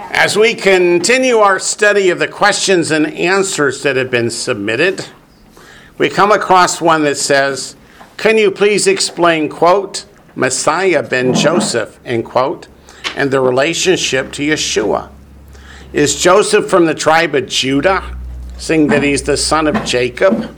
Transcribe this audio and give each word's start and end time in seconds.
As 0.00 0.36
we 0.36 0.54
continue 0.54 1.38
our 1.38 1.58
study 1.58 2.08
of 2.10 2.20
the 2.20 2.28
questions 2.28 2.92
and 2.92 3.04
answers 3.14 3.82
that 3.82 3.96
have 3.96 4.12
been 4.12 4.30
submitted, 4.30 5.06
we 5.98 6.08
come 6.08 6.30
across 6.30 6.80
one 6.80 7.02
that 7.02 7.16
says, 7.16 7.74
Can 8.16 8.38
you 8.38 8.52
please 8.52 8.86
explain, 8.86 9.48
quote, 9.48 10.06
Messiah 10.36 11.02
ben 11.02 11.34
Joseph, 11.34 11.98
end 12.04 12.24
quote, 12.24 12.68
and 13.16 13.32
the 13.32 13.40
relationship 13.40 14.30
to 14.34 14.42
Yeshua? 14.42 15.10
Is 15.92 16.20
Joseph 16.20 16.70
from 16.70 16.86
the 16.86 16.94
tribe 16.94 17.34
of 17.34 17.48
Judah, 17.48 18.16
seeing 18.56 18.86
that 18.88 19.02
he's 19.02 19.24
the 19.24 19.36
son 19.36 19.66
of 19.66 19.84
Jacob? 19.84 20.56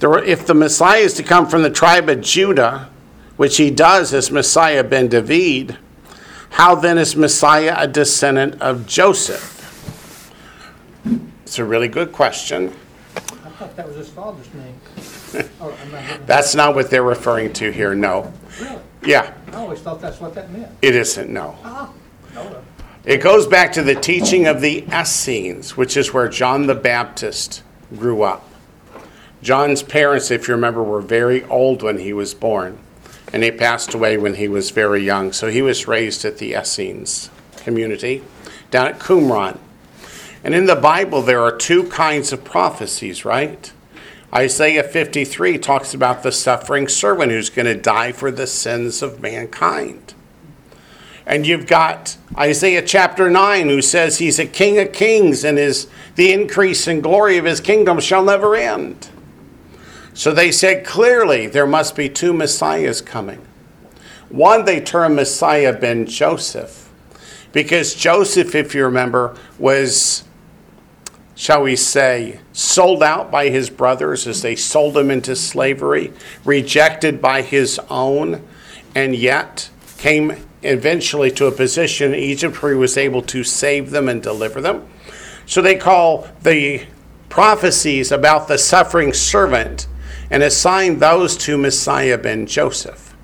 If 0.00 0.46
the 0.46 0.54
Messiah 0.54 1.00
is 1.00 1.12
to 1.14 1.22
come 1.22 1.46
from 1.46 1.62
the 1.62 1.68
tribe 1.68 2.08
of 2.08 2.22
Judah, 2.22 2.88
which 3.36 3.58
he 3.58 3.70
does 3.70 4.14
as 4.14 4.30
Messiah 4.30 4.82
ben 4.82 5.08
David, 5.08 5.76
how 6.50 6.74
then 6.74 6.98
is 6.98 7.16
Messiah 7.16 7.74
a 7.78 7.88
descendant 7.88 8.60
of 8.60 8.86
Joseph? 8.86 9.56
It's 11.42 11.58
a 11.58 11.64
really 11.64 11.88
good 11.88 12.12
question. 12.12 12.72
I 13.16 13.20
thought 13.20 13.74
that 13.76 13.86
was 13.86 13.96
his 13.96 14.08
father's 14.08 14.52
name. 14.54 14.78
Oh, 15.60 15.72
not 15.92 16.26
That's 16.26 16.56
not 16.56 16.74
what 16.74 16.90
they're 16.90 17.04
referring 17.04 17.52
to 17.52 17.70
here, 17.70 17.94
no. 17.94 18.32
Really? 18.60 18.80
Yeah, 19.04 19.32
I 19.52 19.56
always 19.56 19.78
thought 19.78 20.00
that's 20.00 20.20
what 20.20 20.34
that 20.34 20.50
meant. 20.50 20.72
it 20.82 20.96
isn't, 20.96 21.30
no. 21.30 21.56
Ah, 21.62 21.92
no, 22.34 22.62
It 23.04 23.18
goes 23.18 23.46
back 23.46 23.72
to 23.74 23.82
the 23.84 23.94
teaching 23.94 24.48
of 24.48 24.60
the 24.60 24.84
Essenes, 24.92 25.76
which 25.76 25.96
is 25.96 26.12
where 26.12 26.28
John 26.28 26.66
the 26.66 26.74
Baptist 26.74 27.62
grew 27.96 28.22
up. 28.22 28.44
John's 29.40 29.84
parents, 29.84 30.32
if 30.32 30.48
you 30.48 30.54
remember, 30.54 30.82
were 30.82 31.00
very 31.00 31.44
old 31.44 31.82
when 31.82 31.98
he 31.98 32.12
was 32.12 32.34
born, 32.34 32.78
and 33.32 33.42
he 33.42 33.50
passed 33.50 33.94
away 33.94 34.16
when 34.16 34.34
he 34.34 34.48
was 34.48 34.70
very 34.70 35.02
young. 35.02 35.32
So 35.32 35.48
he 35.48 35.62
was 35.62 35.86
raised 35.86 36.24
at 36.24 36.38
the 36.38 36.52
Essenes 36.52 37.30
community 37.56 38.22
down 38.70 38.88
at 38.88 38.98
Qumran. 38.98 39.58
And 40.42 40.54
in 40.54 40.66
the 40.66 40.76
Bible, 40.76 41.22
there 41.22 41.42
are 41.42 41.54
two 41.54 41.84
kinds 41.84 42.32
of 42.32 42.44
prophecies, 42.44 43.24
right? 43.24 43.72
Isaiah 44.34 44.84
53 44.84 45.58
talks 45.58 45.92
about 45.92 46.22
the 46.22 46.32
suffering 46.32 46.88
servant 46.88 47.32
who's 47.32 47.50
going 47.50 47.66
to 47.66 47.74
die 47.74 48.12
for 48.12 48.30
the 48.30 48.46
sins 48.46 49.02
of 49.02 49.20
mankind. 49.20 50.14
And 51.26 51.46
you've 51.46 51.66
got 51.66 52.16
Isaiah 52.36 52.82
chapter 52.82 53.28
9 53.28 53.68
who 53.68 53.82
says 53.82 54.18
he's 54.18 54.38
a 54.38 54.46
king 54.46 54.78
of 54.78 54.92
kings 54.92 55.44
and 55.44 55.58
his 55.58 55.88
the 56.16 56.32
increase 56.32 56.86
and 56.86 57.02
glory 57.02 57.38
of 57.38 57.44
his 57.44 57.60
kingdom 57.60 58.00
shall 58.00 58.24
never 58.24 58.56
end. 58.56 59.08
So 60.20 60.34
they 60.34 60.52
said 60.52 60.84
clearly 60.84 61.46
there 61.46 61.66
must 61.66 61.96
be 61.96 62.10
two 62.10 62.34
messiahs 62.34 63.00
coming. 63.00 63.40
One 64.28 64.66
they 64.66 64.78
term 64.78 65.14
Messiah 65.14 65.72
ben 65.72 66.04
Joseph 66.04 66.92
because 67.52 67.94
Joseph 67.94 68.54
if 68.54 68.74
you 68.74 68.84
remember 68.84 69.34
was 69.58 70.24
shall 71.34 71.62
we 71.62 71.74
say, 71.74 72.38
sold 72.52 73.02
out 73.02 73.30
by 73.30 73.48
his 73.48 73.70
brothers 73.70 74.26
as 74.26 74.42
they 74.42 74.56
sold 74.56 74.94
him 74.98 75.10
into 75.10 75.34
slavery, 75.34 76.12
rejected 76.44 77.22
by 77.22 77.40
his 77.40 77.80
own, 77.88 78.46
and 78.94 79.16
yet 79.16 79.70
came 79.96 80.36
eventually 80.60 81.30
to 81.30 81.46
a 81.46 81.50
position 81.50 82.12
in 82.12 82.20
Egypt 82.20 82.62
where 82.62 82.72
he 82.72 82.78
was 82.78 82.98
able 82.98 83.22
to 83.22 83.42
save 83.42 83.90
them 83.90 84.06
and 84.06 84.22
deliver 84.22 84.60
them. 84.60 84.86
So 85.46 85.62
they 85.62 85.76
call 85.76 86.28
the 86.42 86.84
prophecies 87.30 88.12
about 88.12 88.48
the 88.48 88.58
suffering 88.58 89.14
servant 89.14 89.86
and 90.30 90.42
assigned 90.42 91.00
those 91.00 91.36
to 91.36 91.58
Messiah 91.58 92.16
ben 92.16 92.46
Joseph. 92.46 93.14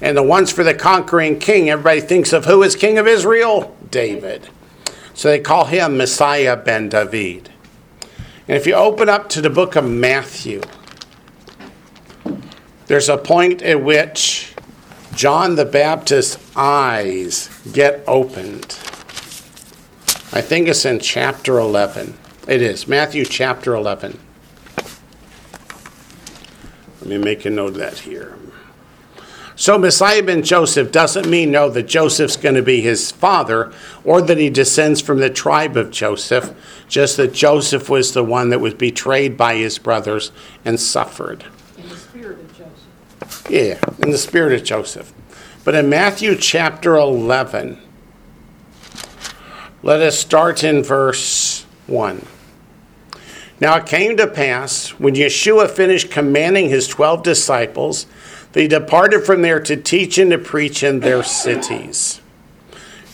And 0.00 0.16
the 0.16 0.22
ones 0.22 0.50
for 0.50 0.64
the 0.64 0.74
conquering 0.74 1.38
king, 1.38 1.68
everybody 1.68 2.00
thinks 2.00 2.32
of 2.32 2.46
who 2.46 2.62
is 2.62 2.76
king 2.76 2.98
of 2.98 3.06
Israel? 3.06 3.76
David. 3.90 4.48
So 5.14 5.28
they 5.28 5.40
call 5.40 5.66
him 5.66 5.96
Messiah 5.96 6.56
ben 6.56 6.88
David. 6.88 7.50
And 8.46 8.56
if 8.56 8.66
you 8.66 8.74
open 8.74 9.08
up 9.08 9.28
to 9.30 9.40
the 9.40 9.50
book 9.50 9.76
of 9.76 9.84
Matthew, 9.84 10.62
there's 12.86 13.08
a 13.08 13.18
point 13.18 13.60
at 13.60 13.82
which 13.82 14.54
John 15.14 15.56
the 15.56 15.66
Baptist's 15.66 16.38
eyes 16.56 17.50
get 17.72 18.02
opened. 18.06 18.78
I 20.32 20.40
think 20.40 20.68
it's 20.68 20.84
in 20.84 21.00
chapter 21.00 21.58
11. 21.58 22.16
It 22.46 22.62
is, 22.62 22.86
Matthew 22.86 23.24
chapter 23.24 23.74
11. 23.74 24.18
Let 27.08 27.20
me 27.20 27.24
make 27.24 27.46
a 27.46 27.50
note 27.50 27.68
of 27.68 27.74
that 27.76 28.00
here. 28.00 28.36
So 29.56 29.78
Messiah 29.78 30.22
ben 30.22 30.42
Joseph 30.42 30.92
doesn't 30.92 31.26
mean 31.26 31.50
no 31.50 31.70
that 31.70 31.84
Joseph's 31.84 32.36
going 32.36 32.54
to 32.54 32.62
be 32.62 32.82
his 32.82 33.10
father 33.10 33.72
or 34.04 34.20
that 34.20 34.36
he 34.36 34.50
descends 34.50 35.00
from 35.00 35.18
the 35.18 35.30
tribe 35.30 35.74
of 35.78 35.90
Joseph, 35.90 36.54
just 36.86 37.16
that 37.16 37.32
Joseph 37.32 37.88
was 37.88 38.12
the 38.12 38.22
one 38.22 38.50
that 38.50 38.60
was 38.60 38.74
betrayed 38.74 39.38
by 39.38 39.54
his 39.54 39.78
brothers 39.78 40.32
and 40.66 40.78
suffered. 40.78 41.46
in 41.78 41.88
the 41.88 41.96
spirit 41.96 42.40
of 42.40 42.58
Joseph. 42.58 43.50
Yeah, 43.50 43.80
in 44.00 44.10
the 44.10 44.18
spirit 44.18 44.52
of 44.52 44.64
Joseph. 44.64 45.10
But 45.64 45.74
in 45.74 45.88
Matthew 45.88 46.36
chapter 46.36 46.94
11, 46.96 47.80
let 49.82 50.02
us 50.02 50.18
start 50.18 50.62
in 50.62 50.82
verse 50.82 51.64
1. 51.86 52.26
Now 53.60 53.76
it 53.76 53.86
came 53.86 54.16
to 54.16 54.26
pass, 54.26 54.90
when 54.90 55.14
Yeshua 55.14 55.68
finished 55.68 56.10
commanding 56.10 56.68
his 56.68 56.86
twelve 56.86 57.22
disciples, 57.22 58.06
they 58.52 58.68
departed 58.68 59.24
from 59.24 59.42
there 59.42 59.60
to 59.60 59.76
teach 59.76 60.16
and 60.16 60.30
to 60.30 60.38
preach 60.38 60.82
in 60.82 61.00
their 61.00 61.22
cities. 61.22 62.20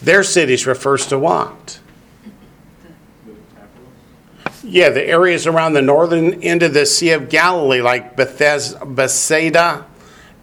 Their 0.02 0.22
cities 0.22 0.66
refers 0.66 1.06
to 1.06 1.18
what? 1.18 1.80
Yeah, 4.62 4.90
the 4.90 5.04
areas 5.04 5.46
around 5.46 5.74
the 5.74 5.82
northern 5.82 6.42
end 6.42 6.62
of 6.62 6.74
the 6.74 6.86
Sea 6.86 7.10
of 7.10 7.28
Galilee, 7.28 7.80
like 7.80 8.16
Bethes- 8.16 8.74
Bethsaida 8.94 9.86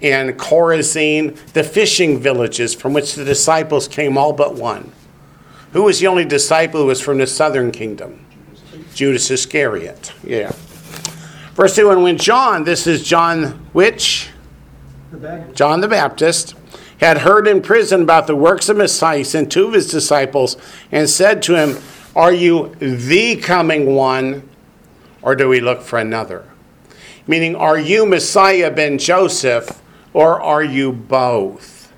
and 0.01 0.38
Chorazin, 0.38 1.35
the 1.53 1.63
fishing 1.63 2.19
villages 2.19 2.73
from 2.73 2.94
which 2.94 3.16
the 3.16 3.25
disciples 3.25 3.88
came, 3.88 4.18
all 4.18 4.33
but 4.33 4.56
one. 4.56 4.91
Who 5.73 5.83
was 5.83 6.00
the 6.00 6.07
only 6.07 6.25
disciple 6.25 6.81
who 6.81 6.88
was 6.88 7.01
from 7.01 7.19
the 7.19 7.28
southern 7.28 7.72
kingdom? 7.72 8.25
Judas 8.94 9.29
Iscariot. 9.31 10.13
Yeah. 10.24 10.52
Verse 11.53 11.75
2 11.75 11.90
And 11.91 12.03
when 12.03 12.18
John, 12.18 12.63
this 12.63 12.88
is 12.88 13.03
John 13.03 13.68
which? 13.74 14.29
the 15.12 15.46
John 15.53 15.81
the 15.81 15.88
Baptist, 15.88 16.56
had 17.00 17.19
heard 17.19 17.47
in 17.47 17.62
prison 17.62 18.03
about 18.03 18.28
the 18.28 18.35
works 18.35 18.69
of 18.69 18.78
Messiah, 18.78 19.19
he 19.19 19.24
sent 19.24 19.51
two 19.51 19.68
of 19.68 19.74
his 19.74 19.90
disciples 19.90 20.56
and 20.91 21.09
said 21.09 21.41
to 21.44 21.56
him, 21.56 21.78
Are 22.16 22.31
you 22.31 22.75
the 22.80 23.35
coming 23.38 23.96
one, 23.96 24.47
or 25.22 25.35
do 25.35 25.50
we 25.50 25.59
look 25.59 25.81
for 25.81 26.00
another? 26.00 26.47
Meaning, 27.28 27.56
are 27.56 27.80
you 27.80 28.06
Messiah 28.06 28.72
ben 28.72 28.97
Joseph, 28.97 29.81
or 30.13 30.41
are 30.41 30.63
you 30.63 30.91
both? 30.91 31.91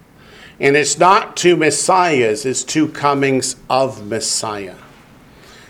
And 0.59 0.75
it's 0.75 0.97
not 0.97 1.35
two 1.35 1.55
Messiahs, 1.55 2.45
it's 2.45 2.63
two 2.63 2.87
comings 2.87 3.55
of 3.69 4.05
Messiah. 4.07 4.75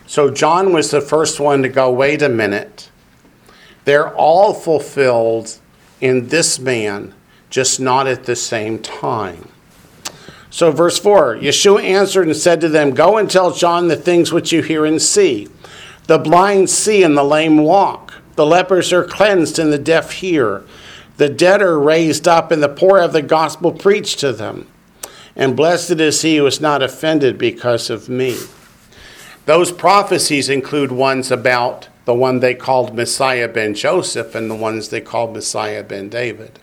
So 0.05 0.29
John 0.29 0.73
was 0.73 0.91
the 0.91 1.01
first 1.01 1.39
one 1.39 1.63
to 1.63 1.69
go, 1.69 1.91
wait 1.91 2.21
a 2.21 2.29
minute. 2.29 2.89
They're 3.85 4.13
all 4.15 4.53
fulfilled 4.53 5.57
in 5.99 6.27
this 6.27 6.59
man, 6.59 7.13
just 7.49 7.79
not 7.79 8.07
at 8.07 8.25
the 8.25 8.35
same 8.35 8.79
time. 8.79 9.49
So, 10.49 10.71
verse 10.71 10.99
4 10.99 11.37
Yeshua 11.37 11.83
answered 11.83 12.27
and 12.27 12.37
said 12.37 12.61
to 12.61 12.69
them, 12.69 12.91
Go 12.91 13.17
and 13.17 13.29
tell 13.29 13.51
John 13.51 13.87
the 13.87 13.95
things 13.95 14.31
which 14.31 14.51
you 14.51 14.61
hear 14.61 14.85
and 14.85 15.01
see. 15.01 15.47
The 16.05 16.19
blind 16.19 16.69
see 16.69 17.01
and 17.03 17.17
the 17.17 17.23
lame 17.23 17.57
walk. 17.57 18.13
The 18.35 18.45
lepers 18.45 18.93
are 18.93 19.03
cleansed 19.03 19.57
and 19.57 19.71
the 19.71 19.77
deaf 19.79 20.11
hear. 20.11 20.63
The 21.17 21.29
dead 21.29 21.61
are 21.61 21.79
raised 21.79 22.27
up 22.27 22.51
and 22.51 22.61
the 22.61 22.69
poor 22.69 22.99
have 22.99 23.13
the 23.13 23.21
gospel 23.21 23.71
preached 23.71 24.19
to 24.19 24.33
them. 24.33 24.67
And 25.35 25.55
blessed 25.55 25.99
is 25.99 26.21
he 26.21 26.37
who 26.37 26.45
is 26.45 26.61
not 26.61 26.83
offended 26.83 27.37
because 27.37 27.89
of 27.89 28.09
me. 28.09 28.37
Those 29.45 29.71
prophecies 29.71 30.49
include 30.49 30.91
ones 30.91 31.31
about 31.31 31.89
the 32.05 32.13
one 32.13 32.39
they 32.39 32.55
called 32.55 32.95
Messiah 32.95 33.47
ben 33.47 33.73
Joseph 33.73 34.35
and 34.35 34.49
the 34.49 34.55
ones 34.55 34.89
they 34.89 35.01
called 35.01 35.33
Messiah 35.33 35.83
ben 35.83 36.09
David. 36.09 36.59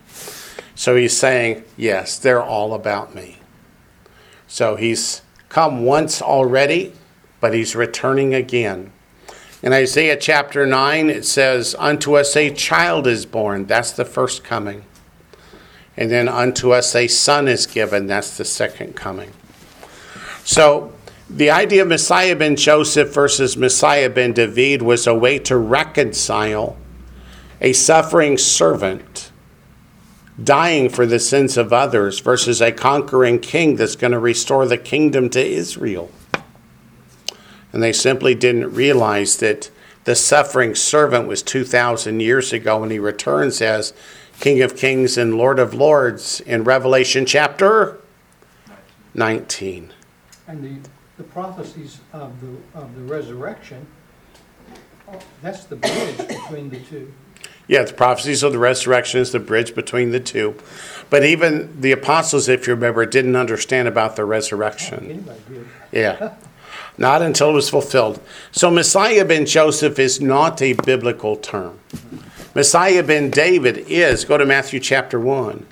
So 0.73 0.95
he's 0.95 1.15
saying, 1.15 1.63
yes, 1.77 2.17
they're 2.17 2.43
all 2.43 2.73
about 2.73 3.13
me. 3.13 3.37
So 4.47 4.75
he's 4.75 5.21
come 5.49 5.83
once 5.83 6.21
already, 6.21 6.93
but 7.39 7.53
he's 7.53 7.75
returning 7.75 8.33
again. 8.33 8.91
In 9.63 9.73
Isaiah 9.73 10.17
chapter 10.17 10.65
9, 10.65 11.09
it 11.09 11.25
says, 11.25 11.75
Unto 11.77 12.17
us 12.17 12.35
a 12.35 12.51
child 12.51 13.05
is 13.05 13.27
born. 13.27 13.67
That's 13.67 13.91
the 13.91 14.05
first 14.05 14.43
coming. 14.43 14.85
And 15.95 16.09
then 16.09 16.27
unto 16.27 16.71
us 16.71 16.95
a 16.95 17.07
son 17.07 17.47
is 17.47 17.67
given. 17.67 18.07
That's 18.07 18.37
the 18.37 18.45
second 18.45 18.95
coming. 18.95 19.31
So 20.43 20.93
the 21.33 21.49
idea 21.49 21.81
of 21.81 21.87
Messiah 21.87 22.35
ben 22.35 22.57
Joseph 22.57 23.13
versus 23.13 23.55
Messiah 23.55 24.09
ben 24.09 24.33
David 24.33 24.81
was 24.81 25.07
a 25.07 25.15
way 25.15 25.39
to 25.39 25.55
reconcile 25.55 26.77
a 27.61 27.71
suffering 27.71 28.37
servant 28.37 29.31
dying 30.41 30.89
for 30.89 31.05
the 31.05 31.19
sins 31.19 31.55
of 31.55 31.71
others 31.71 32.19
versus 32.19 32.61
a 32.61 32.71
conquering 32.71 33.39
king 33.39 33.75
that's 33.77 33.95
going 33.95 34.11
to 34.11 34.19
restore 34.19 34.65
the 34.65 34.77
kingdom 34.77 35.29
to 35.29 35.45
Israel. 35.45 36.11
And 37.71 37.81
they 37.81 37.93
simply 37.93 38.35
didn't 38.35 38.73
realize 38.73 39.37
that 39.37 39.69
the 40.03 40.15
suffering 40.15 40.75
servant 40.75 41.27
was 41.27 41.41
2,000 41.43 42.19
years 42.19 42.51
ago 42.51 42.79
when 42.79 42.89
he 42.89 42.99
returns 42.99 43.61
as 43.61 43.93
King 44.39 44.61
of 44.61 44.75
Kings 44.75 45.17
and 45.17 45.37
Lord 45.37 45.59
of 45.59 45.73
Lords 45.73 46.41
in 46.41 46.63
Revelation 46.63 47.25
chapter 47.25 48.01
19. 49.13 49.93
And 50.47 50.89
the, 51.21 51.27
prophecies 51.27 51.99
of 52.13 52.41
the, 52.41 52.79
of 52.79 52.95
the 52.95 53.01
resurrection, 53.01 53.85
that's 55.41 55.65
the 55.65 55.75
bridge 55.75 56.17
between 56.17 56.69
the 56.69 56.79
two. 56.79 57.13
Yeah, 57.67 57.83
the 57.83 57.93
prophecies 57.93 58.43
of 58.43 58.53
the 58.53 58.59
resurrection 58.59 59.21
is 59.21 59.31
the 59.31 59.39
bridge 59.39 59.75
between 59.75 60.11
the 60.11 60.19
two. 60.19 60.55
But 61.09 61.23
even 61.23 61.79
the 61.79 61.91
apostles, 61.91 62.49
if 62.49 62.67
you 62.67 62.73
remember, 62.73 63.05
didn't 63.05 63.35
understand 63.35 63.87
about 63.87 64.15
the 64.15 64.25
resurrection. 64.25 65.25
Yeah. 65.91 66.35
Not 66.97 67.21
until 67.21 67.51
it 67.51 67.53
was 67.53 67.69
fulfilled. 67.69 68.19
So 68.51 68.71
Messiah 68.71 69.23
ben 69.23 69.45
Joseph 69.45 69.99
is 69.99 70.19
not 70.19 70.61
a 70.61 70.73
biblical 70.73 71.35
term. 71.35 71.79
Messiah 72.55 73.03
ben 73.03 73.29
David 73.29 73.77
is. 73.87 74.25
Go 74.25 74.37
to 74.37 74.45
Matthew 74.45 74.79
chapter 74.79 75.19
1. 75.19 75.65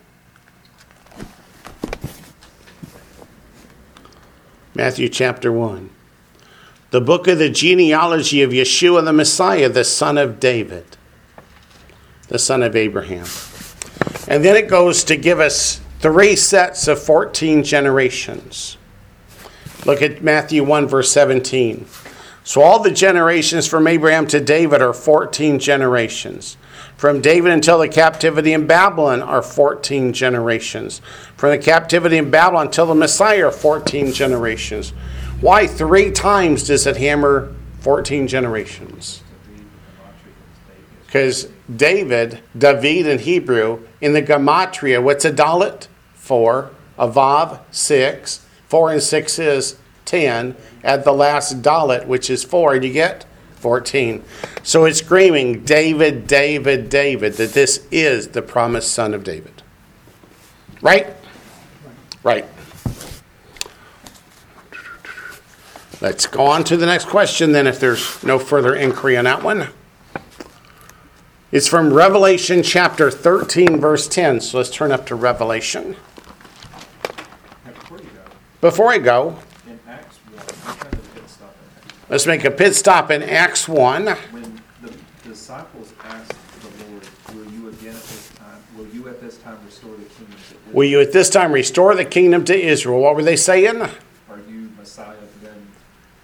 Matthew 4.79 5.09
chapter 5.09 5.51
1. 5.51 5.89
The 6.91 7.01
book 7.01 7.27
of 7.27 7.37
the 7.37 7.49
genealogy 7.49 8.41
of 8.41 8.51
Yeshua 8.51 9.03
the 9.03 9.11
Messiah, 9.11 9.67
the 9.67 9.83
son 9.83 10.17
of 10.17 10.39
David, 10.39 10.85
the 12.29 12.39
son 12.39 12.63
of 12.63 12.77
Abraham. 12.77 13.25
And 14.29 14.45
then 14.45 14.55
it 14.55 14.69
goes 14.69 15.03
to 15.03 15.17
give 15.17 15.41
us 15.41 15.81
three 15.99 16.33
sets 16.37 16.87
of 16.87 17.03
14 17.03 17.61
generations. 17.61 18.77
Look 19.85 20.01
at 20.01 20.23
Matthew 20.23 20.63
1, 20.63 20.87
verse 20.87 21.11
17. 21.11 21.85
So 22.45 22.61
all 22.61 22.79
the 22.79 22.89
generations 22.89 23.67
from 23.67 23.85
Abraham 23.85 24.27
to 24.27 24.39
David 24.39 24.81
are 24.81 24.93
14 24.93 25.59
generations. 25.59 26.55
From 26.99 27.21
David 27.21 27.53
until 27.53 27.79
the 27.79 27.87
captivity 27.87 28.51
in 28.51 28.67
Babylon 28.67 29.21
are 29.21 29.41
14 29.41 30.11
generations. 30.11 30.99
From 31.37 31.51
the 31.51 31.57
captivity 31.57 32.17
in 32.17 32.29
Babylon 32.29 32.65
until 32.65 32.87
the 32.87 32.93
Messiah 32.93 33.47
are 33.47 33.53
14 33.53 34.11
generations. 34.11 34.89
Why 35.39 35.65
three 35.65 36.11
times 36.11 36.67
does 36.67 36.85
it 36.85 36.97
hammer 36.97 37.55
14 37.79 38.27
generations? 38.27 39.23
Because 41.05 41.47
David, 41.73 42.41
David 42.57 43.07
in 43.07 43.19
Hebrew, 43.19 43.87
in 44.01 44.11
the 44.11 44.21
Gematria, 44.21 45.01
what's 45.01 45.23
a 45.23 45.31
dalet? 45.31 45.87
Four. 46.15 46.71
A 46.97 47.07
vav, 47.07 47.61
six. 47.71 48.45
Four 48.67 48.91
and 48.91 49.01
six 49.01 49.39
is 49.39 49.77
10. 50.03 50.53
Add 50.83 51.05
the 51.05 51.13
last 51.13 51.61
dalet, 51.61 52.07
which 52.07 52.29
is 52.29 52.43
four, 52.43 52.73
and 52.73 52.83
you 52.83 52.91
get 52.91 53.25
14. 53.59 54.23
So 54.63 54.85
it's 54.85 54.99
screaming, 54.99 55.63
David, 55.63 56.27
David, 56.27 56.89
David, 56.89 57.33
that 57.33 57.53
this 57.53 57.85
is 57.91 58.29
the 58.29 58.41
promised 58.41 58.91
son 58.91 59.13
of 59.13 59.23
David. 59.23 59.63
Right? 60.81 61.07
Right. 62.23 62.45
Let's 66.01 66.27
go 66.27 66.45
on 66.45 66.63
to 66.65 66.77
the 66.77 66.85
next 66.85 67.05
question 67.05 67.51
then, 67.51 67.67
if 67.67 67.79
there's 67.79 68.23
no 68.23 68.39
further 68.39 68.73
inquiry 68.73 69.17
on 69.17 69.25
that 69.25 69.43
one. 69.43 69.67
It's 71.51 71.67
from 71.67 71.91
Revelation 71.91 72.63
chapter 72.63 73.11
13, 73.11 73.81
verse 73.81 74.07
10. 74.07 74.39
So 74.39 74.59
let's 74.59 74.69
turn 74.69 74.93
up 74.93 75.05
to 75.07 75.15
Revelation. 75.15 75.97
Now, 77.65 77.73
before 77.73 77.97
you 77.97 78.03
go, 78.03 78.21
Before 78.61 78.91
I 78.91 78.97
go, 78.99 79.39
in 79.67 79.79
Acts 79.87 80.17
1, 80.31 80.39
I'm 80.39 80.77
trying 80.77 80.91
to 80.91 80.97
pit 80.97 81.23
stop 81.27 81.55
in 81.83 81.98
let's 82.09 82.25
make 82.25 82.43
a 82.43 82.51
pit 82.51 82.75
stop 82.75 83.11
in 83.11 83.23
Acts 83.23 83.67
1. 83.67 84.07
When 84.07 84.61
the 84.81 84.93
disciples 85.23 85.93
asked 86.03 86.33
the 86.61 86.85
Lord, 86.85 87.07
will 87.33 87.51
you 87.51 87.69
again 87.69 87.95
at 87.95 88.01
this 88.01 88.31
time, 88.35 88.57
will 88.75 88.87
you 88.87 89.07
at 89.07 89.21
this 89.21 89.37
time 89.37 89.57
restore 89.65 89.95
the 89.95 90.03
kingdom 90.03 90.35
to 90.35 90.55
Israel? 90.55 90.73
Will 90.73 90.85
you 90.85 91.01
at 91.01 91.11
this 91.11 91.29
time 91.29 91.51
restore 91.51 91.95
the 91.95 92.05
kingdom 92.05 92.45
to 92.45 92.59
Israel? 92.59 92.99
What 92.99 93.15
were 93.15 93.23
they 93.23 93.35
saying? 93.35 93.81
Are 93.81 93.89
you 94.49 94.71
Messiah 94.77 95.15
ben 95.43 95.67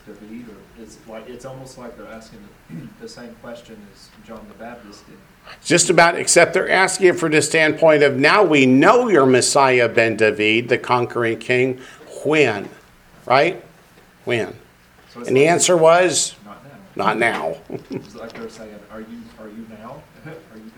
David? 0.06 0.48
Or 0.50 0.82
it's 0.82 0.98
like, 1.08 1.30
it's 1.30 1.46
almost 1.46 1.78
like 1.78 1.98
they're 1.98 2.12
asking 2.12 2.40
the, 2.70 2.88
the 3.02 3.10
same 3.10 3.36
question 3.42 3.78
as 3.94 4.10
John 4.26 4.46
the 4.48 4.56
Baptist 4.56 5.06
did. 5.06 5.18
Just 5.64 5.92
about, 5.92 6.16
except 6.16 6.56
they're 6.56 6.70
asking 6.70 7.08
it 7.08 7.20
from 7.20 7.32
the 7.32 7.42
standpoint 7.42 8.02
of 8.02 8.18
now 8.18 8.44
we 8.44 8.66
know 8.66 9.10
you're 9.10 9.28
Messiah 9.28 9.88
ben 9.88 10.18
David, 10.18 10.70
the 10.70 10.78
conquering 10.80 11.38
king. 11.38 11.80
When? 12.24 12.68
Right? 13.28 13.64
When? 14.24 14.56
So 15.15 15.21
it's 15.21 15.29
And 15.29 15.38
the 15.38 15.44
like, 15.44 15.51
answer 15.51 15.77
was 15.77 16.35
Not 16.45 16.62
now. 16.65 17.06
not 17.06 17.17
now. 17.17 17.56
It's 17.89 18.15
like 18.15 18.33
they're 18.33 18.50
saying, 18.50 18.75
are 18.91 19.00
you, 19.00 19.21
are 19.39 19.47
you 19.47 19.65
now? 19.69 20.03
Are 20.25 20.57
you 20.57 20.71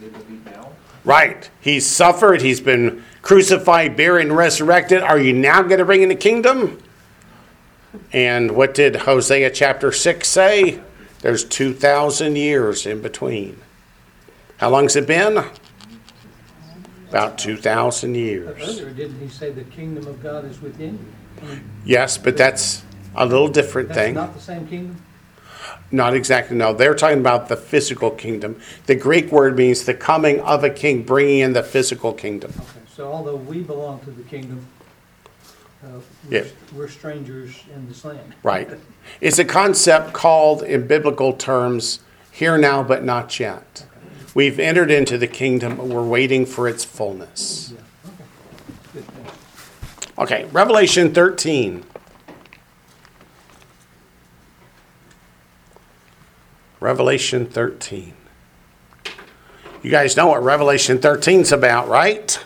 the 0.00 0.06
David 0.08 0.46
now? 0.46 0.70
Right. 1.04 1.50
He's 1.60 1.84
suffered, 1.84 2.42
he's 2.42 2.60
been 2.60 3.02
crucified, 3.22 3.96
buried, 3.96 4.26
and 4.28 4.36
resurrected. 4.36 5.02
Are 5.02 5.18
you 5.18 5.32
now 5.32 5.62
going 5.62 5.78
to 5.78 5.84
bring 5.84 6.02
in 6.02 6.08
the 6.10 6.14
kingdom? 6.14 6.78
And 8.12 8.52
what 8.52 8.72
did 8.74 8.94
Hosea 8.94 9.50
chapter 9.50 9.90
6 9.90 10.28
say? 10.28 10.80
There's 11.20 11.44
2,000 11.44 12.36
years 12.36 12.86
in 12.86 13.02
between. 13.02 13.60
How 14.58 14.70
long's 14.70 14.94
it 14.94 15.08
been? 15.08 15.44
About 17.08 17.36
2,000 17.36 18.12
But 18.12 18.18
years. 18.18 18.62
earlier, 18.62 18.90
didn't 18.90 19.20
he 19.20 19.28
say 19.28 19.50
the 19.50 19.64
kingdom 19.64 20.06
of 20.06 20.22
God 20.22 20.44
is 20.44 20.60
within 20.62 21.04
you? 21.42 21.58
Yes, 21.84 22.16
but 22.16 22.36
that's 22.36 22.84
a 23.14 23.26
little 23.26 23.48
different 23.48 23.88
That's 23.88 23.98
thing. 24.00 24.14
not 24.14 24.34
the 24.34 24.40
same 24.40 24.66
kingdom? 24.66 25.00
Not 25.90 26.14
exactly, 26.14 26.56
no. 26.56 26.72
They're 26.72 26.94
talking 26.94 27.18
about 27.20 27.48
the 27.48 27.56
physical 27.56 28.10
kingdom. 28.10 28.60
The 28.86 28.94
Greek 28.94 29.30
word 29.30 29.56
means 29.56 29.84
the 29.84 29.94
coming 29.94 30.40
of 30.40 30.64
a 30.64 30.70
king, 30.70 31.02
bringing 31.02 31.40
in 31.40 31.52
the 31.52 31.62
physical 31.62 32.12
kingdom. 32.14 32.52
Okay, 32.56 32.80
so 32.94 33.12
although 33.12 33.36
we 33.36 33.60
belong 33.60 34.00
to 34.00 34.10
the 34.10 34.22
kingdom, 34.22 34.66
uh, 35.84 35.88
we're 36.30 36.38
Yeah. 36.38 36.44
we're 36.74 36.88
strangers 36.88 37.62
in 37.74 37.88
this 37.88 38.04
land. 38.04 38.34
Right. 38.42 38.68
It's 39.20 39.38
a 39.38 39.44
concept 39.44 40.12
called, 40.14 40.62
in 40.62 40.86
biblical 40.86 41.34
terms, 41.34 42.00
here 42.30 42.56
now 42.56 42.82
but 42.82 43.04
not 43.04 43.38
yet. 43.38 43.84
We've 44.34 44.58
entered 44.58 44.90
into 44.90 45.18
the 45.18 45.26
kingdom, 45.26 45.76
but 45.76 45.86
we're 45.86 46.02
waiting 46.02 46.46
for 46.46 46.66
its 46.66 46.84
fullness. 46.84 47.74
Yeah, 48.94 49.00
okay. 49.02 49.06
Okay, 50.42 50.44
Revelation 50.52 51.12
13. 51.12 51.84
Revelation 56.82 57.46
13. 57.46 58.12
You 59.82 59.90
guys 59.90 60.16
know 60.16 60.26
what 60.26 60.42
Revelation 60.42 60.98
13's 60.98 61.52
about, 61.52 61.88
right? 61.88 62.44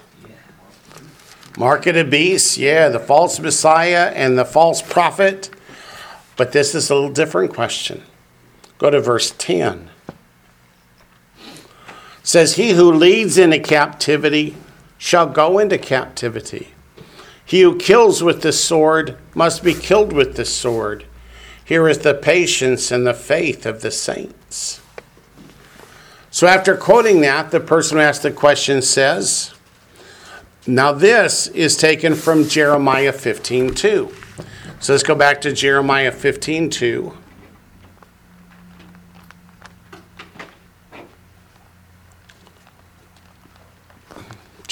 Mark 1.59 1.87
of 1.87 1.95
the 1.95 2.05
beast, 2.05 2.59
yeah, 2.59 2.91
the 2.91 3.01
false 3.01 3.41
Messiah 3.41 4.13
and 4.15 4.39
the 4.39 4.45
false 4.45 4.83
prophet. 4.83 5.51
But 6.37 6.53
this 6.53 6.75
is 6.75 6.91
a 6.91 6.95
little 6.95 7.11
different 7.11 7.55
question. 7.55 8.03
Go 8.79 8.91
to 8.91 9.01
verse 9.01 9.35
10. 9.39 9.91
It 11.39 11.57
says, 12.23 12.57
He 12.57 12.73
who 12.73 12.93
leads 12.93 13.39
into 13.39 13.59
captivity 13.59 14.55
shall 14.99 15.27
go 15.27 15.59
into 15.59 15.79
captivity. 15.79 16.69
He 17.45 17.63
who 17.63 17.79
kills 17.79 18.23
with 18.23 18.43
the 18.43 18.53
sword 18.53 19.17
must 19.35 19.63
be 19.63 19.73
killed 19.73 20.13
with 20.13 20.37
the 20.37 20.45
sword. 20.45 21.07
Here 21.67 21.87
is 21.89 21.99
the 21.99 22.15
patience 22.15 22.91
and 22.91 23.07
the 23.07 23.13
faith 23.13 23.67
of 23.67 23.83
the 23.83 23.91
saints. 23.91 24.81
So, 26.31 26.47
after 26.47 26.77
quoting 26.77 27.21
that, 27.21 27.51
the 27.51 27.61
person 27.61 27.99
who 27.99 28.03
asked 28.03 28.23
the 28.23 28.31
question 28.31 28.81
says, 28.81 29.53
Now 30.67 30.93
this 30.93 31.49
is 31.49 31.77
taken 31.77 32.15
from 32.15 32.49
Jeremiah 32.49 33.13
15 33.13 33.75
2. 33.75 34.15
So, 34.81 34.93
let's 34.93 35.03
go 35.03 35.15
back 35.15 35.43
to 35.43 35.53
Jeremiah 35.53 36.13
15 36.13 36.71
2. 36.71 37.17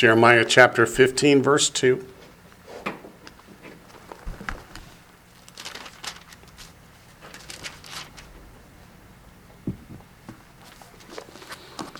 Jeremiah 0.04 0.44
chapter 0.44 0.86
15, 0.86 1.42
verse 1.42 1.70
2. 1.70 2.04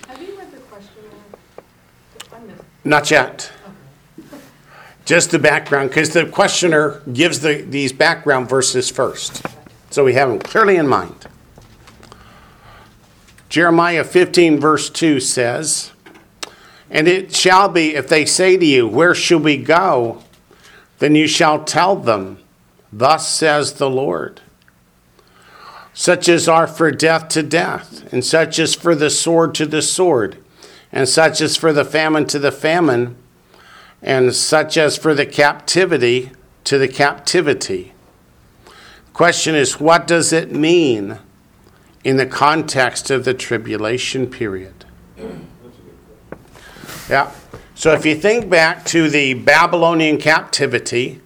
Have 0.07 0.21
you 0.21 0.37
read 0.37 0.51
the 0.51 0.59
question? 0.69 1.03
I 2.31 2.39
missed. 2.41 2.74
Not 2.85 3.09
yet. 3.09 3.51
Just 5.05 5.31
the 5.31 5.39
background, 5.39 5.89
because 5.89 6.11
the 6.11 6.25
questioner 6.27 7.01
gives 7.11 7.41
the, 7.41 7.61
these 7.61 7.91
background 7.91 8.47
verses 8.47 8.91
first. 8.91 9.43
So 9.89 10.05
we 10.05 10.13
have 10.13 10.29
them 10.29 10.39
clearly 10.39 10.77
in 10.77 10.87
mind. 10.87 11.27
Jeremiah 13.49 14.03
15, 14.03 14.59
verse 14.59 14.89
2 14.89 15.19
says, 15.19 15.91
And 16.89 17.07
it 17.07 17.35
shall 17.35 17.69
be, 17.69 17.95
if 17.95 18.07
they 18.07 18.25
say 18.25 18.55
to 18.55 18.65
you, 18.65 18.87
Where 18.87 19.15
shall 19.15 19.39
we 19.39 19.57
go? 19.57 20.23
Then 20.99 21.15
you 21.15 21.27
shall 21.27 21.63
tell 21.63 21.95
them, 21.95 22.37
Thus 22.93 23.27
says 23.27 23.73
the 23.73 23.89
Lord. 23.89 24.41
such 25.93 26.27
as 26.27 26.47
are 26.47 26.67
for 26.67 26.91
death 26.91 27.29
to 27.29 27.41
death, 27.41 28.11
and 28.11 28.23
such 28.23 28.59
as 28.59 28.75
for 28.75 28.93
the 28.93 29.09
sword 29.09 29.55
to 29.55 29.65
the 29.65 29.81
sword, 29.81 30.37
and 30.91 31.07
such 31.07 31.41
as 31.41 31.57
for 31.57 31.73
the 31.73 31.85
famine 31.85 32.25
to 32.27 32.39
the 32.39 32.51
famine, 32.51 33.15
and 34.01 34.33
such 34.33 34.77
as 34.77 34.97
for 34.97 35.13
the 35.13 35.25
captivity 35.25 36.31
to 36.63 36.77
the 36.77 36.87
captivity. 36.87 37.93
Question 39.13 39.55
is, 39.55 39.79
what 39.79 40.07
does 40.07 40.33
it 40.33 40.51
mean 40.51 41.19
in 42.03 42.17
the 42.17 42.25
context 42.25 43.09
of 43.09 43.25
the 43.25 43.33
tribulation 43.33 44.27
period? 44.27 44.85
Yeah. 47.09 47.31
So 47.75 47.93
if 47.93 48.05
you 48.05 48.15
think 48.15 48.49
back 48.49 48.85
to 48.85 49.09
the 49.09 49.33
Babylonian 49.33 50.17
captivity, 50.17 51.21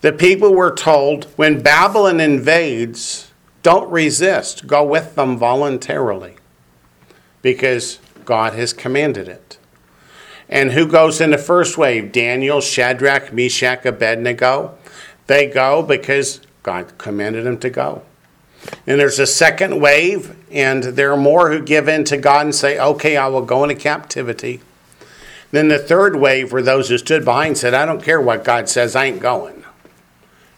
the 0.00 0.12
people 0.12 0.54
were 0.54 0.74
told 0.74 1.24
when 1.36 1.62
Babylon 1.62 2.20
invades, 2.20 3.32
don't 3.62 3.90
resist, 3.90 4.66
go 4.66 4.84
with 4.84 5.14
them 5.14 5.38
voluntarily 5.38 6.36
because 7.40 7.98
God 8.24 8.54
has 8.54 8.72
commanded 8.72 9.28
it. 9.28 9.58
And 10.48 10.72
who 10.72 10.86
goes 10.86 11.20
in 11.20 11.30
the 11.30 11.38
first 11.38 11.78
wave? 11.78 12.12
Daniel, 12.12 12.60
Shadrach, 12.60 13.32
Meshach, 13.32 13.84
Abednego. 13.84 14.76
They 15.26 15.46
go 15.46 15.82
because 15.82 16.40
God 16.62 16.98
commanded 16.98 17.44
them 17.44 17.58
to 17.58 17.70
go. 17.70 18.02
And 18.86 18.98
there's 18.98 19.18
a 19.18 19.26
second 19.26 19.80
wave, 19.80 20.36
and 20.50 20.82
there 20.82 21.12
are 21.12 21.18
more 21.18 21.50
who 21.50 21.62
give 21.62 21.88
in 21.88 22.04
to 22.04 22.16
God 22.16 22.46
and 22.46 22.54
say, 22.54 22.78
Okay, 22.78 23.16
I 23.16 23.26
will 23.28 23.42
go 23.42 23.62
into 23.62 23.74
captivity. 23.74 24.60
Then 25.50 25.68
the 25.68 25.78
third 25.78 26.16
wave 26.16 26.52
were 26.52 26.62
those 26.62 26.88
who 26.88 26.98
stood 26.98 27.24
behind 27.24 27.48
and 27.48 27.58
said, 27.58 27.74
I 27.74 27.86
don't 27.86 28.02
care 28.02 28.20
what 28.20 28.42
God 28.44 28.68
says, 28.68 28.96
I 28.96 29.04
ain't 29.06 29.20
going. 29.20 29.64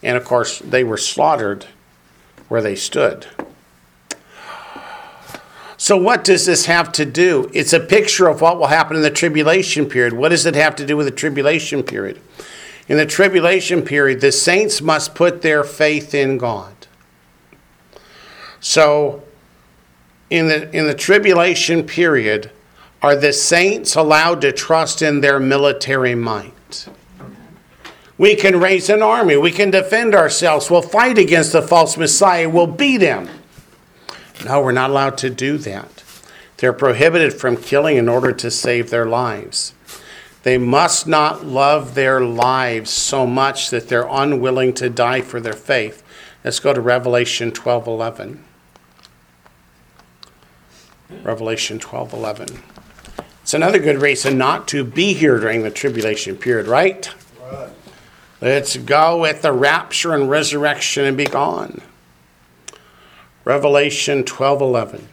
And 0.03 0.17
of 0.17 0.25
course, 0.25 0.61
they 0.61 0.85
were 0.85 0.97
slaughtered 0.97 1.67
where 2.49 2.63
they 2.63 2.77
stood. 2.77 3.27
So, 5.87 5.97
what 5.97 6.25
does 6.25 6.47
this 6.47 6.67
have 6.67 6.91
to 6.95 7.05
do? 7.05 7.49
It's 7.55 7.73
a 7.73 7.79
picture 7.79 8.27
of 8.27 8.41
what 8.41 8.59
will 8.59 8.67
happen 8.67 8.97
in 8.97 9.05
the 9.05 9.09
tribulation 9.09 9.87
period. 9.87 10.15
What 10.15 10.31
does 10.31 10.45
it 10.45 10.57
have 10.57 10.75
to 10.75 10.85
do 10.85 10.97
with 10.97 11.07
the 11.07 11.13
tribulation 11.13 11.85
period? 11.85 12.21
In 12.89 12.97
the 12.97 13.07
tribulation 13.07 13.83
period, 13.83 14.21
the 14.21 14.33
saints 14.33 14.81
must 14.81 15.15
put 15.15 15.43
their 15.43 15.63
faith 15.63 16.13
in 16.13 16.39
God. 16.39 16.89
So, 18.59 19.23
in 20.29 20.49
the, 20.49 20.77
in 20.77 20.89
the 20.89 20.95
tribulation 20.95 21.85
period, 21.85 22.51
are 23.01 23.15
the 23.15 23.33
saints 23.33 23.95
allowed 23.95 24.41
to 24.41 24.51
trust 24.51 25.03
in 25.03 25.21
their 25.21 25.39
military 25.39 26.17
might? 26.17 26.89
We 28.19 28.35
can 28.35 28.59
raise 28.59 28.91
an 28.91 29.03
army. 29.03 29.37
We 29.37 29.53
can 29.53 29.71
defend 29.71 30.17
ourselves. 30.17 30.69
We'll 30.69 30.83
fight 30.83 31.17
against 31.17 31.53
the 31.53 31.63
false 31.63 31.97
Messiah. 31.97 32.49
We'll 32.49 32.67
beat 32.67 33.03
him. 33.03 33.29
No, 34.45 34.61
we're 34.61 34.73
not 34.73 34.91
allowed 34.91 35.19
to 35.19 35.31
do 35.31 35.59
that. 35.59 36.03
They're 36.59 36.73
prohibited 36.73 37.35
from 37.35 37.57
killing 37.57 37.97
in 37.97 38.09
order 38.09 38.33
to 38.33 38.51
save 38.51 38.91
their 38.91 39.07
lives. 39.07 39.75
They 40.43 40.59
must 40.59 41.07
not 41.07 41.45
love 41.45 41.95
their 41.95 42.21
lives 42.21 42.91
so 42.91 43.27
much 43.27 43.71
that 43.71 43.89
they're 43.89 44.07
unwilling 44.09 44.75
to 44.75 44.89
die 44.89 45.21
for 45.21 45.41
their 45.41 45.53
faith. 45.53 46.03
Let's 46.45 46.61
go 46.61 46.73
to 46.73 46.81
Revelation 46.81 47.51
12:11. 47.51 48.39
Revelation 51.23 51.79
12:11. 51.79 52.63
It's 53.43 53.55
another 53.55 53.79
good 53.79 54.01
reason 54.01 54.39
not 54.39 54.69
to 54.69 54.85
be 54.85 55.13
here 55.13 55.39
during 55.39 55.63
the 55.63 55.71
tribulation 55.71 56.37
period, 56.37 56.67
right? 56.67 57.09
Right. 57.51 57.69
Let's 58.41 58.77
go 58.77 59.21
with 59.21 59.43
the 59.43 59.53
rapture 59.53 60.13
and 60.15 60.29
resurrection 60.29 61.05
and 61.05 61.17
be 61.17 61.27
gone. 61.27 61.81
Revelation 63.47 64.25
12:11. 64.25 65.07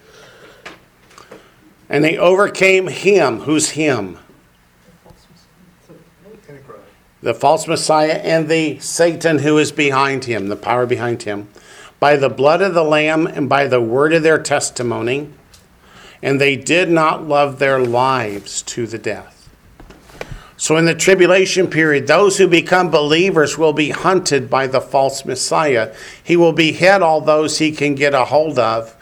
And 1.88 2.04
they 2.04 2.18
overcame 2.18 2.88
him, 2.88 3.42
who's 3.42 3.70
him? 3.70 4.18
The 7.22 7.36
false 7.36 7.68
Messiah 7.68 8.20
and 8.24 8.50
the 8.50 8.80
Satan 8.80 9.40
who 9.40 9.60
is 9.60 9.72
behind 9.72 10.25
him, 10.25 10.48
the 10.48 10.56
power 10.56 10.88
behind 10.88 11.24
him, 11.24 11.48
by 12.00 12.16
the 12.16 12.28
blood 12.28 12.62
of 12.62 12.74
the 12.74 12.84
lamb 12.84 13.28
and 13.28 13.48
by 13.48 13.68
the 13.68 13.80
word 13.80 14.13
of 14.13 14.24
their 14.24 14.40
testimony, 14.40 15.30
and 16.24 16.42
they 16.42 16.56
did 16.56 16.90
not 16.90 17.28
love 17.28 17.60
their 17.60 17.80
lives 17.80 18.63
to 18.63 18.88
the 18.88 18.98
death. 18.98 19.33
So, 20.63 20.77
in 20.77 20.86
the 20.86 20.96
tribulation 20.96 21.70
period, 21.70 22.08
those 22.08 22.38
who 22.38 22.48
become 22.48 22.89
believers 22.89 23.58
will 23.58 23.74
be 23.74 23.89
hunted 23.89 24.50
by 24.50 24.67
the 24.67 24.79
false 24.79 25.25
Messiah. 25.25 25.93
He 26.24 26.38
will 26.38 26.53
behead 26.53 27.01
all 27.01 27.20
those 27.20 27.58
he 27.58 27.74
can 27.74 27.96
get 27.96 28.13
a 28.13 28.24
hold 28.24 28.58
of. 28.58 28.96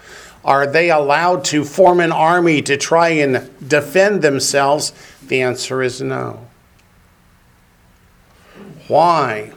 Are 0.44 0.66
they 0.66 0.90
allowed 0.90 1.44
to 1.46 1.64
form 1.64 2.00
an 2.00 2.12
army 2.12 2.64
to 2.64 2.78
try 2.78 3.10
and 3.10 3.48
defend 3.68 4.24
themselves? 4.24 4.92
The 5.22 5.44
answer 5.44 5.84
is 5.84 6.02
no. 6.02 6.48
Why 8.88 9.54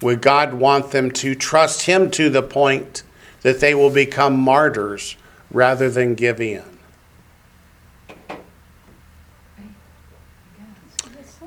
would 0.00 0.22
God 0.22 0.54
want 0.54 0.92
them 0.92 1.10
to 1.10 1.34
trust 1.34 1.82
Him 1.82 2.10
to 2.12 2.30
the 2.30 2.42
point 2.42 3.02
that 3.42 3.60
they 3.60 3.74
will 3.74 3.90
become 3.90 4.40
martyrs 4.40 5.14
rather 5.50 5.90
than 5.90 6.14
give 6.14 6.40
in? 6.40 6.73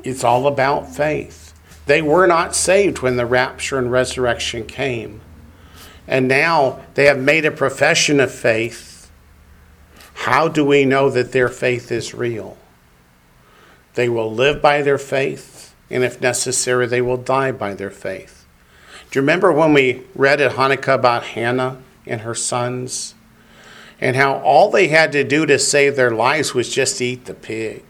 It's 0.08 0.24
all 0.24 0.48
about 0.48 0.96
faith. 0.96 1.54
They 1.86 2.02
were 2.02 2.28
not 2.28 2.56
saved 2.56 3.00
when 3.00 3.18
the 3.18 3.26
rapture 3.26 3.78
and 3.78 3.92
resurrection 3.92 4.66
came. 4.66 5.20
And 6.08 6.30
now 6.30 6.80
they 6.94 7.08
have 7.08 7.20
made 7.20 7.44
a 7.44 7.52
profession 7.52 8.22
of 8.22 8.32
faith. 8.32 9.12
How 10.14 10.48
do 10.48 10.64
we 10.64 10.86
know 10.86 11.10
that 11.10 11.34
their 11.34 11.50
faith 11.50 11.92
is 11.92 12.14
real? 12.14 12.58
They 13.96 14.08
will 14.08 14.32
live 14.32 14.62
by 14.62 14.82
their 14.82 14.98
faith, 14.98 15.76
and 15.90 16.06
if 16.06 16.22
necessary, 16.22 16.88
they 16.88 17.02
will 17.02 17.18
die 17.18 17.52
by 17.52 17.74
their 17.74 17.92
faith. 17.92 18.46
Do 19.12 19.20
you 19.20 19.22
remember 19.22 19.52
when 19.52 19.74
we 19.74 20.04
read 20.16 20.40
at 20.40 20.54
Hanukkah 20.54 20.96
about 20.96 21.24
Hannah 21.24 21.82
and 22.06 22.22
her 22.22 22.36
sons? 22.36 23.14
And 24.00 24.16
how 24.16 24.38
all 24.38 24.72
they 24.72 24.88
had 24.88 25.12
to 25.12 25.26
do 25.26 25.46
to 25.46 25.60
save 25.60 25.98
their 25.98 26.12
lives 26.12 26.54
was 26.54 26.74
just 26.74 27.02
eat 27.02 27.26
the 27.26 27.34
pig 27.34 27.84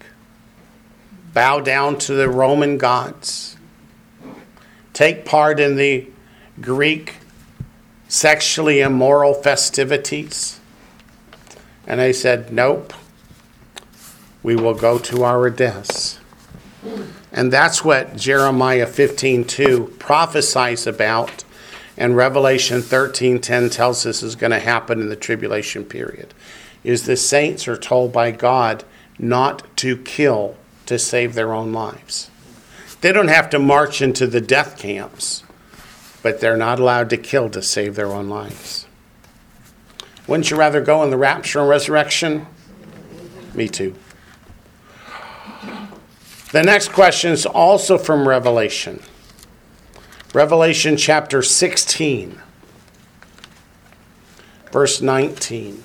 bow 1.38 1.60
down 1.60 1.96
to 1.96 2.16
the 2.16 2.28
Roman 2.28 2.80
gods, 2.80 3.58
take 4.92 5.24
part 5.24 5.60
in 5.60 5.76
the 5.76 6.08
Greek 6.60 7.18
sexually 8.08 8.80
immoral 8.80 9.36
festivities. 9.36 10.60
And 11.86 12.00
they 12.00 12.12
said, 12.12 12.52
Nope, 12.52 12.92
we 14.42 14.56
will 14.56 14.74
go 14.74 14.98
to 14.98 15.24
our 15.24 15.52
deaths. 15.52 16.20
And 17.32 17.54
that's 17.54 17.86
what 17.86 18.16
Jeremiah 18.16 18.88
15:2 18.88 20.00
prophesies 20.00 20.88
about 20.88 21.44
and 21.96 22.18
Revelation 22.18 22.82
13:10 22.82 23.70
tells 23.70 24.08
us 24.08 24.24
is 24.24 24.36
going 24.36 24.54
to 24.54 24.60
happen 24.60 25.02
in 25.02 25.10
the 25.10 25.16
tribulation 25.16 25.84
period. 25.84 26.34
Is 26.84 27.04
the 27.04 27.16
saints 27.16 27.68
are 27.68 27.78
told 27.78 28.12
by 28.12 28.32
God 28.32 28.84
not 29.20 29.62
to 29.78 29.98
kill 29.98 30.56
to 30.88 31.00
save 31.00 31.34
their 31.34 31.54
own 31.54 31.72
lives. 31.72 32.30
They 33.02 33.12
don't 33.14 33.28
have 33.28 33.50
to 33.52 33.60
march 33.60 34.02
into 34.02 34.26
the 34.26 34.42
death 34.42 34.78
camps, 34.78 35.44
but 36.24 36.42
they're 36.42 36.58
not 36.58 36.80
allowed 36.80 37.10
to 37.12 37.18
kill 37.18 37.50
to 37.52 37.62
save 37.62 37.96
their 37.96 38.12
own 38.12 38.28
lives. 38.28 38.88
Wouldn't 40.28 40.52
you 40.52 40.58
rather 40.58 40.82
go 40.82 41.04
in 41.04 41.10
the 41.10 41.18
rapture 41.18 41.60
and 41.60 41.70
resurrection? 41.70 42.48
Me 43.54 43.68
too. 43.68 43.96
The 46.52 46.64
next 46.64 46.90
question 46.90 47.32
is 47.32 47.46
also 47.46 47.98
from 47.98 48.28
Revelation. 48.28 49.02
Revelation 50.34 50.98
chapter 50.98 51.42
16, 51.42 52.42
verse 54.72 55.02
19. 55.02 55.84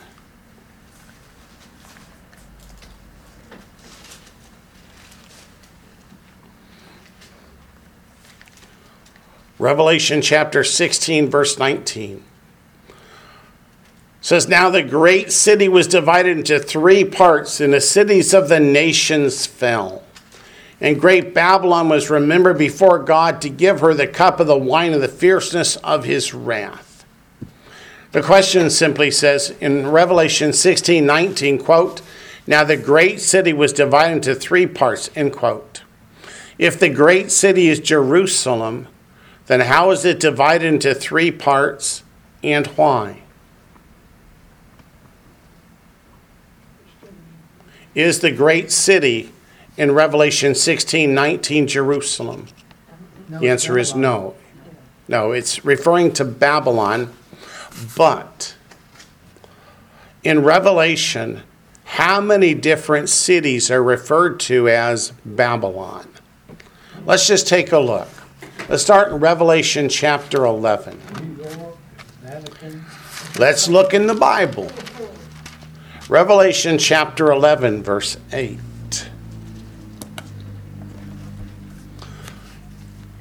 Revelation 9.62 10.20
chapter 10.22 10.64
16, 10.64 11.30
verse 11.30 11.56
19 11.56 12.24
says, 14.20 14.48
Now 14.48 14.68
the 14.70 14.82
great 14.82 15.30
city 15.30 15.68
was 15.68 15.86
divided 15.86 16.36
into 16.36 16.58
three 16.58 17.04
parts, 17.04 17.60
and 17.60 17.72
the 17.72 17.80
cities 17.80 18.34
of 18.34 18.48
the 18.48 18.58
nations 18.58 19.46
fell. 19.46 20.02
And 20.80 21.00
great 21.00 21.32
Babylon 21.32 21.88
was 21.88 22.10
remembered 22.10 22.58
before 22.58 22.98
God 22.98 23.40
to 23.42 23.48
give 23.48 23.78
her 23.78 23.94
the 23.94 24.08
cup 24.08 24.40
of 24.40 24.48
the 24.48 24.58
wine 24.58 24.94
of 24.94 25.00
the 25.00 25.06
fierceness 25.06 25.76
of 25.76 26.02
his 26.02 26.34
wrath. 26.34 27.04
The 28.10 28.20
question 28.20 28.68
simply 28.68 29.12
says 29.12 29.54
in 29.60 29.86
Revelation 29.86 30.52
16, 30.52 31.06
19, 31.06 31.58
quote, 31.58 32.02
Now 32.48 32.64
the 32.64 32.76
great 32.76 33.20
city 33.20 33.52
was 33.52 33.72
divided 33.72 34.14
into 34.14 34.34
three 34.34 34.66
parts, 34.66 35.08
end 35.14 35.32
quote. 35.34 35.84
If 36.58 36.80
the 36.80 36.88
great 36.88 37.30
city 37.30 37.68
is 37.68 37.78
Jerusalem, 37.78 38.88
then 39.52 39.60
how 39.60 39.90
is 39.90 40.06
it 40.06 40.18
divided 40.18 40.66
into 40.66 40.94
three 40.94 41.30
parts 41.30 42.04
and 42.42 42.66
why? 42.68 43.18
Is 47.94 48.20
the 48.20 48.30
great 48.30 48.72
city 48.72 49.30
in 49.76 49.92
Revelation 49.92 50.54
16 50.54 51.14
19 51.14 51.66
Jerusalem? 51.66 52.46
No, 53.28 53.40
the 53.40 53.50
answer 53.50 53.76
is 53.78 53.94
no. 53.94 54.36
No, 55.06 55.32
it's 55.32 55.62
referring 55.66 56.14
to 56.14 56.24
Babylon, 56.24 57.12
but 57.94 58.56
in 60.24 60.42
Revelation, 60.42 61.42
how 61.84 62.22
many 62.22 62.54
different 62.54 63.10
cities 63.10 63.70
are 63.70 63.82
referred 63.82 64.40
to 64.40 64.70
as 64.70 65.12
Babylon? 65.26 66.08
Let's 67.04 67.26
just 67.28 67.46
take 67.46 67.70
a 67.70 67.78
look. 67.78 68.08
Let's 68.68 68.84
start 68.84 69.10
in 69.12 69.18
Revelation 69.18 69.88
chapter 69.88 70.44
11. 70.44 70.98
New 71.20 71.42
York, 71.42 71.76
Vatican, 72.22 72.84
Let's 73.38 73.68
look 73.68 73.92
in 73.92 74.06
the 74.06 74.14
Bible. 74.14 74.70
Revelation 76.08 76.78
chapter 76.78 77.32
11, 77.32 77.82
verse 77.82 78.16
8. 78.32 78.58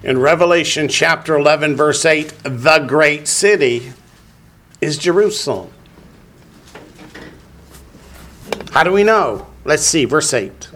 In 0.03 0.19
Revelation 0.19 0.88
chapter 0.88 1.36
11, 1.36 1.75
verse 1.75 2.05
8, 2.05 2.33
the 2.43 2.86
great 2.88 3.27
city 3.27 3.93
is 4.79 4.98
Jerusalem. 4.98 5.71
How 8.71 8.83
do 8.83 8.91
we 8.91 9.03
know? 9.03 9.48
Let's 9.65 9.83
see, 9.83 10.05
verse 10.05 10.33
8. 10.33 10.69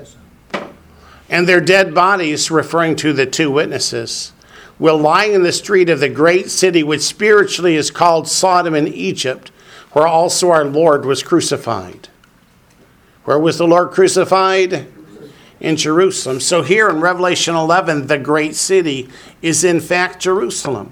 And 1.29 1.48
their 1.48 1.62
dead 1.62 1.93
bodies, 1.93 2.51
referring 2.51 2.95
to 2.98 3.13
the 3.13 3.25
two 3.25 3.50
witnesses, 3.50 4.31
will 4.77 4.98
lie 4.98 5.25
in 5.25 5.44
the 5.44 5.51
street 5.51 5.89
of 5.89 6.00
the 6.00 6.10
great 6.10 6.50
city, 6.50 6.84
which 6.84 7.01
spiritually 7.01 7.75
is 7.75 7.91
called 7.91 8.27
Sodom 8.27 8.75
in 8.75 8.88
Egypt, 8.88 9.51
where 9.94 10.08
also 10.08 10.51
our 10.51 10.65
Lord 10.65 11.05
was 11.05 11.24
crucified. 11.24 12.10
Where 13.24 13.39
was 13.39 13.58
the 13.58 13.67
Lord 13.67 13.91
crucified? 13.91 14.88
In 15.60 15.77
Jerusalem. 15.77 16.41
So 16.41 16.62
here 16.62 16.89
in 16.89 17.00
Revelation 17.00 17.55
11, 17.55 18.08
the 18.08 18.20
great 18.20 18.55
city 18.55 19.10
is 19.41 19.63
in 19.63 19.79
fact 19.79 20.22
Jerusalem. 20.22 20.91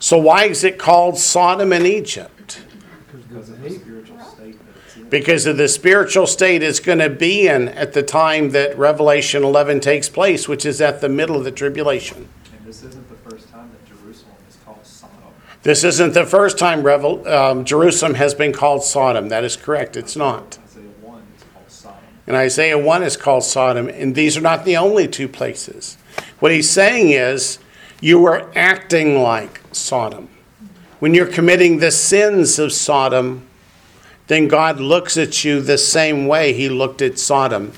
So 0.00 0.18
why 0.18 0.44
is 0.44 0.64
it 0.64 0.78
called 0.78 1.18
Sodom 1.18 1.72
in 1.72 1.86
Egypt? 1.86 2.62
Because 3.10 3.48
of 3.48 3.62
the 3.62 3.70
spiritual 3.70 4.20
state 4.20 4.58
that 4.58 5.10
because 5.10 5.46
of 5.46 5.56
the 5.56 5.68
spiritual 5.68 6.26
state 6.26 6.62
it's 6.62 6.80
going 6.80 6.98
to 6.98 7.10
be 7.10 7.48
in 7.48 7.68
at 7.68 7.94
the 7.94 8.02
time 8.02 8.50
that 8.50 8.76
Revelation 8.78 9.42
11 9.42 9.80
takes 9.80 10.08
place, 10.08 10.46
which 10.48 10.66
is 10.66 10.80
at 10.80 11.00
the 11.00 11.08
middle 11.08 11.36
of 11.36 11.44
the 11.44 11.52
tribulation. 11.52 12.28
And 12.56 12.66
this 12.66 12.82
isn't 12.82 13.08
the 13.08 13.30
first 13.30 13.50
time 13.50 13.70
that 13.70 13.86
Jerusalem 13.86 14.36
is 14.48 14.56
called 14.64 14.84
Sodom. 14.84 15.14
This 15.62 15.82
isn't 15.82 16.14
the 16.14 16.24
first 16.24 16.56
time 16.58 16.82
Revel, 16.82 17.26
um, 17.28 17.64
Jerusalem 17.64 18.14
has 18.14 18.32
been 18.34 18.52
called 18.52 18.84
Sodom. 18.84 19.28
That 19.28 19.44
is 19.44 19.56
correct. 19.56 19.96
It's 19.96 20.16
not. 20.16 20.58
Isaiah 20.58 20.88
one 21.02 21.22
is 21.36 21.44
called 21.52 21.70
Sodom. 21.70 22.04
And 22.26 22.36
Isaiah 22.36 22.78
1 22.78 23.02
is 23.02 23.16
called 23.16 23.44
Sodom, 23.44 23.88
and 23.88 24.14
these 24.14 24.36
are 24.36 24.40
not 24.40 24.64
the 24.64 24.76
only 24.76 25.08
two 25.08 25.28
places. 25.28 25.96
What 26.38 26.52
he's 26.52 26.70
saying 26.70 27.10
is, 27.10 27.58
you 28.00 28.24
are 28.26 28.50
acting 28.54 29.20
like 29.22 29.60
Sodom. 29.72 30.28
When 31.00 31.14
you're 31.14 31.26
committing 31.26 31.78
the 31.78 31.90
sins 31.90 32.58
of 32.58 32.72
Sodom, 32.72 33.46
then 34.28 34.46
God 34.46 34.78
looks 34.78 35.16
at 35.16 35.42
you 35.44 35.60
the 35.60 35.78
same 35.78 36.26
way 36.26 36.52
he 36.52 36.68
looked 36.68 37.02
at 37.02 37.18
Sodom. 37.18 37.72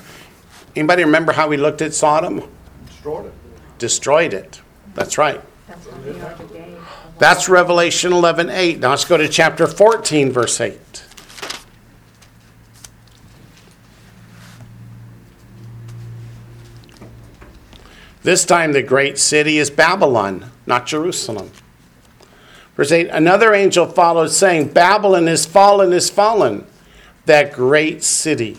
Anybody 0.75 1.03
remember 1.03 1.33
how 1.33 1.49
he 1.49 1.57
looked 1.57 1.81
at 1.81 1.93
Sodom? 1.93 2.47
Destroyed 2.85 3.25
it. 3.25 3.33
Destroyed 3.79 4.33
it. 4.33 4.61
That's 4.93 5.17
right. 5.17 5.41
That's 5.67 5.87
That's 7.21 7.47
Revelation 7.47 8.13
11 8.13 8.49
8. 8.49 8.79
Now 8.79 8.89
let's 8.89 9.05
go 9.05 9.15
to 9.15 9.29
chapter 9.29 9.67
14, 9.67 10.31
verse 10.31 10.59
8. 10.59 11.05
This 18.23 18.43
time 18.43 18.73
the 18.73 18.81
great 18.81 19.19
city 19.19 19.59
is 19.59 19.69
Babylon, 19.69 20.49
not 20.65 20.87
Jerusalem. 20.87 21.51
Verse 22.75 22.91
8 22.91 23.09
Another 23.09 23.53
angel 23.53 23.85
followed, 23.85 24.29
saying, 24.29 24.69
Babylon 24.69 25.27
is 25.27 25.45
fallen, 25.45 25.93
is 25.93 26.09
fallen, 26.09 26.65
that 27.27 27.53
great 27.53 28.01
city, 28.01 28.57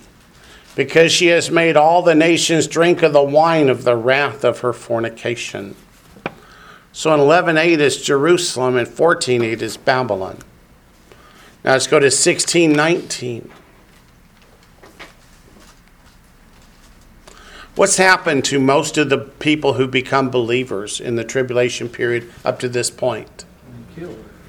because 0.77 1.11
she 1.11 1.27
has 1.27 1.51
made 1.51 1.77
all 1.77 2.01
the 2.01 2.14
nations 2.14 2.68
drink 2.68 3.03
of 3.03 3.12
the 3.12 3.25
wine 3.25 3.68
of 3.68 3.83
the 3.83 3.96
wrath 3.96 4.44
of 4.44 4.61
her 4.61 4.72
fornication. 4.72 5.75
So 6.92 7.12
in 7.14 7.20
11.8 7.20 7.78
is 7.78 8.00
Jerusalem 8.02 8.76
and 8.76 8.87
14.8 8.87 9.62
is 9.62 9.76
Babylon. 9.76 10.38
Now 11.64 11.72
let's 11.72 11.87
go 11.87 11.98
to 11.98 12.09
16.19. 12.09 13.50
What's 17.74 17.96
happened 17.96 18.44
to 18.46 18.61
most 18.61 18.98
of 18.98 19.09
the 19.09 19.16
people 19.16 19.74
who 19.74 19.88
become 19.88 20.28
believers 20.28 21.00
in 21.00 21.16
the 21.16 21.24
tribulation 21.24 21.88
period 21.88 22.31
up 22.44 22.59
to 22.59 22.68
this 22.68 22.90
point? 22.90 23.46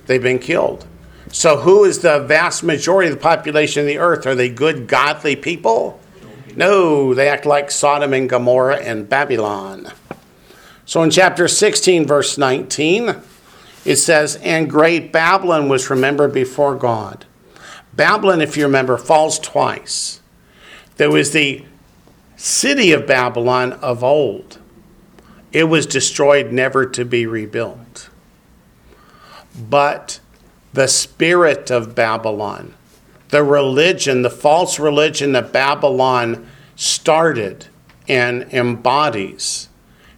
They've 0.07 0.21
been 0.21 0.39
killed. 0.39 0.85
So 1.31 1.57
who 1.57 1.85
is 1.85 1.99
the 1.99 2.19
vast 2.19 2.63
majority 2.63 3.09
of 3.09 3.15
the 3.15 3.21
population 3.21 3.79
of 3.81 3.87
the 3.87 3.97
earth? 3.97 4.27
Are 4.27 4.35
they 4.35 4.49
good, 4.49 4.87
godly 4.87 5.37
people? 5.37 6.01
No, 6.57 7.13
they 7.13 7.29
act 7.29 7.45
like 7.45 7.71
Sodom 7.71 8.13
and 8.13 8.29
Gomorrah 8.29 8.77
and 8.77 9.07
Babylon. 9.07 9.87
So 10.85 11.01
in 11.03 11.11
chapter 11.11 11.47
16, 11.47 12.05
verse 12.05 12.37
19, 12.37 13.15
it 13.85 13.95
says, 13.97 14.35
And 14.37 14.69
great 14.69 15.11
Babylon 15.11 15.69
was 15.69 15.89
remembered 15.89 16.33
before 16.33 16.75
God. 16.75 17.25
Babylon, 17.93 18.41
if 18.41 18.57
you 18.57 18.65
remember, 18.65 18.97
falls 18.97 19.39
twice. 19.39 20.21
There 20.97 21.11
was 21.11 21.31
the 21.31 21.65
city 22.35 22.91
of 22.91 23.07
Babylon 23.07 23.73
of 23.73 24.03
old, 24.03 24.59
it 25.51 25.65
was 25.65 25.85
destroyed, 25.85 26.51
never 26.51 26.85
to 26.87 27.05
be 27.05 27.27
rebuilt. 27.27 28.09
But 29.57 30.19
the 30.73 30.87
spirit 30.87 31.69
of 31.69 31.93
Babylon, 31.93 32.73
the 33.29 33.43
religion, 33.43 34.23
the 34.23 34.31
false 34.31 34.79
religion 34.79 35.31
that 35.33 35.53
Babylon 35.53 36.47
started 36.75 37.67
and 38.07 38.43
embodies, 38.51 39.69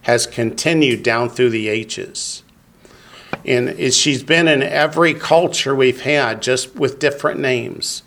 has 0.06 0.24
continued 0.24 1.02
down 1.02 1.28
through 1.28 1.50
the 1.50 1.66
ages. 1.66 2.44
And 3.44 3.92
she's 3.92 4.22
been 4.22 4.46
in 4.46 4.62
every 4.62 5.14
culture 5.14 5.74
we've 5.74 6.02
had, 6.02 6.40
just 6.40 6.76
with 6.76 7.00
different 7.00 7.40
names 7.40 8.04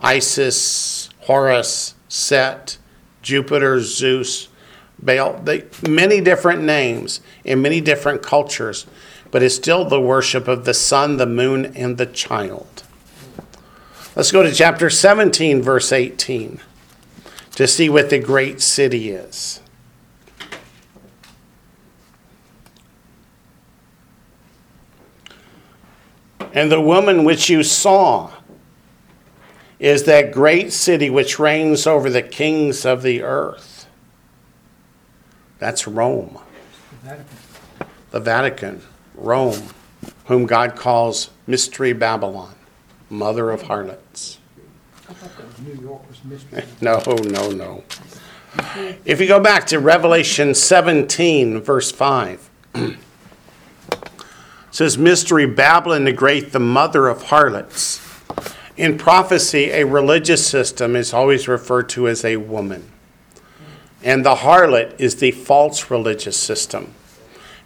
Isis, 0.00 1.08
Horus, 1.20 1.94
Set, 2.08 2.78
Jupiter, 3.22 3.80
Zeus, 3.80 4.48
Baal, 4.98 5.34
they, 5.38 5.62
many 5.88 6.20
different 6.20 6.64
names 6.64 7.20
in 7.44 7.62
many 7.62 7.80
different 7.80 8.24
cultures, 8.24 8.84
but 9.30 9.40
it's 9.40 9.54
still 9.54 9.84
the 9.84 10.00
worship 10.00 10.48
of 10.48 10.64
the 10.64 10.74
sun, 10.74 11.16
the 11.16 11.26
moon, 11.26 11.66
and 11.76 11.96
the 11.96 12.06
child. 12.06 12.82
Let's 14.16 14.32
go 14.32 14.42
to 14.42 14.52
chapter 14.52 14.90
17, 14.90 15.62
verse 15.62 15.92
18, 15.92 16.58
to 17.52 17.68
see 17.68 17.88
what 17.88 18.10
the 18.10 18.18
great 18.18 18.60
city 18.60 19.10
is. 19.10 19.60
And 26.56 26.72
the 26.72 26.80
woman 26.80 27.24
which 27.24 27.50
you 27.50 27.62
saw 27.62 28.30
is 29.78 30.04
that 30.04 30.32
great 30.32 30.72
city 30.72 31.10
which 31.10 31.38
reigns 31.38 31.86
over 31.86 32.08
the 32.08 32.22
kings 32.22 32.86
of 32.86 33.02
the 33.02 33.22
earth. 33.22 33.86
That's 35.58 35.86
Rome, 35.86 36.38
The 36.90 37.08
Vatican. 37.08 37.36
the 38.10 38.20
Vatican, 38.20 38.82
Rome, 39.14 39.68
whom 40.24 40.46
God 40.46 40.76
calls 40.76 41.28
Mystery 41.46 41.92
Babylon, 41.92 42.54
mother 43.10 43.50
of 43.50 43.62
harlots. 43.62 44.38
No, 46.80 47.00
no, 47.06 47.50
no. 47.50 47.84
If 49.04 49.20
you 49.20 49.28
go 49.28 49.40
back 49.40 49.66
to 49.68 49.78
Revelation 49.78 50.54
17, 50.54 51.60
verse 51.60 51.92
5, 51.92 52.50
it 52.74 52.96
says, 54.76 54.98
Mystery 54.98 55.46
Babylon 55.46 56.04
the 56.04 56.12
Great, 56.12 56.52
the 56.52 56.60
mother 56.60 57.08
of 57.08 57.22
harlots. 57.22 57.98
In 58.76 58.98
prophecy, 58.98 59.70
a 59.70 59.86
religious 59.86 60.46
system 60.46 60.94
is 60.94 61.14
always 61.14 61.48
referred 61.48 61.88
to 61.88 62.06
as 62.06 62.26
a 62.26 62.36
woman. 62.36 62.86
And 64.02 64.22
the 64.22 64.34
harlot 64.34 65.00
is 65.00 65.16
the 65.16 65.30
false 65.30 65.90
religious 65.90 66.36
system. 66.36 66.92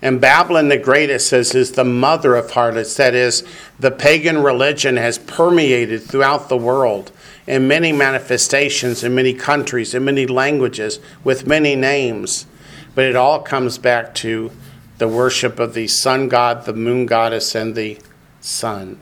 And 0.01 0.21
Babylon 0.21 0.69
the 0.69 0.77
Great, 0.77 1.11
it 1.11 1.19
says, 1.19 1.53
is 1.53 1.73
the 1.73 1.83
mother 1.83 2.37
of 2.37 2.53
harlots. 2.53 2.95
That 2.95 3.17
is, 3.17 3.43
the 3.77 3.91
pagan 3.91 4.45
religion 4.45 4.97
has 4.97 5.19
permeated 5.19 6.05
throughout 6.05 6.49
the 6.49 6.57
world 6.57 7.11
in 7.45 7.67
many 7.67 7.91
manifestations, 7.91 9.03
in 9.03 9.17
many 9.17 9.35
countries, 9.35 9.95
in 9.95 10.05
many 10.05 10.29
languages, 10.29 11.01
with 11.25 11.45
many 11.45 11.75
names. 11.75 12.47
But 12.95 13.07
it 13.07 13.17
all 13.17 13.43
comes 13.43 13.79
back 13.79 14.15
to 14.17 14.53
the 15.01 15.09
worship 15.09 15.59
of 15.59 15.73
the 15.73 15.89
sun 15.89 16.29
god, 16.29 16.67
the 16.67 16.75
moon 16.75 17.07
goddess, 17.07 17.55
and 17.55 17.75
the 17.75 17.99
sun. 18.39 19.01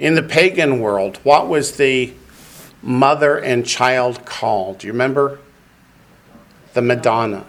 In 0.00 0.16
the 0.16 0.22
pagan 0.22 0.80
world, 0.80 1.20
what 1.22 1.48
was 1.48 1.76
the 1.76 2.12
mother 2.82 3.38
and 3.38 3.64
child 3.64 4.26
called? 4.26 4.78
Do 4.78 4.88
you 4.88 4.92
remember? 4.92 5.38
The 6.72 6.82
Madonna. 6.82 7.46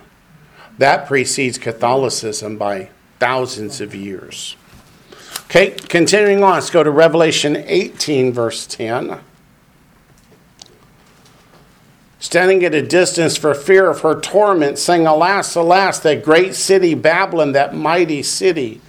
That 0.78 1.08
precedes 1.08 1.58
Catholicism 1.58 2.58
by 2.58 2.90
thousands 3.20 3.82
of 3.82 3.96
years. 3.96 4.56
Okay, 5.46 5.72
continuing 5.72 6.44
on, 6.44 6.54
let's 6.54 6.70
go 6.70 6.84
to 6.84 6.92
Revelation 6.92 7.56
18, 7.58 8.34
verse 8.34 8.68
10. 8.68 9.20
Standing 12.26 12.66
at 12.66 12.74
a 12.74 12.82
distance 12.82 13.38
for 13.38 13.54
fear 13.54 13.88
of 13.88 14.02
her 14.02 14.20
torment, 14.20 14.80
saying, 14.80 15.06
Alas, 15.06 15.54
alas, 15.54 16.00
that 16.00 16.26
great 16.26 16.56
city 16.56 16.96
Babylon, 16.96 17.52
that 17.52 17.76
mighty 17.76 18.24
city, 18.24 18.82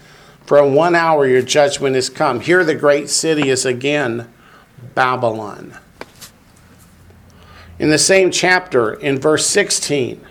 for 0.47 0.59
in 0.65 0.73
one 0.73 0.95
hour 0.95 1.27
your 1.27 1.43
judgment 1.43 1.97
is 1.97 2.09
come. 2.09 2.41
Here 2.41 2.65
the 2.65 2.75
great 2.75 3.11
city 3.11 3.51
is 3.51 3.67
again 3.67 4.33
Babylon. 4.95 5.77
In 7.79 7.91
the 7.91 7.99
same 7.99 8.31
chapter, 8.31 8.95
in 8.95 9.21
verse 9.21 9.47
16, 9.47 10.27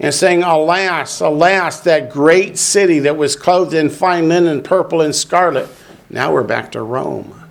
and 0.00 0.12
saying, 0.12 0.42
Alas, 0.42 1.20
alas, 1.20 1.78
that 1.82 2.10
great 2.10 2.58
city 2.58 2.98
that 2.98 3.16
was 3.16 3.36
clothed 3.36 3.72
in 3.72 3.88
fine 3.88 4.28
linen, 4.28 4.64
purple, 4.64 5.00
and 5.00 5.14
scarlet. 5.14 5.68
Now 6.10 6.32
we're 6.32 6.42
back 6.42 6.72
to 6.72 6.82
Rome. 6.82 7.41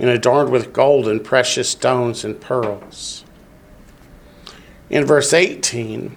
And 0.00 0.08
adorned 0.08 0.50
with 0.50 0.72
gold 0.72 1.06
and 1.06 1.22
precious 1.22 1.68
stones 1.68 2.24
and 2.24 2.40
pearls. 2.40 3.24
In 4.88 5.04
verse 5.04 5.32
18, 5.32 6.16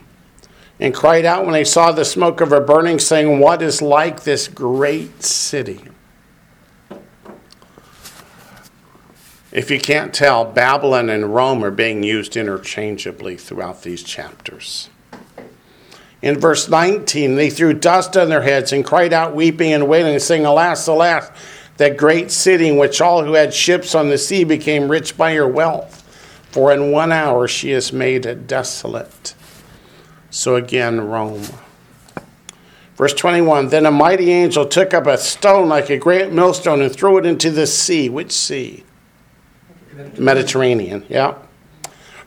and 0.79 0.93
cried 0.93 1.25
out 1.25 1.43
when 1.43 1.53
they 1.53 1.63
saw 1.63 1.91
the 1.91 2.05
smoke 2.05 2.41
of 2.41 2.49
her 2.49 2.59
burning, 2.59 2.97
saying, 2.97 3.39
What 3.39 3.61
is 3.61 3.81
like 3.81 4.23
this 4.23 4.47
great 4.47 5.21
city? 5.21 5.81
If 9.51 9.69
you 9.69 9.79
can't 9.79 10.13
tell, 10.13 10.45
Babylon 10.45 11.09
and 11.09 11.35
Rome 11.35 11.63
are 11.63 11.69
being 11.69 12.01
used 12.01 12.35
interchangeably 12.35 13.37
throughout 13.37 13.83
these 13.83 14.01
chapters. 14.01 14.89
In 16.23 16.39
verse 16.39 16.67
19, 16.67 17.35
they 17.35 17.49
threw 17.51 17.73
dust 17.73 18.17
on 18.17 18.29
their 18.29 18.41
heads 18.41 18.73
and 18.73 18.83
cried 18.83 19.13
out, 19.13 19.35
weeping 19.35 19.71
and 19.71 19.87
wailing, 19.87 20.17
saying, 20.17 20.45
Alas, 20.45 20.87
alas, 20.87 21.29
that 21.77 21.97
great 21.97 22.31
city 22.31 22.69
in 22.69 22.77
which 22.77 23.01
all 23.01 23.23
who 23.23 23.33
had 23.33 23.53
ships 23.53 23.95
on 23.95 24.09
the 24.09 24.17
sea 24.17 24.43
became 24.43 24.89
rich 24.89 25.17
by 25.17 25.33
her 25.33 25.47
wealth. 25.47 26.01
For 26.51 26.71
in 26.71 26.91
one 26.91 27.11
hour 27.11 27.47
she 27.47 27.71
is 27.71 27.91
made 27.91 28.47
desolate. 28.47 29.33
So 30.29 30.55
again, 30.55 31.01
Rome. 31.01 31.43
Verse 32.95 33.13
21 33.15 33.69
Then 33.69 33.85
a 33.85 33.91
mighty 33.91 34.31
angel 34.31 34.65
took 34.67 34.93
up 34.93 35.07
a 35.07 35.17
stone 35.17 35.67
like 35.67 35.89
a 35.89 35.97
great 35.97 36.31
millstone 36.31 36.81
and 36.81 36.93
threw 36.93 37.17
it 37.17 37.25
into 37.25 37.49
the 37.49 37.65
sea. 37.65 38.07
Which 38.07 38.31
sea? 38.31 38.83
Mediterranean, 40.17 41.05
yeah. 41.09 41.37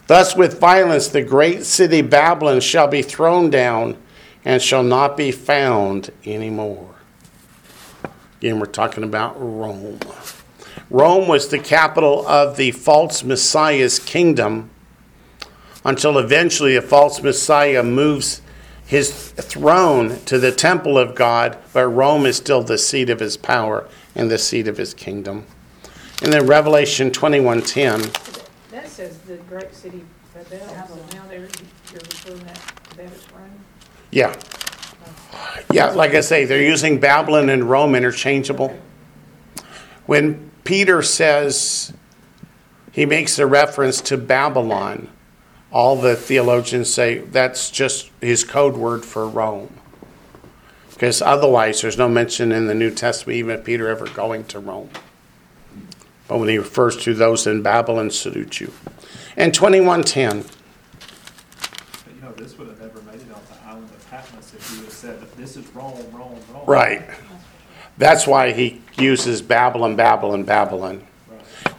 Thus, 0.06 0.37
with 0.37 0.61
violence, 0.61 1.09
the 1.09 1.22
great 1.22 1.64
city 1.64 2.02
Babylon 2.02 2.61
shall 2.61 2.87
be 2.87 3.02
thrown 3.02 3.50
down 3.50 3.96
and 4.44 4.62
shall 4.62 4.85
not 4.85 5.16
be 5.16 5.32
found 5.32 6.11
anymore. 6.24 6.95
Again, 8.38 8.61
we're 8.61 8.66
talking 8.66 9.05
about 9.05 9.35
Rome. 9.38 9.99
Rome 10.90 11.27
was 11.27 11.49
the 11.49 11.59
capital 11.59 12.27
of 12.29 12.57
the 12.57 12.70
false 12.70 13.25
Messiah's 13.25 13.99
kingdom 13.99 14.70
until 15.85 16.18
eventually 16.18 16.75
the 16.75 16.83
false 16.83 17.22
Messiah 17.22 17.83
moves 17.83 18.42
his 18.87 19.31
throne 19.33 20.20
to 20.27 20.38
the 20.38 20.53
temple 20.53 20.99
of 20.99 21.14
God, 21.14 21.59
but 21.72 21.87
Rome 21.88 22.27
is 22.27 22.37
still 22.37 22.62
the 22.62 22.79
seat 22.79 23.11
of 23.11 23.20
his 23.20 23.37
power 23.37 23.88
and 24.14 24.31
the 24.31 24.38
seat 24.38 24.68
of 24.68 24.77
his 24.77 24.94
kingdom. 24.94 25.44
And 26.22 26.33
then 26.33 26.46
Revelation 26.46 27.11
21:10. 27.11 28.12
That 28.70 28.88
says 28.88 29.18
the 29.18 29.37
great 29.37 29.75
city 29.75 30.05
Babel, 30.51 30.66
so 30.68 31.16
now 31.16 31.25
they're, 31.29 31.38
you're 31.38 32.01
referring 32.01 32.44
that, 32.44 32.61
that 32.96 33.07
as 33.07 33.33
Rome? 33.33 33.51
Yeah. 34.11 34.35
Yeah, 35.72 35.90
like 35.90 36.14
I 36.14 36.20
say, 36.20 36.44
they're 36.44 36.62
using 36.62 37.00
Babylon 37.00 37.48
and 37.48 37.68
Rome 37.68 37.94
interchangeable. 37.94 38.78
When 40.06 40.50
Peter 40.64 41.02
says 41.02 41.92
he 42.92 43.06
makes 43.06 43.38
a 43.38 43.46
reference 43.46 44.00
to 44.02 44.16
Babylon, 44.16 45.08
all 45.70 45.96
the 45.96 46.16
theologians 46.16 46.92
say 46.92 47.18
that's 47.18 47.70
just 47.70 48.10
his 48.20 48.44
code 48.44 48.76
word 48.76 49.04
for 49.04 49.28
Rome. 49.28 49.72
Because 50.90 51.20
otherwise, 51.20 51.82
there's 51.82 51.98
no 51.98 52.08
mention 52.08 52.52
in 52.52 52.68
the 52.68 52.74
New 52.74 52.90
Testament, 52.90 53.36
even 53.36 53.56
of 53.56 53.64
Peter 53.64 53.88
ever 53.88 54.06
going 54.06 54.44
to 54.44 54.58
Rome. 54.58 54.88
But 56.26 56.38
when 56.38 56.48
he 56.48 56.56
refers 56.56 56.96
to 57.04 57.12
those 57.12 57.46
in 57.46 57.62
Babylon, 57.62 58.10
salute 58.10 58.60
you. 58.60 58.72
And 59.36 59.52
2110. 59.52 60.40
But 60.40 62.14
you 62.14 62.20
know, 62.22 62.32
this 62.32 62.56
would 62.56 62.68
have 62.68 62.80
never 62.80 63.02
made 63.02 63.20
it 63.20 63.30
off 63.30 63.46
the 63.48 63.68
island 63.68 63.90
of 63.90 64.10
Patmos 64.10 64.54
if 64.54 64.72
you 64.72 64.84
had 64.84 64.92
said, 64.92 65.20
this 65.46 65.56
is 65.59 65.76
Rome, 65.76 65.94
Rome, 66.12 66.37
Rome. 66.52 66.66
Right. 66.66 67.09
That's 67.98 68.26
why 68.26 68.50
he 68.50 68.82
uses 68.98 69.42
Babylon, 69.42 69.94
Babylon, 69.94 70.42
Babylon. 70.42 71.06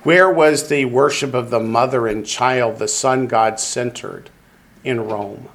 Where 0.03 0.32
was 0.32 0.69
the 0.69 0.86
worship 0.86 1.34
of 1.34 1.49
the 1.49 1.60
mother 1.60 2.08
and 2.08 2.25
child, 2.25 2.80
the 2.80 2.88
sun 2.88 3.27
god, 3.27 3.60
centered? 3.60 4.30
In 4.86 5.06
Rome. 5.06 5.49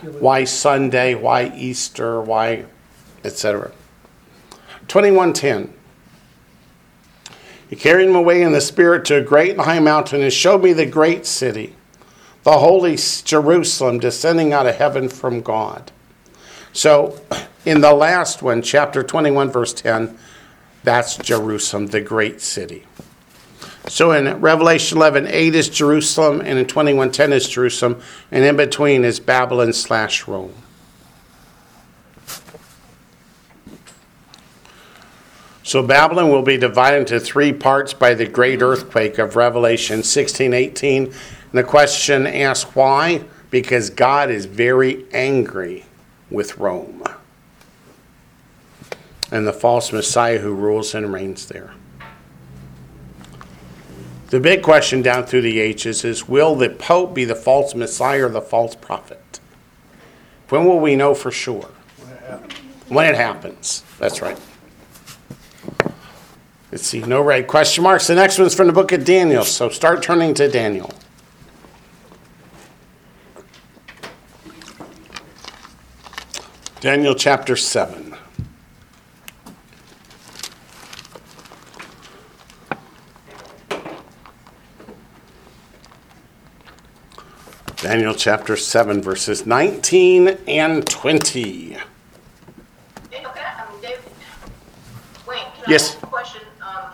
Why 0.00 0.44
Sunday? 0.44 1.14
Why 1.14 1.52
Easter? 1.54 2.22
Why, 2.22 2.64
etc. 3.22 3.70
2110. 4.86 5.74
He 7.68 7.76
carried 7.76 8.08
him 8.08 8.16
away 8.16 8.40
in 8.40 8.52
the 8.52 8.62
spirit 8.62 9.04
to 9.06 9.16
a 9.16 9.20
great 9.20 9.50
and 9.50 9.60
high 9.60 9.80
mountain 9.80 10.22
and 10.22 10.32
showed 10.32 10.62
me 10.62 10.72
the 10.72 10.86
great 10.86 11.26
city, 11.26 11.74
the 12.44 12.60
holy 12.60 12.96
Jerusalem, 12.96 13.98
descending 13.98 14.54
out 14.54 14.66
of 14.66 14.76
heaven 14.76 15.10
from 15.10 15.42
God. 15.42 15.92
So, 16.72 17.20
in 17.64 17.80
the 17.80 17.92
last 17.92 18.42
one, 18.42 18.62
chapter 18.62 19.02
21, 19.02 19.50
verse 19.50 19.72
10, 19.74 20.16
that's 20.84 21.16
Jerusalem, 21.18 21.88
the 21.88 22.00
great 22.00 22.40
city. 22.40 22.84
So 23.88 24.12
in 24.12 24.40
Revelation 24.40 24.98
11, 24.98 25.28
8 25.28 25.54
is 25.54 25.68
Jerusalem, 25.68 26.40
and 26.40 26.58
in 26.58 26.66
21, 26.66 27.10
10 27.10 27.32
is 27.32 27.48
Jerusalem, 27.48 28.00
and 28.30 28.44
in 28.44 28.56
between 28.56 29.04
is 29.04 29.18
Babylon 29.18 29.72
slash 29.72 30.28
Rome. 30.28 30.54
So 35.62 35.82
Babylon 35.82 36.30
will 36.30 36.42
be 36.42 36.56
divided 36.56 37.00
into 37.00 37.20
three 37.20 37.52
parts 37.52 37.92
by 37.92 38.14
the 38.14 38.26
great 38.26 38.62
earthquake 38.62 39.18
of 39.18 39.36
Revelation 39.36 40.02
16, 40.02 40.54
18. 40.54 41.04
And 41.04 41.12
the 41.52 41.64
question 41.64 42.26
asks 42.26 42.74
why? 42.74 43.24
Because 43.50 43.90
God 43.90 44.30
is 44.30 44.46
very 44.46 45.04
angry 45.12 45.84
with 46.30 46.58
Rome 46.58 47.02
and 49.30 49.46
the 49.46 49.52
false 49.52 49.92
Messiah 49.92 50.38
who 50.38 50.54
rules 50.54 50.94
and 50.94 51.12
reigns 51.12 51.46
there. 51.46 51.72
The 54.28 54.40
big 54.40 54.62
question 54.62 55.00
down 55.00 55.24
through 55.24 55.42
the 55.42 55.58
ages 55.58 56.04
is 56.04 56.28
will 56.28 56.54
the 56.54 56.68
Pope 56.68 57.14
be 57.14 57.24
the 57.24 57.34
false 57.34 57.74
Messiah 57.74 58.26
or 58.26 58.28
the 58.28 58.42
false 58.42 58.74
prophet? 58.74 59.40
When 60.48 60.64
will 60.64 60.80
we 60.80 60.96
know 60.96 61.14
for 61.14 61.30
sure? 61.30 61.70
When 62.88 63.06
it 63.06 63.16
happens. 63.16 63.84
That's 63.98 64.22
right. 64.22 64.38
Let's 66.70 66.86
see, 66.86 67.00
no 67.00 67.22
red 67.22 67.46
question 67.46 67.84
marks. 67.84 68.06
The 68.06 68.14
next 68.14 68.38
one's 68.38 68.54
from 68.54 68.66
the 68.66 68.72
book 68.74 68.92
of 68.92 69.04
Daniel, 69.04 69.44
so 69.44 69.70
start 69.70 70.02
turning 70.02 70.34
to 70.34 70.48
Daniel. 70.48 70.90
Daniel 76.80 77.14
chapter 77.14 77.56
7. 77.56 78.14
Daniel 87.76 88.14
chapter 88.14 88.56
7, 88.56 89.00
verses 89.02 89.46
19 89.46 90.28
and 90.48 90.86
20. 90.88 91.76
Daniel, 93.10 93.30
can 93.30 93.44
I, 93.56 93.62
um, 93.62 93.80
David, 93.80 94.00
Wayne, 95.26 95.38
can 95.54 95.64
I 95.66 95.70
Yes. 95.70 95.94
ask 95.94 96.02
a 96.02 96.06
question? 96.06 96.42
Um, 96.60 96.90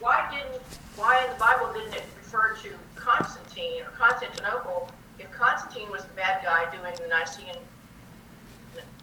why 0.00 0.28
didn't, 0.30 0.62
why 0.96 1.24
in 1.24 1.30
the 1.32 1.38
Bible 1.38 1.72
didn't 1.72 1.94
it 1.94 2.04
refer 2.18 2.54
to 2.62 2.70
Constantine 2.94 3.82
or 3.82 3.90
Constantinople 3.98 4.90
if 5.18 5.30
Constantine 5.32 5.90
was 5.90 6.04
the 6.04 6.12
bad 6.14 6.44
guy 6.44 6.64
doing 6.70 6.94
the 7.00 7.08
Nicene, 7.08 7.56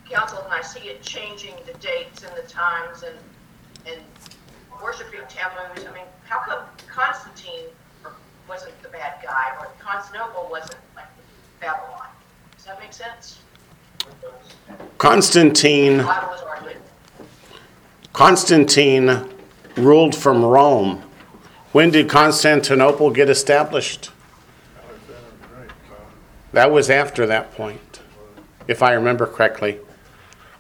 the 0.10 0.50
I 0.50 0.62
see 0.62 0.88
it 0.88 1.02
changing 1.02 1.54
the 1.66 1.74
dates 1.80 2.24
and 2.24 2.36
the 2.36 2.48
times 2.48 3.04
and, 3.04 3.18
and 3.88 4.02
worshiping 4.82 5.22
Tammuz? 5.28 5.86
I 5.86 5.94
mean, 5.94 6.06
how 6.28 6.40
come 6.40 6.64
Constantine 6.88 7.66
wasn't 8.48 8.82
the 8.84 8.90
bad 8.90 9.16
guy 9.24 9.56
or 9.60 9.68
Constantinople 9.80 10.48
wasn't 10.50 10.78
like 10.96 11.08
Babylon? 11.60 12.08
Does 12.56 12.66
that 12.66 12.80
make 12.80 12.94
sense? 12.94 13.40
Constantine 14.98 15.98
The 15.98 16.04
was 16.04 16.42
arguing. 16.42 16.78
Constantine 18.14 19.30
ruled 19.76 20.16
from 20.16 20.44
Rome. 20.44 21.04
When 21.72 21.92
did 21.92 22.10
Constantinople 22.10 23.12
get 23.12 23.30
established? 23.30 24.12
That 26.54 26.72
was 26.72 26.90
after 26.90 27.26
that 27.26 27.52
point, 27.52 28.00
if 28.68 28.82
I 28.82 28.94
remember 28.94 29.26
correctly. 29.26 29.80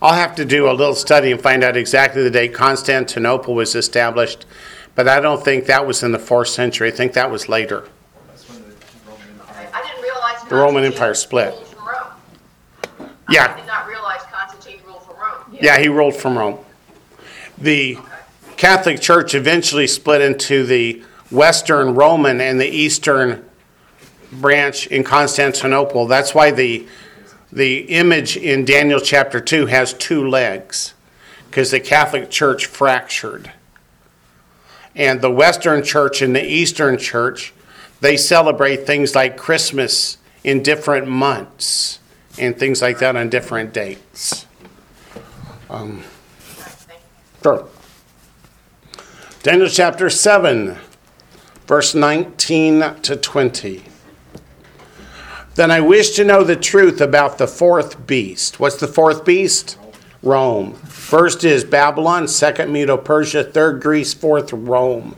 I'll 0.05 0.13
have 0.13 0.35
to 0.35 0.45
do 0.45 0.69
a 0.69 0.71
little 0.71 0.93
study 0.93 1.31
and 1.31 1.41
find 1.41 1.63
out 1.63 1.75
exactly 1.75 2.21
the 2.21 2.29
date 2.29 2.53
Constantinople 2.53 3.55
was 3.55 3.73
established, 3.73 4.45
but 4.93 5.07
I 5.07 5.19
don't 5.19 5.43
think 5.43 5.65
that 5.65 5.87
was 5.87 6.03
in 6.03 6.11
the 6.11 6.19
fourth 6.19 6.49
century. 6.49 6.89
I 6.89 6.91
think 6.91 7.13
that 7.13 7.31
was 7.31 7.49
later. 7.49 7.89
The 8.37 8.53
Roman 9.09 9.23
Empire. 9.31 9.69
I 9.73 9.81
didn't 9.81 10.03
realize. 10.03 10.43
The 10.47 10.55
Roman 10.57 10.83
Empire 10.83 11.13
split. 11.15 11.53
ruled 11.55 11.65
from 11.65 11.87
Rome. 11.87 13.09
I 13.27 13.33
Yeah, 13.33 13.57
did 13.57 13.65
not 13.65 13.87
realize 13.87 14.19
Constantine 14.31 14.79
ruled 14.85 15.01
from 15.07 15.15
Rome. 15.17 15.57
yeah, 15.59 15.79
he 15.79 15.87
ruled 15.89 16.15
from 16.15 16.37
Rome. 16.37 16.59
The 17.57 17.97
Catholic 18.57 19.01
Church 19.01 19.33
eventually 19.33 19.87
split 19.87 20.21
into 20.21 20.67
the 20.67 21.01
Western 21.31 21.95
Roman 21.95 22.39
and 22.41 22.61
the 22.61 22.67
Eastern 22.69 23.43
branch 24.33 24.85
in 24.85 25.03
Constantinople. 25.03 26.05
That's 26.05 26.35
why 26.35 26.51
the 26.51 26.85
the 27.55 27.77
image 27.83 28.35
in 28.35 28.65
Daniel 28.65 28.99
chapter 28.99 29.39
2 29.39 29.67
has 29.67 29.93
two 29.93 30.27
legs 30.27 30.93
because 31.49 31.71
the 31.71 31.79
Catholic 31.79 32.29
Church 32.29 32.65
fractured. 32.65 33.51
And 34.93 35.21
the 35.21 35.31
Western 35.31 35.81
Church 35.81 36.21
and 36.21 36.35
the 36.35 36.45
Eastern 36.45 36.97
Church, 36.97 37.53
they 38.01 38.17
celebrate 38.17 38.85
things 38.85 39.15
like 39.15 39.37
Christmas 39.37 40.17
in 40.43 40.63
different 40.63 41.07
months 41.07 41.99
and 42.37 42.59
things 42.59 42.81
like 42.81 42.99
that 42.99 43.15
on 43.15 43.29
different 43.29 43.73
dates. 43.73 44.45
You. 45.69 46.01
Sure. 47.41 47.67
Daniel 49.43 49.69
chapter 49.69 50.09
7, 50.09 50.75
verse 51.67 51.95
19 51.95 52.95
to 53.01 53.15
20. 53.15 53.94
Then 55.55 55.71
I 55.71 55.79
wish 55.79 56.11
to 56.11 56.25
know 56.25 56.43
the 56.43 56.57
truth 56.57 56.99
about 56.99 57.37
the 57.37 57.47
fourth 57.47 58.05
beast. 58.05 58.59
What's 58.59 58.75
the 58.75 58.89
fourth 58.89 59.23
beast? 59.23 59.77
Rome. 60.21 60.73
First 60.73 61.45
is 61.45 61.63
Babylon, 61.63 62.27
second 62.27 62.73
Medo 62.73 62.97
Persia, 62.97 63.41
third 63.41 63.81
Greece, 63.81 64.13
fourth 64.13 64.51
Rome, 64.51 65.15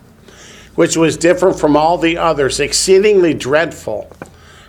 which 0.76 0.96
was 0.96 1.18
different 1.18 1.60
from 1.60 1.76
all 1.76 1.98
the 1.98 2.20
others, 2.20 2.60
exceedingly 2.60 3.34
dreadful, 3.34 4.12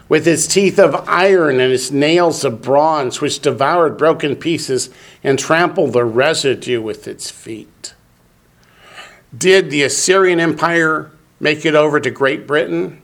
with 0.09 0.27
its 0.27 0.47
teeth 0.47 0.79
of 0.79 1.07
iron 1.07 1.61
and 1.61 1.71
its 1.71 1.91
nails 1.91 2.45
of 2.45 2.63
bronze, 2.63 3.21
which 3.21 3.41
devoured 3.41 3.99
broken 3.99 4.37
pieces 4.37 4.89
and 5.23 5.39
trampled 5.39 5.93
the 5.93 6.05
residue 6.05 6.81
with 6.81 7.07
its 7.07 7.31
feet. 7.31 7.93
Did 9.37 9.69
the 9.69 9.83
Assyrian 9.83 10.41
Empire 10.41 11.11
make 11.41 11.67
it 11.67 11.75
over 11.75 12.01
to 12.01 12.11
Great 12.11 12.47
Britain? 12.47 13.03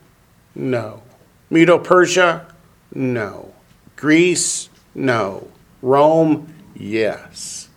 No. 0.54 1.02
Medo 1.50 1.78
Persia? 1.78 2.46
No. 2.94 3.52
Greece? 3.96 4.68
No. 4.94 5.48
Rome? 5.82 6.54
Yes. 6.74 7.68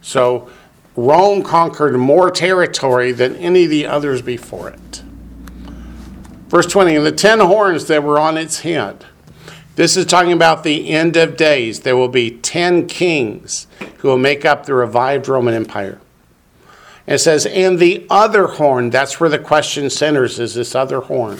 So 0.00 0.50
Rome 0.96 1.42
conquered 1.42 1.96
more 1.96 2.30
territory 2.30 3.12
than 3.12 3.36
any 3.36 3.64
of 3.64 3.70
the 3.70 3.86
others 3.86 4.20
before 4.20 4.68
it. 4.68 5.02
Verse 6.48 6.66
20, 6.66 6.96
and 6.96 7.06
the 7.06 7.12
ten 7.12 7.40
horns 7.40 7.86
that 7.86 8.02
were 8.02 8.18
on 8.18 8.36
its 8.36 8.60
head. 8.60 9.06
This 9.74 9.96
is 9.96 10.04
talking 10.04 10.32
about 10.32 10.64
the 10.64 10.90
end 10.90 11.16
of 11.16 11.38
days. 11.38 11.80
There 11.80 11.96
will 11.96 12.08
be 12.08 12.30
ten 12.30 12.86
kings 12.86 13.66
who 13.98 14.08
will 14.08 14.18
make 14.18 14.44
up 14.44 14.66
the 14.66 14.74
revived 14.74 15.28
Roman 15.28 15.54
Empire. 15.54 15.98
It 17.06 17.18
says, 17.18 17.46
and 17.46 17.78
the 17.78 18.06
other 18.10 18.46
horn, 18.46 18.90
that's 18.90 19.18
where 19.18 19.30
the 19.30 19.38
question 19.38 19.88
centers, 19.88 20.38
is 20.38 20.54
this 20.54 20.74
other 20.74 21.00
horn. 21.00 21.38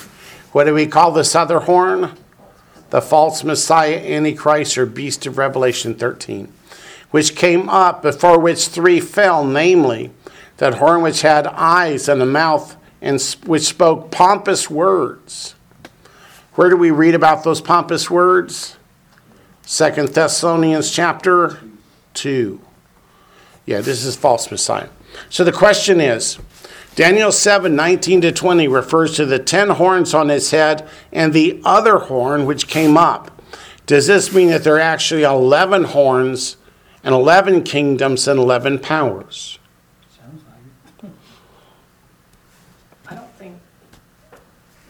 What 0.52 0.64
do 0.64 0.74
we 0.74 0.86
call 0.86 1.12
this 1.12 1.34
other 1.34 1.60
horn? 1.60 2.16
The 2.92 3.00
false 3.00 3.42
Messiah, 3.42 3.96
Antichrist, 3.96 4.76
or 4.76 4.84
beast 4.84 5.24
of 5.24 5.38
Revelation 5.38 5.94
13, 5.94 6.52
which 7.10 7.34
came 7.34 7.70
up, 7.70 8.02
before 8.02 8.38
which 8.38 8.68
three 8.68 9.00
fell, 9.00 9.46
namely, 9.46 10.10
that 10.58 10.74
horn 10.74 11.00
which 11.00 11.22
had 11.22 11.46
eyes 11.46 12.06
and 12.06 12.20
a 12.20 12.26
mouth, 12.26 12.76
and 13.00 13.18
which 13.46 13.62
spoke 13.62 14.10
pompous 14.10 14.68
words. 14.68 15.54
Where 16.54 16.68
do 16.68 16.76
we 16.76 16.90
read 16.90 17.14
about 17.14 17.44
those 17.44 17.62
pompous 17.62 18.10
words? 18.10 18.76
Second 19.62 20.10
Thessalonians 20.10 20.90
chapter 20.90 21.60
2. 22.12 22.60
Yeah, 23.64 23.80
this 23.80 24.04
is 24.04 24.16
false 24.16 24.50
Messiah. 24.50 24.90
So 25.30 25.44
the 25.44 25.50
question 25.50 25.98
is 25.98 26.38
Daniel 26.94 27.32
7 27.32 27.74
19 27.74 28.20
to 28.20 28.32
20 28.32 28.68
refers 28.68 29.16
to 29.16 29.24
the 29.24 29.38
ten 29.38 29.70
horns 29.70 30.12
on 30.12 30.28
his 30.28 30.50
head 30.50 30.88
and 31.10 31.32
the 31.32 31.60
other 31.64 31.98
horn 31.98 32.44
which 32.44 32.68
came 32.68 32.96
up. 32.96 33.42
Does 33.86 34.06
this 34.06 34.32
mean 34.32 34.48
that 34.48 34.62
there 34.62 34.76
are 34.76 34.80
actually 34.80 35.22
11 35.22 35.84
horns 35.84 36.56
and 37.02 37.14
11 37.14 37.62
kingdoms 37.64 38.28
and 38.28 38.38
11 38.38 38.78
powers? 38.78 39.58
Sounds 40.16 40.42
like 40.44 41.10
it. 41.10 41.16
I 43.08 43.14
don't 43.14 43.34
think 43.36 43.56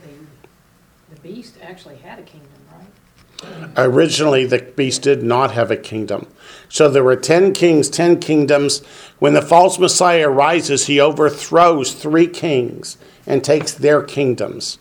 the, 0.03 1.15
the 1.15 1.21
beast 1.21 1.57
actually 1.63 1.97
had 1.97 2.19
a 2.19 2.23
kingdom, 2.23 2.51
right? 2.73 3.71
Originally, 3.77 4.45
the 4.45 4.59
beast 4.59 5.03
did 5.03 5.23
not 5.23 5.53
have 5.53 5.71
a 5.71 5.77
kingdom. 5.77 6.27
So 6.73 6.89
there 6.89 7.05
were 7.05 7.17
10 7.17 7.53
kings, 7.53 7.91
10 7.91 8.19
kingdoms. 8.19 8.79
When 9.19 9.35
the 9.35 9.43
false 9.43 9.79
Messiah 9.79 10.31
rises, 10.31 10.87
he 10.87 10.99
overthrows 10.99 11.93
three 11.93 12.27
kings 12.27 12.97
and 13.27 13.45
takes 13.45 13.75
their 13.75 14.03
kingdoms. 14.03 14.79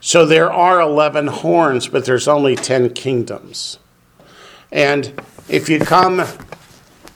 So 0.00 0.26
there 0.26 0.52
are 0.52 0.80
11 0.80 1.28
horns, 1.28 1.86
but 1.86 2.06
there's 2.06 2.26
only 2.26 2.56
10 2.56 2.92
kingdoms. 2.92 3.78
And 4.72 5.22
if 5.48 5.68
you 5.68 5.78
come 5.78 6.24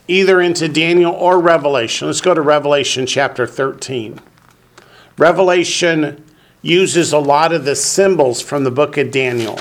either 0.07 0.39
into 0.39 0.69
Daniel 0.69 1.11
or 1.11 1.37
Revelation, 1.37 2.07
let's 2.07 2.21
go 2.21 2.33
to 2.33 2.41
Revelation 2.41 3.05
chapter 3.05 3.45
13. 3.45 4.21
Revelation 5.17 6.23
uses 6.61 7.11
a 7.11 7.19
lot 7.19 7.51
of 7.51 7.65
the 7.65 7.75
symbols 7.75 8.41
from 8.41 8.63
the 8.63 8.71
book 8.71 8.95
of 8.95 9.11
Daniel. 9.11 9.59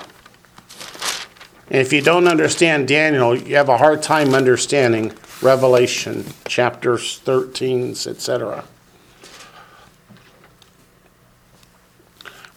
And 1.73 1.81
if 1.81 1.91
you 1.91 2.03
don't 2.03 2.29
understand 2.29 2.87
Daniel, 2.87 3.35
you 3.35 3.57
have 3.57 3.71
a 3.71 3.79
hard 3.79 4.03
time 4.03 4.35
understanding 4.35 5.15
Revelation 5.41 6.27
chapters 6.47 7.19
13, 7.21 7.93
etc. 7.93 8.65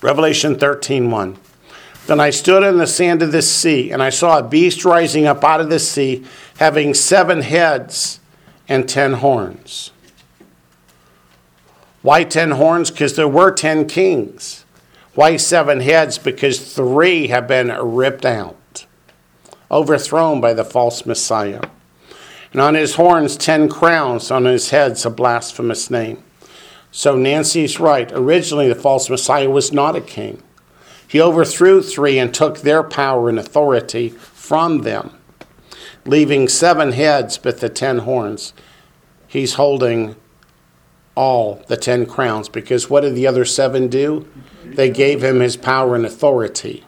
Revelation 0.01 0.59
13, 0.59 1.09
1. 1.09 1.37
Then 2.07 2.19
I 2.19 2.29
stood 2.29 2.61
in 2.61 2.77
the 2.77 2.85
sand 2.85 3.21
of 3.21 3.31
the 3.31 3.41
sea, 3.41 3.89
and 3.89 4.03
I 4.03 4.09
saw 4.09 4.37
a 4.37 4.43
beast 4.43 4.83
rising 4.83 5.25
up 5.25 5.45
out 5.45 5.61
of 5.61 5.69
the 5.69 5.79
sea, 5.79 6.25
having 6.57 6.93
seven 6.93 7.41
heads 7.41 8.19
and 8.67 8.87
ten 8.87 9.13
horns. 9.13 9.91
Why 12.01 12.25
ten 12.25 12.51
horns? 12.51 12.91
Because 12.91 13.15
there 13.15 13.29
were 13.29 13.51
ten 13.51 13.87
kings. 13.87 14.65
Why 15.13 15.37
seven 15.37 15.79
heads? 15.79 16.17
Because 16.17 16.75
three 16.75 17.27
have 17.27 17.47
been 17.47 17.69
ripped 17.69 18.25
out, 18.25 18.57
overthrown 19.69 20.41
by 20.41 20.53
the 20.53 20.65
false 20.65 21.05
Messiah. 21.05 21.61
And 22.51 22.61
on 22.61 22.75
his 22.75 22.95
horns, 22.95 23.35
ten 23.35 23.67
crowns, 23.67 24.31
on 24.31 24.45
his 24.45 24.69
heads, 24.69 25.05
a 25.05 25.09
blasphemous 25.09 25.89
name. 25.91 26.23
So 26.91 27.15
Nancy's 27.15 27.79
right. 27.79 28.09
Originally, 28.13 28.69
the 28.69 28.75
false 28.75 29.09
Messiah 29.09 29.49
was 29.49 29.73
not 29.73 29.97
a 29.97 30.01
king. 30.01 30.41
He 31.07 31.21
overthrew 31.21 31.81
three 31.81 32.17
and 32.17 32.33
took 32.33 32.59
their 32.59 32.83
power 32.83 33.27
and 33.27 33.37
authority 33.37 34.09
from 34.09 34.79
them, 34.79 35.11
leaving 36.05 36.47
seven 36.47 36.93
heads 36.93 37.37
but 37.37 37.59
the 37.59 37.69
ten 37.69 37.99
horns. 37.99 38.53
He's 39.27 39.55
holding 39.55 40.15
all 41.15 41.63
the 41.67 41.77
ten 41.77 42.05
crowns 42.05 42.49
because 42.49 42.89
what 42.89 43.01
did 43.01 43.15
the 43.15 43.27
other 43.27 43.45
seven 43.45 43.87
do? 43.87 44.27
They 44.63 44.89
gave 44.89 45.23
him 45.23 45.39
his 45.39 45.57
power 45.57 45.95
and 45.95 46.05
authority 46.05 46.83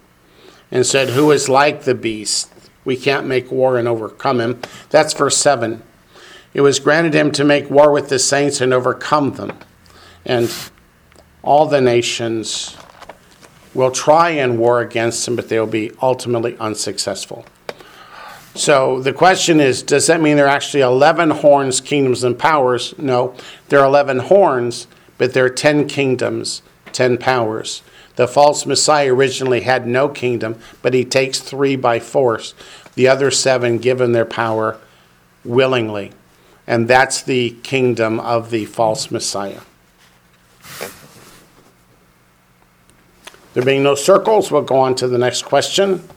and 0.72 0.86
said, 0.86 1.10
Who 1.10 1.32
is 1.32 1.50
like 1.50 1.84
the 1.84 1.96
beast? 1.96 2.54
We 2.88 2.96
can't 2.96 3.28
make 3.28 3.52
war 3.52 3.78
and 3.78 3.86
overcome 3.86 4.40
him. 4.40 4.62
That's 4.92 5.12
verse 5.12 5.36
7. 5.36 5.84
It 6.54 6.62
was 6.62 6.80
granted 6.80 7.14
him 7.14 7.34
to 7.34 7.44
make 7.44 7.70
war 7.70 7.92
with 7.92 8.08
the 8.08 8.18
saints 8.18 8.62
and 8.62 8.74
overcome 8.74 9.34
them. 9.34 9.58
And 10.24 10.50
all 11.44 11.66
the 11.66 11.82
nations 11.82 12.78
will 13.74 13.92
try 13.92 14.30
and 14.30 14.58
war 14.58 14.80
against 14.80 15.28
him, 15.28 15.36
but 15.36 15.50
they 15.50 15.60
will 15.60 15.68
be 15.68 15.92
ultimately 16.02 16.56
unsuccessful. 16.62 17.46
So 18.56 19.02
the 19.02 19.12
question 19.12 19.60
is 19.60 19.84
does 19.84 20.08
that 20.08 20.22
mean 20.22 20.38
there 20.38 20.46
are 20.46 20.56
actually 20.56 20.80
11 20.80 21.32
horns, 21.32 21.82
kingdoms, 21.82 22.24
and 22.24 22.40
powers? 22.40 22.98
No. 22.98 23.36
There 23.68 23.82
are 23.82 23.86
11 23.86 24.20
horns, 24.20 24.88
but 25.18 25.34
there 25.34 25.44
are 25.44 25.50
10 25.50 25.90
kingdoms, 25.90 26.62
10 26.94 27.18
powers. 27.18 27.82
The 28.18 28.28
false 28.28 28.66
Messiah 28.66 29.14
originally 29.14 29.62
had 29.62 29.88
no 29.88 30.10
kingdom, 30.10 30.60
but 30.82 30.96
he 30.96 31.06
takes 31.06 31.40
three 31.40 31.76
by 31.76 32.00
force. 32.00 32.56
The 32.96 33.08
other 33.08 33.30
seven 33.30 33.78
given 33.78 34.12
their 34.12 34.26
power 34.26 34.80
willingly. 35.46 36.12
And 36.66 36.88
that's 36.88 37.22
the 37.22 37.52
kingdom 37.62 38.20
of 38.20 38.50
the 38.50 38.66
false 38.66 39.12
Messiah. 39.12 39.62
There 43.54 43.64
being 43.64 43.84
no 43.84 43.94
circles, 43.94 44.52
we'll 44.52 44.64
go 44.64 44.78
on 44.78 44.96
to 44.96 45.08
the 45.08 45.18
next 45.20 45.44
question. 45.44 46.08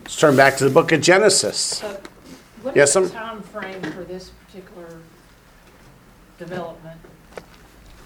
Let's 0.00 0.16
turn 0.16 0.36
back 0.36 0.56
to 0.56 0.64
the 0.64 0.70
book 0.70 0.90
of 0.92 1.02
Genesis. 1.02 1.58
So 1.58 2.00
what 2.62 2.74
Yes, 2.74 2.96
is 2.96 3.10
the 3.12 3.18
ma'am? 3.18 3.42
timeframe 3.42 3.94
for 3.94 4.04
this 4.04 4.30
particular 4.46 4.98
development 6.38 6.98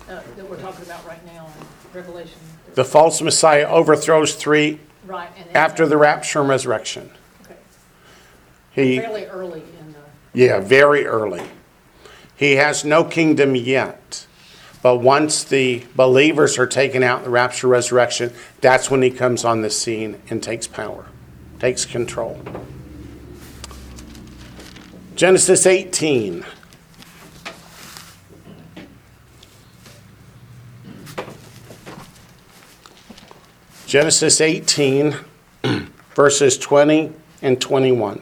uh, 0.09 0.21
that 0.37 0.51
we're 0.51 0.61
talking 0.61 0.85
about 0.85 1.07
right 1.07 1.25
now 1.27 1.47
in 1.47 1.97
Revelation? 1.97 2.39
The 2.77 2.85
false 2.85 3.23
Messiah 3.23 3.67
overthrows 3.67 4.35
three 4.35 4.81
Right, 5.07 5.31
and 5.39 5.47
then. 5.47 5.57
after 5.57 5.87
the 5.87 5.97
rapture 5.97 6.41
and 6.41 6.49
resurrection. 6.49 7.11
Okay. 7.43 7.57
He, 8.73 8.99
Fairly 8.99 9.25
early 9.25 9.63
in 9.81 9.93
the, 9.93 9.99
yeah, 10.35 10.61
very 10.61 11.07
early. 11.07 11.43
He 12.37 12.57
has 12.57 12.85
no 12.85 13.03
kingdom 13.03 13.57
yet. 13.57 14.27
But 14.83 14.99
once 14.99 15.43
the 15.43 15.87
believers 15.97 16.59
are 16.59 16.67
taken 16.67 17.03
out 17.03 17.21
in 17.21 17.25
the 17.25 17.31
rapture 17.31 17.67
resurrection, 17.67 18.33
that's 18.61 18.91
when 18.91 19.01
he 19.01 19.11
comes 19.11 19.43
on 19.43 19.63
the 19.63 19.71
scene 19.71 20.21
and 20.29 20.43
takes 20.43 20.67
power, 20.67 21.07
takes 21.59 21.87
control. 21.87 22.41
Genesis 25.15 25.65
18. 25.67 26.45
Genesis 33.97 34.43
18, 34.43 35.17
verses 36.15 36.59
20 36.59 37.15
and 37.41 37.59
21. 37.59 38.21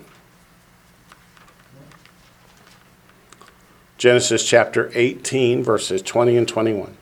Genesis 3.98 4.48
chapter 4.48 4.92
18, 4.94 5.64
verses 5.64 6.00
20 6.00 6.36
and 6.36 6.46
21. 6.46 6.96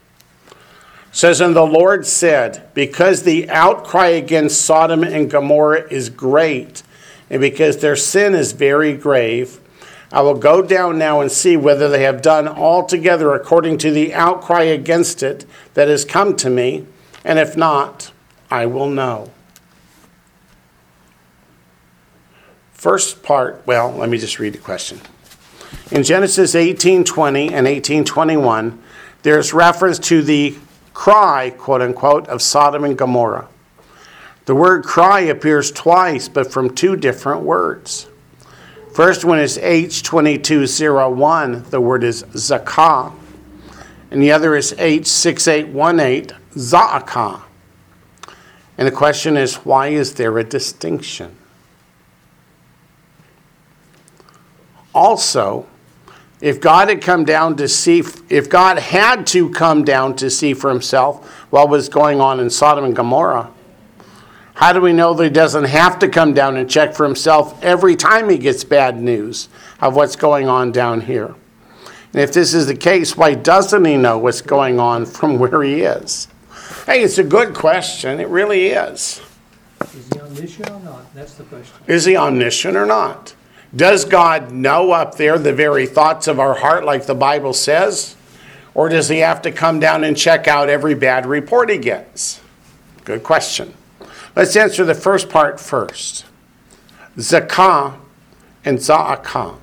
Says, 1.10 1.42
And 1.42 1.54
the 1.54 1.66
Lord 1.66 2.06
said, 2.06 2.66
Because 2.72 3.24
the 3.24 3.50
outcry 3.50 4.06
against 4.06 4.62
Sodom 4.62 5.04
and 5.04 5.30
Gomorrah 5.30 5.86
is 5.90 6.08
great, 6.08 6.82
and 7.28 7.42
because 7.42 7.76
their 7.76 7.94
sin 7.94 8.34
is 8.34 8.52
very 8.52 8.96
grave, 8.96 9.60
I 10.10 10.22
will 10.22 10.38
go 10.38 10.62
down 10.62 10.96
now 10.96 11.20
and 11.20 11.30
see 11.30 11.58
whether 11.58 11.90
they 11.90 12.04
have 12.04 12.22
done 12.22 12.48
altogether 12.48 13.34
according 13.34 13.76
to 13.78 13.90
the 13.90 14.14
outcry 14.14 14.62
against 14.62 15.22
it 15.22 15.44
that 15.74 15.88
has 15.88 16.06
come 16.06 16.36
to 16.36 16.48
me, 16.48 16.86
and 17.22 17.38
if 17.38 17.54
not, 17.54 18.12
I 18.52 18.66
will 18.66 18.90
know. 18.90 19.30
First 22.74 23.22
part, 23.22 23.62
well, 23.64 23.90
let 23.92 24.10
me 24.10 24.18
just 24.18 24.38
read 24.38 24.52
the 24.52 24.58
question. 24.58 25.00
In 25.90 26.02
Genesis 26.02 26.54
18:20 26.54 27.50
and 27.50 27.66
18:21, 27.66 28.78
there's 29.22 29.54
reference 29.54 29.98
to 30.00 30.20
the 30.20 30.54
cry, 30.92 31.54
quote 31.56 31.80
unquote, 31.80 32.28
of 32.28 32.42
Sodom 32.42 32.84
and 32.84 32.98
Gomorrah. 32.98 33.48
The 34.44 34.54
word 34.54 34.84
cry 34.84 35.20
appears 35.20 35.72
twice, 35.72 36.28
but 36.28 36.52
from 36.52 36.74
two 36.74 36.94
different 36.94 37.40
words. 37.40 38.06
First 38.92 39.24
one 39.24 39.38
is 39.38 39.56
H2201, 39.56 41.70
the 41.70 41.80
word 41.80 42.04
is 42.04 42.22
zakah, 42.34 43.12
and 44.10 44.20
the 44.20 44.30
other 44.30 44.54
is 44.54 44.74
H6818, 44.74 46.32
za'akah. 46.54 47.44
And 48.78 48.86
the 48.86 48.92
question 48.92 49.36
is, 49.36 49.56
why 49.56 49.88
is 49.88 50.14
there 50.14 50.38
a 50.38 50.44
distinction? 50.44 51.36
Also, 54.94 55.66
if 56.40 56.60
God 56.60 56.88
had 56.88 57.00
come 57.00 57.24
down 57.24 57.56
to 57.56 57.68
see, 57.68 58.02
if 58.28 58.50
God 58.50 58.78
had 58.78 59.26
to 59.28 59.50
come 59.50 59.84
down 59.84 60.16
to 60.16 60.28
see 60.28 60.54
for 60.54 60.70
himself 60.70 61.26
what 61.50 61.68
was 61.68 61.88
going 61.88 62.20
on 62.20 62.40
in 62.40 62.50
Sodom 62.50 62.84
and 62.84 62.96
Gomorrah, 62.96 63.50
how 64.54 64.72
do 64.72 64.80
we 64.80 64.92
know 64.92 65.14
that 65.14 65.24
he 65.24 65.30
doesn't 65.30 65.64
have 65.64 65.98
to 66.00 66.08
come 66.08 66.34
down 66.34 66.56
and 66.56 66.68
check 66.68 66.94
for 66.94 67.04
himself 67.04 67.62
every 67.62 67.96
time 67.96 68.28
he 68.28 68.38
gets 68.38 68.64
bad 68.64 69.00
news 69.00 69.48
of 69.80 69.96
what's 69.96 70.16
going 70.16 70.48
on 70.48 70.72
down 70.72 71.02
here? 71.02 71.34
And 72.12 72.20
if 72.20 72.32
this 72.32 72.52
is 72.52 72.66
the 72.66 72.76
case, 72.76 73.16
why 73.16 73.34
doesn't 73.34 73.84
he 73.84 73.96
know 73.96 74.18
what's 74.18 74.42
going 74.42 74.78
on 74.78 75.06
from 75.06 75.38
where 75.38 75.62
he 75.62 75.82
is? 75.82 76.28
Hey, 76.86 77.02
it's 77.02 77.18
a 77.18 77.24
good 77.24 77.54
question. 77.54 78.18
It 78.18 78.28
really 78.28 78.66
is. 78.66 79.20
Is 79.94 80.08
he 80.12 80.20
omniscient 80.20 80.70
or 80.70 80.80
not? 80.80 81.14
That's 81.14 81.34
the 81.34 81.44
question. 81.44 81.76
Is 81.86 82.04
he 82.04 82.16
omniscient 82.16 82.76
or 82.76 82.86
not? 82.86 83.36
Does 83.74 84.04
God 84.04 84.50
know 84.50 84.90
up 84.90 85.16
there 85.16 85.38
the 85.38 85.52
very 85.52 85.86
thoughts 85.86 86.26
of 86.26 86.40
our 86.40 86.54
heart, 86.54 86.84
like 86.84 87.06
the 87.06 87.14
Bible 87.14 87.52
says? 87.52 88.16
Or 88.74 88.88
does 88.88 89.08
he 89.08 89.18
have 89.18 89.42
to 89.42 89.52
come 89.52 89.78
down 89.80 90.02
and 90.02 90.16
check 90.16 90.48
out 90.48 90.68
every 90.68 90.94
bad 90.94 91.24
report 91.24 91.70
he 91.70 91.78
gets? 91.78 92.40
Good 93.04 93.22
question. 93.22 93.74
Let's 94.34 94.56
answer 94.56 94.84
the 94.84 94.94
first 94.94 95.28
part 95.28 95.60
first. 95.60 96.24
Zakah 97.16 97.96
and 98.64 98.78
Za'akah. 98.78 99.58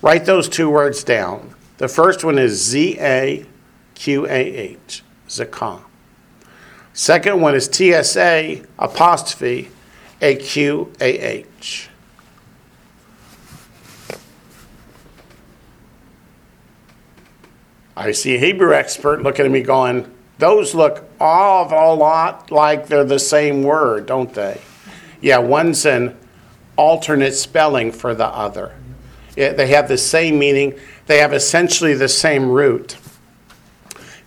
Write 0.00 0.24
those 0.24 0.48
two 0.48 0.70
words 0.70 1.04
down. 1.04 1.54
The 1.78 1.88
first 1.88 2.24
one 2.24 2.38
is 2.38 2.64
Z 2.64 2.96
A 3.00 3.44
Q 3.94 4.26
A 4.26 4.30
H, 4.30 5.02
Zakah. 5.28 5.82
Second 6.96 7.42
one 7.42 7.54
is 7.54 7.68
T 7.68 7.92
S 7.92 8.16
A 8.16 8.62
apostrophe 8.78 9.68
A 10.22 10.34
Q 10.34 10.90
A 10.98 11.18
H. 11.18 11.90
I 17.94 18.12
see 18.12 18.36
a 18.36 18.38
Hebrew 18.38 18.72
expert 18.72 19.22
looking 19.22 19.44
at 19.44 19.50
me 19.50 19.60
going, 19.60 20.10
those 20.38 20.74
look 20.74 21.04
all 21.20 21.66
of 21.66 21.72
a 21.72 21.92
lot 21.92 22.50
like 22.50 22.86
they're 22.86 23.04
the 23.04 23.18
same 23.18 23.62
word, 23.62 24.06
don't 24.06 24.32
they? 24.32 24.58
Yeah, 25.20 25.38
one's 25.38 25.84
an 25.84 26.16
alternate 26.76 27.34
spelling 27.34 27.92
for 27.92 28.14
the 28.14 28.26
other. 28.26 28.74
They 29.34 29.66
have 29.66 29.88
the 29.88 29.98
same 29.98 30.38
meaning, 30.38 30.78
they 31.06 31.18
have 31.18 31.34
essentially 31.34 31.92
the 31.92 32.08
same 32.08 32.48
root. 32.48 32.96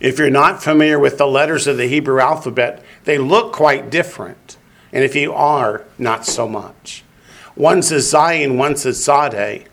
If 0.00 0.18
you're 0.18 0.30
not 0.30 0.62
familiar 0.62 0.98
with 0.98 1.18
the 1.18 1.26
letters 1.26 1.66
of 1.66 1.76
the 1.76 1.86
Hebrew 1.86 2.20
alphabet, 2.20 2.82
they 3.04 3.18
look 3.18 3.52
quite 3.52 3.90
different. 3.90 4.56
And 4.92 5.04
if 5.04 5.14
you 5.14 5.32
are, 5.32 5.84
not 5.98 6.26
so 6.26 6.48
much. 6.48 7.04
One's 7.54 7.92
a 7.92 7.96
Zayin, 7.96 8.56
one's 8.56 8.86
a 8.86 8.92
Tsade. 8.92 9.66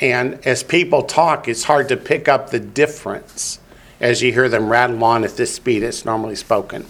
And 0.00 0.46
as 0.46 0.62
people 0.62 1.02
talk, 1.02 1.48
it's 1.48 1.64
hard 1.64 1.88
to 1.88 1.96
pick 1.96 2.28
up 2.28 2.50
the 2.50 2.60
difference 2.60 3.58
as 4.00 4.22
you 4.22 4.32
hear 4.32 4.48
them 4.48 4.70
rattle 4.70 5.02
on 5.04 5.24
at 5.24 5.36
this 5.36 5.54
speed 5.54 5.82
it's 5.82 6.04
normally 6.04 6.36
spoken. 6.36 6.86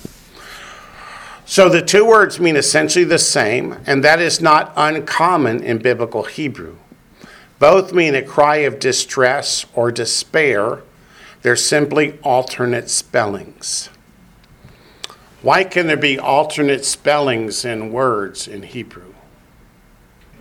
So 1.44 1.68
the 1.68 1.82
two 1.82 2.06
words 2.06 2.38
mean 2.38 2.54
essentially 2.54 3.04
the 3.04 3.18
same, 3.18 3.78
and 3.84 4.04
that 4.04 4.20
is 4.20 4.40
not 4.40 4.72
uncommon 4.76 5.64
in 5.64 5.78
biblical 5.78 6.22
Hebrew. 6.22 6.76
Both 7.58 7.92
mean 7.92 8.14
a 8.14 8.22
cry 8.22 8.58
of 8.58 8.78
distress 8.78 9.66
or 9.74 9.90
despair. 9.90 10.82
They're 11.42 11.56
simply 11.56 12.18
alternate 12.22 12.90
spellings. 12.90 13.88
Why 15.42 15.64
can 15.64 15.86
there 15.86 15.96
be 15.96 16.18
alternate 16.18 16.84
spellings 16.84 17.64
in 17.64 17.92
words 17.92 18.46
in 18.46 18.62
Hebrew? 18.62 19.14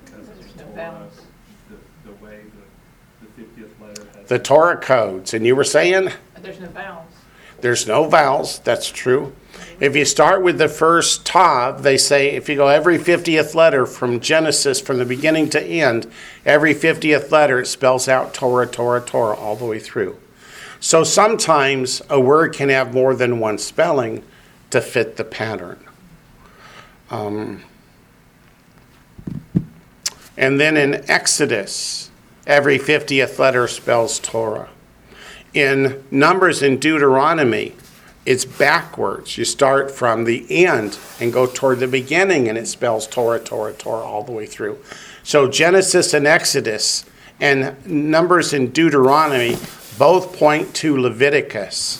Because 0.03 0.27
There's 0.27 0.51
Torah, 0.53 1.07
the, 1.69 2.09
the 2.09 2.15
way 2.25 2.41
the, 3.21 3.25
the 3.25 3.31
fiftieth 3.31 3.79
letter 3.79 4.05
has. 4.17 4.27
The 4.27 4.39
Torah 4.39 4.77
codes. 4.77 5.33
And 5.33 5.45
you 5.45 5.55
were 5.55 5.63
saying? 5.63 6.09
There's 6.41 6.59
no 6.59 6.67
vowels. 6.67 7.13
There's 7.61 7.87
no 7.87 8.05
vowels, 8.05 8.59
that's 8.59 8.89
true. 8.89 9.33
If 9.79 9.95
you 9.95 10.03
start 10.03 10.43
with 10.43 10.57
the 10.57 10.67
first 10.67 11.25
Tav, 11.25 11.83
they 11.83 11.97
say 11.97 12.31
if 12.31 12.49
you 12.49 12.57
go 12.57 12.67
every 12.67 12.97
50th 12.97 13.55
letter 13.55 13.85
from 13.85 14.19
Genesis, 14.19 14.81
from 14.81 14.97
the 14.97 15.05
beginning 15.05 15.49
to 15.51 15.61
end, 15.61 16.11
every 16.45 16.73
50th 16.73 17.31
letter 17.31 17.61
it 17.61 17.67
spells 17.67 18.09
out 18.09 18.33
Torah, 18.33 18.67
Torah, 18.67 19.01
Torah 19.01 19.37
all 19.37 19.55
the 19.55 19.65
way 19.65 19.79
through. 19.79 20.17
So 20.79 21.03
sometimes 21.03 22.01
a 22.09 22.19
word 22.19 22.53
can 22.53 22.69
have 22.69 22.93
more 22.93 23.15
than 23.15 23.39
one 23.39 23.57
spelling 23.57 24.23
to 24.69 24.81
fit 24.81 25.17
the 25.17 25.23
pattern. 25.23 25.79
Um, 27.09 27.63
and 30.37 30.59
then 30.59 30.77
in 30.77 31.09
Exodus, 31.09 32.11
every 32.47 32.79
50th 32.79 33.39
letter 33.39 33.67
spells 33.67 34.19
Torah 34.19 34.69
in 35.53 36.03
Numbers 36.11 36.61
and 36.61 36.79
Deuteronomy, 36.79 37.73
it's 38.25 38.45
backwards. 38.45 39.37
You 39.37 39.45
start 39.45 39.89
from 39.89 40.25
the 40.25 40.65
end 40.65 40.97
and 41.19 41.33
go 41.33 41.47
toward 41.47 41.79
the 41.79 41.87
beginning, 41.87 42.47
and 42.47 42.57
it 42.57 42.67
spells 42.67 43.07
Torah, 43.07 43.39
Torah, 43.39 43.73
Torah 43.73 44.03
all 44.03 44.23
the 44.23 44.31
way 44.31 44.45
through. 44.45 44.77
So 45.23 45.47
Genesis 45.47 46.13
and 46.13 46.27
Exodus 46.27 47.05
and 47.39 47.85
Numbers 47.85 48.53
and 48.53 48.71
Deuteronomy 48.71 49.57
both 49.99 50.35
point 50.35 50.73
to 50.73 50.97
Leviticus, 50.97 51.99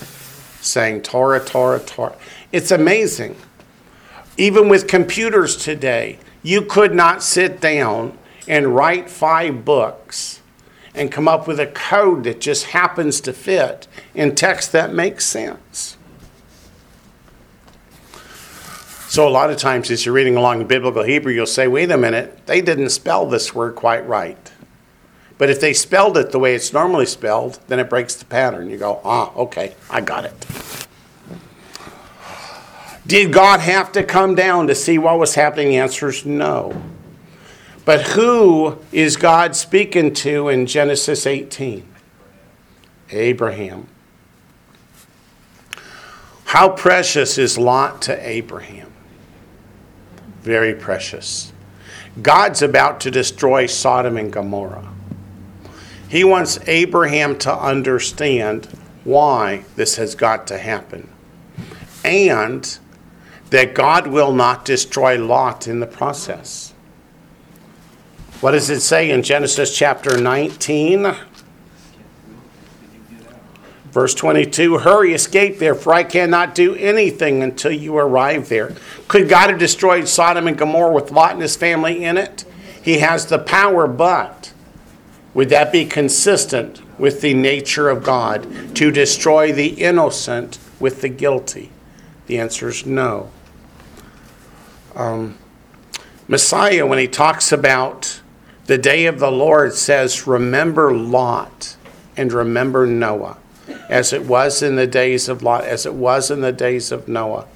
saying 0.62 1.02
Torah, 1.02 1.44
Torah, 1.46 1.82
Torah. 1.82 2.16
It's 2.54 2.72
amazing. 2.72 3.36
Even 4.38 4.70
with 4.70 4.88
computers 4.88 5.58
today, 5.58 6.18
you 6.42 6.62
could 6.62 6.96
not 6.96 7.22
sit 7.22 7.60
down 7.60 8.18
and 8.48 8.74
write 8.74 9.10
five 9.10 9.66
books 9.66 10.42
and 10.96 11.12
come 11.12 11.28
up 11.28 11.46
with 11.46 11.60
a 11.60 11.68
code 11.68 12.24
that 12.24 12.40
just 12.40 12.68
happens 12.68 13.20
to 13.22 13.34
fit 13.34 13.88
in 14.16 14.34
text 14.34 14.72
that 14.72 14.94
makes 14.94 15.26
sense. 15.26 15.98
So, 19.10 19.28
a 19.28 19.30
lot 19.30 19.50
of 19.50 19.58
times, 19.58 19.92
as 19.92 20.06
you're 20.06 20.16
reading 20.16 20.38
along 20.38 20.62
in 20.62 20.68
biblical 20.68 21.04
Hebrew, 21.04 21.34
you'll 21.34 21.48
say, 21.48 21.68
wait 21.68 21.92
a 21.92 21.98
minute, 21.98 22.46
they 22.46 22.62
didn't 22.62 22.92
spell 22.92 23.26
this 23.26 23.54
word 23.54 23.76
quite 23.76 24.08
right. 24.08 24.52
But 25.40 25.50
if 25.50 25.62
they 25.62 25.72
spelled 25.72 26.18
it 26.18 26.32
the 26.32 26.38
way 26.38 26.54
it's 26.54 26.74
normally 26.74 27.06
spelled, 27.06 27.62
then 27.70 27.80
it 27.80 27.90
breaks 27.90 28.14
the 28.14 28.26
pattern. 28.26 28.70
You 28.70 28.78
go, 28.78 29.00
ah, 29.06 29.34
okay, 29.36 29.74
I 29.90 30.02
got 30.02 30.26
it. 30.26 30.46
Did 33.08 33.32
God 33.32 33.62
have 33.62 33.94
to 33.94 34.04
come 34.04 34.36
down 34.36 34.68
to 34.68 34.76
see 34.76 34.98
what 34.98 35.18
was 35.18 35.36
happening? 35.36 35.70
The 35.70 35.78
answer 35.78 36.10
is 36.10 36.26
no. 36.26 36.84
But 37.86 38.02
who 38.10 38.80
is 38.92 39.16
God 39.16 39.56
speaking 39.56 40.14
to 40.16 40.50
in 40.50 40.66
Genesis 40.66 41.26
18? 41.26 41.88
Abraham. 43.12 43.88
How 46.44 46.68
precious 46.68 47.38
is 47.38 47.58
Lot 47.58 48.02
to 48.04 48.28
Abraham? 48.28 48.92
Very 50.42 50.76
precious. 50.76 51.54
God's 52.22 52.62
about 52.62 53.00
to 53.02 53.12
destroy 53.12 53.68
Sodom 53.68 54.18
and 54.18 54.34
Gomorrah. 54.34 54.90
He 56.10 56.24
wants 56.24 56.60
Abraham 56.68 57.38
to 57.40 57.56
understand 57.56 58.68
why 59.04 59.64
this 59.76 59.96
has 59.98 60.16
got 60.16 60.48
to 60.48 60.58
happen. 60.58 61.08
And 62.04 62.80
that 63.52 63.74
God 63.74 64.08
will 64.08 64.34
not 64.34 64.66
destroy 64.66 65.24
Lot 65.24 65.68
in 65.68 65.80
the 65.80 65.88
process. 65.88 66.74
What 68.42 68.52
does 68.52 68.70
it 68.70 68.82
say 68.82 69.12
in 69.12 69.22
Genesis 69.22 69.76
chapter 69.76 70.18
19? 70.18 71.16
Verse 73.92 74.14
22 74.14 74.80
Hurry, 74.80 75.14
escape 75.14 75.58
there, 75.58 75.76
for 75.76 75.94
I 75.94 76.04
cannot 76.04 76.56
do 76.56 76.76
anything 76.76 77.44
until 77.44 77.72
you 77.72 77.98
arrive 77.98 78.50
there. 78.50 78.76
Could 79.08 79.28
God 79.28 79.50
have 79.50 79.60
destroyed 79.60 80.08
Sodom 80.08 80.48
and 80.48 80.58
Gomorrah 80.58 80.94
with 80.94 81.12
Lot 81.12 81.34
and 81.34 81.42
his 81.42 81.56
family 81.56 82.04
in 82.04 82.18
it? 82.18 82.46
He 82.82 83.00
has 83.00 83.26
the 83.26 83.40
power, 83.40 83.88
but 83.88 84.54
would 85.34 85.50
that 85.50 85.72
be 85.72 85.86
consistent 85.86 86.82
with 87.00 87.22
the 87.22 87.34
nature 87.34 87.90
of 87.90 88.04
God 88.04 88.76
to 88.76 88.92
destroy 88.92 89.52
the 89.52 89.68
innocent 89.68 90.60
with 90.80 91.02
the 91.02 91.10
guilty? 91.10 91.72
The 92.28 92.40
answer 92.40 92.70
is 92.70 92.86
no. 92.86 93.32
Um, 94.96 95.38
Messiah, 96.28 96.86
when 96.86 97.00
he 97.00 97.08
talks 97.08 97.52
about 97.52 98.22
the 98.66 98.78
day 98.78 99.06
of 99.06 99.20
the 99.20 99.32
Lord, 99.32 99.74
says, 99.74 100.28
Remember 100.28 100.94
Lot 100.94 101.76
and 102.18 102.32
remember 102.34 102.86
Noah 102.86 103.38
as 103.88 104.14
it 104.14 104.26
was 104.26 104.62
in 104.62 104.76
the 104.76 104.88
days 104.88 105.30
of 105.30 105.42
Lot, 105.44 105.64
as 105.64 105.86
it 105.86 105.94
was 105.94 106.30
in 106.30 106.42
the 106.42 106.52
days 106.52 106.92
of 106.92 107.08
Noah. 107.08 107.48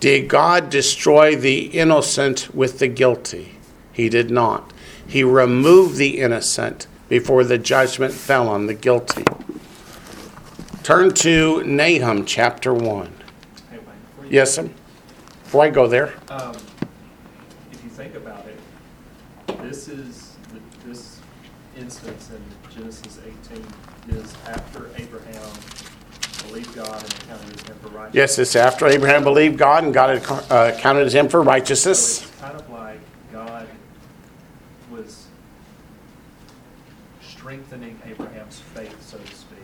Did 0.00 0.28
God 0.28 0.70
destroy 0.70 1.36
the 1.36 1.66
innocent 1.66 2.52
with 2.54 2.78
the 2.78 2.88
guilty? 2.88 3.56
He 3.92 4.08
did 4.08 4.30
not. 4.30 4.72
He 5.12 5.22
removed 5.22 5.96
the 5.98 6.20
innocent 6.20 6.86
before 7.10 7.44
the 7.44 7.58
judgment 7.58 8.14
fell 8.14 8.48
on 8.48 8.66
the 8.66 8.72
guilty. 8.72 9.24
Turn 10.82 11.12
to 11.16 11.62
Nahum 11.64 12.24
chapter 12.24 12.72
1. 12.72 13.12
Hey, 13.70 13.76
Wayne, 13.76 14.32
Yes, 14.32 14.54
sir? 14.54 14.70
Before 15.44 15.64
I 15.64 15.68
go 15.68 15.86
there, 15.86 16.14
Um, 16.30 16.52
if 17.72 17.84
you 17.84 17.90
think 17.90 18.14
about 18.14 18.46
it, 18.46 19.60
this 19.62 19.86
is, 19.88 20.30
the- 20.50 20.88
this 20.88 21.18
instance 21.78 22.30
in 22.30 22.42
Genesis 22.74 23.18
eighteen 23.26 23.66
is 24.18 24.32
after 24.48 24.88
Abraham 24.96 25.42
believed 26.48 26.74
God 26.74 27.02
and 27.02 27.14
counted 27.28 27.60
him 27.68 27.76
for 27.82 27.88
righteousness. 27.88 28.14
yes, 28.14 28.38
it's 28.38 28.56
after 28.56 28.86
Abraham 28.86 29.24
believed 29.24 29.58
God 29.58 29.84
and 29.84 29.92
God 29.92 30.18
had 30.22 30.42
uh, 30.50 30.72
counted 30.78 31.12
him 31.12 31.28
for 31.28 31.42
righteousness. 31.42 32.22
it's 32.22 32.40
kind 32.40 32.58
of 32.58 32.70
like 32.70 32.98
God 33.30 33.66
was 34.90 35.26
strengthening 37.52 37.98
Abraham's 38.06 38.60
faith, 38.74 38.96
so 39.02 39.18
to 39.18 39.26
speak. 39.26 39.58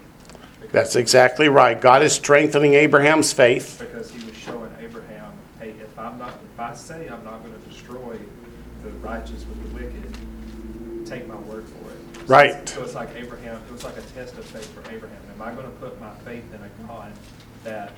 because- 0.60 0.72
That's 0.72 0.96
exactly 0.96 1.48
right. 1.48 1.80
God 1.80 2.02
is 2.02 2.12
strengthening 2.12 2.74
Abraham's 2.74 3.32
faith. 3.32 3.78
Because 3.78 4.10
he 4.10 4.22
was 4.26 4.36
showing 4.36 4.70
Abraham, 4.80 5.32
hey, 5.58 5.70
if 5.80 5.98
I'm 5.98 6.18
not, 6.18 6.34
if 6.52 6.60
I 6.60 6.74
say 6.74 7.08
I'm 7.08 7.24
not 7.24 7.42
gonna 7.42 7.56
destroy 7.66 8.18
the 8.82 8.90
righteous 9.00 9.46
with 9.46 9.62
the 9.62 9.74
wicked, 9.84 11.06
take 11.06 11.26
my 11.26 11.36
word 11.36 11.64
for 11.64 11.90
it. 11.90 12.18
So 12.18 12.34
Right. 12.34 12.50
it's- 12.50 12.74
So 12.74 12.82
it's 12.82 12.94
like 12.94 13.08
Abraham, 13.16 13.56
it 13.66 13.72
was 13.72 13.84
like 13.84 13.96
a 13.96 14.02
test 14.02 14.36
of 14.36 14.44
faith 14.44 14.70
for 14.74 14.80
Abraham. 14.92 15.22
Am 15.34 15.40
I 15.40 15.52
gonna 15.54 15.70
put 15.80 15.98
my 15.98 16.10
faith 16.26 16.44
in 16.52 16.60
a 16.60 16.86
God 16.86 17.12
that 17.64 17.92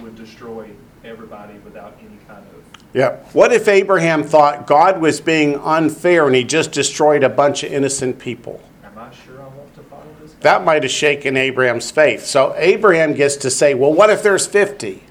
would 0.00 0.16
destroy 0.16 0.70
everybody 1.04 1.54
without 1.64 1.96
any 2.00 2.18
kind 2.26 2.44
of, 2.56 2.79
Yeah. 2.92 3.16
What 3.32 3.52
if 3.52 3.68
Abraham 3.68 4.24
thought 4.24 4.66
God 4.66 5.00
was 5.00 5.20
being 5.20 5.56
unfair 5.56 6.26
and 6.26 6.34
he 6.34 6.42
just 6.42 6.72
destroyed 6.72 7.22
a 7.22 7.28
bunch 7.28 7.62
of 7.62 7.72
innocent 7.72 8.18
people? 8.18 8.60
am 8.84 8.98
I 8.98 9.10
sure 9.14 9.40
I 9.40 9.46
want 9.46 9.74
to 9.76 9.82
follow 9.82 10.02
this? 10.20 10.32
guy? 10.32 10.38
That 10.40 10.64
might 10.64 10.82
have 10.82 10.92
shaken 10.92 11.36
Abraham's 11.36 11.90
faith. 11.90 12.24
So 12.24 12.54
Abraham 12.56 13.14
gets 13.14 13.36
to 13.36 13.50
say, 13.50 13.74
well, 13.74 13.92
what 13.92 14.10
if 14.10 14.22
there's 14.22 14.46
50? 14.46 15.04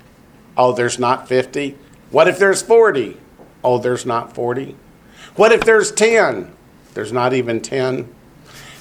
Oh, 0.58 0.74
there's 0.74 1.00
not 1.00 1.28
50. 1.28 1.78
What 2.12 2.28
if 2.28 2.38
there's 2.38 2.62
40? 2.62 3.18
Oh, 3.64 3.78
there's 3.78 4.06
not 4.06 4.34
40. 4.36 4.76
What 5.36 5.52
if 5.52 5.62
there's 5.62 5.92
10? 5.92 6.52
There's 6.94 7.14
not 7.14 7.34
even 7.34 7.62
10. 7.62 8.14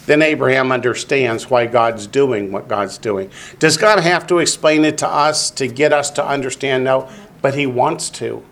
Then 0.06 0.22
Abraham 0.22 0.72
understands 0.72 1.50
why 1.50 1.66
God's 1.66 2.06
doing 2.06 2.50
what 2.50 2.66
God's 2.66 2.96
doing. 2.98 3.30
Does 3.58 3.76
God 3.76 4.00
have 4.00 4.26
to 4.28 4.38
explain 4.38 4.84
it 4.84 4.98
to 4.98 5.08
us 5.08 5.50
to 5.52 5.68
get 5.68 5.92
us 5.92 6.10
to 6.12 6.26
understand? 6.26 6.84
No, 6.84 7.08
but 7.42 7.54
He 7.54 7.66
wants 7.66 8.08
to. 8.10 8.42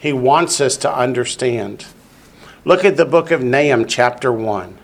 He 0.00 0.14
wants 0.14 0.62
us 0.62 0.78
to 0.78 0.92
understand. 0.92 1.84
Look 2.64 2.86
at 2.86 2.96
the 2.96 3.04
book 3.04 3.30
of 3.30 3.42
Nahum, 3.42 3.86
chapter 3.86 4.32
1. 4.32 4.78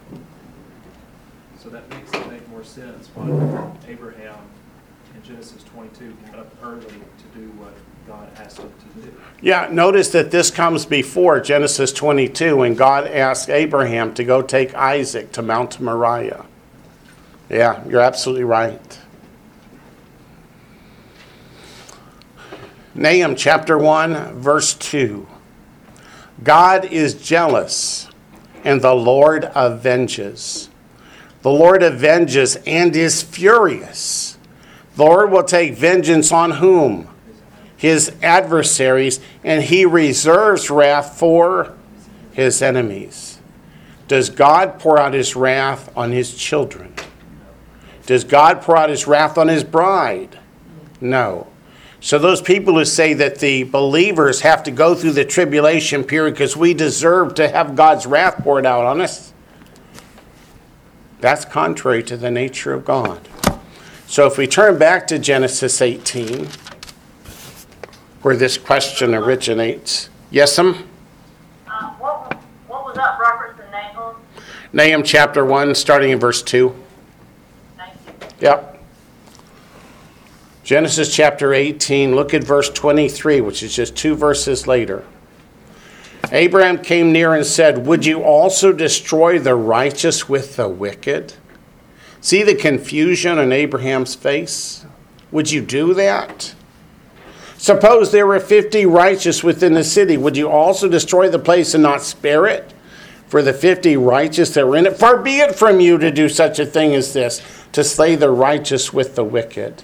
So 1.58 1.70
that 1.70 1.88
makes 1.88 2.12
it 2.12 2.30
make 2.30 2.46
more 2.50 2.62
sense 2.62 3.08
why 3.14 3.24
Abraham 3.88 4.36
in 5.14 5.22
Genesis 5.22 5.64
twenty-two 5.64 6.14
got 6.26 6.40
up 6.40 6.54
early 6.62 6.84
to 6.84 7.38
do 7.38 7.48
what 7.52 7.72
God 8.06 8.28
asked 8.36 8.58
him 8.58 8.70
to 8.70 9.00
do. 9.00 9.14
Yeah, 9.40 9.68
notice 9.72 10.10
that 10.10 10.30
this 10.30 10.50
comes 10.50 10.84
before 10.84 11.40
Genesis 11.40 11.92
22 11.92 12.56
when 12.58 12.74
God 12.74 13.06
asked 13.06 13.48
Abraham 13.48 14.12
to 14.14 14.24
go 14.24 14.42
take 14.42 14.74
Isaac 14.74 15.32
to 15.32 15.40
Mount 15.40 15.80
Moriah. 15.80 16.44
Yeah, 17.48 17.82
you're 17.88 18.02
absolutely 18.02 18.44
right. 18.44 18.98
Nahum 22.96 23.36
chapter 23.36 23.78
1, 23.78 24.40
verse 24.40 24.74
2. 24.74 25.26
God 26.42 26.86
is 26.86 27.14
jealous, 27.14 28.08
and 28.64 28.82
the 28.82 28.94
Lord 28.94 29.44
avenges. 29.44 30.68
The 31.42 31.50
Lord 31.50 31.82
avenges 31.82 32.56
and 32.66 32.96
is 32.96 33.22
furious. 33.22 34.38
The 34.96 35.04
Lord 35.04 35.30
will 35.30 35.44
take 35.44 35.74
vengeance 35.74 36.32
on 36.32 36.52
whom? 36.52 37.08
his 37.76 38.12
adversaries, 38.22 39.20
and 39.44 39.62
he 39.62 39.84
reserves 39.84 40.70
wrath 40.70 41.18
for 41.18 41.74
his 42.32 42.62
enemies. 42.62 43.38
Does 44.08 44.30
God 44.30 44.78
pour 44.78 44.98
out 44.98 45.14
his 45.14 45.36
wrath 45.36 45.90
on 45.96 46.12
his 46.12 46.34
children? 46.34 46.94
Does 48.06 48.24
God 48.24 48.62
pour 48.62 48.76
out 48.76 48.88
his 48.88 49.06
wrath 49.06 49.36
on 49.36 49.48
his 49.48 49.64
bride? 49.64 50.38
No. 51.00 51.48
So, 52.06 52.20
those 52.20 52.40
people 52.40 52.74
who 52.74 52.84
say 52.84 53.14
that 53.14 53.40
the 53.40 53.64
believers 53.64 54.42
have 54.42 54.62
to 54.62 54.70
go 54.70 54.94
through 54.94 55.10
the 55.10 55.24
tribulation 55.24 56.04
period 56.04 56.34
because 56.34 56.56
we 56.56 56.72
deserve 56.72 57.34
to 57.34 57.48
have 57.48 57.74
God's 57.74 58.06
wrath 58.06 58.44
poured 58.44 58.64
out 58.64 58.84
on 58.84 59.00
us, 59.00 59.32
that's 61.18 61.44
contrary 61.44 62.04
to 62.04 62.16
the 62.16 62.30
nature 62.30 62.72
of 62.72 62.84
God. 62.84 63.28
So, 64.06 64.24
if 64.24 64.38
we 64.38 64.46
turn 64.46 64.78
back 64.78 65.08
to 65.08 65.18
Genesis 65.18 65.82
18, 65.82 66.46
where 68.22 68.36
this 68.36 68.56
question 68.56 69.12
originates. 69.12 70.08
Yes? 70.30 70.56
Uh, 70.60 70.74
what, 71.98 72.34
what 72.68 72.84
was 72.84 72.94
that 72.94 73.18
reference 73.18 73.58
in 73.58 73.68
Nahum? 73.72 74.14
Nahum 74.72 75.02
chapter 75.02 75.44
1, 75.44 75.74
starting 75.74 76.12
in 76.12 76.20
verse 76.20 76.40
2. 76.40 76.72
Thank 77.76 77.94
you. 78.06 78.28
Yep. 78.42 78.75
Genesis 80.66 81.14
chapter 81.14 81.54
18, 81.54 82.16
look 82.16 82.34
at 82.34 82.42
verse 82.42 82.68
23, 82.68 83.40
which 83.40 83.62
is 83.62 83.72
just 83.72 83.94
two 83.94 84.16
verses 84.16 84.66
later. 84.66 85.04
Abraham 86.32 86.82
came 86.82 87.12
near 87.12 87.34
and 87.34 87.46
said, 87.46 87.86
Would 87.86 88.04
you 88.04 88.24
also 88.24 88.72
destroy 88.72 89.38
the 89.38 89.54
righteous 89.54 90.28
with 90.28 90.56
the 90.56 90.68
wicked? 90.68 91.34
See 92.20 92.42
the 92.42 92.56
confusion 92.56 93.38
on 93.38 93.52
Abraham's 93.52 94.16
face? 94.16 94.84
Would 95.30 95.52
you 95.52 95.62
do 95.62 95.94
that? 95.94 96.52
Suppose 97.56 98.10
there 98.10 98.26
were 98.26 98.40
50 98.40 98.86
righteous 98.86 99.44
within 99.44 99.74
the 99.74 99.84
city. 99.84 100.16
Would 100.16 100.36
you 100.36 100.48
also 100.48 100.88
destroy 100.88 101.30
the 101.30 101.38
place 101.38 101.74
and 101.74 101.82
not 101.84 102.02
spare 102.02 102.44
it? 102.44 102.74
for 103.28 103.42
the 103.42 103.52
fifty 103.52 103.96
righteous 103.96 104.50
that 104.50 104.64
were 104.64 104.76
in 104.76 104.86
it. 104.86 104.96
Far 104.96 105.20
be 105.20 105.40
it 105.40 105.56
from 105.56 105.80
you 105.80 105.98
to 105.98 106.12
do 106.12 106.28
such 106.28 106.60
a 106.60 106.64
thing 106.64 106.94
as 106.94 107.12
this, 107.12 107.42
to 107.72 107.82
slay 107.82 108.14
the 108.14 108.30
righteous 108.30 108.92
with 108.92 109.16
the 109.16 109.24
wicked. 109.24 109.82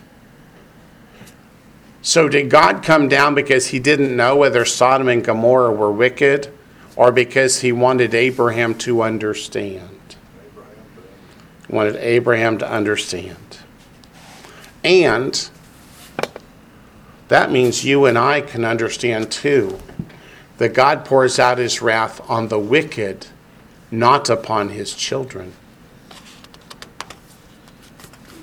So, 2.03 2.29
did 2.29 2.51
God 2.51 2.83
come 2.83 3.09
down 3.09 3.35
because 3.35 3.69
he 3.69 3.79
didn't 3.79 4.17
know 4.17 4.35
whether 4.37 4.65
Sodom 4.65 5.09
and 5.09 5.25
Gomorrah 5.25 5.73
were 5.73 5.93
wicked 5.93 6.53
or 6.97 7.13
because 7.13 7.61
he 7.61 7.71
wanted 7.71 8.13
Abraham 8.13 8.75
to 8.79 9.03
understand? 9.03 10.17
Wanted 11.71 11.97
Abraham 11.97 12.59
to 12.59 12.69
understand. 12.69 13.59
And 14.85 15.49
that 17.29 17.51
means 17.51 17.85
you 17.85 18.05
and 18.05 18.19
I 18.19 18.41
can 18.41 18.65
understand 18.65 19.31
too 19.31 19.79
that 20.59 20.75
God 20.75 21.05
pours 21.05 21.39
out 21.39 21.59
his 21.59 21.81
wrath 21.81 22.21
on 22.29 22.49
the 22.49 22.59
wicked, 22.59 23.27
not 23.91 24.29
upon 24.29 24.69
his 24.69 24.95
children. 24.95 25.53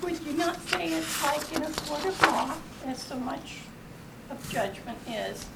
Would 0.02 0.20
you 0.22 0.32
not 0.32 0.60
say 0.68 0.88
it's 0.88 1.22
like 1.22 1.52
in 1.54 1.62
a 1.62 1.70
court 1.70 2.04
of 2.06 2.22
law, 2.22 2.54
as 2.86 3.00
so 3.00 3.16
much 3.16 3.58
of 4.30 4.50
judgment 4.50 4.98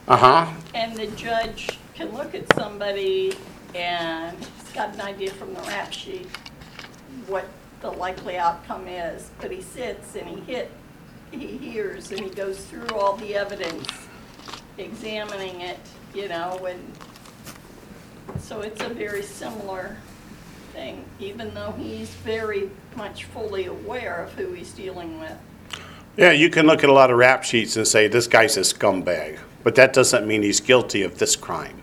is, 0.04 0.08
Uh 0.08 0.16
huh. 0.16 0.52
and 0.74 0.96
the 0.96 1.06
judge 1.08 1.78
can 1.94 2.12
look 2.14 2.34
at 2.34 2.52
somebody 2.54 3.32
and 3.74 4.36
he's 4.38 4.72
got 4.72 4.94
an 4.94 5.00
idea 5.00 5.30
from 5.30 5.54
the 5.54 5.60
rap 5.62 5.92
sheet 5.92 6.26
what 7.26 7.46
the 7.80 7.90
likely 7.90 8.36
outcome 8.36 8.86
is, 8.88 9.30
but 9.40 9.50
he 9.50 9.60
sits 9.60 10.16
and 10.16 10.28
he 10.28 10.40
hit, 10.52 10.70
he 11.30 11.46
hears 11.58 12.10
and 12.10 12.20
he 12.20 12.30
goes 12.30 12.58
through 12.66 12.88
all 12.88 13.16
the 13.16 13.34
evidence, 13.34 13.86
examining 14.78 15.60
it, 15.60 15.78
you 16.14 16.28
know, 16.28 16.66
and 16.66 16.80
so 18.40 18.60
it's 18.62 18.82
a 18.82 18.88
very 18.88 19.22
similar 19.22 19.96
thing, 20.72 21.04
even 21.20 21.52
though 21.54 21.72
he's 21.78 22.08
very 22.10 22.68
much 22.96 23.24
fully 23.26 23.66
aware 23.66 24.24
of 24.24 24.32
who 24.34 24.52
he's 24.52 24.72
dealing 24.72 25.20
with. 25.20 25.36
Yeah, 26.16 26.32
you 26.32 26.48
can 26.50 26.66
look 26.66 26.82
at 26.84 26.90
a 26.90 26.92
lot 26.92 27.10
of 27.10 27.18
rap 27.18 27.44
sheets 27.44 27.76
and 27.76 27.86
say, 27.86 28.08
this 28.08 28.26
guy's 28.26 28.56
a 28.56 28.60
scumbag, 28.60 29.38
but 29.64 29.74
that 29.74 29.92
doesn't 29.92 30.26
mean 30.26 30.42
he's 30.42 30.60
guilty 30.60 31.02
of 31.02 31.18
this 31.18 31.34
crime. 31.34 31.80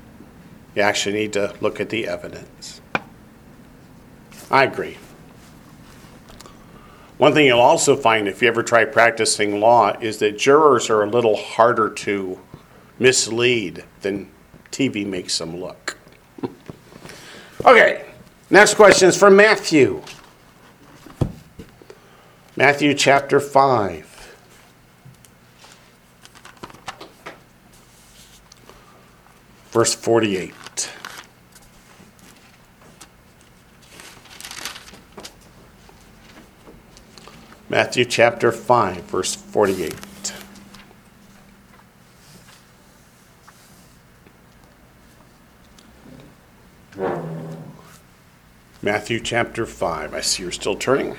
You 0.75 0.83
actually 0.83 1.15
need 1.15 1.33
to 1.33 1.53
look 1.59 1.81
at 1.81 1.89
the 1.89 2.07
evidence. 2.07 2.79
I 4.49 4.63
agree. 4.63 4.97
One 7.17 7.33
thing 7.33 7.45
you'll 7.45 7.59
also 7.59 7.95
find 7.95 8.27
if 8.27 8.41
you 8.41 8.47
ever 8.47 8.63
try 8.63 8.85
practicing 8.85 9.59
law 9.59 9.97
is 9.99 10.19
that 10.19 10.37
jurors 10.37 10.89
are 10.89 11.03
a 11.03 11.09
little 11.09 11.35
harder 11.35 11.89
to 11.89 12.39
mislead 12.97 13.83
than 14.01 14.31
TV 14.71 15.05
makes 15.05 15.37
them 15.37 15.59
look. 15.59 15.97
okay, 17.65 18.05
next 18.49 18.75
question 18.75 19.09
is 19.09 19.17
from 19.17 19.35
Matthew. 19.35 20.01
Matthew 22.55 22.93
chapter 22.93 23.39
5. 23.39 24.10
Verse 29.71 29.95
48. 29.95 30.53
Matthew 37.69 38.03
chapter 38.03 38.51
5, 38.51 39.03
verse 39.03 39.33
48. 39.33 39.95
Matthew 48.81 49.21
chapter 49.21 49.65
5. 49.65 50.13
I 50.13 50.19
see 50.19 50.43
you're 50.43 50.51
still 50.51 50.75
turning. 50.75 51.15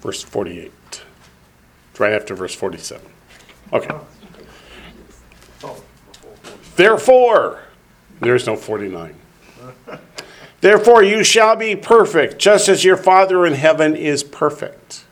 Verse 0.00 0.22
48. 0.22 0.70
It's 1.90 1.98
right 1.98 2.12
after 2.12 2.36
verse 2.36 2.54
47. 2.54 3.04
Okay. 3.72 3.98
Therefore, 6.78 7.58
there's 8.20 8.46
no 8.46 8.54
49. 8.54 9.16
Therefore, 10.60 11.02
you 11.02 11.24
shall 11.24 11.56
be 11.56 11.74
perfect, 11.74 12.38
just 12.38 12.68
as 12.68 12.84
your 12.84 12.96
Father 12.96 13.44
in 13.44 13.54
heaven 13.54 13.96
is 13.96 14.22
perfect. 14.22 15.04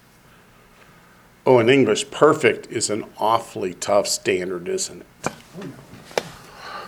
Oh, 1.44 1.58
in 1.58 1.68
English, 1.68 2.12
perfect 2.12 2.68
is 2.68 2.88
an 2.88 3.04
awfully 3.18 3.74
tough 3.74 4.06
standard, 4.06 4.68
isn't 4.68 5.00
it? 5.24 5.32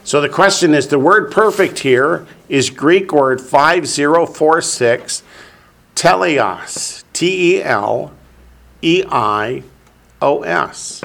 So 0.04 0.20
the 0.20 0.28
question 0.28 0.74
is 0.74 0.86
the 0.86 1.00
word 1.00 1.32
perfect 1.32 1.80
here 1.80 2.24
is 2.48 2.70
Greek 2.70 3.10
word 3.12 3.40
5046, 3.40 5.24
teleios, 5.96 7.02
T 7.12 7.56
E 7.56 7.62
L 7.64 8.12
E 8.80 9.02
I 9.08 9.64
O 10.22 10.42
S. 10.44 11.02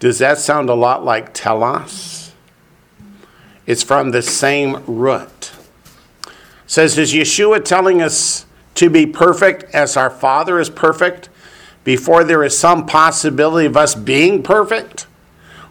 Does 0.00 0.18
that 0.18 0.38
sound 0.38 0.68
a 0.68 0.74
lot 0.74 1.04
like 1.04 1.32
telos? 1.32 2.29
It's 3.70 3.84
from 3.84 4.10
the 4.10 4.20
same 4.20 4.82
root. 4.84 5.52
says, 6.66 6.98
Is 6.98 7.14
Yeshua 7.14 7.64
telling 7.64 8.02
us 8.02 8.44
to 8.74 8.90
be 8.90 9.06
perfect 9.06 9.72
as 9.72 9.96
our 9.96 10.10
Father 10.10 10.58
is 10.58 10.68
perfect 10.68 11.28
before 11.84 12.24
there 12.24 12.42
is 12.42 12.58
some 12.58 12.84
possibility 12.84 13.68
of 13.68 13.76
us 13.76 13.94
being 13.94 14.42
perfect? 14.42 15.06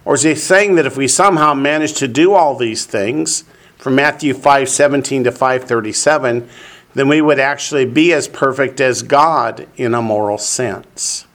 Or 0.06 0.16
is 0.16 0.24
he 0.24 0.34
saying 0.36 0.76
that 0.76 0.86
if 0.86 0.96
we 0.96 1.10
somehow 1.10 1.54
manage 1.54 1.94
to 1.96 2.08
do 2.08 2.34
all 2.34 2.56
these 2.56 2.86
things, 2.86 3.44
from 3.78 3.96
Matthew 3.96 4.34
5 4.34 4.70
17 4.70 5.26
to 5.26 5.32
537, 5.34 6.48
then 6.94 7.08
we 7.10 7.20
would 7.20 7.38
actually 7.38 7.84
be 7.84 8.14
as 8.14 8.30
perfect 8.30 8.80
as 8.80 9.04
God 9.04 9.68
in 9.76 9.94
a 9.94 10.02
moral 10.02 10.38
sense? 10.38 11.28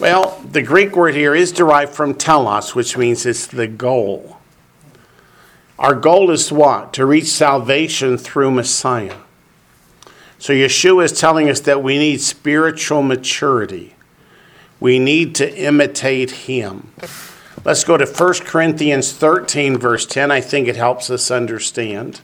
Well, 0.00 0.42
the 0.50 0.62
Greek 0.62 0.96
word 0.96 1.14
here 1.14 1.36
is 1.36 1.52
derived 1.52 1.94
from 1.94 2.14
telos, 2.14 2.74
which 2.74 2.96
means 2.96 3.24
it's 3.24 3.46
the 3.46 3.68
goal. 3.68 4.33
Our 5.78 5.94
goal 5.94 6.30
is 6.30 6.52
what? 6.52 6.92
To 6.94 7.06
reach 7.06 7.26
salvation 7.26 8.16
through 8.16 8.52
Messiah. 8.52 9.16
So 10.38 10.52
Yeshua 10.52 11.04
is 11.04 11.18
telling 11.18 11.48
us 11.48 11.60
that 11.60 11.82
we 11.82 11.98
need 11.98 12.20
spiritual 12.20 13.02
maturity. 13.02 13.94
We 14.78 14.98
need 14.98 15.34
to 15.36 15.58
imitate 15.58 16.30
him. 16.30 16.92
Let's 17.64 17.84
go 17.84 17.96
to 17.96 18.04
1 18.04 18.34
Corinthians 18.44 19.12
13, 19.12 19.78
verse 19.78 20.04
10. 20.04 20.30
I 20.30 20.42
think 20.42 20.68
it 20.68 20.76
helps 20.76 21.08
us 21.08 21.30
understand. 21.30 22.20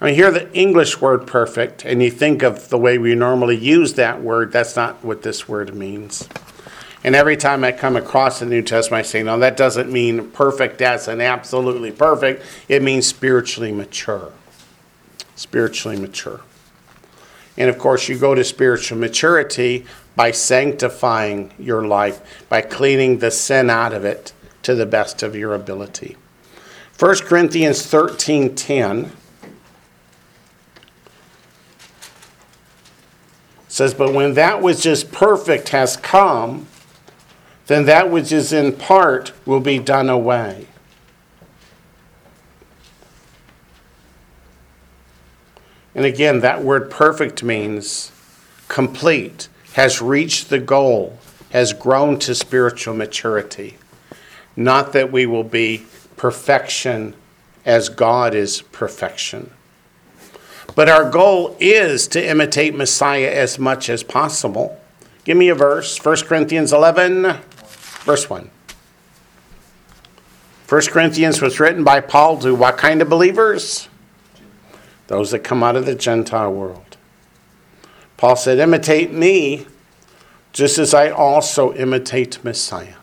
I 0.00 0.06
mean, 0.06 0.14
hear 0.14 0.30
the 0.30 0.52
English 0.54 1.00
word 1.00 1.26
perfect, 1.26 1.84
and 1.84 2.02
you 2.02 2.10
think 2.10 2.42
of 2.42 2.68
the 2.68 2.78
way 2.78 2.98
we 2.98 3.14
normally 3.14 3.56
use 3.56 3.94
that 3.94 4.22
word. 4.22 4.52
That's 4.52 4.76
not 4.76 5.04
what 5.04 5.22
this 5.22 5.48
word 5.48 5.74
means. 5.74 6.28
And 7.04 7.14
every 7.14 7.36
time 7.36 7.62
I 7.62 7.72
come 7.72 7.96
across 7.96 8.40
the 8.40 8.46
New 8.46 8.62
Testament, 8.62 9.06
I 9.06 9.08
say, 9.08 9.22
no, 9.22 9.38
that 9.38 9.56
doesn't 9.56 9.92
mean 9.92 10.30
perfect 10.30 10.80
as 10.82 11.08
an 11.08 11.20
absolutely 11.20 11.92
perfect. 11.92 12.42
It 12.68 12.82
means 12.82 13.06
spiritually 13.06 13.72
mature. 13.72 14.32
Spiritually 15.36 15.98
mature. 15.98 16.40
And 17.56 17.70
of 17.70 17.78
course, 17.78 18.08
you 18.08 18.18
go 18.18 18.34
to 18.34 18.44
spiritual 18.44 18.98
maturity 18.98 19.86
by 20.14 20.30
sanctifying 20.30 21.52
your 21.58 21.86
life, 21.86 22.46
by 22.48 22.62
cleaning 22.62 23.18
the 23.18 23.30
sin 23.30 23.70
out 23.70 23.92
of 23.92 24.04
it 24.04 24.32
to 24.62 24.74
the 24.74 24.86
best 24.86 25.22
of 25.22 25.36
your 25.36 25.54
ability. 25.54 26.16
1 26.98 27.16
Corinthians 27.18 27.84
13 27.86 28.54
10 28.54 29.12
says, 33.68 33.92
But 33.92 34.14
when 34.14 34.34
that 34.34 34.62
which 34.62 34.86
is 34.86 35.04
perfect 35.04 35.68
has 35.68 35.96
come, 35.98 36.66
then 37.66 37.84
that 37.86 38.10
which 38.10 38.32
is 38.32 38.52
in 38.52 38.72
part 38.72 39.32
will 39.44 39.60
be 39.60 39.78
done 39.78 40.08
away. 40.08 40.66
And 45.94 46.04
again, 46.04 46.40
that 46.40 46.62
word 46.62 46.90
perfect 46.90 47.42
means 47.42 48.12
complete, 48.68 49.48
has 49.72 50.02
reached 50.02 50.50
the 50.50 50.58
goal, 50.58 51.18
has 51.50 51.72
grown 51.72 52.18
to 52.20 52.34
spiritual 52.34 52.94
maturity. 52.94 53.78
Not 54.54 54.92
that 54.92 55.10
we 55.10 55.26
will 55.26 55.44
be 55.44 55.86
perfection 56.16 57.14
as 57.64 57.88
God 57.88 58.34
is 58.34 58.62
perfection. 58.62 59.50
But 60.74 60.88
our 60.88 61.10
goal 61.10 61.56
is 61.58 62.06
to 62.08 62.24
imitate 62.24 62.74
Messiah 62.74 63.30
as 63.30 63.58
much 63.58 63.88
as 63.88 64.02
possible. 64.02 64.78
Give 65.24 65.36
me 65.36 65.48
a 65.48 65.54
verse 65.54 65.98
1 66.04 66.16
Corinthians 66.26 66.72
11, 66.72 67.38
verse 68.06 68.30
1. 68.30 68.48
1 70.68 70.82
Corinthians 70.86 71.42
was 71.42 71.60
written 71.60 71.84
by 71.84 72.00
Paul 72.00 72.38
to 72.38 72.54
what 72.54 72.78
kind 72.78 73.02
of 73.02 73.08
believers? 73.08 73.88
Those 75.08 75.32
that 75.32 75.40
come 75.40 75.62
out 75.62 75.76
of 75.76 75.86
the 75.86 75.94
Gentile 75.94 76.52
world. 76.52 76.96
Paul 78.16 78.36
said, 78.36 78.58
Imitate 78.58 79.12
me, 79.12 79.66
just 80.52 80.78
as 80.78 80.94
I 80.94 81.10
also 81.10 81.74
imitate 81.74 82.42
Messiah. 82.42 82.94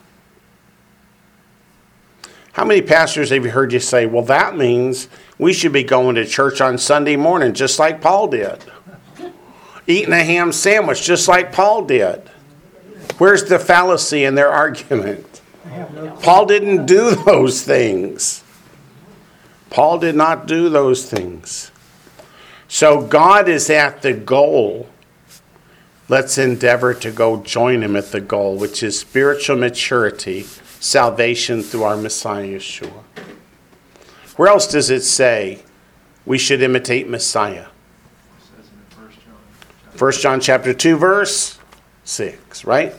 How 2.54 2.64
many 2.66 2.82
pastors 2.82 3.30
have 3.30 3.44
you 3.44 3.52
heard 3.52 3.74
you 3.74 3.80
say, 3.80 4.06
well, 4.06 4.24
that 4.24 4.56
means 4.56 5.10
we 5.38 5.54
should 5.54 5.74
be 5.74 5.84
going 5.84 6.16
to 6.16 6.26
church 6.26 6.62
on 6.62 6.78
Sunday 6.78 7.16
morning, 7.16 7.54
just 7.54 7.78
like 7.78 8.00
Paul 8.00 8.28
did? 8.28 8.60
Eating 9.86 10.14
a 10.14 10.24
ham 10.24 10.52
sandwich, 10.52 11.04
just 11.04 11.28
like 11.28 11.52
Paul 11.52 11.84
did. 11.86 12.30
Where's 13.18 13.44
the 13.46 13.60
fallacy 13.60 14.24
in 14.24 14.36
their 14.36 14.50
argument? 14.50 15.42
I 15.66 15.70
have 15.70 15.94
no, 15.94 16.12
Paul 16.22 16.46
didn't 16.46 16.86
do 16.86 17.16
those 17.16 17.62
things. 17.62 18.44
Paul 19.70 20.00
did 20.00 20.16
not 20.16 20.46
do 20.46 20.70
those 20.70 21.10
things. 21.10 21.72
So 22.68 23.02
God 23.02 23.48
is 23.48 23.70
at 23.70 24.02
the 24.02 24.14
goal. 24.14 24.90
Let's 26.10 26.38
endeavor 26.38 26.94
to 26.96 27.12
go 27.12 27.42
join 27.44 27.82
him 27.82 27.96
at 27.96 28.12
the 28.12 28.22
goal, 28.22 28.58
which 28.58 28.84
is 28.84 29.00
spiritual 29.00 29.58
maturity, 29.58 30.44
salvation 30.80 31.64
through 31.64 31.84
our 31.84 31.98
Messiah 31.98 32.46
Yeshua. 32.46 33.04
Where 34.36 34.48
else 34.50 34.68
does 34.68 34.90
it 34.90 35.02
say 35.02 35.64
we 36.26 36.38
should 36.38 36.62
imitate 36.62 37.08
Messiah? 37.08 37.68
First 39.92 40.18
1 40.18 40.22
John 40.24 40.42
chapter 40.42 40.74
2 40.74 40.98
verse 40.98 41.60
6, 42.04 42.66
right? 42.66 42.94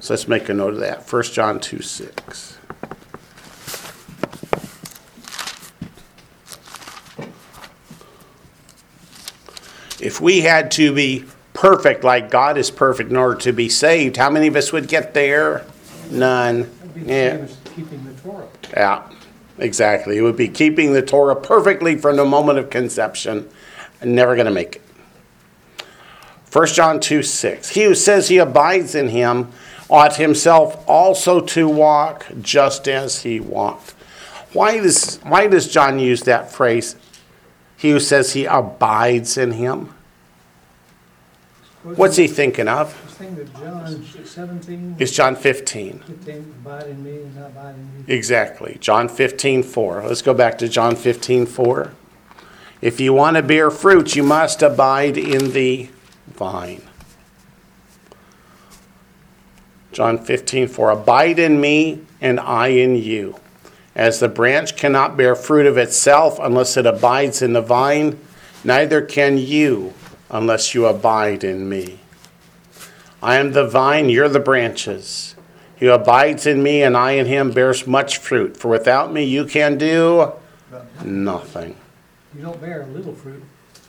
So 0.00 0.14
let's 0.14 0.28
make 0.28 0.48
a 0.48 0.54
note 0.54 0.74
of 0.74 0.80
that. 0.80 1.10
1 1.10 1.22
John 1.24 1.60
2 1.60 1.80
6. 1.80 2.58
If 10.00 10.20
we 10.20 10.42
had 10.42 10.70
to 10.72 10.92
be 10.92 11.24
perfect 11.52 12.04
like 12.04 12.30
God 12.30 12.58
is 12.58 12.70
perfect 12.70 13.10
in 13.10 13.16
order 13.16 13.38
to 13.40 13.52
be 13.52 13.68
saved, 13.68 14.16
how 14.16 14.28
many 14.28 14.46
of 14.48 14.56
us 14.56 14.72
would 14.72 14.88
get 14.88 15.14
there? 15.14 15.64
None. 16.10 16.60
it'd 16.60 16.94
be 16.94 17.00
the 17.02 17.06
Yeah. 17.12 17.30
same 17.30 17.44
as 17.44 17.56
keeping 17.74 18.04
the 18.04 18.70
Yeah, 18.76 19.02
exactly. 19.58 20.18
It 20.18 20.22
would 20.22 20.36
be 20.36 20.48
keeping 20.48 20.92
the 20.92 21.02
Torah 21.02 21.36
perfectly 21.36 21.96
from 21.96 22.16
the 22.16 22.24
moment 22.24 22.58
of 22.58 22.70
conception 22.70 23.48
and 24.00 24.14
never 24.14 24.34
going 24.34 24.46
to 24.46 24.52
make 24.52 24.76
it. 24.76 24.82
1 26.52 26.66
John 26.74 27.00
2 27.00 27.22
6. 27.22 27.70
He 27.70 27.84
who 27.84 27.94
says 27.94 28.28
he 28.28 28.38
abides 28.38 28.94
in 28.94 29.08
him 29.08 29.48
ought 29.88 30.16
himself 30.16 30.82
also 30.88 31.40
to 31.40 31.68
walk 31.68 32.26
just 32.40 32.88
as 32.88 33.22
he 33.22 33.40
walked. 33.40 33.90
Why 34.52 34.78
does, 34.78 35.18
why 35.24 35.46
does 35.46 35.70
John 35.70 35.98
use 35.98 36.22
that 36.22 36.50
phrase? 36.50 36.96
He 37.76 37.90
who 37.90 38.00
says 38.00 38.32
he 38.32 38.44
abides 38.44 39.36
in 39.36 39.52
him? 39.52 39.92
What's 41.82 42.16
he 42.16 42.26
thinking 42.28 42.66
of? 42.66 42.98
This 43.04 43.14
thing 43.14 43.34
that 43.34 43.52
John 43.54 44.96
It's 44.98 45.12
John 45.12 45.36
15. 45.36 45.98
fifteen, 45.98 46.54
me 47.04 47.16
and 47.16 47.36
not 47.36 47.48
abide 47.48 47.74
in 47.74 48.04
you. 48.06 48.14
Exactly. 48.14 48.78
John 48.80 49.06
15, 49.08 49.62
4. 49.62 50.04
Let's 50.06 50.22
go 50.22 50.32
back 50.32 50.56
to 50.58 50.68
John 50.68 50.96
15, 50.96 51.44
4. 51.44 51.92
If 52.80 53.00
you 53.00 53.12
want 53.12 53.36
to 53.36 53.42
bear 53.42 53.70
fruit, 53.70 54.16
you 54.16 54.22
must 54.22 54.62
abide 54.62 55.18
in 55.18 55.52
the 55.52 55.90
vine. 56.28 56.82
John 59.94 60.18
15, 60.18 60.66
4. 60.66 60.90
Abide 60.90 61.38
in 61.38 61.60
me, 61.60 62.00
and 62.20 62.40
I 62.40 62.68
in 62.68 62.96
you. 62.96 63.36
As 63.94 64.18
the 64.18 64.28
branch 64.28 64.76
cannot 64.76 65.16
bear 65.16 65.36
fruit 65.36 65.66
of 65.66 65.78
itself 65.78 66.40
unless 66.42 66.76
it 66.76 66.84
abides 66.84 67.40
in 67.40 67.52
the 67.52 67.62
vine, 67.62 68.18
neither 68.64 69.00
can 69.00 69.38
you 69.38 69.94
unless 70.28 70.74
you 70.74 70.86
abide 70.86 71.44
in 71.44 71.68
me. 71.68 72.00
I 73.22 73.36
am 73.36 73.52
the 73.52 73.68
vine, 73.68 74.08
you're 74.08 74.28
the 74.28 74.40
branches. 74.40 75.36
He 75.76 75.86
who 75.86 75.92
abides 75.92 76.44
in 76.44 76.60
me 76.60 76.82
and 76.82 76.96
I 76.96 77.12
in 77.12 77.26
him 77.26 77.52
bears 77.52 77.86
much 77.86 78.18
fruit, 78.18 78.56
for 78.56 78.66
without 78.66 79.12
me 79.12 79.22
you 79.22 79.44
can 79.44 79.78
do 79.78 80.32
nothing. 81.04 81.76
You 82.34 82.42
don't 82.42 82.60
bear 82.60 82.82
a 82.82 82.86
little 82.86 83.14
fruit, 83.14 83.44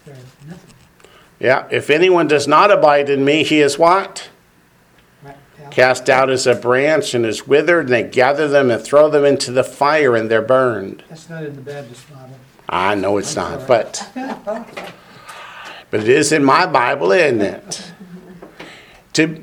bear 0.05 0.15
nothing. 0.47 0.69
Yeah, 1.39 1.67
if 1.71 1.89
anyone 1.89 2.27
does 2.27 2.47
not 2.47 2.69
abide 2.69 3.09
in 3.09 3.25
me, 3.25 3.43
he 3.43 3.59
is 3.59 3.79
what? 3.79 4.29
Cast 5.71 6.09
out 6.09 6.29
as 6.29 6.47
a 6.47 6.55
branch 6.55 7.13
and 7.13 7.25
is 7.25 7.47
withered, 7.47 7.85
and 7.85 7.93
they 7.93 8.03
gather 8.03 8.47
them 8.47 8.71
and 8.71 8.81
throw 8.81 9.09
them 9.09 9.25
into 9.25 9.51
the 9.51 9.63
fire, 9.63 10.15
and 10.15 10.29
they're 10.29 10.41
burned. 10.41 11.03
That's 11.09 11.29
not 11.29 11.43
in 11.43 11.55
the 11.55 11.61
Baptist 11.61 12.09
Bible. 12.13 12.35
I 12.67 12.95
know 12.95 13.17
it's 13.17 13.35
not, 13.35 13.67
but 13.67 14.09
but 15.91 15.99
it 15.99 16.09
is 16.09 16.31
in 16.31 16.43
my 16.43 16.65
Bible, 16.65 17.11
isn't 17.11 17.41
it? 17.41 17.91
To 19.13 19.39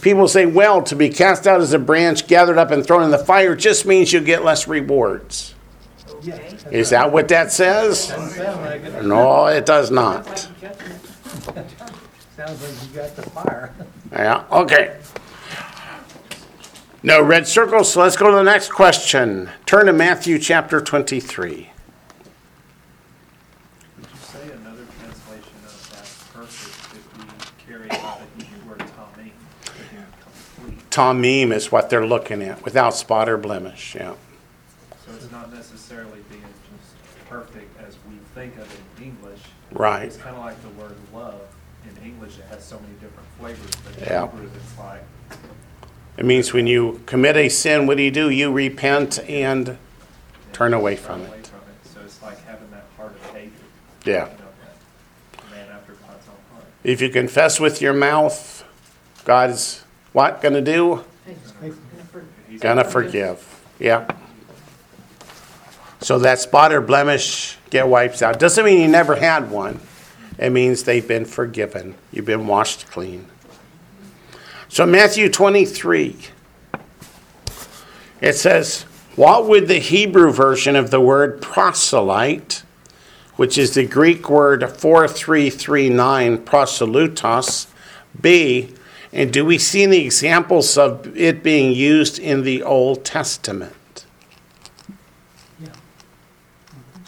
people 0.00 0.28
say, 0.28 0.46
well, 0.46 0.82
to 0.82 0.94
be 0.94 1.08
cast 1.08 1.46
out 1.46 1.60
as 1.60 1.72
a 1.72 1.78
branch, 1.78 2.26
gathered 2.26 2.58
up 2.58 2.70
and 2.70 2.86
thrown 2.86 3.02
in 3.02 3.10
the 3.10 3.18
fire, 3.18 3.56
just 3.56 3.86
means 3.86 4.12
you 4.12 4.20
get 4.20 4.44
less 4.44 4.68
rewards. 4.68 5.54
Yeah. 6.22 6.36
Is 6.70 6.90
that 6.90 7.12
what 7.12 7.28
that 7.28 7.52
says? 7.52 8.10
Like 8.10 8.82
it. 8.82 9.04
No, 9.04 9.46
it 9.46 9.66
does 9.66 9.90
not. 9.90 10.48
Sounds 12.36 12.60
like 12.62 12.88
you 12.88 12.96
got 12.96 13.14
the 13.16 13.22
fire. 13.30 13.72
Yeah, 14.12 14.44
okay. 14.52 14.96
No 17.02 17.20
red 17.20 17.48
circles, 17.48 17.92
so 17.92 18.00
let's 18.00 18.16
go 18.16 18.30
to 18.30 18.36
the 18.36 18.44
next 18.44 18.70
question. 18.70 19.50
Turn 19.66 19.86
to 19.86 19.92
Matthew 19.92 20.38
chapter 20.38 20.80
23. 20.80 21.70
Would 23.96 24.06
you 24.06 24.16
say 24.20 24.42
another 24.52 24.86
translation 25.00 25.56
of 25.64 25.90
that's 25.92 26.24
perfect 26.28 26.94
if 26.94 27.18
we 27.18 27.72
carry 27.72 27.90
out 27.90 28.20
the 28.38 28.44
Hebrew 28.44 28.70
word 28.70 28.78
tamim, 28.78 29.32
to 29.64 29.72
be 29.72 29.96
complete? 30.22 30.90
Tamim 30.90 31.52
is 31.52 31.72
what 31.72 31.90
they're 31.90 32.06
looking 32.06 32.42
at, 32.42 32.64
without 32.64 32.94
spot 32.94 33.28
or 33.28 33.36
blemish, 33.36 33.96
yeah. 33.96 34.14
So 35.04 35.12
it's 35.12 35.30
not 35.32 35.52
necessarily 35.52 36.20
being 36.30 36.42
just 36.42 37.28
perfect 37.28 37.80
as 37.80 37.96
we 38.08 38.16
think 38.34 38.56
of 38.56 38.72
it 38.72 38.80
in 38.98 39.04
English. 39.08 39.40
Right. 39.72 40.04
It's 40.04 40.16
kind 40.16 40.36
of 40.36 40.44
like 40.44 40.60
the 40.62 40.70
word 40.70 40.96
love. 41.12 41.40
In 41.88 42.04
English, 42.04 42.38
it 42.38 42.44
has 42.50 42.64
so 42.64 42.78
many 42.78 42.92
different 42.94 43.28
flavors, 43.38 43.70
but 43.84 43.96
in 44.02 44.04
Yeah. 44.12 44.22
Hebrew, 44.30 44.48
it's 44.54 44.78
like, 44.78 45.02
It 46.16 46.24
means 46.24 46.52
when 46.52 46.66
you 46.66 47.02
commit 47.06 47.36
a 47.36 47.48
sin, 47.48 47.86
what 47.86 47.96
do 47.96 48.02
you 48.04 48.10
do? 48.10 48.30
You 48.30 48.52
repent 48.52 49.18
and 49.28 49.76
turn 50.52 50.72
away 50.72 50.94
from 50.96 51.22
away 51.22 51.38
it. 51.38 51.46
from 51.48 51.58
it. 51.60 51.92
So 51.92 52.00
it's 52.04 52.22
like 52.22 52.44
having 52.46 52.70
that 52.70 52.84
heart 52.96 53.12
of 53.12 53.32
David. 53.34 53.52
Yeah. 54.04 54.12
You 54.12 54.20
know, 54.20 54.28
that 54.36 55.50
man 55.50 55.66
after 55.72 55.92
God's 55.94 56.28
own 56.28 56.56
heart. 56.56 56.64
If 56.84 57.00
you 57.00 57.08
confess 57.10 57.58
with 57.58 57.82
your 57.82 57.92
mouth, 57.94 58.64
God's 59.24 59.82
what 60.12 60.40
gonna 60.40 60.60
do? 60.60 61.04
He's 62.48 62.60
Gonna 62.60 62.84
forgive. 62.84 63.44
Yeah. 63.80 64.06
So 66.00 66.18
that 66.20 66.38
spot 66.38 66.72
or 66.72 66.80
blemish 66.80 67.58
get 67.70 67.88
wiped 67.88 68.22
out. 68.22 68.38
Doesn't 68.38 68.64
mean 68.64 68.80
you 68.80 68.88
never 68.88 69.16
had 69.16 69.50
one. 69.50 69.80
It 70.38 70.50
means 70.50 70.82
they've 70.82 71.06
been 71.06 71.24
forgiven. 71.24 71.94
You've 72.12 72.24
been 72.24 72.46
washed 72.46 72.86
clean. 72.90 73.26
So 74.68 74.84
Matthew 74.86 75.28
23, 75.28 76.16
it 78.20 78.32
says, 78.32 78.82
What 79.14 79.46
would 79.46 79.68
the 79.68 79.78
Hebrew 79.78 80.32
version 80.32 80.74
of 80.74 80.90
the 80.90 81.00
word 81.00 81.40
proselyte, 81.40 82.64
which 83.36 83.56
is 83.56 83.74
the 83.74 83.86
Greek 83.86 84.28
word 84.28 84.68
4339, 84.68 86.38
proselytos, 86.38 87.68
be? 88.20 88.74
And 89.12 89.32
do 89.32 89.44
we 89.44 89.58
see 89.58 89.84
any 89.84 89.98
examples 89.98 90.76
of 90.76 91.16
it 91.16 91.44
being 91.44 91.72
used 91.72 92.18
in 92.18 92.42
the 92.42 92.64
Old 92.64 93.04
Testament? 93.04 94.04
Yeah. 95.60 95.68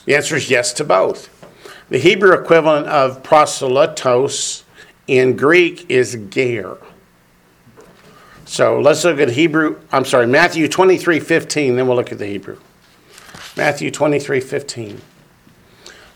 The 0.05 0.15
answer 0.15 0.37
is 0.37 0.49
yes 0.49 0.73
to 0.75 0.85
both. 0.85 1.36
The 1.89 1.99
Hebrew 1.99 2.33
equivalent 2.33 2.89
of 2.89 3.23
proselytos 3.23 4.65
in 5.07 5.37
Greek 5.37 5.89
is 5.89 6.19
ger. 6.31 6.79
So 8.45 8.81
let's 8.81 9.05
look 9.05 9.21
at 9.21 9.31
Hebrew, 9.31 9.81
I'm 9.93 10.05
sorry, 10.05 10.27
Matthew 10.27 10.67
23 10.67 11.21
15, 11.21 11.77
then 11.77 11.87
we'll 11.87 11.97
look 11.97 12.11
at 12.11 12.19
the 12.19 12.27
Hebrew. 12.27 12.59
Matthew 13.57 13.93
23 13.93 14.41
15. 14.41 15.01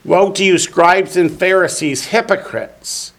Woe 0.05 0.33
to 0.33 0.45
you, 0.45 0.59
scribes 0.59 1.17
and 1.17 1.31
Pharisees, 1.31 2.07
hypocrites! 2.07 3.13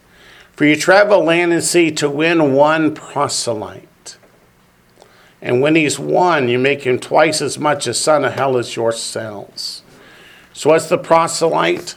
For 0.54 0.66
you 0.66 0.76
travel 0.76 1.24
land 1.24 1.54
and 1.54 1.64
sea 1.64 1.90
to 1.92 2.10
win 2.10 2.54
one 2.54 2.94
proselyte. 2.94 4.18
And 5.42 5.62
when 5.62 5.76
he's 5.76 5.98
won, 5.98 6.50
you 6.50 6.60
make 6.60 6.84
him 6.84 7.00
twice 7.00 7.42
as 7.42 7.58
much 7.58 7.88
a 7.88 7.94
son 7.94 8.26
of 8.26 8.34
hell 8.34 8.58
as 8.58 8.76
yourselves. 8.76 9.84
So, 10.54 10.70
what's 10.70 10.88
the 10.88 10.98
proselyte? 10.98 11.96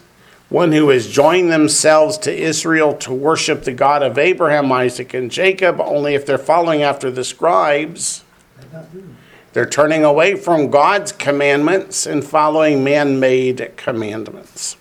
One 0.49 0.71
who 0.71 0.89
has 0.89 1.07
joined 1.07 1.51
themselves 1.51 2.17
to 2.19 2.33
Israel 2.33 2.93
to 2.97 3.13
worship 3.13 3.63
the 3.63 3.71
God 3.71 4.03
of 4.03 4.17
Abraham, 4.17 4.71
Isaac, 4.71 5.13
and 5.13 5.31
Jacob, 5.31 5.81
only 5.81 6.13
if 6.13 6.25
they're 6.25 6.37
following 6.37 6.83
after 6.83 7.09
the 7.09 7.23
scribes, 7.23 8.23
They're 9.53 9.65
turning 9.65 10.03
away 10.03 10.35
from 10.35 10.69
God's 10.69 11.11
commandments 11.11 12.05
and 12.05 12.23
following 12.23 12.83
man 12.83 13.19
made 13.19 13.71
commandments. 13.77 14.77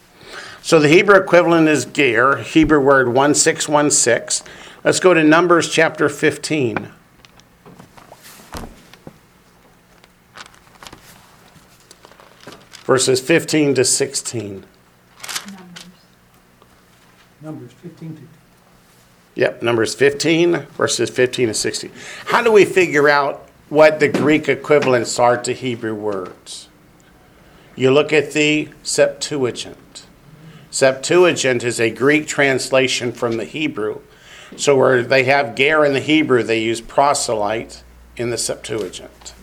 So 0.63 0.81
the 0.81 0.89
Hebrew 0.89 1.17
equivalent 1.17 1.69
is 1.69 1.85
ger, 1.85 2.39
Hebrew 2.39 2.81
word 2.81 3.09
1616. 3.09 4.47
Let's 4.83 5.01
go 5.01 5.15
to 5.15 5.23
Numbers 5.23 5.71
chapter 5.71 6.09
15. 6.09 6.91
verses 12.85 13.21
15 13.21 13.75
to 13.75 13.85
16. 13.85 14.65
Numbers 17.45 17.73
fifteen 17.73 18.17
to, 18.17 18.23
Yep, 19.35 19.63
Numbers 19.63 19.95
15, 19.95 20.61
verses 20.79 21.11
15 21.11 21.49
to 21.49 21.55
16. 21.55 21.91
How 22.27 22.43
do 22.43 22.51
we 22.51 22.65
figure 22.65 23.09
out 23.09 23.49
what 23.69 24.01
the 24.01 24.09
Greek 24.09 24.49
equivalents 24.49 25.19
are 25.19 25.37
to 25.43 25.53
Hebrew 25.53 25.95
words? 25.95 26.69
You 27.77 27.91
look 27.91 28.13
at 28.13 28.33
the 28.33 28.71
Septuagint. 28.83 30.07
Septuagint 30.71 31.65
is 31.65 31.81
a 31.81 31.91
Greek 31.91 32.27
translation 32.27 33.13
from 33.13 33.37
the 33.37 33.45
Hebrew. 33.45 34.01
So 34.57 34.77
where 34.77 35.03
they 35.03 35.25
have 35.25 35.55
ger 35.55 35.85
in 35.85 35.93
the 35.93 36.01
Hebrew, 36.01 36.43
they 36.43 36.63
use 36.63 36.81
proselyte 36.81 37.83
in 38.17 38.31
the 38.31 38.39
Septuagint. 38.39 39.35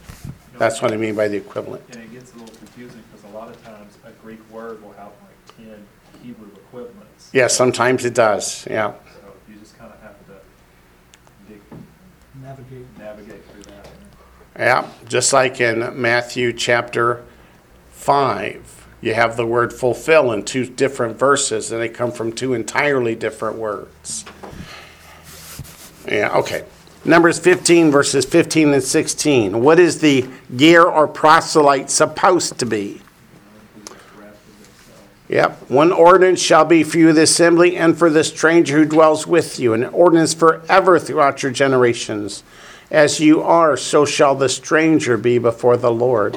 That's 0.58 0.82
what 0.82 0.92
I 0.92 0.98
mean 0.98 1.16
by 1.16 1.28
the 1.28 1.38
equivalent. 1.38 1.84
And 1.92 2.02
it 2.02 2.12
gets 2.12 2.34
a 2.34 2.38
little 2.38 2.56
confusing 2.56 3.04
because 3.12 3.30
a 3.30 3.36
lot 3.36 3.50
of 3.50 3.64
times 3.64 3.98
a 4.06 4.12
Greek 4.24 4.40
word 4.50 4.82
will 4.82 4.94
have 4.94 5.12
like 5.22 5.58
ten 5.58 5.86
Hebrew 6.24 6.50
equivalents. 6.56 7.21
Yeah, 7.34 7.48
sometimes 7.48 8.04
it 8.04 8.14
does. 8.14 8.68
Yeah. 8.70 8.94
So 9.14 9.34
you 9.50 9.56
just 9.56 9.78
kind 9.78 9.92
of 9.92 10.00
have 10.02 10.16
to 10.28 10.34
dig, 11.48 11.62
navigate. 12.42 12.98
navigate 12.98 13.46
through 13.46 13.64
that. 13.64 13.88
Yeah, 14.58 14.88
just 15.08 15.32
like 15.32 15.62
in 15.62 16.02
Matthew 16.02 16.52
chapter 16.52 17.24
5, 17.92 18.88
you 19.00 19.14
have 19.14 19.38
the 19.38 19.46
word 19.46 19.72
fulfill 19.72 20.34
in 20.34 20.44
two 20.44 20.66
different 20.66 21.18
verses, 21.18 21.72
and 21.72 21.82
they 21.82 21.88
come 21.90 22.12
from 22.12 22.34
two 22.34 22.54
entirely 22.54 23.16
different 23.16 23.58
words. 23.58 24.26
Yeah, 26.08 26.38
okay. 26.38 26.66
Numbers 27.06 27.40
15, 27.40 27.90
verses 27.92 28.26
15 28.26 28.74
and 28.74 28.84
16. 28.84 29.62
What 29.62 29.80
is 29.80 30.02
the 30.02 30.28
ger 30.56 30.84
or 30.84 31.08
proselyte 31.08 31.90
supposed 31.90 32.60
to 32.60 32.66
be? 32.66 33.02
Yep. 35.32 35.70
One 35.70 35.94
ordinance 35.94 36.42
shall 36.42 36.66
be 36.66 36.84
for 36.84 36.98
you 36.98 37.14
the 37.14 37.22
assembly 37.22 37.78
and 37.78 37.98
for 37.98 38.10
the 38.10 38.22
stranger 38.22 38.80
who 38.80 38.86
dwells 38.86 39.26
with 39.26 39.62
you, 39.62 39.74
an 39.74 39.86
ordinance 39.86 40.34
forever 40.34 41.00
throughout 41.00 41.42
your 41.42 41.54
generations. 41.54 42.44
As 42.92 43.22
you 43.22 43.42
are, 43.42 43.78
so 43.78 44.04
shall 44.04 44.36
the 44.36 44.50
stranger 44.50 45.16
be 45.16 45.38
before 45.38 45.78
the 45.78 45.90
Lord. 45.92 46.36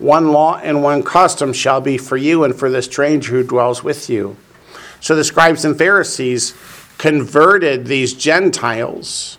One 0.00 0.32
law 0.32 0.58
and 0.58 0.82
one 0.82 1.04
custom 1.04 1.52
shall 1.52 1.80
be 1.80 1.96
for 1.96 2.16
you 2.16 2.42
and 2.42 2.56
for 2.56 2.68
the 2.68 2.82
stranger 2.82 3.30
who 3.30 3.44
dwells 3.44 3.84
with 3.84 4.10
you. 4.10 4.36
So 4.98 5.14
the 5.14 5.22
scribes 5.22 5.64
and 5.64 5.78
Pharisees 5.78 6.54
converted 6.98 7.86
these 7.86 8.14
Gentiles, 8.14 9.38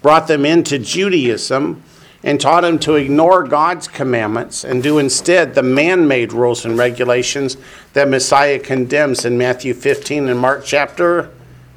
brought 0.00 0.28
them 0.28 0.46
into 0.46 0.78
Judaism, 0.78 1.82
and 2.22 2.40
taught 2.40 2.62
them 2.62 2.78
to 2.78 2.96
ignore 2.96 3.44
God's 3.44 3.88
commandments 3.88 4.64
and 4.64 4.82
do 4.82 4.98
instead 4.98 5.54
the 5.54 5.62
man 5.62 6.06
made 6.06 6.32
rules 6.32 6.64
and 6.64 6.76
regulations 6.76 7.56
that 7.94 8.08
Messiah 8.08 8.58
condemns 8.58 9.24
in 9.24 9.38
Matthew 9.38 9.72
15 9.72 10.28
and 10.28 10.38
Mark 10.38 10.64
chapter 10.64 11.30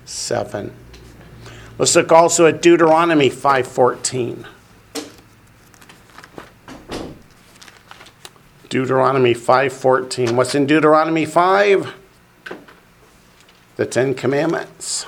7. 0.05 0.73
Let's 1.77 1.95
look 1.95 2.11
also 2.11 2.45
at 2.45 2.61
Deuteronomy 2.61 3.29
5:14. 3.29 4.45
Deuteronomy 8.69 9.33
5:14. 9.33 10.35
What's 10.35 10.55
in 10.55 10.65
Deuteronomy 10.65 11.25
5? 11.25 11.93
The 13.75 13.85
10 13.85 14.13
commandments. 14.13 15.05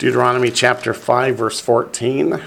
Deuteronomy 0.00 0.50
chapter 0.50 0.94
5 0.94 1.36
verse 1.36 1.60
14. 1.60 2.40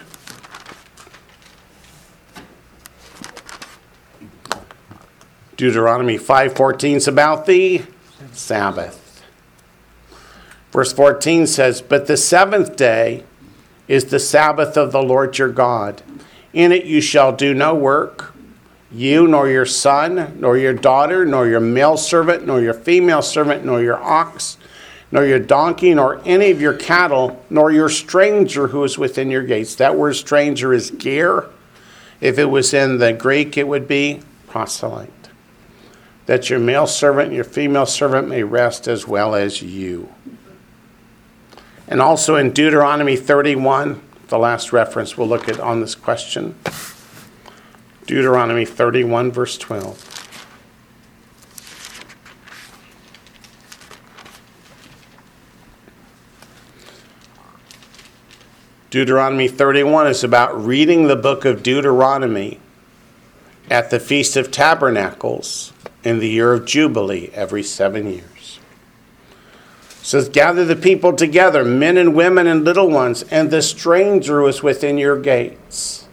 Deuteronomy 5.56 6.18
5:14 6.18 6.96
is 6.96 7.08
about 7.08 7.46
the 7.46 7.84
Sabbath. 8.32 9.22
Verse 10.72 10.94
14 10.94 11.46
says, 11.46 11.80
But 11.80 12.08
the 12.08 12.18
seventh 12.18 12.76
day 12.76 13.24
is 13.88 14.06
the 14.06 14.20
Sabbath 14.20 14.76
of 14.76 14.92
the 14.92 15.04
Lord 15.04 15.38
your 15.38 15.50
God. 15.50 16.02
In 16.54 16.72
it 16.72 16.86
you 16.86 17.02
shall 17.02 17.32
do 17.32 17.54
no 17.54 17.76
work, 17.76 18.34
you 18.92 19.28
nor 19.28 19.48
your 19.48 19.68
son, 19.68 20.38
nor 20.40 20.58
your 20.58 20.74
daughter, 20.74 21.24
nor 21.24 21.48
your 21.48 21.60
male 21.60 21.98
servant, 21.98 22.48
nor 22.48 22.60
your 22.60 22.74
female 22.74 23.22
servant, 23.22 23.64
nor 23.64 23.80
your 23.80 24.02
ox, 24.04 24.58
nor 25.14 25.28
your 25.28 25.38
donkey, 25.38 25.94
nor 25.94 26.20
any 26.26 26.50
of 26.50 26.60
your 26.60 26.74
cattle, 26.74 27.40
nor 27.48 27.72
your 27.72 27.88
stranger 27.88 28.70
who 28.70 28.84
is 28.84 28.98
within 28.98 29.30
your 29.30 29.44
gates. 29.44 29.76
That 29.76 29.96
word 29.96 30.16
stranger 30.16 30.74
is 30.74 30.90
ger. 30.90 31.52
If 32.20 32.40
it 32.40 32.46
was 32.46 32.74
in 32.74 32.98
the 32.98 33.14
Greek, 33.14 33.56
it 33.56 33.68
would 33.68 33.88
be 33.88 34.24
proselyte. 34.48 35.12
That 36.26 36.50
your 36.50 36.58
male 36.58 36.88
servant 36.88 37.28
and 37.28 37.36
your 37.36 37.44
female 37.44 37.86
servant 37.86 38.28
may 38.28 38.42
rest 38.42 38.88
as 38.88 39.08
well 39.08 39.36
as 39.36 39.62
you. 39.62 40.10
And 41.88 42.02
also 42.02 42.36
in 42.36 42.52
Deuteronomy 42.52 43.16
31, 43.16 44.02
the 44.30 44.40
last 44.40 44.74
reference 44.74 45.16
we'll 45.16 45.28
look 45.28 45.48
at 45.48 45.60
on 45.60 45.80
this 45.80 45.94
question. 45.94 46.56
Deuteronomy 48.08 48.66
31, 48.66 49.32
verse 49.32 49.60
12. 49.60 50.23
Deuteronomy 58.94 59.48
31 59.48 60.06
is 60.06 60.24
about 60.24 60.56
reading 60.64 61.08
the 61.08 61.16
book 61.16 61.46
of 61.46 61.64
Deuteronomy 61.64 62.60
at 63.68 63.90
the 63.90 64.00
Feast 64.00 64.38
of 64.38 64.52
Tabernacles 64.52 65.74
in 66.04 66.20
the 66.20 66.30
year 66.30 66.54
of 66.54 66.68
Jubilee 66.68 67.32
every 67.34 67.64
seven 67.64 68.06
years. 68.06 68.60
Says, 70.04 70.30
Gather 70.30 70.64
the 70.64 70.76
people 70.76 71.12
together, 71.12 71.66
men 71.66 71.98
and 71.98 72.14
women 72.14 72.46
and 72.46 72.64
little 72.64 72.88
ones, 72.88 73.24
and 73.32 73.50
the 73.50 73.64
stranger 73.64 74.42
who 74.42 74.48
is 74.48 74.62
within 74.62 75.00
your 75.00 75.20
gates, 75.20 76.08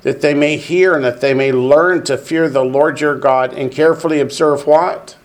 that 0.00 0.22
they 0.22 0.32
may 0.32 0.56
hear 0.56 0.94
and 0.94 1.04
that 1.04 1.20
they 1.20 1.34
may 1.34 1.52
learn 1.52 2.02
to 2.04 2.16
fear 2.16 2.48
the 2.48 2.64
Lord 2.64 2.98
your 2.98 3.18
God 3.18 3.52
and 3.52 3.70
carefully 3.70 4.20
observe 4.20 4.66
what? 4.66 5.18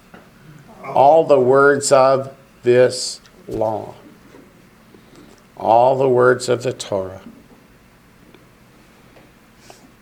All 0.83 1.23
the 1.23 1.39
words 1.39 1.93
of 1.93 2.35
this 2.63 3.21
law. 3.47 3.95
All 5.61 5.95
the 5.95 6.09
words 6.09 6.49
of 6.49 6.63
the 6.63 6.73
Torah. 6.73 7.21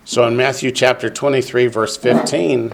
So 0.06 0.26
in 0.26 0.36
Matthew 0.36 0.72
chapter 0.72 1.10
23, 1.10 1.68
verse 1.68 1.98
15, 1.98 2.74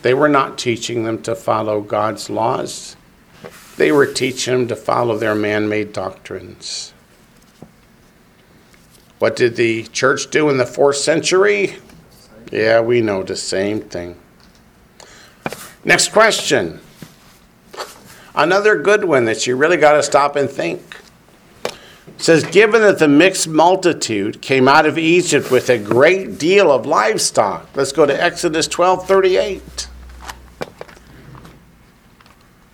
they 0.00 0.14
were 0.14 0.28
not 0.28 0.56
teaching 0.56 1.02
them 1.02 1.20
to 1.24 1.34
follow 1.34 1.80
God's 1.80 2.30
laws. 2.30 2.96
They 3.76 3.92
were 3.92 4.06
teaching 4.06 4.54
them 4.54 4.68
to 4.68 4.76
follow 4.76 5.18
their 5.18 5.34
man 5.34 5.68
made 5.68 5.92
doctrines. 5.92 6.94
What 9.18 9.34
did 9.34 9.56
the 9.56 9.82
church 9.88 10.30
do 10.30 10.48
in 10.48 10.56
the 10.56 10.66
fourth 10.66 10.96
century? 10.96 11.76
Yeah, 12.52 12.80
we 12.80 13.00
know 13.00 13.24
the 13.24 13.36
same 13.36 13.80
thing. 13.80 14.16
Next 15.84 16.12
question. 16.12 16.80
Another 18.34 18.80
good 18.80 19.04
one 19.04 19.24
that 19.24 19.46
you 19.46 19.56
really 19.56 19.76
got 19.76 19.94
to 19.94 20.02
stop 20.02 20.36
and 20.36 20.48
think. 20.48 20.96
It 22.18 22.24
says, 22.24 22.42
Given 22.42 22.80
that 22.80 22.98
the 22.98 23.06
mixed 23.06 23.46
multitude 23.46 24.42
came 24.42 24.66
out 24.66 24.86
of 24.86 24.98
Egypt 24.98 25.52
with 25.52 25.70
a 25.70 25.78
great 25.78 26.36
deal 26.36 26.72
of 26.72 26.84
livestock. 26.84 27.68
Let's 27.76 27.92
go 27.92 28.06
to 28.06 28.22
Exodus 28.22 28.66
12 28.66 29.06
38. 29.06 29.88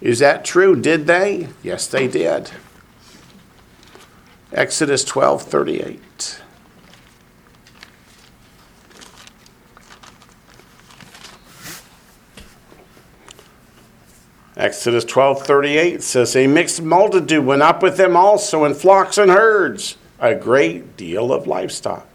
Is 0.00 0.18
that 0.20 0.46
true? 0.46 0.74
Did 0.74 1.06
they? 1.06 1.48
Yes, 1.62 1.86
they 1.86 2.08
did. 2.08 2.52
Exodus 4.50 5.04
12 5.04 5.42
38. 5.42 6.40
Exodus 14.64 15.04
12:38 15.04 16.00
says, 16.00 16.34
A 16.34 16.46
mixed 16.46 16.80
multitude 16.80 17.44
went 17.44 17.60
up 17.60 17.82
with 17.82 17.98
them 17.98 18.16
also 18.16 18.64
in 18.64 18.72
flocks 18.72 19.18
and 19.18 19.30
herds, 19.30 19.98
a 20.18 20.34
great 20.34 20.96
deal 20.96 21.34
of 21.34 21.46
livestock. 21.46 22.06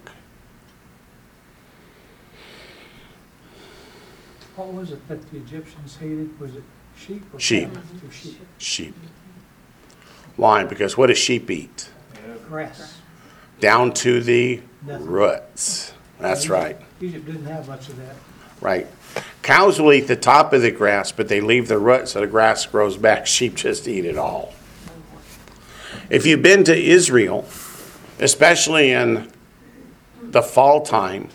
What 4.56 4.74
was 4.74 4.91
it 4.91 5.08
that 5.08 5.30
the 5.30 5.38
Egyptians 5.38 5.97
hated? 5.97 6.39
Was 6.39 6.56
it 6.56 6.64
sheep 6.97 7.24
or? 7.32 7.39
Sheep. 7.39 7.70
sheep. 8.12 8.39
Sheep. 8.58 8.95
Why? 10.36 10.64
Because 10.64 10.97
what 10.97 11.08
does 11.08 11.20
sheep 11.20 11.52
eat? 11.52 11.91
Grass. 12.47 12.97
Down 13.60 13.93
to 13.93 14.22
the 14.22 14.62
Nothing. 14.88 15.06
roots. 15.06 15.93
That's 16.20 16.50
right. 16.50 16.78
Egypt 17.00 17.28
didn't 17.28 17.45
have 17.45 17.68
much 17.68 17.89
of 17.89 17.97
that. 17.97 18.16
Right. 18.60 18.88
Cows 19.41 19.82
will 19.82 19.93
eat 19.93 20.07
the 20.07 20.15
top 20.15 20.53
of 20.53 20.61
the 20.61 20.72
grass, 20.72 21.11
but 21.11 21.28
they 21.28 21.41
leave 21.41 21.67
the 21.67 21.80
root 21.80 22.07
so 22.07 22.22
the 22.22 22.28
grass 22.28 22.65
grows 22.65 22.97
back. 22.97 23.26
Sheep 23.39 23.55
just 23.55 23.88
eat 23.88 24.05
it 24.05 24.17
all. 24.17 24.53
If 26.09 26.26
you've 26.26 26.41
been 26.41 26.63
to 26.65 26.76
Israel, 26.76 27.45
especially 28.20 28.91
in 28.91 29.32
the 30.22 30.41
fall 30.41 30.82
time, 30.82 31.30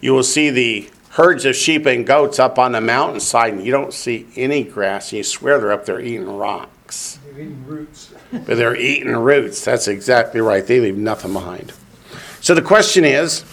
you 0.00 0.12
will 0.12 0.22
see 0.22 0.50
the 0.50 0.88
herds 1.10 1.44
of 1.44 1.54
sheep 1.54 1.86
and 1.86 2.06
goats 2.06 2.38
up 2.38 2.58
on 2.58 2.72
the 2.72 2.80
mountainside, 2.80 3.54
and 3.54 3.64
you 3.64 3.70
don't 3.70 3.92
see 3.92 4.26
any 4.36 4.64
grass. 4.64 5.12
You 5.12 5.22
swear 5.22 5.58
they're 5.58 5.72
up 5.72 5.86
there 5.86 6.00
eating 6.00 6.28
rocks. 6.28 7.18
They're 7.24 7.42
eating 7.42 7.66
roots. 7.66 8.12
But 8.32 8.56
they're 8.56 8.74
eating 8.74 9.14
roots. 9.14 9.64
That's 9.64 9.86
exactly 9.86 10.40
right. 10.40 10.66
They 10.66 10.80
leave 10.80 10.96
nothing 10.96 11.32
behind. 11.32 11.72
So 12.40 12.52
the 12.52 12.62
question 12.62 13.04
is 13.04 13.44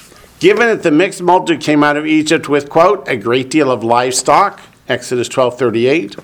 given 0.42 0.68
that 0.68 0.82
the 0.82 0.92
mixed 0.92 1.22
multitude 1.22 1.62
came 1.62 1.84
out 1.84 1.96
of 1.96 2.06
Egypt 2.06 2.50
with, 2.50 2.68
quote, 2.68 3.08
a 3.08 3.16
great 3.16 3.50
deal 3.50 3.72
of 3.72 3.84
livestock, 3.84 4.60
Exodus 4.90 5.30
12 5.30 5.58
38, 5.58 6.16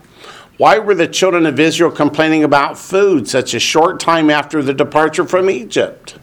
why 0.58 0.80
were 0.80 0.96
the 0.96 1.08
children 1.08 1.46
of 1.46 1.60
Israel 1.60 1.92
complaining 1.92 2.44
about 2.44 2.80
food 2.80 3.30
such 3.30 3.54
a 3.54 3.60
short 3.60 4.00
time 4.00 4.32
after 4.32 4.64
the 4.64 4.74
departure 4.74 5.26
from 5.26 5.52
Egypt? 5.52 6.18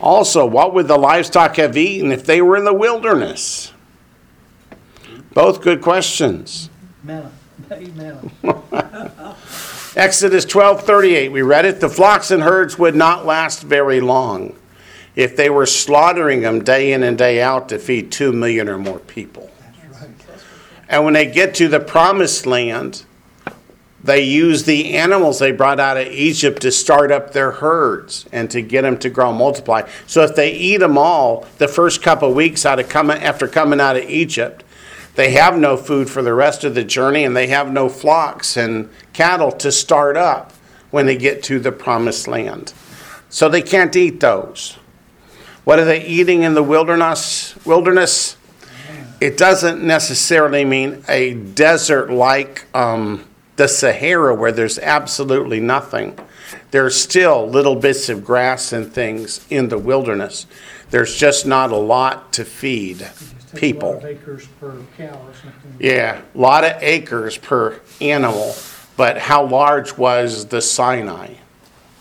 Also, 0.00 0.46
what 0.46 0.72
would 0.72 0.86
the 0.86 0.96
livestock 0.96 1.56
have 1.56 1.76
eaten 1.76 2.12
if 2.12 2.24
they 2.24 2.40
were 2.40 2.56
in 2.56 2.64
the 2.64 2.72
wilderness? 2.72 3.72
Both 5.34 5.62
good 5.62 5.82
questions. 5.82 6.70
Eat. 7.76 7.90
Exodus 9.96 10.46
12:38, 10.46 11.32
we 11.32 11.42
read 11.42 11.64
it, 11.64 11.80
the 11.80 11.88
flocks 11.88 12.30
and 12.30 12.42
herds 12.42 12.78
would 12.78 12.94
not 12.94 13.26
last 13.26 13.62
very 13.62 14.00
long 14.00 14.54
if 15.16 15.34
they 15.34 15.50
were 15.50 15.66
slaughtering 15.66 16.42
them 16.42 16.62
day 16.62 16.92
in 16.92 17.02
and 17.02 17.16
day 17.16 17.40
out 17.40 17.70
to 17.70 17.78
feed 17.78 18.12
2 18.12 18.32
million 18.32 18.68
or 18.68 18.78
more 18.78 18.98
people. 19.00 19.50
And 20.88 21.04
when 21.04 21.14
they 21.14 21.26
get 21.26 21.54
to 21.56 21.68
the 21.68 21.80
promised 21.80 22.46
land, 22.46 23.04
they 24.04 24.22
use 24.22 24.64
the 24.64 24.94
animals 24.94 25.40
they 25.40 25.50
brought 25.50 25.80
out 25.80 25.96
of 25.96 26.06
Egypt 26.06 26.62
to 26.62 26.70
start 26.70 27.10
up 27.10 27.32
their 27.32 27.50
herds 27.50 28.26
and 28.30 28.48
to 28.52 28.62
get 28.62 28.82
them 28.82 28.98
to 28.98 29.10
grow 29.10 29.30
and 29.30 29.38
multiply. 29.38 29.88
So 30.06 30.22
if 30.22 30.36
they 30.36 30.52
eat 30.52 30.76
them 30.76 30.96
all 30.96 31.46
the 31.58 31.66
first 31.66 32.02
couple 32.02 32.28
of 32.28 32.36
weeks 32.36 32.64
out 32.64 32.78
of 32.78 32.88
coming, 32.88 33.18
after 33.18 33.48
coming 33.48 33.80
out 33.80 33.96
of 33.96 34.04
Egypt, 34.04 34.62
they 35.16 35.30
have 35.30 35.58
no 35.58 35.76
food 35.76 36.08
for 36.08 36.22
the 36.22 36.34
rest 36.34 36.62
of 36.62 36.74
the 36.74 36.84
journey 36.84 37.24
and 37.24 37.34
they 37.36 37.48
have 37.48 37.72
no 37.72 37.88
flocks 37.88 38.56
and 38.56 38.90
cattle 39.12 39.50
to 39.50 39.72
start 39.72 40.16
up 40.16 40.52
when 40.90 41.06
they 41.06 41.16
get 41.16 41.42
to 41.44 41.58
the 41.58 41.72
promised 41.72 42.28
land. 42.28 42.74
So 43.28 43.48
they 43.48 43.62
can't 43.62 43.96
eat 43.96 44.20
those. 44.20 44.78
What 45.66 45.80
are 45.80 45.84
they 45.84 46.06
eating 46.06 46.44
in 46.44 46.54
the 46.54 46.62
wilderness? 46.62 47.56
Wilderness? 47.66 48.36
It 49.20 49.36
doesn't 49.36 49.82
necessarily 49.82 50.64
mean 50.64 51.02
a 51.08 51.34
desert 51.34 52.08
like 52.08 52.66
um, 52.72 53.24
the 53.56 53.66
Sahara 53.66 54.32
where 54.32 54.52
there's 54.52 54.78
absolutely 54.78 55.58
nothing. 55.58 56.16
There's 56.70 56.94
still 56.94 57.48
little 57.48 57.74
bits 57.74 58.08
of 58.08 58.24
grass 58.24 58.72
and 58.72 58.92
things 58.92 59.44
in 59.50 59.68
the 59.68 59.76
wilderness. 59.76 60.46
There's 60.90 61.16
just 61.16 61.46
not 61.46 61.72
a 61.72 61.76
lot 61.76 62.32
to 62.34 62.44
feed 62.44 62.98
Just 62.98 63.18
take 63.18 63.32
a 63.32 63.56
lot 63.56 63.60
people. 63.60 63.96
of 63.96 64.04
acres 64.04 64.46
per 64.60 64.76
cow 64.96 65.06
or 65.06 65.34
something. 65.34 65.74
Yeah, 65.80 66.22
a 66.32 66.38
lot 66.38 66.62
of 66.62 66.80
acres 66.80 67.38
per 67.38 67.80
animal, 68.00 68.54
but 68.96 69.18
how 69.18 69.44
large 69.44 69.98
was 69.98 70.46
the 70.46 70.60
Sinai? 70.62 71.34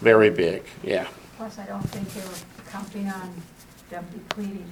Very 0.02 0.30
big, 0.30 0.62
yeah. 0.84 1.08
Plus, 1.38 1.58
I 1.58 1.66
don't 1.66 1.82
think 1.90 2.14
they 2.14 2.22
were 2.30 2.36
counting 2.70 3.10
on 3.10 3.34
them 3.90 4.06
depleting. 4.12 4.66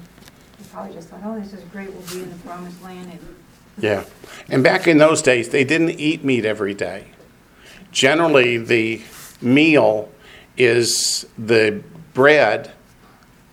They 0.60 0.66
probably 0.72 0.94
just 0.94 1.10
thought, 1.10 1.22
oh, 1.24 1.40
this 1.40 1.54
is 1.54 1.64
great, 1.66 1.92
we'll 1.92 2.02
be 2.08 2.24
in 2.24 2.30
the 2.30 2.36
promised 2.38 2.82
land 2.84 3.12
and 3.12 3.36
Yeah. 3.78 4.04
And 4.50 4.64
back 4.64 4.88
in 4.88 4.98
those 4.98 5.22
days, 5.22 5.50
they 5.50 5.64
didn't 5.64 5.92
eat 5.92 6.24
meat 6.24 6.46
every 6.46 6.74
day. 6.74 7.08
Generally, 7.92 8.58
the 8.58 9.02
meal 9.42 10.12
is 10.58 11.26
the 11.38 11.84
bread 12.14 12.72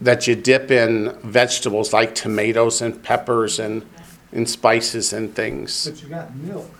that 0.01 0.27
you 0.27 0.35
dip 0.35 0.71
in 0.71 1.15
vegetables 1.23 1.93
like 1.93 2.15
tomatoes 2.15 2.81
and 2.81 3.03
peppers 3.03 3.59
and, 3.59 3.87
and 4.33 4.49
spices 4.49 5.13
and 5.13 5.35
things. 5.35 5.87
But 5.87 6.03
you 6.03 6.09
got 6.09 6.35
milk 6.37 6.71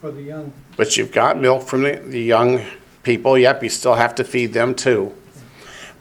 for 0.00 0.10
the 0.10 0.22
young, 0.22 0.52
But 0.76 0.96
you've 0.96 1.12
got 1.12 1.38
milk 1.38 1.62
from 1.62 1.82
the, 1.82 1.96
the 1.96 2.20
young 2.20 2.62
people. 3.02 3.38
Yep, 3.38 3.62
you 3.62 3.68
still 3.68 3.94
have 3.94 4.14
to 4.16 4.24
feed 4.24 4.52
them 4.52 4.74
too. 4.74 5.14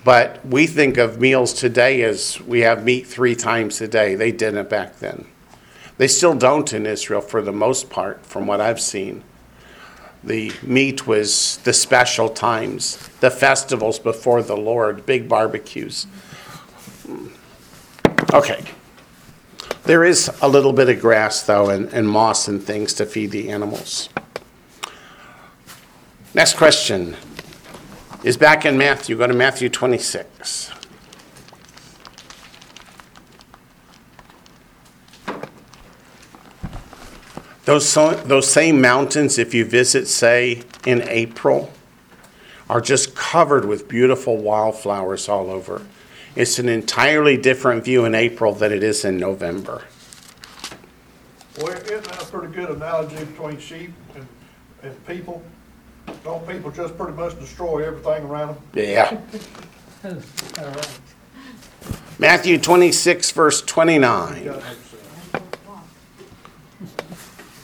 But 0.03 0.43
we 0.45 0.65
think 0.65 0.97
of 0.97 1.19
meals 1.19 1.53
today 1.53 2.01
as 2.01 2.41
we 2.41 2.61
have 2.61 2.83
meat 2.83 3.05
three 3.05 3.35
times 3.35 3.79
a 3.81 3.87
day. 3.87 4.15
They 4.15 4.31
didn't 4.31 4.69
back 4.69 4.97
then. 4.97 5.25
They 5.97 6.07
still 6.07 6.33
don't 6.33 6.73
in 6.73 6.87
Israel 6.87 7.21
for 7.21 7.41
the 7.41 7.51
most 7.51 7.89
part, 7.89 8.25
from 8.25 8.47
what 8.47 8.59
I've 8.59 8.81
seen. 8.81 9.23
The 10.23 10.51
meat 10.63 11.05
was 11.05 11.57
the 11.57 11.73
special 11.73 12.29
times, 12.29 12.97
the 13.19 13.29
festivals 13.29 13.99
before 13.99 14.41
the 14.41 14.57
Lord, 14.57 15.05
big 15.05 15.29
barbecues. 15.29 16.05
Hmm. 17.05 17.27
Okay. 18.33 18.63
There 19.83 20.03
is 20.03 20.31
a 20.41 20.47
little 20.47 20.73
bit 20.73 20.89
of 20.89 20.99
grass, 20.99 21.43
though, 21.43 21.69
and, 21.69 21.91
and 21.91 22.07
moss 22.07 22.47
and 22.47 22.61
things 22.61 22.93
to 22.95 23.05
feed 23.05 23.31
the 23.31 23.49
animals. 23.49 24.09
Next 26.33 26.55
question 26.55 27.15
is 28.23 28.37
back 28.37 28.65
in 28.65 28.77
Matthew. 28.77 29.17
Go 29.17 29.27
to 29.27 29.33
Matthew 29.33 29.69
26. 29.69 30.71
Those, 37.65 37.93
those 37.93 38.51
same 38.51 38.81
mountains, 38.81 39.37
if 39.37 39.53
you 39.53 39.65
visit, 39.65 40.07
say, 40.07 40.63
in 40.85 41.07
April, 41.07 41.71
are 42.69 42.81
just 42.81 43.15
covered 43.15 43.65
with 43.65 43.87
beautiful 43.87 44.37
wildflowers 44.37 45.29
all 45.29 45.49
over. 45.49 45.85
It's 46.35 46.59
an 46.59 46.69
entirely 46.69 47.37
different 47.37 47.83
view 47.83 48.05
in 48.05 48.15
April 48.15 48.53
than 48.53 48.71
it 48.71 48.83
is 48.83 49.05
in 49.05 49.17
November. 49.17 49.83
Well, 51.59 51.73
isn't 51.73 52.03
that 52.05 52.23
a 52.23 52.25
pretty 52.25 52.53
good 52.53 52.69
analogy 52.69 53.23
between 53.25 53.59
sheep 53.59 53.93
and, 54.15 54.27
and 54.81 55.05
people? 55.05 55.43
Don't 56.23 56.47
people 56.47 56.71
just 56.71 56.97
pretty 56.97 57.13
much 57.13 57.39
destroy 57.39 57.85
everything 57.85 58.23
around 58.25 58.55
them? 58.55 58.57
Yeah. 58.73 59.19
all 60.03 60.11
right. 60.65 60.99
Matthew 62.19 62.59
26, 62.59 63.31
verse 63.31 63.61
29. 63.63 64.61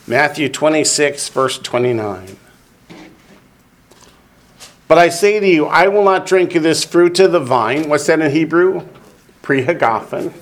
Matthew 0.07 0.49
26, 0.49 1.29
verse 1.29 1.59
29. 1.59 2.37
But 4.87 4.97
I 4.97 5.09
say 5.09 5.39
to 5.39 5.47
you, 5.47 5.65
I 5.65 5.89
will 5.89 6.03
not 6.03 6.25
drink 6.25 6.55
of 6.55 6.63
this 6.63 6.83
fruit 6.83 7.19
of 7.19 7.33
the 7.33 7.39
vine. 7.39 7.89
What's 7.89 8.07
that 8.07 8.21
in 8.21 8.31
Hebrew? 8.31 8.87
Pri 9.41 9.63
hagafen. 9.63 10.33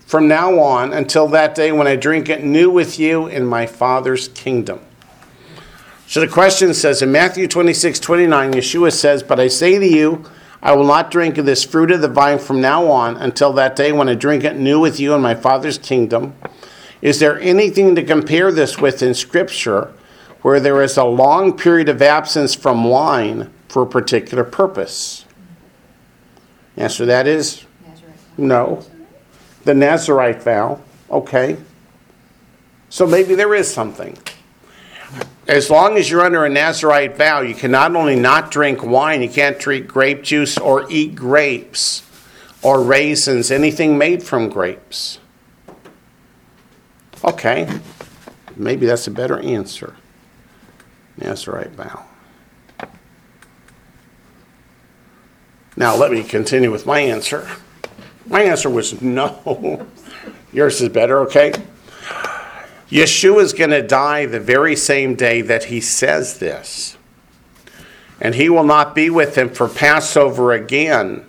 From 0.00 0.28
now 0.28 0.60
on 0.60 0.92
until 0.92 1.26
that 1.28 1.54
day 1.54 1.72
when 1.72 1.86
I 1.86 1.96
drink 1.96 2.28
it 2.28 2.44
new 2.44 2.70
with 2.70 2.98
you 2.98 3.26
in 3.26 3.44
my 3.46 3.66
Father's 3.66 4.28
kingdom. 4.28 4.80
So 6.08 6.20
the 6.20 6.28
question 6.28 6.72
says 6.72 7.02
in 7.02 7.10
Matthew 7.10 7.48
26, 7.48 7.98
29, 7.98 8.52
Yeshua 8.52 8.92
says, 8.92 9.24
But 9.24 9.40
I 9.40 9.48
say 9.48 9.78
to 9.78 9.86
you, 9.86 10.24
I 10.62 10.72
will 10.72 10.86
not 10.86 11.10
drink 11.10 11.36
of 11.36 11.46
this 11.46 11.64
fruit 11.64 11.90
of 11.90 12.00
the 12.00 12.08
vine 12.08 12.38
from 12.38 12.60
now 12.60 12.86
on 12.86 13.16
until 13.16 13.52
that 13.54 13.76
day 13.76 13.92
when 13.92 14.08
I 14.08 14.14
drink 14.14 14.44
it 14.44 14.56
new 14.56 14.78
with 14.80 15.00
you 15.00 15.14
in 15.14 15.20
my 15.20 15.34
Father's 15.34 15.78
kingdom. 15.78 16.34
Is 17.02 17.18
there 17.18 17.40
anything 17.40 17.94
to 17.96 18.04
compare 18.04 18.52
this 18.52 18.78
with 18.78 19.02
in 19.02 19.14
Scripture 19.14 19.92
where 20.42 20.60
there 20.60 20.80
is 20.82 20.96
a 20.96 21.04
long 21.04 21.56
period 21.56 21.88
of 21.88 22.00
absence 22.00 22.54
from 22.54 22.84
wine 22.84 23.52
for 23.68 23.82
a 23.82 23.86
particular 23.86 24.44
purpose? 24.44 25.24
Answer 26.76 26.98
to 26.98 27.06
that 27.06 27.26
is 27.26 27.64
no. 28.38 28.84
The 29.64 29.74
Nazarite 29.74 30.42
vow, 30.42 30.80
okay. 31.10 31.56
So 32.90 33.06
maybe 33.06 33.34
there 33.34 33.54
is 33.54 33.72
something. 33.72 34.16
As 35.48 35.70
long 35.70 35.96
as 35.96 36.10
you're 36.10 36.24
under 36.24 36.44
a 36.44 36.48
Nazarite 36.48 37.16
vow, 37.16 37.40
you 37.40 37.54
can 37.54 37.70
not 37.70 37.94
only 37.94 38.16
not 38.16 38.50
drink 38.50 38.82
wine, 38.82 39.22
you 39.22 39.28
can't 39.28 39.58
drink 39.58 39.86
grape 39.86 40.22
juice 40.22 40.58
or 40.58 40.90
eat 40.90 41.14
grapes 41.14 42.02
or 42.62 42.82
raisins, 42.82 43.50
anything 43.50 43.96
made 43.96 44.22
from 44.22 44.48
grapes. 44.48 45.20
Okay, 47.24 47.80
maybe 48.56 48.86
that's 48.86 49.06
a 49.06 49.10
better 49.10 49.38
answer. 49.38 49.94
Nazarite 51.16 51.70
vow. 51.70 52.04
Now, 55.76 55.94
let 55.94 56.10
me 56.10 56.22
continue 56.22 56.72
with 56.72 56.86
my 56.86 57.00
answer. 57.00 57.48
My 58.26 58.42
answer 58.42 58.70
was 58.70 59.00
no. 59.00 59.86
Yours 60.52 60.80
is 60.80 60.88
better, 60.88 61.20
okay? 61.20 61.52
Yeshua 62.90 63.42
is 63.42 63.52
going 63.52 63.70
to 63.70 63.82
die 63.82 64.26
the 64.26 64.40
very 64.40 64.76
same 64.76 65.14
day 65.14 65.42
that 65.42 65.64
he 65.64 65.80
says 65.80 66.38
this. 66.38 66.96
And 68.20 68.34
he 68.34 68.48
will 68.48 68.64
not 68.64 68.94
be 68.94 69.10
with 69.10 69.34
them 69.34 69.50
for 69.50 69.68
Passover 69.68 70.52
again 70.52 71.26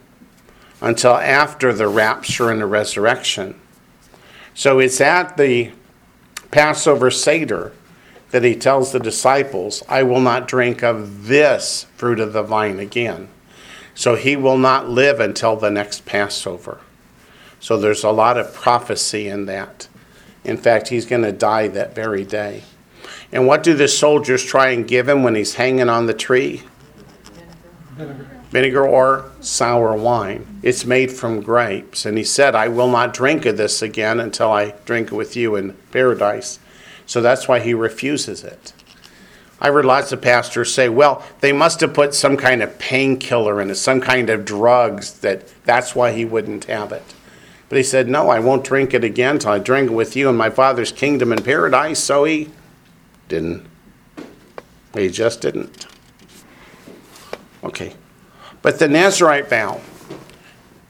until 0.82 1.16
after 1.16 1.74
the 1.74 1.88
rapture 1.88 2.52
and 2.52 2.62
the 2.62 2.66
resurrection. 2.66 3.60
So 4.54 4.80
it's 4.80 5.02
at 5.02 5.38
the 5.38 5.72
Passover 6.52 7.12
Seder 7.12 7.74
that 8.32 8.44
he 8.44 8.56
tells 8.56 8.92
the 8.92 9.00
disciples, 9.00 9.84
I 9.90 10.04
will 10.04 10.22
not 10.22 10.48
drink 10.48 10.84
of 10.84 11.28
this 11.28 11.86
fruit 11.96 12.20
of 12.20 12.34
the 12.34 12.44
vine 12.44 12.80
again. 12.80 13.30
So 13.96 14.16
he 14.16 14.36
will 14.36 14.58
not 14.58 14.90
live 14.90 15.20
until 15.20 15.56
the 15.56 15.72
next 15.72 16.06
Passover. 16.06 16.80
So 17.60 17.78
there's 17.78 18.04
a 18.04 18.12
lot 18.12 18.38
of 18.38 18.54
prophecy 18.54 19.28
in 19.28 19.46
that. 19.48 19.88
In 20.48 20.58
fact, 20.58 20.88
he's 20.88 21.06
going 21.06 21.24
to 21.24 21.32
die 21.32 21.68
that 21.68 21.94
very 21.94 22.24
day. 22.24 22.64
And 23.32 23.46
what 23.46 23.62
do 23.62 23.74
the 23.74 23.88
soldiers 23.88 24.44
try 24.44 24.70
and 24.70 24.88
give 24.88 25.08
him 25.10 25.22
when 25.22 25.36
he's 25.36 25.56
hanging 25.56 25.90
on 25.90 26.06
the 26.06 26.14
tree? 26.14 26.64
Vinegar. 27.96 28.30
Vinegar 28.50 28.88
or 28.88 29.30
sour 29.42 29.94
wine. 29.96 30.60
It's 30.64 30.86
made 30.86 31.12
from 31.12 31.42
grapes. 31.42 32.06
And 32.06 32.18
he 32.18 32.24
said, 32.24 32.56
I 32.56 32.70
will 32.70 32.90
not 32.90 33.14
drink 33.14 33.46
of 33.46 33.58
this 33.58 33.82
again 33.82 34.22
until 34.22 34.52
I 34.52 34.72
drink 34.86 35.12
with 35.12 35.36
you 35.36 35.58
in 35.58 35.74
paradise. 35.92 36.60
So 37.06 37.22
that's 37.22 37.48
why 37.48 37.60
he 37.60 37.74
refuses 37.74 38.46
it. 38.46 38.72
I've 39.60 39.74
heard 39.74 39.86
lots 39.86 40.12
of 40.12 40.22
pastors 40.22 40.74
say, 40.74 40.88
well, 40.88 41.26
they 41.42 41.52
must 41.52 41.82
have 41.82 41.94
put 41.94 42.14
some 42.14 42.38
kind 42.38 42.62
of 42.62 42.78
painkiller 42.80 43.60
in 43.60 43.72
it, 43.72 43.76
some 43.76 44.00
kind 44.00 44.30
of 44.30 44.46
drugs, 44.46 45.20
that 45.20 45.52
that's 45.66 45.96
why 45.96 46.12
he 46.12 46.26
wouldn't 46.26 46.66
have 46.66 46.92
it. 46.92 47.04
But 47.70 47.78
he 47.78 47.84
said, 47.84 48.08
no, 48.08 48.30
I 48.30 48.40
won't 48.40 48.64
drink 48.64 48.94
it 48.94 49.04
again 49.04 49.36
until 49.36 49.52
I 49.52 49.60
drink 49.60 49.92
it 49.92 49.94
with 49.94 50.16
you 50.16 50.30
in 50.30 50.38
my 50.38 50.50
Father's 50.50 50.92
kingdom 50.92 51.34
in 51.34 51.44
paradise. 51.44 52.00
So 52.00 52.24
he 52.24 52.50
didn't. 53.28 53.66
He 54.94 55.10
just 55.10 55.42
didn't. 55.42 55.88
Okay. 57.64 57.94
But 58.62 58.80
the 58.80 58.88
Nazarite 58.88 59.50
vow, 59.50 59.82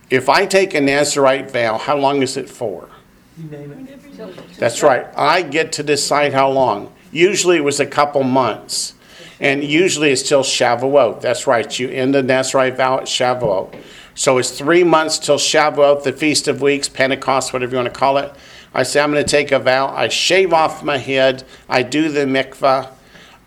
if 0.09 0.29
I 0.29 0.45
take 0.45 0.73
a 0.73 0.81
Nazarite 0.81 1.51
vow, 1.51 1.77
how 1.77 1.97
long 1.97 2.21
is 2.21 2.37
it 2.37 2.49
for? 2.49 2.89
You 3.37 3.49
name 3.49 3.71
it. 3.71 4.57
That's 4.57 4.81
right. 4.81 5.07
I 5.15 5.43
get 5.43 5.71
to 5.73 5.83
decide 5.83 6.33
how 6.33 6.49
long. 6.49 6.91
Usually 7.11 7.57
it 7.57 7.63
was 7.63 7.79
a 7.79 7.85
couple 7.85 8.23
months. 8.23 8.93
And 9.39 9.63
usually 9.63 10.09
it's 10.09 10.23
till 10.23 10.41
Shavuot. 10.41 11.21
That's 11.21 11.45
right. 11.45 11.79
You 11.79 11.89
end 11.89 12.15
the 12.15 12.23
Nazarite 12.23 12.77
vow 12.77 12.97
at 12.97 13.03
Shavuot. 13.03 13.79
So 14.17 14.39
it's 14.39 14.49
three 14.49 14.83
months 14.83 15.19
till 15.19 15.37
Shavuot, 15.37 16.01
the 16.01 16.11
Feast 16.11 16.47
of 16.47 16.59
Weeks, 16.59 16.89
Pentecost, 16.89 17.53
whatever 17.53 17.73
you 17.73 17.77
want 17.77 17.93
to 17.93 17.99
call 17.99 18.17
it. 18.17 18.33
I 18.73 18.81
say, 18.81 18.99
I'm 18.99 19.11
going 19.11 19.23
to 19.23 19.29
take 19.29 19.51
a 19.51 19.59
vow. 19.59 19.89
I 19.89 20.07
shave 20.07 20.53
off 20.53 20.83
my 20.83 20.97
head. 20.97 21.43
I 21.69 21.83
do 21.83 22.09
the 22.09 22.21
mikvah. 22.21 22.89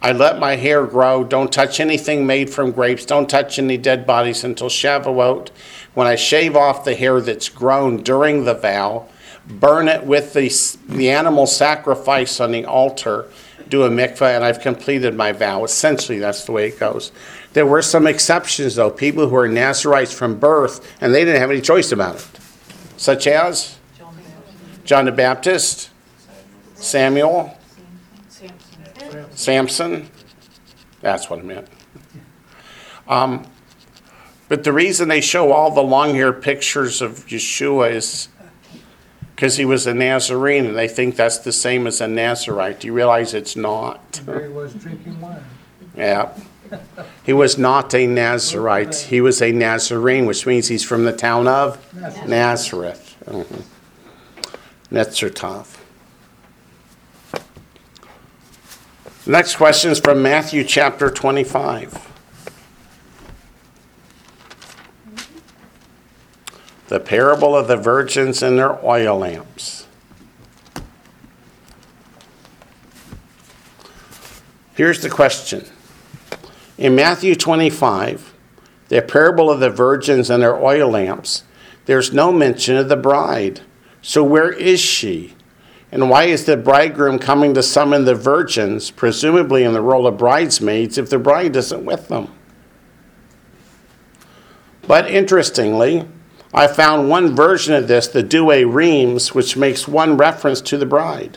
I 0.01 0.12
let 0.12 0.39
my 0.39 0.55
hair 0.55 0.87
grow. 0.87 1.25
Don't 1.25 1.53
touch 1.53 1.81
anything 1.81 2.25
made 2.25 2.51
from 2.51 2.71
grapes. 2.71 3.05
Don't 3.05 3.29
touch 3.29 3.59
any 3.59 3.79
dead 3.79 4.07
bodies 4.07 4.45
until 4.45 4.68
Shavuot. 4.68 5.49
When 5.95 6.07
I 6.07 6.14
shave 6.14 6.55
off 6.55 6.85
the 6.85 6.95
hair 6.95 7.21
that's 7.21 7.49
grown 7.49 8.05
during 8.05 8.45
the 8.45 8.55
vow, 8.55 9.09
burn 9.49 9.89
it 9.89 10.05
with 10.05 10.35
the, 10.35 10.53
the 10.89 11.11
animal 11.11 11.49
sacrifice 11.49 12.39
on 12.39 12.53
the 12.53 12.64
altar, 12.64 13.27
do 13.68 13.83
a 13.83 13.91
mikvah, 13.91 14.37
and 14.37 14.45
I've 14.45 14.61
completed 14.61 15.16
my 15.16 15.33
vow. 15.33 15.64
Essentially, 15.64 16.21
that's 16.21 16.45
the 16.45 16.53
way 16.53 16.68
it 16.68 16.79
goes. 16.79 17.11
There 17.53 17.67
were 17.67 17.83
some 17.83 18.07
exceptions, 18.07 18.77
though, 18.77 18.91
people 18.91 19.29
who 19.29 19.37
are 19.37 19.49
Nazarites 19.49 20.13
from 20.13 20.39
birth, 20.39 20.97
and 21.01 21.13
they 21.13 21.25
didn't 21.25 21.41
have 21.41 21.51
any 21.51 21.61
choice 21.61 21.91
about 21.91 22.17
it, 22.17 22.27
such 22.97 23.27
as 23.27 23.79
John 24.85 25.05
the 25.05 25.13
Baptist, 25.13 25.91
Samuel, 26.75 27.57
Samson. 28.29 29.27
Samson. 29.35 30.11
That's 31.01 31.29
what 31.29 31.41
I 31.41 31.43
meant. 31.43 31.69
Um, 33.09 33.47
but 34.49 34.65
the 34.65 34.73
reason 34.73 35.09
they 35.09 35.21
show 35.21 35.53
all 35.53 35.73
the 35.73 35.83
long 35.83 36.15
haired 36.15 36.43
pictures 36.43 37.03
of 37.03 37.27
Yeshua 37.27 37.93
is 37.93 38.29
because 39.35 39.57
he 39.57 39.65
was 39.65 39.87
a 39.87 39.95
Nazarene, 39.95 40.67
and 40.67 40.77
they 40.77 40.87
think 40.87 41.17
that's 41.17 41.39
the 41.39 41.53
same 41.53 41.87
as 41.87 42.01
a 42.01 42.07
Nazarite. 42.07 42.81
Do 42.81 42.87
you 42.87 42.93
realize 42.93 43.33
it's 43.33 43.57
not? 43.57 44.21
Was 44.27 44.75
drinking 44.75 45.21
wine. 45.21 45.43
Yeah. 45.97 46.33
He 47.23 47.33
was 47.33 47.59
not 47.59 47.95
a 47.95 48.07
Nazarite. 48.07 48.95
He 48.95 49.21
was 49.21 49.41
a 49.43 49.53
Nazarene, 49.53 50.27
which 50.27 50.47
means 50.47 50.68
he's 50.68 50.85
from 50.85 51.05
the 51.05 51.12
town 51.12 51.47
of 51.47 51.79
Nazareth. 51.95 52.29
Nazareth. 52.29 53.16
Mhm. 53.27 53.62
Netzertov. 54.91 55.66
Next 59.27 59.57
question 59.57 59.91
is 59.91 60.01
from 60.01 60.23
Matthew 60.23 60.64
chapter 60.64 61.11
25. 61.11 62.09
The 66.89 66.99
parable 66.99 67.55
of 67.55 67.68
the 67.68 67.77
virgins 67.77 68.43
and 68.43 68.59
their 68.59 68.85
oil 68.85 69.18
lamps. 69.18 69.87
Here's 74.75 75.03
the 75.03 75.11
question. 75.11 75.66
In 76.81 76.95
Matthew 76.95 77.35
25, 77.35 78.33
the 78.89 79.03
parable 79.03 79.51
of 79.51 79.61
the 79.61 79.68
virgins 79.68 80.31
and 80.31 80.43
their 80.43 80.57
oil 80.57 80.89
lamps, 80.89 81.45
there's 81.85 82.14
no 82.14 82.33
mention 82.33 82.78
of 82.78 82.89
the 82.89 82.97
bride. 82.97 83.61
So 84.01 84.24
where 84.24 84.51
is 84.51 84.81
she? 84.81 85.35
And 85.93 86.09
why 86.09 86.24
is 86.24 86.47
the 86.47 86.57
bridegroom 86.57 87.18
coming 87.18 87.53
to 87.53 87.62
summon 87.62 88.07
the 88.07 88.14
virgins, 88.14 88.91
presumably 88.91 89.62
in 89.62 89.74
the 89.74 89.83
role 89.83 90.07
of 90.07 90.16
bridesmaids, 90.16 90.97
if 90.97 91.11
the 91.11 91.18
bride 91.18 91.55
isn't 91.55 91.85
with 91.85 92.09
them? 92.09 92.33
But 94.87 95.11
interestingly, 95.11 96.09
I 96.55 96.66
found 96.66 97.11
one 97.11 97.37
version 97.37 97.74
of 97.74 97.89
this, 97.89 98.09
the 98.09 98.22
Douay 98.22 98.64
Rheims, 98.64 99.35
which 99.35 99.55
makes 99.55 99.87
one 99.87 100.16
reference 100.16 100.62
to 100.62 100.78
the 100.78 100.87
bride. 100.87 101.37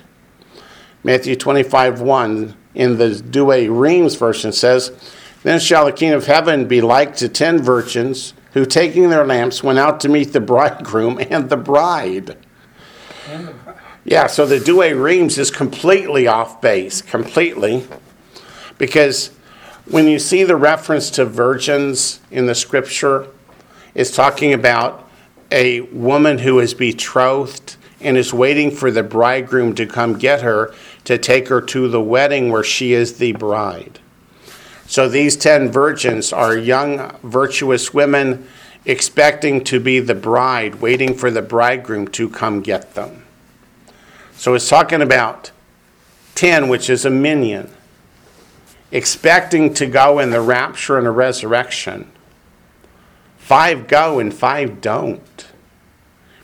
Matthew 1.04 1.36
25 1.36 2.00
1 2.00 2.56
in 2.76 2.98
the 2.98 3.10
Douay 3.10 3.68
Rheims 3.68 4.16
version 4.16 4.54
says, 4.54 4.98
Then 5.44 5.60
shall 5.60 5.86
the 5.86 5.92
King 5.92 6.12
of 6.12 6.26
heaven 6.26 6.68
be 6.68 6.82
like 6.82 7.16
to 7.18 7.30
ten 7.30 7.62
virgins 7.62 8.34
who, 8.54 8.66
taking 8.66 9.10
their 9.10 9.26
lamps, 9.26 9.64
went 9.64 9.80
out 9.80 10.00
to 10.02 10.10
meet 10.10 10.34
the 10.34 10.40
bridegroom 10.40 11.20
and 11.30 11.50
the 11.50 11.58
bride. 11.58 12.38
And 13.30 13.48
the. 13.48 13.54
Yeah, 14.06 14.28
so 14.28 14.46
the 14.46 14.60
Douay 14.60 14.94
Rheims 14.94 15.38
is 15.38 15.50
completely 15.50 16.28
off 16.28 16.60
base, 16.60 17.02
completely. 17.02 17.88
Because 18.78 19.30
when 19.86 20.08
you 20.08 20.20
see 20.20 20.44
the 20.44 20.58
reference 20.58 21.10
to 21.12 21.26
virgins 21.26 22.20
in 22.30 22.46
the 22.46 22.56
scripture, 22.56 23.28
it's 23.96 24.12
talking 24.12 24.54
about 24.54 25.10
a 25.52 25.82
woman 25.82 26.40
who 26.40 26.60
is 26.60 26.74
betrothed 26.74 27.78
and 28.02 28.18
is 28.18 28.34
waiting 28.34 28.72
for 28.72 28.92
the 28.92 29.04
bridegroom 29.04 29.74
to 29.76 29.86
come 29.86 30.18
get 30.18 30.42
her 30.42 30.74
to 31.06 31.18
take 31.18 31.48
her 31.48 31.62
to 31.62 31.88
the 31.88 32.02
wedding 32.02 32.52
where 32.52 32.64
she 32.64 32.94
is 32.94 33.18
the 33.18 33.32
bride. 33.34 34.00
So 34.94 35.10
these 35.10 35.36
10 35.36 35.72
virgins 35.72 36.32
are 36.32 36.56
young, 36.56 37.18
virtuous 37.24 37.96
women 37.96 38.48
expecting 38.86 39.64
to 39.64 39.80
be 39.80 40.00
the 40.00 40.14
bride, 40.14 40.82
waiting 40.82 41.16
for 41.16 41.32
the 41.32 41.42
bridegroom 41.42 42.10
to 42.10 42.30
come 42.30 42.62
get 42.62 42.94
them. 42.94 43.26
So 44.34 44.54
it's 44.54 44.70
talking 44.70 45.02
about 45.02 45.50
10, 46.36 46.68
which 46.68 46.92
is 46.92 47.06
a 47.06 47.10
minyan, 47.10 47.72
expecting 48.92 49.74
to 49.74 49.88
go 49.88 50.20
in 50.20 50.30
the 50.30 50.42
rapture 50.42 51.00
and 51.00 51.08
the 51.08 51.12
resurrection. 51.12 52.12
Five 53.40 53.88
go 53.88 54.20
and 54.20 54.32
five 54.32 54.80
don't. 54.80 55.48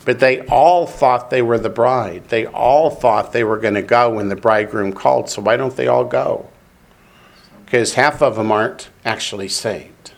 But 0.05 0.19
they 0.19 0.41
all 0.47 0.87
thought 0.87 1.29
they 1.29 1.43
were 1.43 1.59
the 1.59 1.69
bride. 1.69 2.29
They 2.29 2.47
all 2.47 2.89
thought 2.89 3.31
they 3.31 3.43
were 3.43 3.59
going 3.59 3.75
to 3.75 3.83
go 3.83 4.15
when 4.15 4.29
the 4.29 4.35
bridegroom 4.35 4.93
called. 4.93 5.29
So 5.29 5.39
why 5.39 5.55
don't 5.55 5.75
they 5.75 5.85
all 5.85 6.05
go? 6.05 6.49
Because 7.69 7.93
half 7.93 8.23
of 8.23 8.35
them 8.35 8.51
aren't 8.51 8.89
actually 9.05 9.47
saved. 9.47 10.13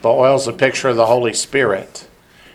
The 0.00 0.08
oil's 0.08 0.46
a 0.46 0.52
picture 0.52 0.90
of 0.90 0.96
the 0.96 1.06
Holy 1.06 1.32
Spirit. 1.32 2.06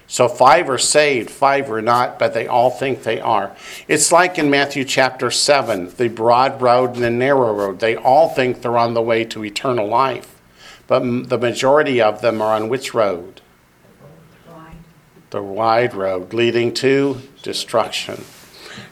So 0.08 0.30
five 0.30 0.70
are 0.70 0.78
saved, 0.78 1.30
five 1.30 1.70
are 1.70 1.82
not, 1.82 2.18
but 2.18 2.34
they 2.34 2.48
all 2.48 2.70
think 2.70 3.04
they 3.04 3.20
are. 3.20 3.54
It's 3.90 4.14
like 4.14 4.40
in 4.40 4.50
Matthew 4.50 4.86
chapter 4.86 5.30
7, 5.30 5.96
the 5.98 6.08
broad 6.08 6.62
road 6.62 6.96
and 6.96 7.04
the 7.04 7.10
narrow 7.10 7.54
road. 7.54 7.82
They 7.82 7.98
all 7.98 8.30
think 8.30 8.62
they're 8.62 8.78
on 8.78 8.94
the 8.94 9.02
way 9.02 9.26
to 9.26 9.44
eternal 9.44 9.88
life, 9.88 10.40
but 10.88 11.00
the 11.28 11.38
majority 11.38 12.02
of 12.02 12.22
them 12.22 12.42
are 12.42 12.56
on 12.56 12.70
which 12.70 12.94
road? 12.94 13.42
The 15.32 15.44
wide 15.44 15.94
road 15.94 16.34
leading 16.34 16.74
to 16.76 17.22
destruction. 17.44 18.24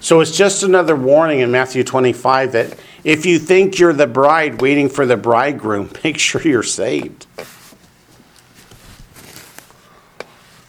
So 0.02 0.20
it's 0.20 0.36
just 0.36 0.64
another 0.64 0.98
warning 0.98 1.40
in 1.40 1.52
Matthew 1.52 1.86
25 1.86 2.52
that 2.52 2.78
if 3.06 3.24
you 3.24 3.38
think 3.38 3.78
you're 3.78 3.94
the 3.94 4.08
bride 4.08 4.60
waiting 4.62 4.90
for 4.90 5.06
the 5.06 5.16
bridegroom, 5.16 5.92
make 6.04 6.18
sure 6.18 6.42
you're 6.42 6.64
saved. 6.64 7.28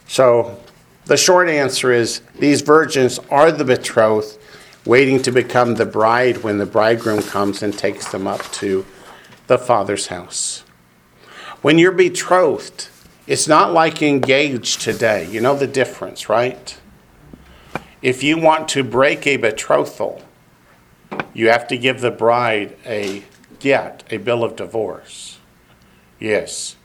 So 0.07 0.61
the 1.07 1.17
short 1.17 1.49
answer 1.49 1.91
is 1.93 2.21
these 2.39 2.61
virgins 2.61 3.19
are 3.31 3.51
the 3.51 3.65
betrothed, 3.65 4.39
waiting 4.85 5.21
to 5.23 5.33
become 5.33 5.75
the 5.75 5.87
bride 5.87 6.43
when 6.45 6.59
the 6.59 6.67
bridegroom 6.67 7.23
comes 7.23 7.63
and 7.63 7.77
takes 7.77 8.13
them 8.13 8.27
up 8.27 8.43
to 8.53 8.85
the 9.47 9.59
Father's 9.59 10.09
house. 10.09 10.63
When 11.63 11.79
you're 11.79 11.91
betrothed, 11.91 12.89
it's 13.27 13.49
not 13.49 13.73
like 13.73 14.03
engaged 14.03 14.83
today. 14.83 15.27
You 15.29 15.41
know 15.41 15.57
the 15.57 15.67
difference, 15.67 16.29
right? 16.29 16.79
If 18.03 18.23
you 18.23 18.39
want 18.39 18.69
to 18.71 18.85
break 18.85 19.27
a 19.27 19.37
betrothal, 19.39 20.23
you 21.35 21.49
have 21.49 21.69
to 21.69 21.77
give 21.77 22.01
the 22.01 22.11
bride 22.11 22.77
a 22.85 23.23
get, 23.61 24.05
a 24.11 24.19
bill 24.19 24.45
of 24.45 24.57
divorce. 24.57 25.39
Yes. 26.19 26.77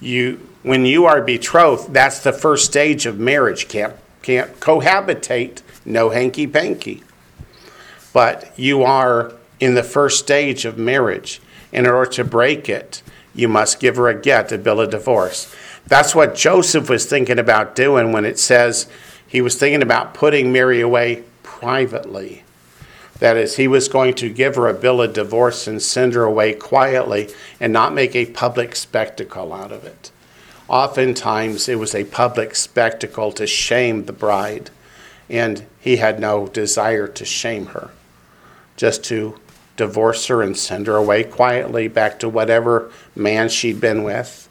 you 0.00 0.48
when 0.62 0.84
you 0.84 1.04
are 1.04 1.22
betrothed, 1.22 1.92
that's 1.92 2.20
the 2.20 2.32
first 2.32 2.66
stage 2.66 3.06
of 3.06 3.18
marriage. 3.18 3.68
Can't 3.68 3.94
can't 4.22 4.58
cohabitate, 4.58 5.62
no 5.84 6.10
hanky 6.10 6.46
panky. 6.46 7.04
But 8.12 8.52
you 8.58 8.82
are 8.82 9.32
in 9.60 9.74
the 9.74 9.84
first 9.84 10.18
stage 10.18 10.64
of 10.64 10.78
marriage. 10.78 11.40
In 11.72 11.86
order 11.86 12.10
to 12.12 12.24
break 12.24 12.68
it, 12.68 13.02
you 13.34 13.48
must 13.48 13.78
give 13.78 13.96
her 13.96 14.08
a 14.08 14.20
get, 14.20 14.50
a 14.50 14.58
bill 14.58 14.80
of 14.80 14.90
divorce. 14.90 15.54
That's 15.86 16.14
what 16.14 16.34
Joseph 16.34 16.88
was 16.88 17.06
thinking 17.06 17.38
about 17.38 17.76
doing 17.76 18.12
when 18.12 18.24
it 18.24 18.38
says 18.38 18.88
he 19.28 19.40
was 19.40 19.56
thinking 19.56 19.82
about 19.82 20.14
putting 20.14 20.52
Mary 20.52 20.80
away 20.80 21.24
privately. 21.42 22.42
That 23.18 23.36
is, 23.36 23.56
he 23.56 23.66
was 23.66 23.88
going 23.88 24.14
to 24.16 24.28
give 24.28 24.56
her 24.56 24.68
a 24.68 24.74
bill 24.74 25.00
of 25.00 25.14
divorce 25.14 25.66
and 25.66 25.80
send 25.80 26.14
her 26.14 26.24
away 26.24 26.52
quietly 26.52 27.28
and 27.58 27.72
not 27.72 27.94
make 27.94 28.14
a 28.14 28.26
public 28.26 28.76
spectacle 28.76 29.52
out 29.52 29.72
of 29.72 29.84
it. 29.84 30.10
Oftentimes, 30.68 31.68
it 31.68 31.78
was 31.78 31.94
a 31.94 32.04
public 32.04 32.54
spectacle 32.54 33.32
to 33.32 33.46
shame 33.46 34.04
the 34.04 34.12
bride, 34.12 34.70
and 35.30 35.64
he 35.80 35.96
had 35.96 36.20
no 36.20 36.46
desire 36.48 37.06
to 37.06 37.24
shame 37.24 37.66
her, 37.66 37.90
just 38.76 39.04
to 39.04 39.38
divorce 39.76 40.26
her 40.26 40.42
and 40.42 40.56
send 40.56 40.86
her 40.86 40.96
away 40.96 41.22
quietly 41.22 41.88
back 41.88 42.18
to 42.18 42.28
whatever 42.28 42.90
man 43.14 43.48
she'd 43.48 43.80
been 43.80 44.02
with. 44.02 44.48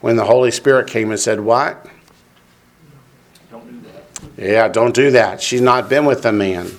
When 0.00 0.16
the 0.16 0.24
Holy 0.24 0.50
Spirit 0.50 0.88
came 0.88 1.10
and 1.10 1.20
said, 1.20 1.40
What? 1.40 1.86
Don't 3.50 3.82
do 3.82 3.88
that. 3.88 4.42
Yeah, 4.42 4.68
don't 4.68 4.94
do 4.94 5.10
that. 5.10 5.42
She's 5.42 5.60
not 5.60 5.88
been 5.88 6.04
with 6.04 6.24
a 6.24 6.32
man. 6.32 6.70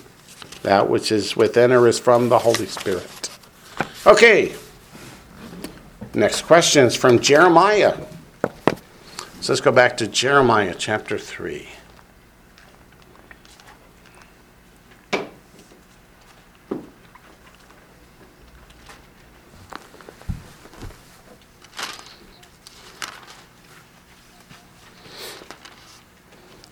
That 0.64 0.88
which 0.88 1.12
is 1.12 1.36
within 1.36 1.70
her 1.72 1.86
is 1.86 1.98
from 1.98 2.30
the 2.30 2.38
Holy 2.38 2.64
Spirit. 2.64 3.30
Okay. 4.06 4.54
Next 6.14 6.40
question 6.42 6.86
is 6.86 6.96
from 6.96 7.18
Jeremiah. 7.18 7.94
So 9.42 9.52
let's 9.52 9.60
go 9.60 9.70
back 9.70 9.98
to 9.98 10.06
Jeremiah 10.06 10.74
chapter 10.76 11.18
3. 11.18 11.68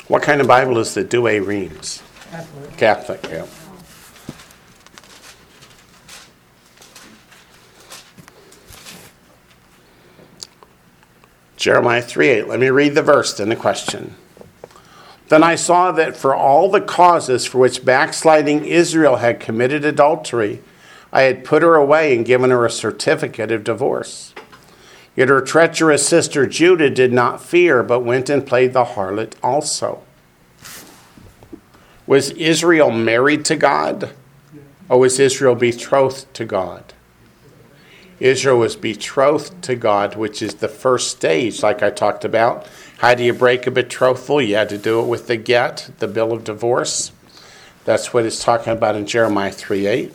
What 0.09 0.23
kind 0.23 0.41
of 0.41 0.47
Bible 0.47 0.79
is 0.79 0.95
the 0.95 1.05
Douay 1.05 1.41
Rheims? 1.47 2.03
Catholic. 2.31 2.77
Catholic, 2.79 3.27
yeah. 3.31 3.47
Jeremiah 11.63 12.03
3 12.03 12.29
8. 12.29 12.49
Let 12.49 12.59
me 12.59 12.71
read 12.71 12.97
the 12.97 13.03
verse, 13.03 13.35
then 13.35 13.49
the 13.49 13.55
question. 13.55 14.17
Then 15.29 15.45
I 15.45 15.55
saw 15.55 15.93
that 15.93 16.17
for 16.17 16.35
all 16.35 16.69
the 16.69 16.81
causes 16.81 17.47
for 17.47 17.59
which 17.59 17.85
backsliding 17.85 18.65
Israel 18.65 19.19
had 19.19 19.39
committed 19.39 19.85
adultery, 19.85 20.61
I 21.13 21.23
had 21.23 21.45
put 21.45 21.63
her 21.63 21.77
away 21.77 22.17
and 22.17 22.27
given 22.27 22.51
her 22.51 22.67
a 22.67 22.71
certificate 22.71 23.53
of 23.53 23.63
divorce. 23.63 24.35
Yet 25.15 25.29
her 25.29 25.41
treacherous 25.41 26.05
sister 26.05 26.49
Judah 26.49 26.91
did 26.91 27.13
not 27.13 27.41
fear, 27.41 27.85
but 27.85 28.01
went 28.01 28.29
and 28.29 28.45
played 28.45 28.73
the 28.73 28.85
harlot 28.85 29.35
also. 29.41 30.03
Was 32.09 32.31
Israel 32.31 32.91
married 32.91 33.45
to 33.45 33.55
God? 33.55 34.11
Or 34.89 34.99
was 34.99 35.21
Israel 35.21 35.55
betrothed 35.55 36.35
to 36.35 36.45
God? 36.45 36.93
Israel 38.23 38.59
was 38.59 38.77
betrothed 38.77 39.63
to 39.63 39.75
God, 39.75 40.15
which 40.15 40.43
is 40.43 40.55
the 40.55 40.69
first 40.69 41.11
stage, 41.11 41.61
like 41.61 41.83
I 41.83 41.91
talked 41.91 42.25
about. 42.25 42.69
How 42.99 43.15
do 43.15 43.25
you 43.25 43.33
break 43.33 43.67
a 43.67 43.71
betrothal? 43.73 44.41
You 44.41 44.55
had 44.55 44.69
to 44.69 44.79
do 44.79 45.01
it 45.01 45.07
with 45.07 45.27
the 45.27 45.37
get, 45.37 45.91
the 45.99 46.07
bill 46.07 46.33
of 46.33 46.45
divorce. 46.45 47.11
That's 47.85 48.15
what 48.15 48.25
it's 48.25 48.43
talking 48.43 48.73
about 48.73 48.95
in 48.95 49.07
Jeremiah 49.07 49.51
3 49.51 49.87
8. 49.87 50.13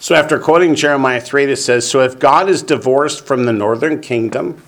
So 0.00 0.14
after 0.14 0.38
quoting 0.38 0.74
Jeremiah 0.74 1.20
3, 1.20 1.44
it 1.44 1.56
says, 1.56 1.90
So 1.90 2.00
if 2.00 2.18
God 2.18 2.50
is 2.50 2.62
divorced 2.62 3.26
from 3.26 3.46
the 3.46 3.52
northern 3.54 4.02
kingdom, 4.02 4.62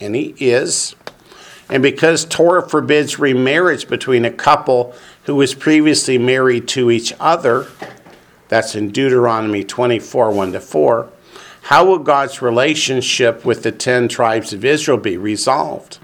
and 0.00 0.16
he 0.16 0.34
is, 0.38 0.96
and 1.68 1.80
because 1.80 2.24
Torah 2.24 2.68
forbids 2.68 3.20
remarriage 3.20 3.86
between 3.86 4.24
a 4.24 4.32
couple 4.32 4.96
who 5.24 5.36
was 5.36 5.54
previously 5.54 6.18
married 6.18 6.66
to 6.68 6.90
each 6.90 7.12
other, 7.20 7.68
that's 8.50 8.74
in 8.74 8.90
Deuteronomy 8.90 9.62
24 9.62 10.32
1 10.32 10.52
to 10.52 10.60
4, 10.60 11.08
how 11.62 11.86
will 11.86 12.00
God's 12.00 12.42
relationship 12.42 13.44
with 13.44 13.62
the 13.62 13.70
10 13.70 14.08
tribes 14.08 14.52
of 14.52 14.64
Israel 14.64 14.98
be 14.98 15.16
resolved? 15.16 15.98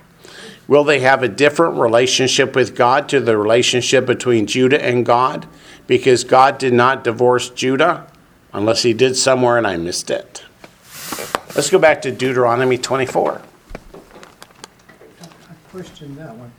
Will 0.68 0.84
they 0.84 1.01
have 1.01 1.22
a 1.22 1.28
different 1.28 1.78
relationship 1.78 2.55
with 2.55 2.76
God 2.76 3.09
to 3.09 3.20
the 3.20 3.36
relationship 3.36 4.07
between 4.07 4.47
Judah 4.47 4.82
and 4.82 5.05
God 5.05 5.47
because 5.88 6.22
God 6.22 6.59
did 6.59 6.72
not 6.72 7.05
divorce 7.05 7.51
Judah? 7.51 8.07
Unless 8.53 8.84
he 8.84 8.94
did 8.94 9.16
somewhere 9.16 9.59
and 9.59 9.66
I 9.66 9.76
missed 9.76 10.09
it. 10.09 10.44
Let's 11.55 11.68
go 11.68 11.78
back 11.78 12.01
to 12.03 12.12
Deuteronomy 12.12 12.78
24. 12.78 13.42
I 15.20 15.82
that 16.16 16.36
one. 16.36 16.53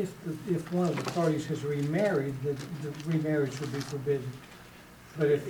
If, 0.00 0.12
the- 0.24 0.54
if 0.54 0.72
one 0.72 0.88
of 0.88 0.96
the 1.04 1.10
parties 1.10 1.46
has 1.46 1.62
remarried, 1.62 2.34
the, 2.42 2.52
the 2.82 2.90
remarriage 3.06 3.58
would 3.60 3.72
be 3.72 3.80
forbidden. 3.80 4.30
But 5.18 5.28
if, 5.30 5.46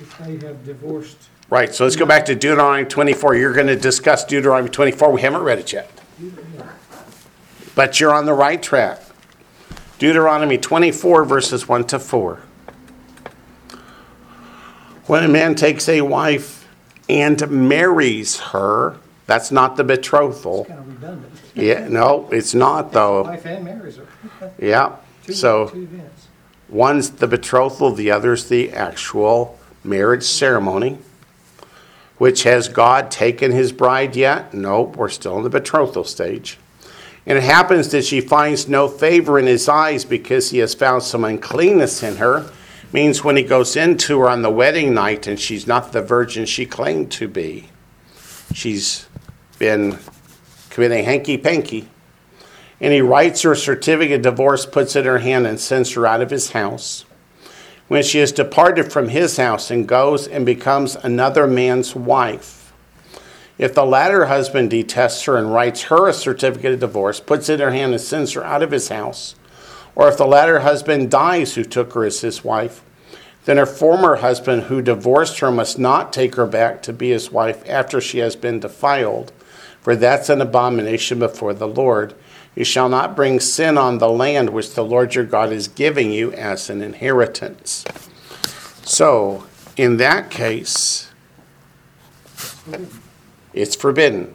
if 0.00 0.18
they 0.18 0.46
have 0.46 0.64
divorced, 0.64 1.16
Right, 1.50 1.74
so 1.74 1.84
let's 1.84 1.96
go 1.96 2.06
back 2.06 2.24
to 2.26 2.34
Deuteronomy 2.34 2.88
24. 2.88 3.34
You're 3.36 3.52
going 3.52 3.66
to 3.66 3.76
discuss 3.76 4.24
Deuteronomy 4.24 4.70
24. 4.70 5.12
We 5.12 5.20
haven't 5.20 5.42
read 5.42 5.58
it 5.58 5.70
yet. 5.72 5.90
But 7.74 8.00
you're 8.00 8.14
on 8.14 8.24
the 8.24 8.32
right 8.32 8.62
track. 8.62 9.00
Deuteronomy 9.98 10.56
24, 10.56 11.24
verses 11.26 11.68
1 11.68 11.84
to 11.88 11.98
4. 11.98 12.40
When 15.06 15.24
a 15.24 15.28
man 15.28 15.54
takes 15.54 15.88
a 15.90 16.00
wife 16.00 16.66
and 17.08 17.50
marries 17.50 18.38
her, 18.40 18.96
that's 19.26 19.50
not 19.50 19.76
the 19.76 19.84
betrothal. 19.84 20.64
kind 20.64 20.78
of 20.78 20.88
redundant. 20.88 21.31
Yeah, 21.54 21.86
no, 21.88 22.28
it's 22.32 22.54
not 22.54 22.92
though. 22.92 23.22
Wife 23.22 23.44
and 23.46 23.64
marries 23.64 23.96
her. 23.96 24.06
Yeah, 24.58 24.96
Two- 25.26 25.32
so 25.34 25.68
Two 25.68 25.82
events. 25.82 26.26
one's 26.68 27.10
the 27.10 27.26
betrothal, 27.26 27.92
the 27.92 28.10
other's 28.10 28.48
the 28.48 28.72
actual 28.72 29.58
marriage 29.84 30.24
ceremony. 30.24 30.98
Which 32.18 32.44
has 32.44 32.68
God 32.68 33.10
taken 33.10 33.50
his 33.50 33.72
bride 33.72 34.14
yet? 34.14 34.54
Nope, 34.54 34.96
we're 34.96 35.08
still 35.08 35.38
in 35.38 35.42
the 35.42 35.50
betrothal 35.50 36.04
stage. 36.04 36.56
And 37.26 37.36
it 37.36 37.42
happens 37.44 37.88
that 37.90 38.04
she 38.04 38.20
finds 38.20 38.68
no 38.68 38.86
favor 38.88 39.38
in 39.40 39.46
his 39.46 39.68
eyes 39.68 40.04
because 40.04 40.50
he 40.50 40.58
has 40.58 40.74
found 40.74 41.02
some 41.02 41.24
uncleanness 41.24 42.02
in 42.02 42.16
her. 42.16 42.50
Means 42.92 43.24
when 43.24 43.36
he 43.36 43.42
goes 43.42 43.74
into 43.76 44.20
her 44.20 44.28
on 44.28 44.42
the 44.42 44.50
wedding 44.50 44.94
night 44.94 45.26
and 45.26 45.38
she's 45.40 45.66
not 45.66 45.92
the 45.92 46.02
virgin 46.02 46.44
she 46.46 46.64
claimed 46.66 47.10
to 47.12 47.26
be, 47.26 47.70
she's 48.54 49.06
been 49.58 49.98
committing 50.72 51.04
hanky 51.04 51.36
panky. 51.36 51.86
And 52.80 52.94
he 52.94 53.02
writes 53.02 53.42
her 53.42 53.52
a 53.52 53.56
certificate 53.56 54.16
of 54.16 54.22
divorce, 54.22 54.64
puts 54.64 54.96
it 54.96 55.00
in 55.00 55.06
her 55.06 55.18
hand, 55.18 55.46
and 55.46 55.60
sends 55.60 55.92
her 55.92 56.06
out 56.06 56.22
of 56.22 56.30
his 56.30 56.52
house. 56.52 57.04
When 57.88 58.02
she 58.02 58.18
has 58.18 58.32
departed 58.32 58.90
from 58.90 59.08
his 59.08 59.36
house 59.36 59.70
and 59.70 59.86
goes 59.86 60.26
and 60.26 60.46
becomes 60.46 60.96
another 60.96 61.46
man's 61.46 61.94
wife, 61.94 62.72
if 63.58 63.74
the 63.74 63.84
latter 63.84 64.26
husband 64.26 64.70
detests 64.70 65.24
her 65.24 65.36
and 65.36 65.52
writes 65.52 65.82
her 65.82 66.08
a 66.08 66.14
certificate 66.14 66.72
of 66.72 66.80
divorce, 66.80 67.20
puts 67.20 67.50
it 67.50 67.60
in 67.60 67.60
her 67.60 67.70
hand, 67.70 67.92
and 67.92 68.00
sends 68.00 68.32
her 68.32 68.42
out 68.42 68.62
of 68.62 68.70
his 68.70 68.88
house, 68.88 69.34
or 69.94 70.08
if 70.08 70.16
the 70.16 70.26
latter 70.26 70.60
husband 70.60 71.10
dies 71.10 71.54
who 71.54 71.64
took 71.64 71.92
her 71.92 72.04
as 72.04 72.22
his 72.22 72.42
wife, 72.42 72.82
then 73.44 73.58
her 73.58 73.66
former 73.66 74.16
husband 74.16 74.64
who 74.64 74.80
divorced 74.80 75.40
her 75.40 75.52
must 75.52 75.78
not 75.78 76.14
take 76.14 76.36
her 76.36 76.46
back 76.46 76.80
to 76.82 76.94
be 76.94 77.10
his 77.10 77.30
wife 77.30 77.62
after 77.68 78.00
she 78.00 78.18
has 78.18 78.36
been 78.36 78.58
defiled, 78.58 79.32
for 79.82 79.94
that's 79.94 80.28
an 80.28 80.40
abomination 80.40 81.18
before 81.18 81.52
the 81.52 81.68
Lord. 81.68 82.14
You 82.54 82.64
shall 82.64 82.88
not 82.88 83.16
bring 83.16 83.40
sin 83.40 83.76
on 83.76 83.98
the 83.98 84.08
land 84.08 84.50
which 84.50 84.74
the 84.74 84.84
Lord 84.84 85.14
your 85.14 85.24
God 85.24 85.52
is 85.52 85.68
giving 85.68 86.10
you 86.10 86.32
as 86.32 86.70
an 86.70 86.82
inheritance. 86.82 87.84
So, 88.84 89.44
in 89.76 89.96
that 89.98 90.30
case, 90.30 91.10
it's 93.52 93.76
forbidden. 93.76 94.34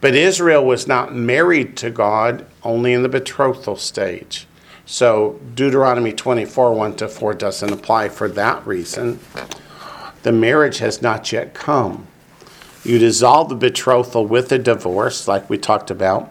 But 0.00 0.14
Israel 0.14 0.64
was 0.64 0.86
not 0.86 1.14
married 1.14 1.76
to 1.78 1.90
God 1.90 2.46
only 2.62 2.92
in 2.92 3.02
the 3.02 3.08
betrothal 3.08 3.76
stage. 3.76 4.46
So 4.86 5.40
Deuteronomy 5.54 6.12
24, 6.12 6.74
1 6.74 6.96
to 6.96 7.08
4 7.08 7.34
doesn't 7.34 7.72
apply 7.72 8.10
for 8.10 8.28
that 8.28 8.66
reason. 8.66 9.18
The 10.22 10.32
marriage 10.32 10.78
has 10.78 11.00
not 11.00 11.32
yet 11.32 11.54
come. 11.54 12.06
You 12.84 12.98
dissolve 12.98 13.48
the 13.48 13.54
betrothal 13.54 14.26
with 14.26 14.52
a 14.52 14.58
divorce, 14.58 15.26
like 15.26 15.48
we 15.48 15.56
talked 15.58 15.90
about. 15.90 16.30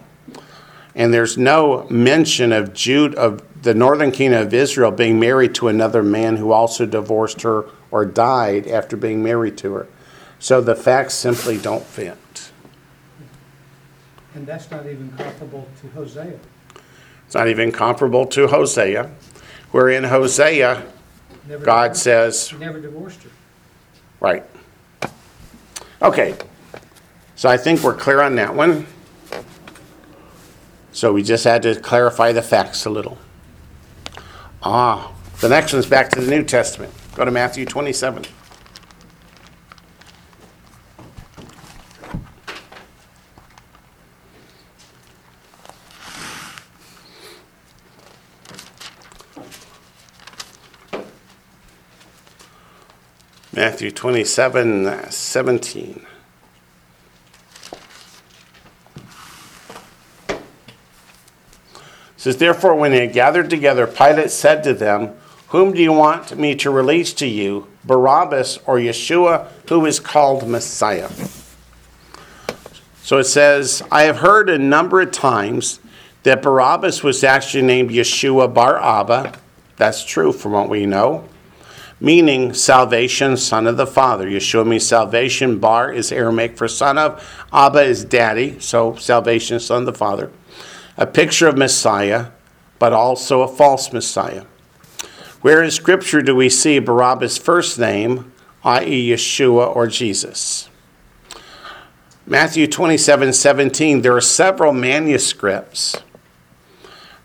And 0.94 1.12
there's 1.12 1.36
no 1.36 1.86
mention 1.90 2.52
of 2.52 2.72
Jude 2.72 3.14
of 3.16 3.42
the 3.62 3.74
northern 3.74 4.12
kingdom 4.12 4.46
of 4.46 4.54
Israel 4.54 4.90
being 4.92 5.18
married 5.18 5.54
to 5.56 5.68
another 5.68 6.02
man 6.02 6.36
who 6.36 6.52
also 6.52 6.86
divorced 6.86 7.42
her 7.42 7.64
or 7.90 8.04
died 8.04 8.68
after 8.68 8.96
being 8.96 9.22
married 9.22 9.56
to 9.58 9.72
her. 9.74 9.88
So 10.38 10.60
the 10.60 10.76
facts 10.76 11.14
simply 11.14 11.58
don't 11.58 11.82
fit. 11.84 12.50
And 14.34 14.46
that's 14.46 14.70
not 14.70 14.86
even 14.86 15.10
comparable 15.16 15.66
to 15.80 15.88
Hosea. 15.88 16.38
It's 17.26 17.34
not 17.34 17.48
even 17.48 17.72
comparable 17.72 18.26
to 18.26 18.46
Hosea, 18.48 19.10
where 19.70 19.88
in 19.88 20.04
Hosea, 20.04 20.84
Never 21.48 21.64
God 21.64 21.82
divorced- 21.94 22.02
says, 22.02 22.52
never 22.60 22.80
divorced 22.80 23.22
her. 23.22 23.30
right. 24.20 24.44
Okay, 26.04 26.36
so 27.34 27.48
I 27.48 27.56
think 27.56 27.82
we're 27.82 27.96
clear 27.96 28.20
on 28.20 28.36
that 28.36 28.54
one. 28.54 28.86
So 30.92 31.14
we 31.14 31.22
just 31.22 31.44
had 31.44 31.62
to 31.62 31.80
clarify 31.80 32.30
the 32.32 32.42
facts 32.42 32.84
a 32.84 32.90
little. 32.90 33.16
Ah, 34.62 35.10
the 35.40 35.48
next 35.48 35.72
one's 35.72 35.86
back 35.86 36.10
to 36.10 36.20
the 36.20 36.30
New 36.30 36.42
Testament. 36.42 36.92
Go 37.14 37.24
to 37.24 37.30
Matthew 37.30 37.64
27. 37.64 38.26
Matthew 53.54 53.92
27, 53.92 54.86
uh, 54.86 55.10
17. 55.10 56.04
It 60.28 60.40
says, 62.16 62.38
Therefore, 62.38 62.74
when 62.74 62.90
they 62.90 63.06
had 63.06 63.12
gathered 63.12 63.48
together, 63.50 63.86
Pilate 63.86 64.32
said 64.32 64.64
to 64.64 64.74
them, 64.74 65.14
Whom 65.48 65.72
do 65.72 65.80
you 65.80 65.92
want 65.92 66.36
me 66.36 66.56
to 66.56 66.70
release 66.70 67.14
to 67.14 67.28
you, 67.28 67.68
Barabbas 67.84 68.58
or 68.66 68.78
Yeshua, 68.78 69.46
who 69.68 69.86
is 69.86 70.00
called 70.00 70.48
Messiah? 70.48 71.10
So 73.04 73.18
it 73.18 73.24
says, 73.24 73.84
I 73.92 74.02
have 74.04 74.16
heard 74.16 74.50
a 74.50 74.58
number 74.58 75.00
of 75.00 75.12
times 75.12 75.78
that 76.24 76.42
Barabbas 76.42 77.04
was 77.04 77.22
actually 77.22 77.62
named 77.62 77.90
Yeshua 77.90 78.52
Bar 78.52 78.82
Abba. 78.82 79.38
That's 79.76 80.04
true 80.04 80.32
from 80.32 80.50
what 80.52 80.68
we 80.68 80.86
know 80.86 81.28
meaning 82.04 82.52
salvation, 82.52 83.34
son 83.34 83.66
of 83.66 83.78
the 83.78 83.86
Father. 83.86 84.28
Yeshua 84.28 84.66
means 84.66 84.86
salvation. 84.86 85.58
Bar 85.58 85.90
is 85.90 86.12
Aramaic 86.12 86.58
for 86.58 86.68
son 86.68 86.98
of. 86.98 87.46
Abba 87.50 87.80
is 87.80 88.04
daddy, 88.04 88.60
so 88.60 88.94
salvation, 88.96 89.58
son 89.58 89.80
of 89.80 89.86
the 89.86 89.94
Father. 89.94 90.30
A 90.98 91.06
picture 91.06 91.48
of 91.48 91.56
Messiah, 91.56 92.26
but 92.78 92.92
also 92.92 93.40
a 93.40 93.48
false 93.48 93.90
Messiah. 93.90 94.44
Where 95.40 95.62
in 95.62 95.70
Scripture 95.70 96.20
do 96.20 96.36
we 96.36 96.50
see 96.50 96.78
Barabbas' 96.78 97.38
first 97.38 97.78
name, 97.78 98.32
i.e., 98.64 99.10
Yeshua 99.10 99.74
or 99.74 99.86
Jesus? 99.86 100.68
Matthew 102.26 102.66
27 102.66 103.32
17, 103.32 104.02
there 104.02 104.14
are 104.14 104.20
several 104.20 104.72
manuscripts 104.72 105.96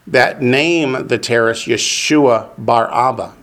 that 0.07 0.41
name 0.41 1.07
the 1.07 1.17
terrorist 1.17 1.67
Yeshua 1.67 2.49
Bar 2.57 2.89
Abba. 2.93 3.35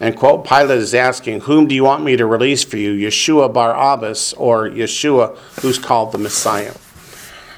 And 0.00 0.16
quote, 0.16 0.46
Pilate 0.46 0.78
is 0.78 0.94
asking, 0.94 1.40
Whom 1.40 1.66
do 1.66 1.74
you 1.74 1.84
want 1.84 2.04
me 2.04 2.16
to 2.16 2.26
release 2.26 2.62
for 2.62 2.76
you, 2.76 2.94
Yeshua 2.94 3.52
Bar 3.52 3.74
Abbas 3.74 4.32
or 4.34 4.68
Yeshua, 4.68 5.36
who's 5.60 5.78
called 5.78 6.12
the 6.12 6.18
Messiah? 6.18 6.74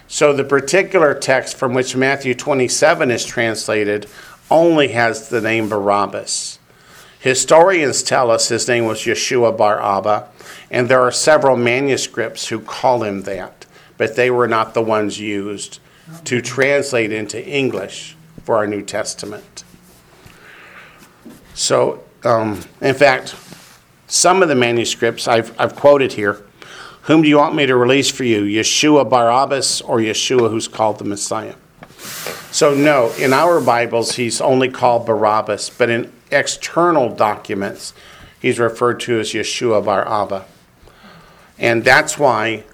So 0.09 0.33
the 0.33 0.45
particular 0.45 1.15
text 1.15 1.57
from 1.57 1.75
which 1.75 1.95
Matthew 1.95 2.35
27 2.35 3.11
is 3.11 3.25
translated 3.25 4.07
only 4.51 4.89
has 4.89 5.29
the 5.29 5.41
name 5.41 5.69
Barabbas. 5.69 6.59
Historians 7.21 8.03
tell 8.03 8.31
us 8.31 8.49
his 8.49 8.67
name 8.67 8.87
was 8.87 9.01
Yeshua 9.01 9.57
Bar 9.57 9.81
Abba, 9.81 10.29
and 10.71 10.89
there 10.89 11.03
are 11.03 11.13
several 11.13 11.57
manuscripts 11.57 12.49
who 12.49 12.59
call 12.59 13.05
him 13.05 13.23
that, 13.23 13.67
but 13.99 14.17
they 14.17 14.31
were 14.31 14.49
not 14.49 14.73
the 14.73 14.83
ones 14.83 15.21
used 15.21 15.79
to 16.25 16.41
translate 16.41 17.13
into 17.13 17.47
English 17.47 18.17
for 18.43 18.57
our 18.57 18.67
New 18.67 18.83
Testament. 18.83 19.63
So, 21.55 22.03
um, 22.25 22.61
in 22.81 22.95
fact, 22.95 23.35
some 24.07 24.43
of 24.43 24.49
the 24.49 24.55
manuscripts 24.55 25.29
I've, 25.29 25.59
I've 25.59 25.77
quoted 25.77 26.13
here. 26.13 26.45
Whom 27.03 27.23
do 27.23 27.29
you 27.29 27.39
want 27.39 27.55
me 27.55 27.67
to 27.67 27.77
release 27.77 28.11
for 28.11 28.25
you, 28.25 28.43
Yeshua 28.43 29.09
Barabbas 29.09 29.81
or 29.81 29.99
Yeshua, 29.99 30.51
who's 30.51 30.69
called 30.69 30.99
the 30.99 31.05
Messiah? 31.05 31.55
So, 32.51 32.75
no, 32.75 33.13
in 33.19 33.33
our 33.33 33.61
Bibles, 33.61 34.17
he's 34.17 34.41
only 34.41 34.69
called 34.69 35.07
Barabbas, 35.07 35.71
but 35.71 35.89
in 35.89 36.13
external 36.31 37.15
documents, 37.15 37.95
he's 38.41 38.59
referred 38.59 39.01
to 39.01 39.21
as 39.21 39.31
Yeshua 39.31 39.85
Bar 39.85 40.07
Abba. 40.07 40.45
And 41.59 41.85
that's 41.85 42.19
why 42.19 42.65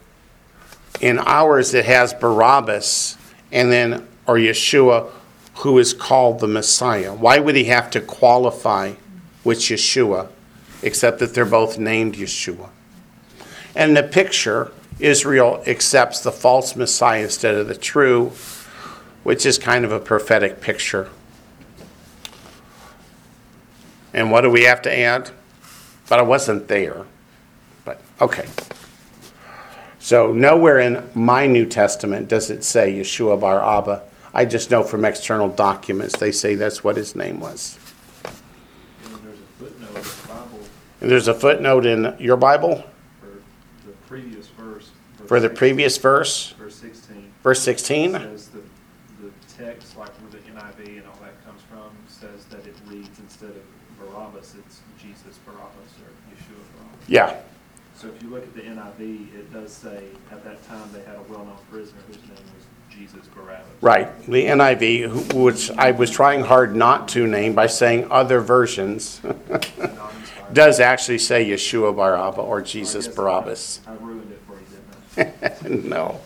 in 1.01 1.19
ours 1.19 1.75
it 1.75 1.85
has 1.85 2.15
Barabbas 2.15 3.17
and 3.53 3.71
then, 3.71 4.07
or 4.27 4.37
Yeshua, 4.37 5.11
who 5.57 5.79
is 5.79 5.93
called 5.93 6.41
the 6.41 6.49
Messiah. 6.49 7.15
Why 7.15 7.39
would 7.39 7.57
he 7.57 7.65
have 7.65 7.91
to 7.91 8.01
qualify 8.01 8.95
which 9.47 9.71
Yeshua, 9.71 10.29
except 10.83 11.21
that 11.21 11.33
they're 11.33 11.45
both 11.45 11.79
named 11.79 12.17
Yeshua? 12.17 12.69
And 13.75 13.97
the 13.97 14.03
picture, 14.03 14.73
Israel 14.99 15.63
accepts 15.67 16.21
the 16.21 16.33
false 16.33 16.77
Messiah 16.77 17.25
instead 17.25 17.55
of 17.55 17.69
the 17.69 17.77
true, 17.77 18.33
which 19.23 19.47
is 19.47 19.59
kind 19.59 19.85
of 19.85 19.93
a 19.93 20.01
prophetic 20.01 20.61
picture. 20.61 21.09
And 24.13 24.31
what 24.31 24.41
do 24.41 24.51
we 24.51 24.65
have 24.65 24.83
to 24.83 24.99
add? 24.99 25.31
But 26.09 26.19
I 26.19 26.23
wasn't 26.23 26.69
there. 26.69 27.05
But 27.85 28.01
okay. 28.21 28.47
So 29.99 30.33
nowhere 30.33 30.79
in 30.79 31.09
my 31.15 31.47
New 31.47 31.67
Testament 31.67 32.29
does 32.29 32.51
it 32.51 32.65
say 32.65 32.95
Yeshua 32.95 33.41
Bar 33.41 33.63
Abba. 33.63 34.03
I 34.33 34.45
just 34.45 34.71
know 34.71 34.83
from 34.83 35.05
external 35.05 35.49
documents 35.49 36.17
they 36.19 36.33
say 36.33 36.55
that's 36.55 36.83
what 36.83 36.97
his 36.97 37.15
name 37.15 37.41
was. 37.41 37.79
And 39.05 39.15
then 39.15 39.21
there's 39.25 39.39
a 39.39 39.43
footnote 39.59 39.89
in 39.89 40.03
the 40.03 40.29
Bible 40.29 40.61
And 41.01 41.11
there's 41.11 41.29
a 41.29 41.35
footnote 41.35 41.85
in 41.87 42.15
your 42.19 42.37
Bible 42.37 42.85
for 43.21 43.87
the 43.87 43.93
previous 44.09 44.49
verse. 44.49 44.91
verse 45.19 45.29
for 45.29 45.41
the 45.41 45.49
16 45.49 45.57
previous 45.59 45.99
verse, 45.99 46.53
Verse 46.59 46.75
sixteen. 46.77 47.33
verse 47.43 47.61
16. 47.63 48.13
Says 48.13 48.49
the, 48.49 48.59
the 49.23 49.31
text, 49.59 49.97
like 49.99 50.09
where 50.21 50.31
the 50.31 50.39
NIV 50.39 50.99
and 50.99 51.07
all 51.07 51.19
that 51.23 51.45
comes 51.45 51.61
from, 51.71 51.91
says 52.09 52.45
that 52.47 52.67
it 52.67 52.77
reads 52.87 53.19
instead 53.19 53.51
of 53.51 53.63
Barabbas, 54.01 54.55
it's 54.59 54.81
Jesus 55.01 55.39
Barabbas 55.45 55.93
or 56.03 56.11
Yeshua 56.35 56.63
Barabbas. 56.77 57.09
Yeah, 57.09 57.37
So 57.95 58.09
if 58.09 58.23
you 58.23 58.31
look 58.31 58.43
at 58.45 58.55
the 58.55 58.63
NIV, 58.63 59.35
it 59.35 59.53
does 59.53 59.73
say, 59.73 60.05
at 60.31 60.43
that 60.45 60.67
time, 60.69 60.89
they 60.93 61.01
had 61.03 61.17
a 61.17 61.23
well-known 61.29 61.57
prisoner 61.71 62.01
whose 62.07 62.17
name 62.19 62.31
was 62.57 62.67
Jesus 62.91 63.27
Barabbas. 63.35 63.67
right. 63.83 64.09
The 64.27 64.47
NIV, 64.47 65.33
which 65.35 65.71
I 65.73 65.91
was 65.93 66.11
trying 66.11 66.43
hard 66.43 66.75
not 66.77 67.09
to 67.09 67.27
name 67.27 67.55
by 67.55 67.67
saying 67.67 68.09
other 68.11 68.41
versions. 68.41 69.21
does 70.53 70.81
actually 70.81 71.19
say 71.19 71.49
Yeshua 71.49 71.95
Bar 71.95 72.17
Abba 72.17 72.41
or 72.41 72.61
Jesus 72.63 73.09
Barabbas. 73.09 73.81
I 73.87 73.95
ruined 73.95 74.33
it 74.33 74.41
for 74.47 74.59
you, 74.59 75.29
didn't 75.63 75.85
I? 75.85 75.89
no. 75.89 76.21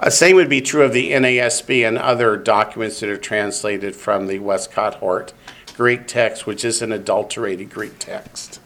Uh, 0.00 0.08
same 0.08 0.36
would 0.36 0.48
be 0.48 0.62
true 0.62 0.82
of 0.82 0.92
the 0.92 1.10
NASB 1.12 1.86
and 1.86 1.98
other 1.98 2.36
documents 2.36 3.00
that 3.00 3.10
are 3.10 3.18
translated 3.18 3.94
from 3.94 4.28
the 4.28 4.38
Westcott 4.38 4.94
Hort 4.96 5.34
Greek 5.76 6.06
text, 6.06 6.46
which 6.46 6.64
is 6.64 6.82
an 6.82 6.92
adulterated 6.92 7.70
Greek 7.70 7.98
text. 7.98 8.60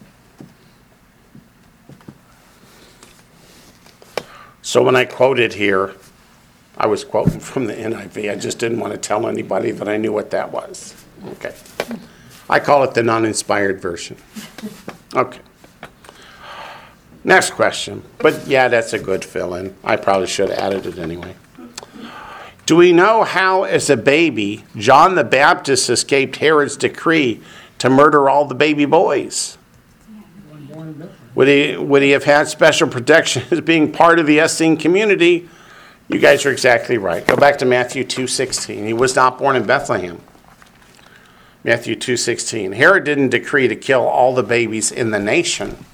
So 4.63 4.83
when 4.83 4.97
I 4.97 5.05
quoted 5.05 5.55
here, 5.55 5.95
I 6.77 6.87
was 6.87 7.05
quoting 7.05 7.41
from 7.41 7.67
the 7.67 7.75
NIV. 7.75 8.31
I 8.31 8.37
just 8.37 8.59
didn't 8.59 8.81
want 8.81 8.93
to 8.93 8.99
tell 8.99 9.27
anybody 9.27 9.71
that 9.73 9.89
I 9.89 9.97
knew 9.97 10.13
what 10.13 10.31
that 10.31 10.53
was. 10.53 10.95
Okay. 11.33 11.55
I 12.49 12.61
call 12.61 12.85
it 12.85 12.95
the 12.95 13.03
non 13.03 13.25
inspired 13.25 13.81
version. 13.81 14.17
Okay. 15.15 15.41
Next 17.25 17.53
question. 17.53 18.03
But 18.19 18.47
yeah, 18.47 18.69
that's 18.69 18.93
a 18.93 18.99
good 18.99 19.25
fill 19.25 19.55
in. 19.55 19.75
I 19.83 19.97
probably 19.97 20.27
should 20.27 20.51
have 20.51 20.59
added 20.59 20.87
it 20.87 20.99
anyway. 20.99 21.35
Do 22.67 22.77
we 22.77 22.93
know 22.93 23.25
how, 23.25 23.65
as 23.65 23.91
a 23.91 23.97
baby, 23.97 24.65
John 24.77 25.15
the 25.15 25.25
Baptist 25.25 25.91
escaped 25.91 26.37
Herod's 26.37 26.77
decree 26.77 27.41
to 27.79 27.91
murder 27.91 28.29
all 28.29 28.47
the 28.47 28.55
baby 28.55 28.85
boys? 28.85 29.59
Would 31.35 31.49
he, 31.49 31.77
would 31.77 32.03
he 32.03 32.11
have 32.11 32.25
had 32.25 32.49
special 32.49 32.89
protection 32.89 33.43
as 33.51 33.61
being 33.61 33.91
part 33.91 34.19
of 34.19 34.27
the 34.27 34.39
Essene 34.39 34.77
community? 34.77 35.49
You 36.09 36.19
guys 36.19 36.45
are 36.47 36.51
exactly 36.51 36.99
right. 36.99 37.27
Go 37.27 37.37
back 37.37 37.59
to 37.59 37.65
Matthew 37.65 38.05
2.16. 38.05 38.87
He 38.87 38.93
was 38.93 39.17
not 39.17 39.39
born 39.39 39.57
in 39.57 39.67
Bethlehem. 39.67 40.21
Matthew 41.65 41.97
2:16. 41.97 42.73
Herod 42.73 43.05
didn't 43.05 43.31
decree 43.31 43.69
to 43.69 43.75
kill 43.75 44.03
all 44.03 44.35
the 44.35 44.43
babies 44.43 44.93
in 44.93 45.13
the 45.13 45.19
nation, 45.19 45.87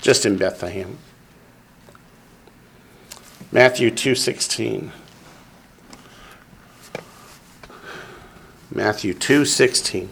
just 0.00 0.24
in 0.24 0.38
Bethlehem. 0.38 0.96
Matthew 3.52 3.90
2:16. 3.90 4.90
Matthew 8.70 9.12
2:16. 9.12 10.08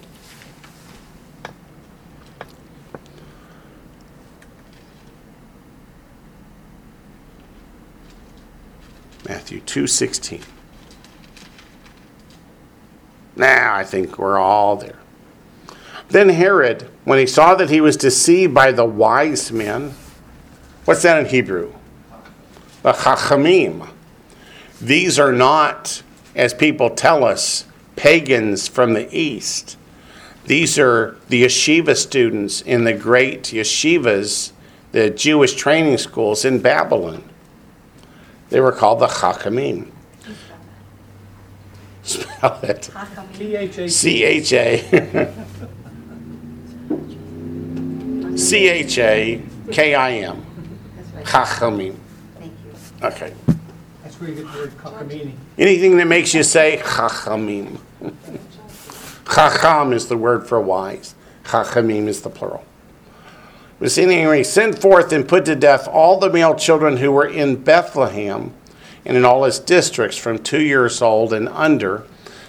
Matthew 9.27 9.61
2:16. 9.61 10.43
Now 13.37 13.75
I 13.75 13.85
think 13.85 14.19
we're 14.19 14.39
all 14.39 14.77
there. 14.77 14.99
Then 16.09 16.29
Herod, 16.29 16.89
when 17.05 17.19
he 17.19 17.27
saw 17.27 17.55
that 17.55 17.71
he 17.71 17.81
was 17.81 17.97
deceived 17.97 18.53
by 18.53 18.73
the 18.73 18.85
wise 18.85 19.51
men, 19.51 19.95
what's 20.85 21.03
that 21.03 21.19
in 21.19 21.27
Hebrew? 21.27 21.73
The 22.83 22.93
Chachamim. 22.93 23.89
These 24.81 25.19
are 25.19 25.33
not, 25.33 26.03
as 26.35 26.53
people 26.53 26.91
tell 26.91 27.25
us, 27.25 27.67
pagans 27.97 28.67
from 28.69 28.95
the 28.95 29.09
east. 29.17 29.77
These 30.47 30.79
are 30.79 31.17
the 31.29 31.45
yeshiva 31.45 31.97
students 31.97 32.61
in 32.61 32.83
the 32.85 32.93
great 32.93 33.45
yeshivas, 33.45 34.51
the 34.91 35.09
Jewish 35.09 35.55
training 35.55 35.99
schools 35.99 36.45
in 36.45 36.59
Babylon. 36.59 37.23
They 38.51 38.61
were 38.61 38.73
called 38.73 38.99
the 38.99 39.07
Chachamim. 39.07 39.92
Spell 42.03 42.59
it. 42.63 42.91
T 43.35 43.57
H 43.57 43.79
A. 43.79 43.89
C 43.89 44.25
H 44.25 44.53
A 44.53 45.33
C 48.37 48.69
H 48.69 48.99
A 48.99 49.43
K 49.71 49.95
I 49.95 50.11
M. 50.13 50.45
That's 50.97 51.13
right. 51.13 51.25
Chachamim. 51.25 51.97
Thank 52.39 52.53
you. 52.65 53.07
Okay. 53.07 53.35
That's 54.03 54.21
where 54.21 54.31
you 54.31 54.37
get 54.37 54.53
the 54.53 54.59
word 54.59 54.71
cockamini. 54.79 55.33
Anything 55.59 55.97
that 55.99 56.07
makes 56.07 56.35
you 56.35 56.43
say 56.43 56.81
Chachamim. 56.83 57.79
Chacham 59.33 59.93
is 59.93 60.09
the 60.09 60.17
word 60.17 60.47
for 60.47 60.61
wise. 60.61 61.15
Chachamim 61.45 62.09
is 62.09 62.23
the 62.23 62.31
plural. 62.31 62.65
But 63.79 63.97
anyway, 63.99 64.43
send 64.45 64.79
forth 64.79 65.13
and 65.13 65.27
put 65.27 65.45
to 65.47 65.57
death 65.57 65.89
all 65.89 66.19
the 66.21 66.31
male 66.31 66.55
children 66.55 66.99
who 66.99 67.11
were 67.11 67.27
in 67.27 67.57
Bethlehem 67.57 68.55
and 69.05 69.17
in 69.17 69.25
all 69.25 69.45
its 69.45 69.59
districts 69.59 70.17
from 70.17 70.39
two 70.39 70.63
years 70.63 71.03
old 71.03 71.33
and 71.33 71.49
under, 71.49 72.05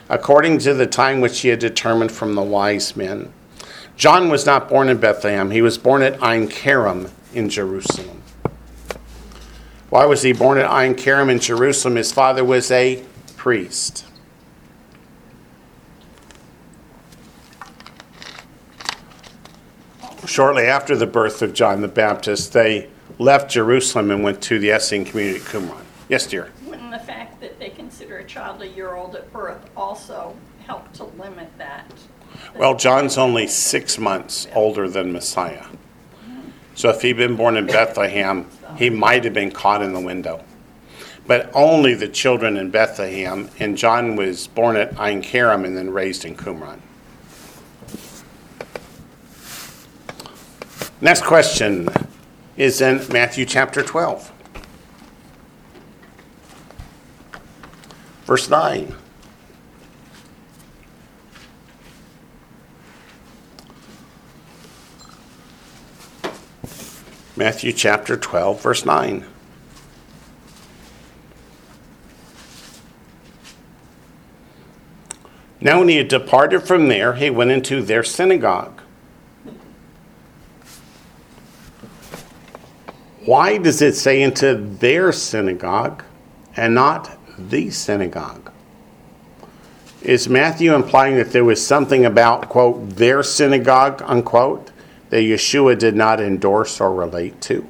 according 0.09 0.59
to 0.59 0.73
the 0.73 0.85
time 0.85 1.21
which 1.21 1.39
he 1.39 1.47
had 1.49 1.59
determined 1.59 2.11
from 2.11 2.35
the 2.35 2.41
wise 2.41 2.95
men. 2.95 3.31
John 3.95 4.29
was 4.29 4.45
not 4.45 4.69
born 4.69 4.89
in 4.89 4.97
Bethlehem. 4.97 5.51
He 5.51 5.61
was 5.61 5.77
born 5.77 6.01
at 6.01 6.21
Ein 6.21 6.47
Karem 6.47 7.11
in 7.33 7.49
Jerusalem. 7.49 8.21
Why 9.89 10.05
was 10.05 10.23
he 10.23 10.33
born 10.33 10.57
at 10.57 10.69
Ein 10.69 10.95
Karem 10.95 11.29
in 11.29 11.39
Jerusalem? 11.39 11.95
His 11.95 12.11
father 12.11 12.43
was 12.43 12.71
a 12.71 13.03
priest. 13.37 14.05
Shortly 20.25 20.65
after 20.65 20.95
the 20.95 21.05
birth 21.05 21.41
of 21.41 21.53
John 21.53 21.81
the 21.81 21.87
Baptist, 21.87 22.53
they 22.53 22.89
left 23.19 23.51
Jerusalem 23.51 24.09
and 24.09 24.23
went 24.23 24.41
to 24.43 24.57
the 24.57 24.71
Essene 24.71 25.05
community 25.05 25.39
at 25.39 25.45
Qumran. 25.45 25.82
Yes, 26.09 26.27
dear. 26.27 26.51
Wouldn't 26.65 26.91
the 26.91 26.99
fact 26.99 27.39
that 27.41 27.59
they 27.59 27.69
consider 27.69 28.17
a 28.17 28.25
child 28.25 28.61
a 28.61 28.67
year 28.67 28.93
old 28.95 29.15
at 29.15 29.31
birth 29.31 29.69
also 29.75 30.35
help 30.65 30.91
to 30.93 31.05
limit 31.05 31.49
that? 31.57 31.91
Well, 32.55 32.75
John's 32.75 33.17
only 33.17 33.47
six 33.47 33.97
months 33.97 34.47
older 34.53 34.89
than 34.89 35.13
Messiah. 35.13 35.65
So 36.75 36.89
if 36.89 37.01
he'd 37.01 37.17
been 37.17 37.35
born 37.35 37.55
in 37.55 37.67
Bethlehem, 37.67 38.47
he 38.77 38.89
might 38.89 39.23
have 39.23 39.33
been 39.33 39.51
caught 39.51 39.81
in 39.81 39.93
the 39.93 39.99
window. 39.99 40.43
But 41.25 41.49
only 41.53 41.93
the 41.93 42.07
children 42.09 42.57
in 42.57 42.69
Bethlehem, 42.69 43.49
and 43.59 43.77
John 43.77 44.15
was 44.15 44.47
born 44.47 44.75
at 44.75 44.99
Ein 44.99 45.21
Karem 45.21 45.65
and 45.65 45.77
then 45.77 45.89
raised 45.91 46.25
in 46.25 46.35
Qumran. 46.35 46.79
Next 50.99 51.23
question 51.23 51.87
is 52.57 52.81
in 52.81 53.07
Matthew 53.09 53.45
chapter 53.45 53.83
12, 53.83 54.32
verse 58.25 58.49
9. 58.49 58.95
Matthew 67.35 67.73
chapter 67.73 68.15
12, 68.15 68.61
verse 68.61 68.85
9. 68.85 69.25
Now, 75.59 75.79
when 75.79 75.87
he 75.87 75.97
had 75.97 76.09
departed 76.09 76.63
from 76.63 76.89
there, 76.89 77.13
he 77.13 77.29
went 77.29 77.49
into 77.49 77.81
their 77.81 78.03
synagogue. 78.03 78.81
Why 83.25 83.57
does 83.57 83.81
it 83.81 83.95
say 83.95 84.21
into 84.21 84.55
their 84.55 85.13
synagogue 85.13 86.03
and 86.57 86.75
not 86.75 87.17
the 87.49 87.69
synagogue? 87.69 88.51
Is 90.01 90.27
Matthew 90.27 90.75
implying 90.75 91.15
that 91.15 91.31
there 91.31 91.45
was 91.45 91.65
something 91.65 92.05
about, 92.05 92.49
quote, 92.49 92.89
their 92.91 93.23
synagogue, 93.23 94.03
unquote, 94.05 94.71
that 95.09 95.21
Yeshua 95.21 95.77
did 95.79 95.95
not 95.95 96.19
endorse 96.19 96.81
or 96.81 96.93
relate 96.93 97.39
to? 97.41 97.67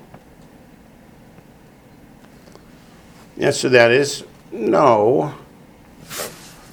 The 3.37 3.45
answer 3.45 3.61
to 3.63 3.69
that 3.69 3.91
is 3.91 4.23
no. 4.51 5.35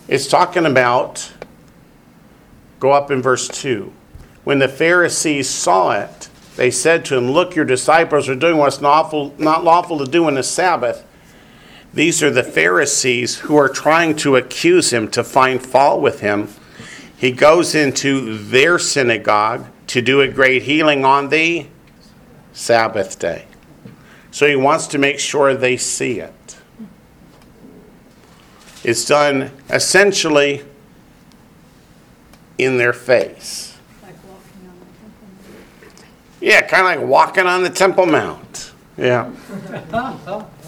It's 0.09 0.27
talking 0.27 0.67
about, 0.67 1.33
go 2.79 2.93
up 2.93 3.11
in 3.11 3.21
verse 3.21 3.49
2. 3.49 3.93
When 4.45 4.59
the 4.59 4.69
Pharisees 4.69 5.49
saw 5.49 5.93
it, 5.93 6.29
they 6.57 6.71
said 6.71 7.05
to 7.07 7.17
him, 7.17 7.31
Look, 7.31 7.55
your 7.55 7.65
disciples 7.65 8.29
are 8.29 8.35
doing 8.35 8.57
what's 8.57 8.81
not 8.81 8.91
lawful, 8.91 9.35
not 9.39 9.65
lawful 9.65 9.99
to 9.99 10.05
do 10.05 10.29
in 10.29 10.35
the 10.35 10.43
Sabbath. 10.43 11.05
These 11.93 12.23
are 12.23 12.31
the 12.31 12.45
Pharisees 12.45 13.39
who 13.39 13.57
are 13.57 13.69
trying 13.69 14.15
to 14.17 14.37
accuse 14.37 14.93
him, 14.93 15.09
to 15.11 15.25
find 15.25 15.65
fault 15.65 16.01
with 16.01 16.21
him. 16.21 16.49
He 17.17 17.33
goes 17.33 17.75
into 17.75 18.39
their 18.39 18.79
synagogue 18.79 19.67
to 19.89 20.01
do 20.01 20.21
a 20.21 20.29
great 20.29 20.62
healing 20.62 21.05
on 21.05 21.31
the 21.31 21.67
Sabbath 22.53 23.19
day. 23.19 23.47
So 24.31 24.47
he 24.47 24.55
wants 24.55 24.87
to 24.89 24.99
make 24.99 25.19
sure 25.19 25.55
they 25.55 25.77
see 25.77 26.21
it. 26.21 26.57
It's 28.85 29.05
done 29.05 29.51
essentially 29.69 30.65
in 32.57 32.79
their 32.79 32.93
face. 32.93 33.77
Yeah, 36.41 36.62
kind 36.62 36.87
of 36.87 37.01
like 37.01 37.11
walking 37.11 37.47
on 37.47 37.62
the 37.62 37.71
Temple 37.71 38.07
Mount. 38.07 38.73
Yeah. 38.97 39.31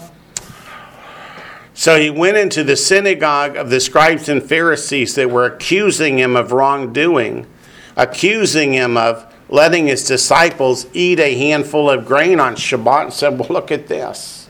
So 1.73 1.99
he 1.99 2.09
went 2.09 2.37
into 2.37 2.63
the 2.63 2.75
synagogue 2.75 3.55
of 3.55 3.69
the 3.69 3.79
scribes 3.79 4.29
and 4.29 4.43
Pharisees 4.43 5.15
that 5.15 5.31
were 5.31 5.45
accusing 5.45 6.19
him 6.19 6.35
of 6.35 6.51
wrongdoing, 6.51 7.47
accusing 7.95 8.73
him 8.73 8.95
of 8.95 9.33
letting 9.49 9.87
his 9.87 10.03
disciples 10.03 10.87
eat 10.93 11.19
a 11.19 11.35
handful 11.35 11.89
of 11.89 12.05
grain 12.05 12.39
on 12.39 12.55
Shabbat, 12.55 13.03
and 13.03 13.13
said, 13.13 13.39
Well, 13.39 13.49
look 13.49 13.71
at 13.71 13.87
this. 13.87 14.49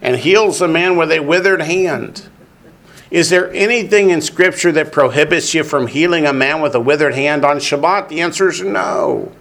And 0.00 0.16
heals 0.16 0.60
a 0.60 0.68
man 0.68 0.96
with 0.96 1.10
a 1.10 1.20
withered 1.20 1.62
hand. 1.62 2.28
Is 3.10 3.30
there 3.30 3.52
anything 3.52 4.10
in 4.10 4.20
Scripture 4.20 4.72
that 4.72 4.92
prohibits 4.92 5.54
you 5.54 5.62
from 5.62 5.86
healing 5.86 6.26
a 6.26 6.32
man 6.32 6.60
with 6.60 6.74
a 6.74 6.80
withered 6.80 7.14
hand 7.14 7.44
on 7.44 7.58
Shabbat? 7.58 8.08
The 8.08 8.20
answer 8.20 8.48
is 8.48 8.60
no. 8.60 9.32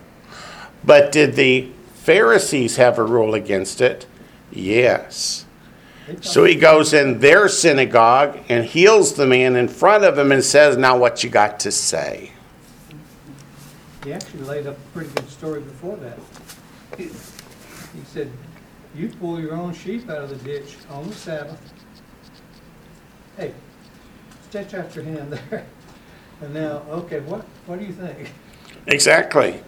But 0.83 1.11
did 1.11 1.35
the 1.35 1.71
Pharisees 1.95 2.75
have 2.75 2.99
a 2.99 3.03
rule 3.03 3.33
against 3.33 3.81
it? 3.81 4.05
Yes. 4.51 5.42
So 6.21 6.43
he 6.43 6.55
goes 6.55 6.93
in 6.93 7.19
their 7.19 7.47
synagogue 7.47 8.39
and 8.49 8.65
heals 8.65 9.13
the 9.13 9.25
man 9.25 9.55
in 9.55 9.67
front 9.67 10.03
of 10.03 10.17
him 10.17 10.31
and 10.31 10.43
says, 10.43 10.77
Now 10.77 10.97
what 10.97 11.23
you 11.23 11.29
got 11.29 11.59
to 11.61 11.71
say? 11.71 12.31
He 14.03 14.11
actually 14.11 14.43
laid 14.43 14.67
up 14.67 14.77
a 14.77 14.97
pretty 14.97 15.09
good 15.11 15.29
story 15.29 15.61
before 15.61 15.95
that. 15.97 16.19
He 16.97 17.09
said, 18.05 18.29
you 18.95 19.09
pull 19.09 19.39
your 19.39 19.53
own 19.53 19.73
sheep 19.73 20.09
out 20.09 20.23
of 20.23 20.29
the 20.29 20.35
ditch 20.37 20.75
on 20.89 21.07
the 21.07 21.15
Sabbath. 21.15 21.73
Hey, 23.37 23.53
stretch 24.49 24.73
out 24.73 24.95
your 24.95 25.05
hand 25.05 25.33
there. 25.49 25.65
And 26.41 26.53
now, 26.53 26.83
okay, 26.89 27.19
what, 27.21 27.41
what 27.65 27.79
do 27.79 27.85
you 27.85 27.93
think? 27.93 28.31
Exactly. 28.87 29.63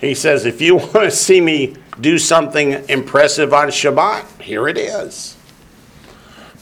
He 0.00 0.14
says, 0.14 0.46
If 0.46 0.60
you 0.60 0.76
want 0.76 0.92
to 0.92 1.10
see 1.10 1.40
me 1.40 1.76
do 2.00 2.18
something 2.18 2.72
impressive 2.88 3.52
on 3.52 3.68
Shabbat, 3.68 4.40
here 4.40 4.68
it 4.68 4.78
is. 4.78 5.36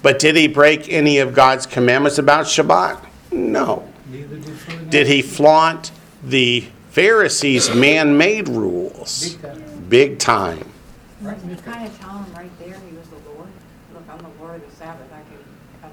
But 0.03 0.19
did 0.19 0.37
he 0.37 0.47
break 0.47 0.93
any 0.93 1.19
of 1.19 1.35
God's 1.35 1.67
commandments 1.67 2.19
about 2.19 2.47
Shabbat? 2.47 3.05
No. 3.33 3.89
Neither 4.09 4.37
did 4.37 4.55
Fully 4.55 4.85
Did 4.87 5.07
he 5.07 5.23
flaunt 5.23 5.91
the 6.23 6.67
Pharisees' 6.91 7.75
man 7.75 8.17
made 8.17 8.49
rules? 8.49 9.35
Big 9.35 9.41
time. 9.41 9.89
Big 9.89 10.19
time. 10.19 10.73
Right, 11.21 11.39
you 11.45 11.57
kind 11.57 11.87
of 11.87 11.99
tell 11.99 12.19
him 12.19 12.35
right 12.35 12.59
there, 12.59 12.79
he 12.89 12.97
was 12.97 13.09
the 13.09 13.31
Lord. 13.31 13.49
Look, 13.93 14.03
I'm 14.09 14.19
the 14.19 14.43
Lord 14.43 14.57
of 14.57 14.71
the 14.71 14.77
Sabbath, 14.77 15.11
I 15.13 15.17
can, 15.17 15.91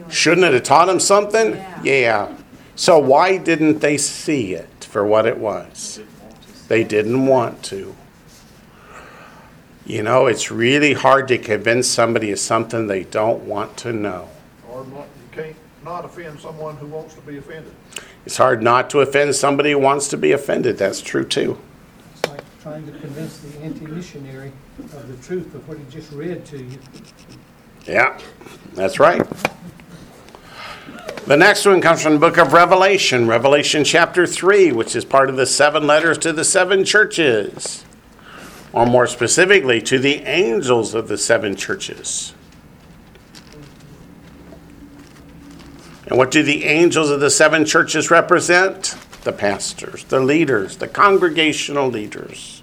I'm, 0.00 0.04
I'm. 0.04 0.10
Shouldn't 0.10 0.46
it 0.46 0.54
have 0.54 0.62
taught 0.62 0.88
him 0.88 1.00
something? 1.00 1.52
Yeah. 1.52 1.82
Yeah. 1.82 2.36
So 2.76 2.98
why 2.98 3.36
didn't 3.36 3.80
they 3.80 3.98
see 3.98 4.54
it? 4.54 4.68
for 4.94 5.04
what 5.04 5.26
it 5.26 5.36
was. 5.36 5.98
Didn't 6.68 6.78
want 6.78 6.82
to. 6.84 6.84
They 6.84 6.84
didn't 6.84 7.26
want 7.26 7.62
to. 7.64 7.76
They 7.76 7.84
didn't 7.84 7.94
want 7.94 8.24
to 8.24 8.30
see 8.30 8.34
it. 8.34 8.34
They 8.34 8.34
didn't 8.34 8.34
want 8.34 8.34
to. 8.34 8.34
They 8.34 8.34
didn't 8.34 8.34
want 8.34 8.34
to 8.34 8.36
see 8.36 8.36
it. 8.36 8.44
They 8.44 8.44
didn't 8.44 8.46
want 8.56 8.74
to. 9.14 9.14
You 9.86 10.02
know, 10.02 10.26
it's 10.26 10.50
really 10.50 10.94
hard 10.94 11.28
to 11.28 11.36
convince 11.36 11.86
somebody 11.86 12.32
of 12.32 12.38
something 12.38 12.86
they 12.86 13.04
don't 13.04 13.42
want 13.42 13.76
to 13.78 13.92
know. 13.92 14.30
Or 14.70 14.82
not, 14.86 15.00
you 15.00 15.28
can't 15.30 15.56
not 15.84 16.06
offend 16.06 16.40
someone 16.40 16.76
who 16.76 16.86
wants 16.86 17.14
to 17.16 17.20
be 17.20 17.36
offended. 17.36 17.74
It's 18.24 18.38
hard 18.38 18.62
not 18.62 18.88
to 18.90 19.00
offend 19.00 19.34
somebody 19.34 19.72
who 19.72 19.78
wants 19.78 20.08
to 20.08 20.16
be 20.16 20.32
offended. 20.32 20.78
That's 20.78 21.02
true 21.02 21.26
too. 21.26 21.58
It's 22.14 22.26
like 22.30 22.40
trying 22.62 22.86
to 22.86 22.92
convince 22.98 23.36
the 23.40 23.58
anti-missionary 23.60 24.52
of 24.78 25.06
the 25.06 25.22
truth 25.22 25.54
of 25.54 25.68
what 25.68 25.76
he 25.76 25.84
just 25.90 26.10
read 26.12 26.46
to 26.46 26.56
you. 26.56 26.78
Yeah, 27.84 28.18
that's 28.72 28.98
right. 28.98 29.20
The 31.26 31.36
next 31.36 31.64
one 31.64 31.80
comes 31.80 32.02
from 32.02 32.14
the 32.14 32.18
book 32.18 32.36
of 32.36 32.52
Revelation, 32.52 33.26
Revelation 33.26 33.82
chapter 33.82 34.26
3, 34.26 34.72
which 34.72 34.94
is 34.94 35.04
part 35.04 35.30
of 35.30 35.36
the 35.36 35.46
seven 35.46 35.86
letters 35.86 36.18
to 36.18 36.32
the 36.34 36.44
seven 36.44 36.84
churches, 36.84 37.82
or 38.74 38.84
more 38.84 39.06
specifically, 39.06 39.80
to 39.82 39.98
the 39.98 40.16
angels 40.24 40.92
of 40.92 41.08
the 41.08 41.16
seven 41.16 41.56
churches. 41.56 42.34
And 46.06 46.18
what 46.18 46.30
do 46.30 46.42
the 46.42 46.64
angels 46.64 47.10
of 47.10 47.20
the 47.20 47.30
seven 47.30 47.64
churches 47.64 48.10
represent? 48.10 48.94
The 49.22 49.32
pastors, 49.32 50.04
the 50.04 50.20
leaders, 50.20 50.76
the 50.76 50.88
congregational 50.88 51.88
leaders. 51.88 52.62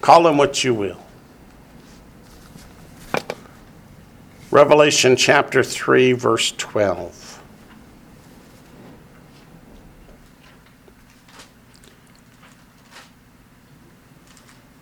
Call 0.00 0.24
them 0.24 0.36
what 0.36 0.64
you 0.64 0.74
will. 0.74 1.00
Revelation 4.50 5.14
chapter 5.16 5.62
3, 5.62 6.12
verse 6.12 6.52
12. 6.56 7.40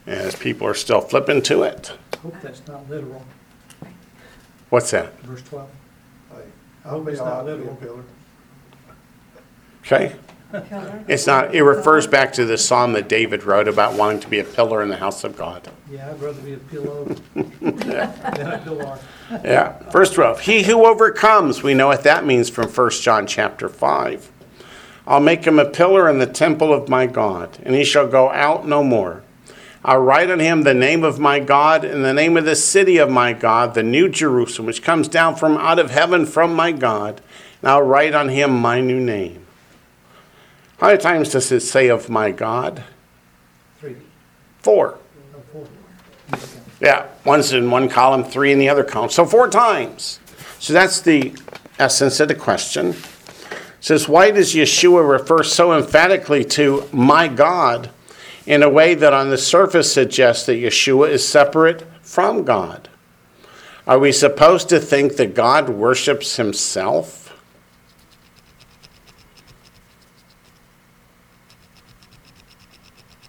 As 0.07 0.35
people 0.37 0.67
are 0.67 0.75
still 0.75 1.01
flipping 1.01 1.43
to 1.43 1.63
it. 1.63 1.93
I 2.15 2.17
Hope 2.19 2.41
that's 2.43 2.67
not 2.67 2.89
literal, 2.89 3.25
What's 4.71 4.91
that? 4.91 5.19
verse 5.21 5.43
twelve. 5.43 5.71
I 6.85 6.89
hope 6.89 7.09
it's 7.09 7.19
not 7.19 7.27
all 7.29 7.37
right, 7.39 7.47
be 7.47 7.51
a 7.53 7.57
literal. 7.57 7.77
pillar. 7.77 8.05
Okay? 9.83 10.15
Pillar? 10.51 11.05
It's 11.09 11.27
not, 11.27 11.55
it 11.55 11.63
refers 11.63 12.07
back 12.07 12.33
to 12.35 12.45
the 12.47 12.57
psalm 12.57 12.95
that 12.95 13.09
David 13.09 13.45
wrote 13.45 13.69
about 13.69 13.95
wanting 13.95 14.21
to 14.21 14.29
be 14.29 14.39
a 14.39 14.45
pillar 14.45 14.83
in 14.83 14.89
the 14.89 14.97
house 14.97 15.23
of 15.25 15.37
God. 15.37 15.69
Yeah, 15.91 16.11
I'd 16.11 16.21
rather 16.21 16.41
be 16.41 16.55
a 16.55 16.59
pillow 16.59 17.05
than 17.35 17.91
a 17.91 18.61
pillar. 18.65 18.99
Yeah. 19.31 19.79
Verse 19.91 20.11
12. 20.11 20.41
He 20.41 20.63
who 20.63 20.87
overcomes, 20.87 21.63
we 21.63 21.75
know 21.75 21.89
what 21.89 22.03
that 22.05 22.25
means 22.25 22.49
from 22.49 22.69
1 22.69 22.91
John 22.91 23.27
chapter 23.27 23.69
5. 23.69 24.33
I'll 25.07 25.21
make 25.21 25.45
him 25.45 25.59
a 25.59 25.69
pillar 25.69 26.09
in 26.09 26.19
the 26.19 26.27
temple 26.27 26.73
of 26.73 26.89
my 26.89 27.07
God, 27.07 27.59
and 27.63 27.75
he 27.75 27.85
shall 27.85 28.07
go 28.07 28.31
out 28.31 28.67
no 28.67 28.83
more. 28.83 29.23
I'll 29.85 30.01
write 30.01 30.31
on 30.31 30.41
him 30.41 30.63
the 30.63 30.75
name 30.75 31.05
of 31.05 31.19
my 31.19 31.41
God 31.41 31.85
and 31.85 32.05
the 32.05 32.13
name 32.13 32.37
of 32.37 32.45
the 32.45 32.57
city 32.57 32.99
of 32.99 33.11
my 33.11 33.33
God, 33.33 33.75
the 33.75 33.83
new 33.83 34.09
Jerusalem, 34.09 34.67
which 34.67 34.83
comes 34.83 35.09
down 35.09 35.37
from 35.37 35.57
out 35.57 35.79
of 35.79 35.91
heaven 35.91 36.27
from 36.27 36.55
my 36.55 36.73
God, 36.73 37.21
and 37.63 37.71
I'll 37.71 37.83
write 37.83 38.15
on 38.15 38.29
him 38.29 38.59
my 38.59 38.81
new 38.81 39.01
name. 39.01 39.47
How 40.79 40.89
many 40.89 40.99
times 40.99 41.31
does 41.31 41.51
it 41.51 41.61
say 41.61 41.89
of 41.89 42.09
my 42.09 42.31
God? 42.31 42.85
Three, 43.81 43.97
Four. 44.61 44.99
Yeah, 46.81 47.09
one's 47.25 47.53
in 47.53 47.71
one 47.71 47.89
column, 47.89 48.23
three 48.23 48.53
in 48.53 48.59
the 48.59 48.69
other 48.69 48.85
column. 48.85 49.11
So 49.11 49.25
four 49.25 49.49
times. 49.49 50.21
So 50.61 50.73
that's 50.73 51.01
the 51.01 51.35
essence 51.79 52.21
of 52.21 52.29
the 52.29 52.35
question. 52.35 52.91
It 52.91 52.97
says, 53.81 54.09
why 54.09 54.31
does 54.31 54.55
Yeshua 54.55 55.09
refer 55.09 55.43
so 55.43 55.77
emphatically 55.77 56.45
to 56.47 56.89
my 56.93 57.27
God 57.27 57.91
in 58.47 58.63
a 58.63 58.69
way 58.69 58.95
that 58.95 59.13
on 59.13 59.31
the 59.31 59.39
surface 59.39 59.93
suggests 59.93 60.47
that 60.47 60.55
Yeshua 60.55 61.11
is 61.11 61.29
separate 61.29 61.85
from 62.03 62.45
God? 62.45 62.89
Are 63.87 63.99
we 63.99 64.13
supposed 64.13 64.69
to 64.69 64.79
think 64.79 65.17
that 65.17 65.35
God 65.35 65.69
worships 65.69 66.37
himself? 66.37 67.25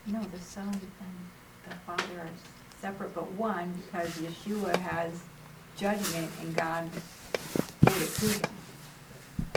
No, 0.05 0.21
the 0.33 0.39
Son 0.39 0.67
and 0.67 0.81
the 1.69 1.75
Father 1.85 2.19
are 2.19 2.29
separate 2.81 3.07
but 3.19 3.31
one 3.33 3.73
because 3.85 4.09
Yeshua 4.17 4.75
has 4.77 5.11
judgment 5.75 6.31
and 6.41 6.55
God 6.55 6.89
gave 7.85 8.01
it 8.01 8.09
to 8.13 8.25
him, 8.25 8.41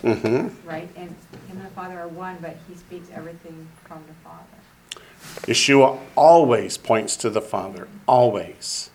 Mm-hmm. 0.03 0.69
right? 0.69 0.89
And 0.97 1.11
him 1.11 1.59
and 1.59 1.65
the 1.65 1.71
Father 1.71 2.01
are 2.01 2.09
one, 2.09 2.37
but 2.41 2.57
he 2.69 2.75
speaks 2.75 3.09
everything 3.15 3.69
from 3.85 4.03
the 4.09 4.15
Father. 4.25 5.47
Yeshua 5.47 5.97
always 6.17 6.77
points 6.77 7.17
to 7.19 7.31
the 7.31 7.41
Father. 7.41 7.87
Always. 8.09 8.91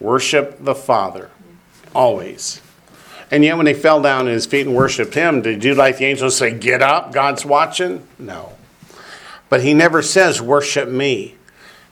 Worship 0.00 0.56
the 0.64 0.74
Father. 0.74 1.30
Always. 1.94 2.60
And 3.30 3.44
yet, 3.44 3.56
when 3.56 3.66
they 3.66 3.74
fell 3.74 4.02
down 4.02 4.26
at 4.26 4.34
his 4.34 4.46
feet 4.46 4.66
and 4.66 4.74
worshiped 4.74 5.14
him, 5.14 5.42
did 5.42 5.62
you, 5.62 5.74
like 5.74 5.98
the 5.98 6.06
angels, 6.06 6.36
say, 6.36 6.52
Get 6.52 6.82
up, 6.82 7.12
God's 7.12 7.44
watching? 7.46 8.04
No. 8.18 8.54
But 9.48 9.62
he 9.62 9.74
never 9.74 10.02
says, 10.02 10.42
Worship 10.42 10.88
me. 10.88 11.36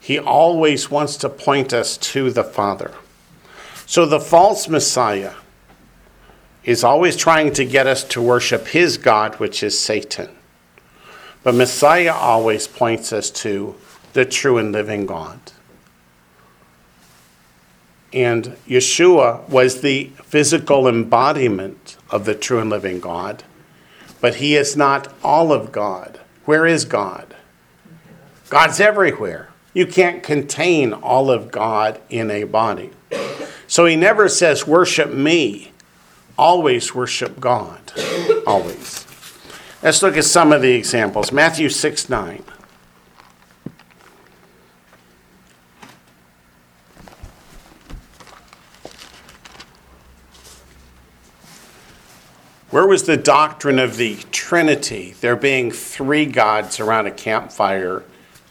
He 0.00 0.18
always 0.18 0.90
wants 0.90 1.16
to 1.18 1.28
point 1.28 1.72
us 1.72 1.96
to 1.98 2.30
the 2.30 2.44
Father. 2.44 2.92
So 3.86 4.06
the 4.06 4.20
false 4.20 4.68
Messiah 4.68 5.34
is 6.64 6.84
always 6.84 7.16
trying 7.16 7.52
to 7.54 7.64
get 7.64 7.86
us 7.86 8.04
to 8.04 8.22
worship 8.22 8.68
his 8.68 8.96
God, 8.98 9.36
which 9.36 9.62
is 9.62 9.78
Satan. 9.78 10.30
But 11.42 11.54
Messiah 11.54 12.12
always 12.12 12.66
points 12.66 13.12
us 13.12 13.30
to 13.30 13.74
the 14.12 14.24
true 14.24 14.58
and 14.58 14.72
living 14.72 15.06
God. 15.06 15.40
And 18.12 18.56
Yeshua 18.66 19.48
was 19.48 19.80
the 19.80 20.10
physical 20.24 20.88
embodiment 20.88 21.96
of 22.10 22.24
the 22.24 22.34
true 22.34 22.58
and 22.58 22.68
living 22.68 23.00
God, 23.00 23.44
but 24.20 24.36
he 24.36 24.56
is 24.56 24.76
not 24.76 25.12
all 25.22 25.52
of 25.52 25.70
God. 25.70 26.20
Where 26.44 26.66
is 26.66 26.84
God? 26.84 27.34
God's 28.48 28.80
everywhere. 28.80 29.49
You 29.72 29.86
can't 29.86 30.22
contain 30.22 30.92
all 30.92 31.30
of 31.30 31.50
God 31.50 32.00
in 32.08 32.30
a 32.30 32.44
body. 32.44 32.90
So 33.66 33.86
he 33.86 33.94
never 33.94 34.28
says, 34.28 34.66
Worship 34.66 35.12
me. 35.12 35.72
Always 36.36 36.94
worship 36.94 37.38
God. 37.38 37.92
Always. 38.46 39.06
Let's 39.82 40.02
look 40.02 40.16
at 40.16 40.24
some 40.24 40.52
of 40.52 40.60
the 40.62 40.72
examples. 40.72 41.32
Matthew 41.32 41.68
6 41.68 42.08
9. 42.08 42.42
Where 52.70 52.86
was 52.86 53.02
the 53.02 53.16
doctrine 53.16 53.80
of 53.80 53.96
the 53.96 54.16
Trinity, 54.30 55.14
there 55.20 55.34
being 55.34 55.72
three 55.72 56.24
gods 56.24 56.78
around 56.78 57.06
a 57.06 57.10
campfire 57.10 58.04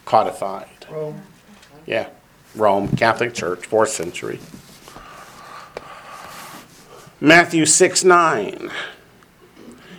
codified? 0.04 0.79
Rome, 0.92 1.22
Yeah, 1.86 2.10
Rome, 2.56 2.88
Catholic 2.96 3.34
Church, 3.34 3.66
fourth 3.66 3.90
century. 3.90 4.40
Matthew 7.22 7.66
6 7.66 8.04
9. 8.04 8.72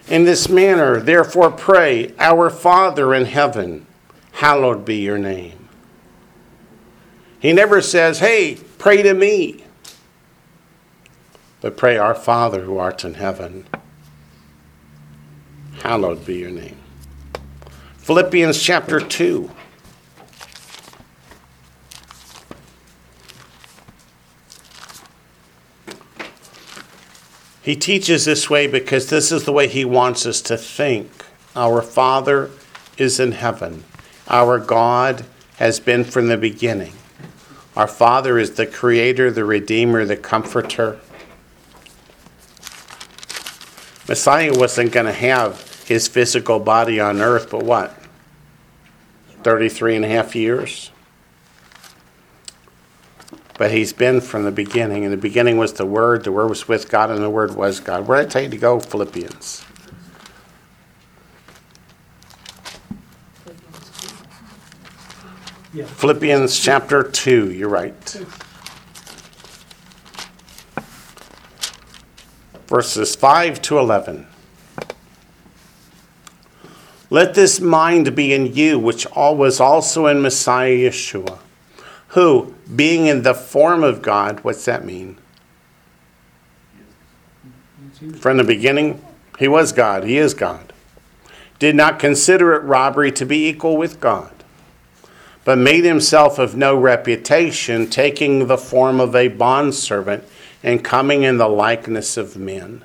In 0.08 0.24
this 0.24 0.48
manner, 0.48 0.98
therefore, 1.00 1.50
pray, 1.50 2.14
Our 2.18 2.50
Father 2.50 3.14
in 3.14 3.26
heaven, 3.26 3.86
hallowed 4.32 4.84
be 4.84 4.96
your 4.96 5.18
name. 5.18 5.68
He 7.38 7.52
never 7.52 7.80
says, 7.80 8.18
Hey, 8.18 8.58
pray 8.78 9.02
to 9.02 9.14
me. 9.14 9.64
But 11.60 11.76
pray, 11.76 11.96
Our 11.96 12.14
Father 12.14 12.62
who 12.62 12.78
art 12.78 13.04
in 13.04 13.14
heaven, 13.14 13.66
hallowed 15.82 16.24
be 16.24 16.36
your 16.38 16.50
name. 16.50 16.76
Philippians 17.98 18.60
chapter 18.60 18.98
2. 18.98 19.50
He 27.70 27.76
teaches 27.76 28.24
this 28.24 28.50
way 28.50 28.66
because 28.66 29.10
this 29.10 29.30
is 29.30 29.44
the 29.44 29.52
way 29.52 29.68
he 29.68 29.84
wants 29.84 30.26
us 30.26 30.40
to 30.42 30.56
think. 30.56 31.24
Our 31.54 31.82
Father 31.82 32.50
is 32.98 33.20
in 33.20 33.30
heaven. 33.30 33.84
Our 34.26 34.58
God 34.58 35.24
has 35.54 35.78
been 35.78 36.02
from 36.02 36.26
the 36.26 36.36
beginning. 36.36 36.94
Our 37.76 37.86
Father 37.86 38.40
is 38.40 38.54
the 38.54 38.66
Creator, 38.66 39.30
the 39.30 39.44
Redeemer, 39.44 40.04
the 40.04 40.16
Comforter. 40.16 40.98
Messiah 44.08 44.52
wasn't 44.52 44.90
going 44.90 45.06
to 45.06 45.12
have 45.12 45.84
his 45.86 46.08
physical 46.08 46.58
body 46.58 46.98
on 46.98 47.20
earth, 47.20 47.50
but 47.52 47.62
what? 47.62 47.96
33 49.44 49.94
and 49.94 50.04
a 50.04 50.08
half 50.08 50.34
years? 50.34 50.90
But 53.60 53.72
he's 53.72 53.92
been 53.92 54.22
from 54.22 54.44
the 54.44 54.50
beginning. 54.50 55.04
And 55.04 55.12
the 55.12 55.18
beginning 55.18 55.58
was 55.58 55.74
the 55.74 55.84
Word, 55.84 56.24
the 56.24 56.32
Word 56.32 56.48
was 56.48 56.66
with 56.66 56.88
God, 56.88 57.10
and 57.10 57.22
the 57.22 57.28
Word 57.28 57.54
was 57.54 57.78
God. 57.78 58.08
Where 58.08 58.16
did 58.16 58.28
I 58.28 58.30
tell 58.30 58.42
you 58.44 58.48
to 58.48 58.56
go? 58.56 58.80
Philippians. 58.80 59.66
Yeah. 65.74 65.84
Philippians 65.84 66.58
chapter 66.58 67.02
2, 67.02 67.52
you're 67.52 67.68
right. 67.68 68.24
Verses 72.66 73.14
5 73.14 73.60
to 73.60 73.78
11. 73.78 74.26
Let 77.10 77.34
this 77.34 77.60
mind 77.60 78.16
be 78.16 78.32
in 78.32 78.54
you, 78.54 78.78
which 78.78 79.06
was 79.14 79.60
also 79.60 80.06
in 80.06 80.22
Messiah 80.22 80.74
Yeshua, 80.74 81.39
who, 82.10 82.54
being 82.74 83.06
in 83.06 83.22
the 83.22 83.34
form 83.34 83.84
of 83.84 84.02
God, 84.02 84.40
what's 84.40 84.64
that 84.64 84.84
mean? 84.84 85.16
From 88.18 88.36
the 88.36 88.44
beginning, 88.44 89.04
he 89.38 89.46
was 89.46 89.72
God, 89.72 90.04
he 90.04 90.16
is 90.18 90.34
God. 90.34 90.72
Did 91.58 91.76
not 91.76 91.98
consider 91.98 92.54
it 92.54 92.62
robbery 92.64 93.12
to 93.12 93.26
be 93.26 93.48
equal 93.48 93.76
with 93.76 94.00
God, 94.00 94.32
but 95.44 95.58
made 95.58 95.84
himself 95.84 96.38
of 96.38 96.56
no 96.56 96.76
reputation, 96.76 97.88
taking 97.88 98.46
the 98.46 98.58
form 98.58 99.00
of 99.00 99.14
a 99.14 99.28
bondservant 99.28 100.24
and 100.62 100.84
coming 100.84 101.22
in 101.22 101.38
the 101.38 101.48
likeness 101.48 102.16
of 102.16 102.36
men. 102.36 102.82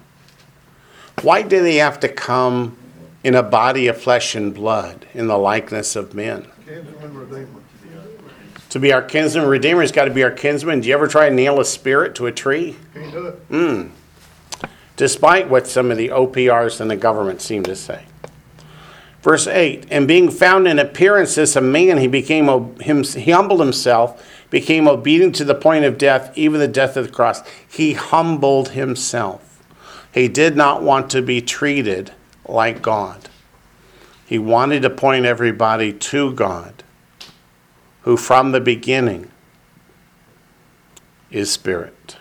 Why 1.22 1.42
did 1.42 1.66
he 1.66 1.78
have 1.78 2.00
to 2.02 2.10
come 2.10 2.78
in 3.24 3.34
a 3.34 3.44
body 3.44 3.88
of 3.88 4.00
flesh 4.00 4.36
and 4.36 4.54
blood 4.54 5.08
in 5.14 5.28
the 5.28 5.38
likeness 5.38 5.96
of 5.96 6.14
men? 6.14 6.48
To 8.76 8.80
be 8.82 8.92
our 8.92 9.02
kinsman 9.02 9.46
redeemer, 9.46 9.80
he's 9.80 9.94
got 9.94 10.04
to 10.04 10.12
be 10.12 10.22
our 10.22 10.32
kinsman. 10.32 10.82
Do 10.82 10.90
you 10.90 10.94
ever 10.96 11.08
try 11.08 11.30
to 11.30 11.34
nail 11.34 11.62
a 11.62 11.64
spirit 11.64 12.14
to 12.16 12.26
a 12.26 12.32
tree? 12.34 12.76
Can't 12.94 13.10
do 13.10 13.28
it. 13.28 13.36
Hmm. 13.48 14.68
despite 14.98 15.50
what 15.50 15.66
some 15.66 15.92
of 15.92 15.98
the 15.98 16.10
OPRs 16.10 16.82
and 16.82 16.92
the 16.92 16.98
government 16.98 17.42
seem 17.42 17.64
to 17.64 17.76
say. 17.78 18.04
Verse 19.22 19.48
8 19.48 19.86
And 19.90 20.10
being 20.10 20.30
found 20.30 20.68
in 20.68 20.78
appearance 20.78 21.38
as 21.38 21.56
a 21.56 21.62
man, 21.62 22.00
he 22.00 22.10
became 22.10 22.50
him, 22.82 23.06
he 23.06 23.32
humbled 23.32 23.62
himself, 23.62 24.22
became 24.50 24.90
obedient 24.90 25.36
to 25.36 25.46
the 25.46 25.56
point 25.56 25.86
of 25.86 25.98
death, 25.98 26.38
even 26.38 26.60
the 26.60 26.68
death 26.68 26.98
of 26.98 27.06
the 27.06 27.14
cross. 27.14 27.44
He 27.66 27.94
humbled 27.94 28.72
himself. 28.72 29.64
He 30.14 30.28
did 30.28 30.58
not 30.58 30.84
want 30.84 31.10
to 31.12 31.22
be 31.22 31.40
treated 31.40 32.12
like 32.46 32.82
God. 32.82 33.30
He 34.26 34.38
wanted 34.38 34.82
to 34.82 34.90
point 34.90 35.26
everybody 35.26 35.94
to 35.94 36.34
God, 36.34 36.84
who 38.06 38.16
from 38.16 38.52
the 38.52 38.62
beginning 38.62 39.28
is 41.32 41.52
spirit. 41.52 42.18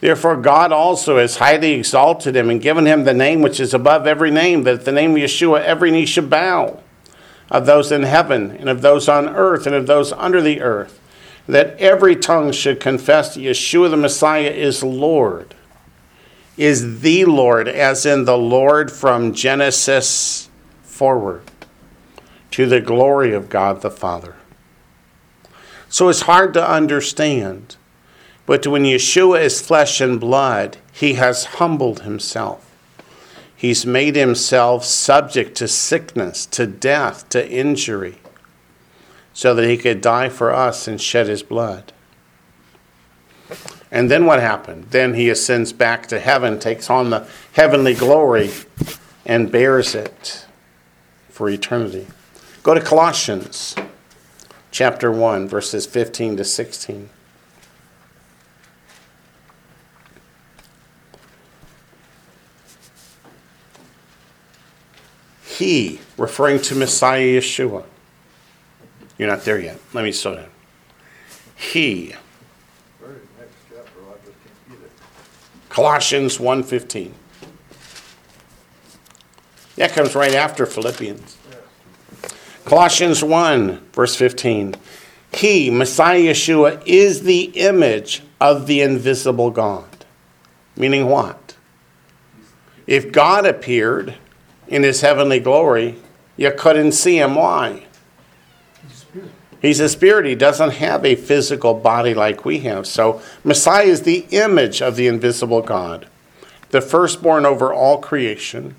Therefore, 0.00 0.36
God 0.36 0.72
also 0.72 1.18
has 1.18 1.36
highly 1.36 1.72
exalted 1.72 2.34
him 2.34 2.48
and 2.48 2.62
given 2.62 2.86
him 2.86 3.04
the 3.04 3.12
name 3.12 3.42
which 3.42 3.60
is 3.60 3.74
above 3.74 4.06
every 4.06 4.30
name, 4.30 4.64
that 4.64 4.74
at 4.74 4.84
the 4.86 4.92
name 4.92 5.10
of 5.12 5.18
Yeshua 5.18 5.62
every 5.62 5.90
knee 5.90 6.06
should 6.06 6.30
bow, 6.30 6.80
of 7.50 7.66
those 7.66 7.92
in 7.92 8.04
heaven, 8.04 8.52
and 8.52 8.70
of 8.70 8.80
those 8.80 9.06
on 9.06 9.28
earth, 9.28 9.66
and 9.66 9.74
of 9.74 9.86
those 9.86 10.12
under 10.12 10.40
the 10.40 10.62
earth, 10.62 10.98
that 11.46 11.78
every 11.78 12.16
tongue 12.16 12.50
should 12.50 12.80
confess 12.80 13.34
that 13.34 13.40
Yeshua 13.40 13.90
the 13.90 13.98
Messiah 13.98 14.50
is 14.50 14.82
Lord, 14.82 15.54
is 16.56 17.00
the 17.00 17.26
Lord, 17.26 17.68
as 17.68 18.06
in 18.06 18.24
the 18.24 18.38
Lord 18.38 18.90
from 18.90 19.34
Genesis 19.34 20.48
forward, 20.82 21.42
to 22.52 22.64
the 22.64 22.80
glory 22.80 23.34
of 23.34 23.50
God 23.50 23.82
the 23.82 23.90
Father. 23.90 24.36
So 25.88 26.08
it's 26.08 26.22
hard 26.22 26.54
to 26.54 26.70
understand. 26.70 27.76
But 28.46 28.66
when 28.66 28.84
Yeshua 28.84 29.40
is 29.42 29.60
flesh 29.60 30.00
and 30.00 30.20
blood, 30.20 30.78
he 30.92 31.14
has 31.14 31.44
humbled 31.44 32.02
himself. 32.02 32.62
He's 33.56 33.86
made 33.86 34.16
himself 34.16 34.84
subject 34.84 35.56
to 35.56 35.68
sickness, 35.68 36.46
to 36.46 36.66
death, 36.66 37.28
to 37.30 37.48
injury, 37.50 38.18
so 39.32 39.54
that 39.54 39.68
he 39.68 39.76
could 39.76 40.00
die 40.00 40.28
for 40.28 40.52
us 40.52 40.86
and 40.86 41.00
shed 41.00 41.26
his 41.26 41.42
blood. 41.42 41.92
And 43.90 44.10
then 44.10 44.26
what 44.26 44.40
happened? 44.40 44.88
Then 44.90 45.14
he 45.14 45.30
ascends 45.30 45.72
back 45.72 46.06
to 46.08 46.20
heaven, 46.20 46.58
takes 46.58 46.90
on 46.90 47.10
the 47.10 47.26
heavenly 47.52 47.94
glory, 47.94 48.50
and 49.24 49.50
bears 49.50 49.94
it 49.94 50.46
for 51.30 51.48
eternity. 51.48 52.06
Go 52.62 52.74
to 52.74 52.80
Colossians 52.80 53.74
chapter 54.76 55.10
1, 55.10 55.48
verses 55.48 55.86
15 55.86 56.36
to 56.36 56.44
16. 56.44 57.08
He, 65.46 65.98
referring 66.18 66.60
to 66.60 66.74
Messiah 66.74 67.38
Yeshua. 67.38 67.84
You're 69.16 69.30
not 69.30 69.46
there 69.46 69.58
yet. 69.58 69.78
Let 69.94 70.04
me 70.04 70.12
slow 70.12 70.34
down. 70.34 70.50
He. 71.54 72.14
Colossians 75.70 76.36
1.15. 76.36 77.12
That 79.76 79.92
comes 79.92 80.14
right 80.14 80.34
after 80.34 80.66
Philippians. 80.66 81.38
Colossians 82.66 83.22
1, 83.22 83.78
verse 83.92 84.16
15. 84.16 84.74
He, 85.32 85.70
Messiah 85.70 86.18
Yeshua, 86.18 86.82
is 86.84 87.22
the 87.22 87.44
image 87.54 88.24
of 88.40 88.66
the 88.66 88.80
invisible 88.80 89.52
God. 89.52 90.04
Meaning 90.74 91.06
what? 91.06 91.54
If 92.88 93.12
God 93.12 93.46
appeared 93.46 94.16
in 94.66 94.82
his 94.82 95.00
heavenly 95.00 95.38
glory, 95.38 95.94
you 96.36 96.50
couldn't 96.50 96.92
see 96.92 97.18
him. 97.18 97.36
Why? 97.36 97.86
He's 99.62 99.78
a 99.78 99.88
spirit. 99.88 100.26
He 100.26 100.34
doesn't 100.34 100.72
have 100.72 101.04
a 101.04 101.14
physical 101.14 101.72
body 101.72 102.14
like 102.14 102.44
we 102.44 102.58
have. 102.60 102.88
So, 102.88 103.22
Messiah 103.44 103.86
is 103.86 104.02
the 104.02 104.26
image 104.30 104.82
of 104.82 104.96
the 104.96 105.06
invisible 105.06 105.62
God, 105.62 106.08
the 106.70 106.80
firstborn 106.80 107.46
over 107.46 107.72
all 107.72 107.98
creation. 107.98 108.74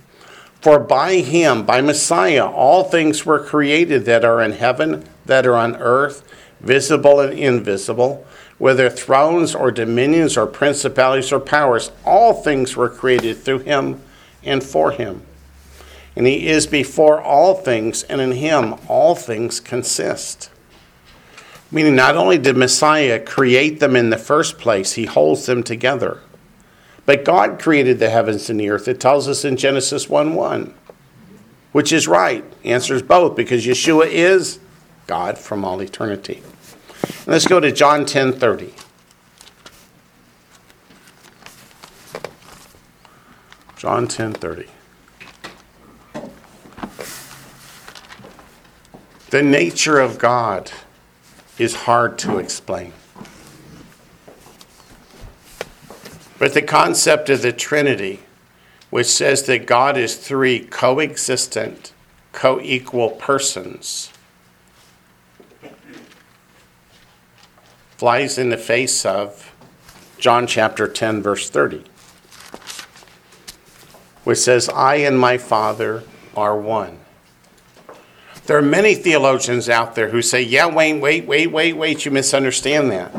For 0.62 0.80
by 0.80 1.16
him, 1.18 1.66
by 1.66 1.82
Messiah, 1.82 2.46
all 2.46 2.84
things 2.84 3.26
were 3.26 3.40
created 3.40 4.06
that 4.06 4.26
are 4.26 4.42
in 4.42 4.54
heaven, 4.54 5.08
that 5.26 5.46
are 5.46 5.56
on 5.56 5.76
earth, 5.78 6.24
visible 6.60 7.20
and 7.20 7.38
invisible, 7.38 8.26
whether 8.58 8.90
thrones 8.90 9.54
or 9.54 9.72
dominions 9.72 10.36
or 10.36 10.48
principalities 10.48 11.32
or 11.32 11.40
powers. 11.40 11.92
All 12.06 12.34
things 12.34 12.76
were 12.76 12.90
created 12.90 13.38
through 13.38 13.60
him 13.60 14.02
and 14.44 14.64
for 14.64 14.92
him. 14.92 15.22
And 16.16 16.26
he 16.26 16.48
is 16.48 16.66
before 16.66 17.22
all 17.22 17.54
things, 17.54 18.02
and 18.04 18.20
in 18.20 18.32
him 18.32 18.76
all 18.88 19.14
things 19.14 19.60
consist. 19.60 20.50
Meaning, 21.70 21.96
not 21.96 22.16
only 22.16 22.40
did 22.40 22.58
Messiah 22.58 23.20
create 23.20 23.80
them 23.80 23.96
in 23.96 24.10
the 24.10 24.18
first 24.18 24.58
place, 24.58 24.94
he 24.94 25.06
holds 25.06 25.46
them 25.46 25.62
together. 25.62 26.22
But 27.08 27.24
God 27.24 27.58
created 27.58 28.00
the 28.00 28.10
heavens 28.10 28.50
and 28.50 28.60
the 28.60 28.70
earth. 28.70 28.86
It 28.90 29.00
tells 29.00 29.30
us 29.30 29.46
in 29.46 29.56
Genesis 29.56 30.10
1 30.10 30.36
1, 30.36 30.74
which 31.72 31.94
is 31.94 32.06
right. 32.06 32.44
Answers 32.66 33.02
both 33.02 33.34
because 33.34 33.66
Yeshua 33.66 34.08
is 34.08 34.60
God 35.08 35.38
from 35.38 35.64
all 35.64 35.82
eternity. 35.82 36.44
And 37.04 37.28
let's 37.28 37.48
go 37.48 37.62
to 37.62 37.72
John 37.72 38.06
ten 38.06 38.34
thirty. 38.34 38.74
John 43.78 44.10
ten 44.10 44.34
thirty. 44.34 44.68
The 49.30 49.42
nature 49.42 50.00
of 50.02 50.20
God 50.20 50.72
is 51.58 51.74
hard 51.74 52.18
to 52.20 52.38
explain. 52.38 52.92
But 56.40 56.54
the 56.54 56.62
concept 56.62 57.30
of 57.30 57.42
the 57.42 57.52
Trinity, 57.52 58.20
which 58.90 59.08
says 59.08 59.44
that 59.44 59.66
God 59.66 59.98
is 59.98 60.16
three 60.16 60.60
coexistent, 60.60 61.94
co 62.32 62.60
equal 62.62 63.12
persons, 63.12 64.12
flies 67.98 68.38
in 68.38 68.50
the 68.50 68.58
face 68.58 69.06
of 69.06 69.52
John 70.20 70.46
chapter 70.46 70.88
10, 70.88 71.22
verse 71.24 71.50
30, 71.50 71.84
which 74.24 74.38
says, 74.38 74.70
I 74.70 74.96
and 74.98 75.20
my 75.20 75.38
Father 75.38 76.04
are 76.36 76.58
one. 76.58 77.00
There 78.46 78.58
are 78.58 78.62
many 78.62 78.96
theologians 78.96 79.68
out 79.68 79.96
there 79.96 80.10
who 80.10 80.22
say, 80.22 80.42
yeah, 80.42 80.68
Wayne, 80.68 81.02
wait, 81.02 81.26
wait, 81.26 81.48
wait, 81.48 81.74
wait, 81.74 82.06
you 82.06 82.12
misunderstand 82.12 82.92
that. 82.92 83.14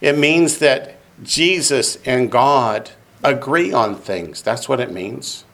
It 0.00 0.18
means 0.18 0.58
that 0.58 0.99
Jesus 1.22 1.96
and 2.06 2.30
God 2.30 2.90
agree 3.22 3.72
on 3.72 3.94
things. 3.94 4.42
That's 4.42 4.68
what 4.68 4.80
it 4.80 4.92
means. 4.92 5.44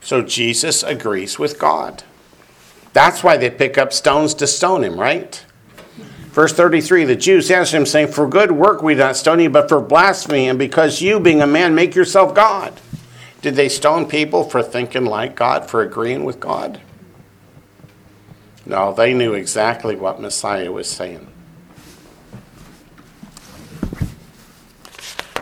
So 0.00 0.22
Jesus 0.22 0.82
agrees 0.82 1.38
with 1.38 1.58
God. 1.58 2.02
That's 2.92 3.22
why 3.22 3.36
they 3.36 3.50
pick 3.50 3.78
up 3.78 3.92
stones 3.92 4.34
to 4.34 4.46
stone 4.46 4.82
him, 4.82 4.98
right? 4.98 5.44
Verse 6.30 6.52
33 6.52 7.04
The 7.04 7.16
Jews 7.16 7.50
answered 7.50 7.76
him, 7.76 7.86
saying, 7.86 8.08
For 8.08 8.28
good 8.28 8.52
work 8.52 8.82
we 8.82 8.94
do 8.94 9.00
not 9.00 9.16
stone 9.16 9.40
you, 9.40 9.50
but 9.50 9.68
for 9.68 9.80
blasphemy, 9.80 10.48
and 10.48 10.58
because 10.58 11.00
you, 11.00 11.20
being 11.20 11.42
a 11.42 11.46
man, 11.46 11.74
make 11.74 11.94
yourself 11.94 12.34
God. 12.34 12.80
Did 13.42 13.54
they 13.54 13.68
stone 13.68 14.06
people 14.06 14.44
for 14.44 14.62
thinking 14.62 15.06
like 15.06 15.34
God, 15.34 15.68
for 15.68 15.82
agreeing 15.82 16.24
with 16.24 16.40
God? 16.40 16.80
No, 18.66 18.92
they 18.92 19.14
knew 19.14 19.32
exactly 19.32 19.96
what 19.96 20.20
Messiah 20.20 20.70
was 20.70 20.88
saying. 20.88 21.29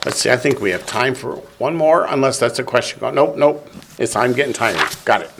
Let's 0.05 0.21
see, 0.21 0.31
I 0.31 0.37
think 0.37 0.61
we 0.61 0.71
have 0.71 0.87
time 0.87 1.15
for 1.15 1.37
one 1.59 1.75
more, 1.75 2.05
unless 2.05 2.39
that's 2.39 2.59
a 2.59 2.65
question. 2.65 3.01
Nope, 3.15 3.37
nope. 3.37 3.69
It's, 3.99 4.15
I'm 4.15 4.33
getting 4.33 4.53
tired. 4.53 4.81
Got 5.05 5.23
it. 5.23 5.31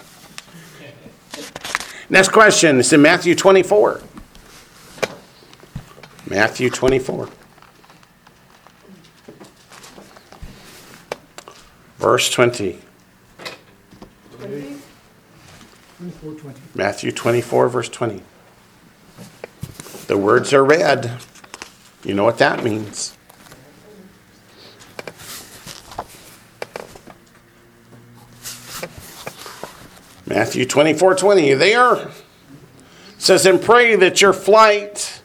Next 2.11 2.31
question 2.31 2.79
is 2.81 2.93
in 2.93 3.01
Matthew 3.03 3.35
24. 3.35 4.01
Matthew 6.29 6.71
24. 6.71 7.29
Verse 11.99 12.31
20. 12.31 12.79
Twenty-four, 15.99 16.35
twenty. 16.35 16.61
Matthew 16.77 17.11
24, 17.11 17.69
verse 17.69 17.89
20. 17.89 18.23
The 20.07 20.17
words 20.17 20.53
are 20.53 20.65
read. 20.65 21.21
You 22.05 22.15
know 22.15 22.23
what 22.23 22.39
that 22.39 22.63
means. 22.63 23.18
Matthew 30.39 30.67
24, 30.67 31.17
20. 31.17 31.49
You 31.49 31.59
there? 31.59 31.95
It 31.97 32.13
says, 33.19 33.45
And 33.45 33.61
pray 33.61 33.97
that 33.97 34.23
your 34.23 34.33
flight, 34.33 35.21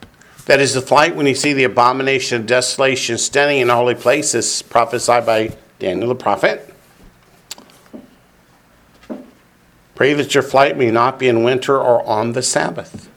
that 0.47 0.59
is 0.59 0.73
the 0.73 0.81
flight 0.81 1.15
when 1.15 1.27
you 1.27 1.35
see 1.35 1.53
the 1.53 1.65
abomination 1.65 2.41
of 2.41 2.47
desolation 2.47 3.19
standing 3.19 3.59
in 3.59 3.69
a 3.69 3.75
holy 3.75 3.93
place, 3.93 4.33
is 4.33 4.63
prophesied 4.63 5.23
by 5.23 5.55
Daniel 5.77 6.07
the 6.07 6.15
prophet. 6.15 6.73
Pray 9.93 10.15
that 10.15 10.33
your 10.33 10.41
flight 10.41 10.79
may 10.79 10.89
not 10.89 11.19
be 11.19 11.27
in 11.27 11.43
winter 11.43 11.77
or 11.77 12.03
on 12.07 12.31
the 12.31 12.41
Sabbath. 12.41 13.07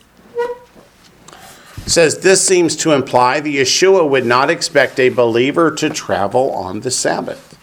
It 1.78 1.88
says 1.88 2.18
this 2.18 2.46
seems 2.46 2.76
to 2.76 2.92
imply 2.92 3.40
that 3.40 3.48
Yeshua 3.48 4.06
would 4.06 4.26
not 4.26 4.50
expect 4.50 5.00
a 5.00 5.08
believer 5.08 5.70
to 5.76 5.88
travel 5.88 6.50
on 6.50 6.80
the 6.80 6.90
Sabbath. 6.90 7.55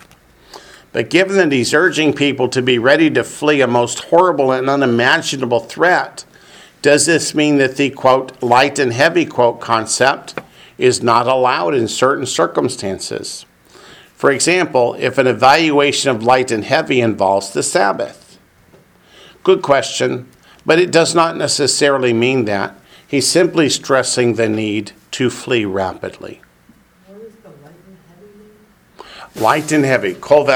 But 0.94 1.10
given 1.10 1.38
that 1.38 1.52
he's 1.52 1.74
urging 1.74 2.14
people 2.14 2.48
to 2.50 2.62
be 2.62 2.78
ready 2.78 3.10
to 3.10 3.24
flee 3.24 3.62
a 3.62 3.68
most 3.68 4.06
horrible 4.06 4.52
and 4.52 4.70
unimaginable 4.70 5.60
threat, 5.60 6.24
does 6.84 7.08
this 7.08 7.34
mean 7.34 7.58
that 7.58 7.78
the 7.78 7.90
quote 7.90 8.42
light 8.44 8.78
and 8.78 8.94
heavy 8.94 9.26
quote 9.26 9.60
concept 9.60 10.36
is 10.78 11.02
not 11.02 11.28
allowed 11.28 11.74
in 11.74 11.88
certain 11.88 12.28
circumstances? 12.28 13.46
For 14.16 14.32
example, 14.32 14.96
if 15.00 15.18
an 15.18 15.26
evaluation 15.26 16.12
of 16.12 16.24
light 16.24 16.52
and 16.52 16.64
heavy 16.64 17.02
involves 17.02 17.52
the 17.52 17.64
Sabbath. 17.64 18.38
Good 19.44 19.64
question, 19.64 20.30
but 20.64 20.80
it 20.80 20.92
does 20.92 21.16
not 21.16 21.36
necessarily 21.36 22.14
mean 22.14 22.46
that. 22.46 22.76
He's 23.06 23.28
simply 23.28 23.68
stressing 23.68 24.36
the 24.36 24.48
need 24.48 24.92
to 25.12 25.30
flee 25.30 25.66
rapidly. 25.66 26.43
Light 29.36 29.72
and 29.72 29.84
heavy, 29.84 30.14
kol. 30.14 30.48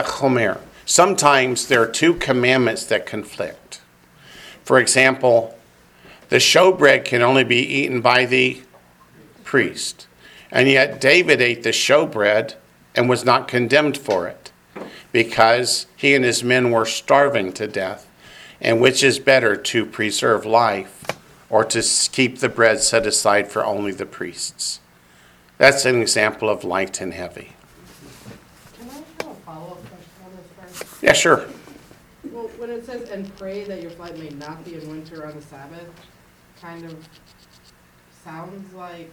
Sometimes 0.86 1.68
there 1.68 1.82
are 1.82 1.88
two 1.88 2.14
commandments 2.14 2.86
that 2.86 3.06
conflict. 3.06 3.82
For 4.64 4.80
example, 4.80 5.58
the 6.30 6.38
showbread 6.38 7.06
can 7.06 7.22
only 7.22 7.44
be 7.44 7.60
eaten 7.60 8.02
by 8.02 8.26
the 8.26 8.62
priest. 9.44 10.08
And 10.52 10.68
yet 10.68 11.02
David 11.02 11.42
ate 11.42 11.64
the 11.64 11.70
showbread 11.70 12.56
and 12.96 13.10
was 13.10 13.26
not 13.26 13.48
condemned 13.48 13.98
for 13.98 14.28
it 14.28 14.52
because 15.12 15.88
he 15.96 16.14
and 16.16 16.24
his 16.24 16.44
men 16.44 16.72
were 16.72 16.86
starving 16.86 17.54
to 17.54 17.68
death. 17.68 18.08
And 18.60 18.82
which 18.82 19.04
is 19.04 19.20
better 19.20 19.56
to 19.56 19.86
preserve 19.86 20.46
life 20.46 21.06
or 21.50 21.64
to 21.66 21.82
keep 22.12 22.40
the 22.40 22.50
bread 22.50 22.82
set 22.82 23.06
aside 23.06 23.52
for 23.52 23.64
only 23.64 23.92
the 23.92 24.06
priests? 24.06 24.80
That's 25.58 25.86
an 25.86 26.02
example 26.02 26.50
of 26.50 26.64
light 26.64 27.00
and 27.00 27.14
heavy. 27.14 27.54
Can 28.80 28.90
I 28.90 28.94
have 28.94 29.04
a 29.20 29.36
follow-up 29.46 29.80
question 29.86 30.26
on 30.26 30.32
this 30.36 30.48
first? 30.60 30.86
Yeah, 31.02 31.14
sure. 31.14 31.46
Well, 32.32 32.50
when 32.58 32.70
it 32.70 32.86
says, 32.86 33.10
"And 33.10 33.36
pray 33.38 33.64
that 33.66 33.82
your 33.82 33.92
flight 33.92 34.18
may 34.18 34.30
not 34.30 34.66
be 34.66 34.76
in 34.76 34.90
winter 34.90 35.26
on 35.26 35.36
the 35.36 35.42
Sabbath," 35.42 35.90
kind 36.62 36.86
of 36.86 36.96
sounds 38.24 38.74
like 38.74 39.10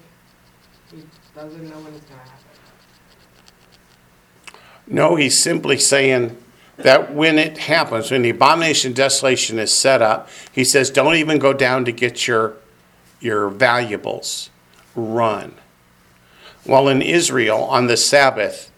he 0.91 1.05
doesn't 1.35 1.69
know 1.69 1.79
when 1.81 1.95
it's 1.95 2.05
gonna 2.07 2.21
happen. 2.21 2.45
No, 4.87 5.17
he's 5.17 5.43
simply 5.43 5.79
saying 5.79 6.37
that 6.77 7.15
when 7.15 7.39
it 7.39 7.59
happens, 7.59 8.11
when 8.11 8.23
the 8.23 8.31
abomination 8.31 8.91
of 8.91 8.97
desolation 8.97 9.59
is 9.59 9.73
set 9.73 10.03
up, 10.03 10.29
he 10.53 10.65
says, 10.65 10.91
don't 10.91 11.15
even 11.15 11.39
go 11.39 11.53
down 11.53 11.85
to 11.85 11.93
get 11.93 12.27
your, 12.27 12.55
your 13.21 13.49
valuables. 13.49 14.51
Run. 14.95 15.55
Well, 16.67 16.89
in 16.89 17.03
Israel, 17.03 17.63
on 17.65 17.87
the 17.87 17.97
Sabbath, 17.97 18.71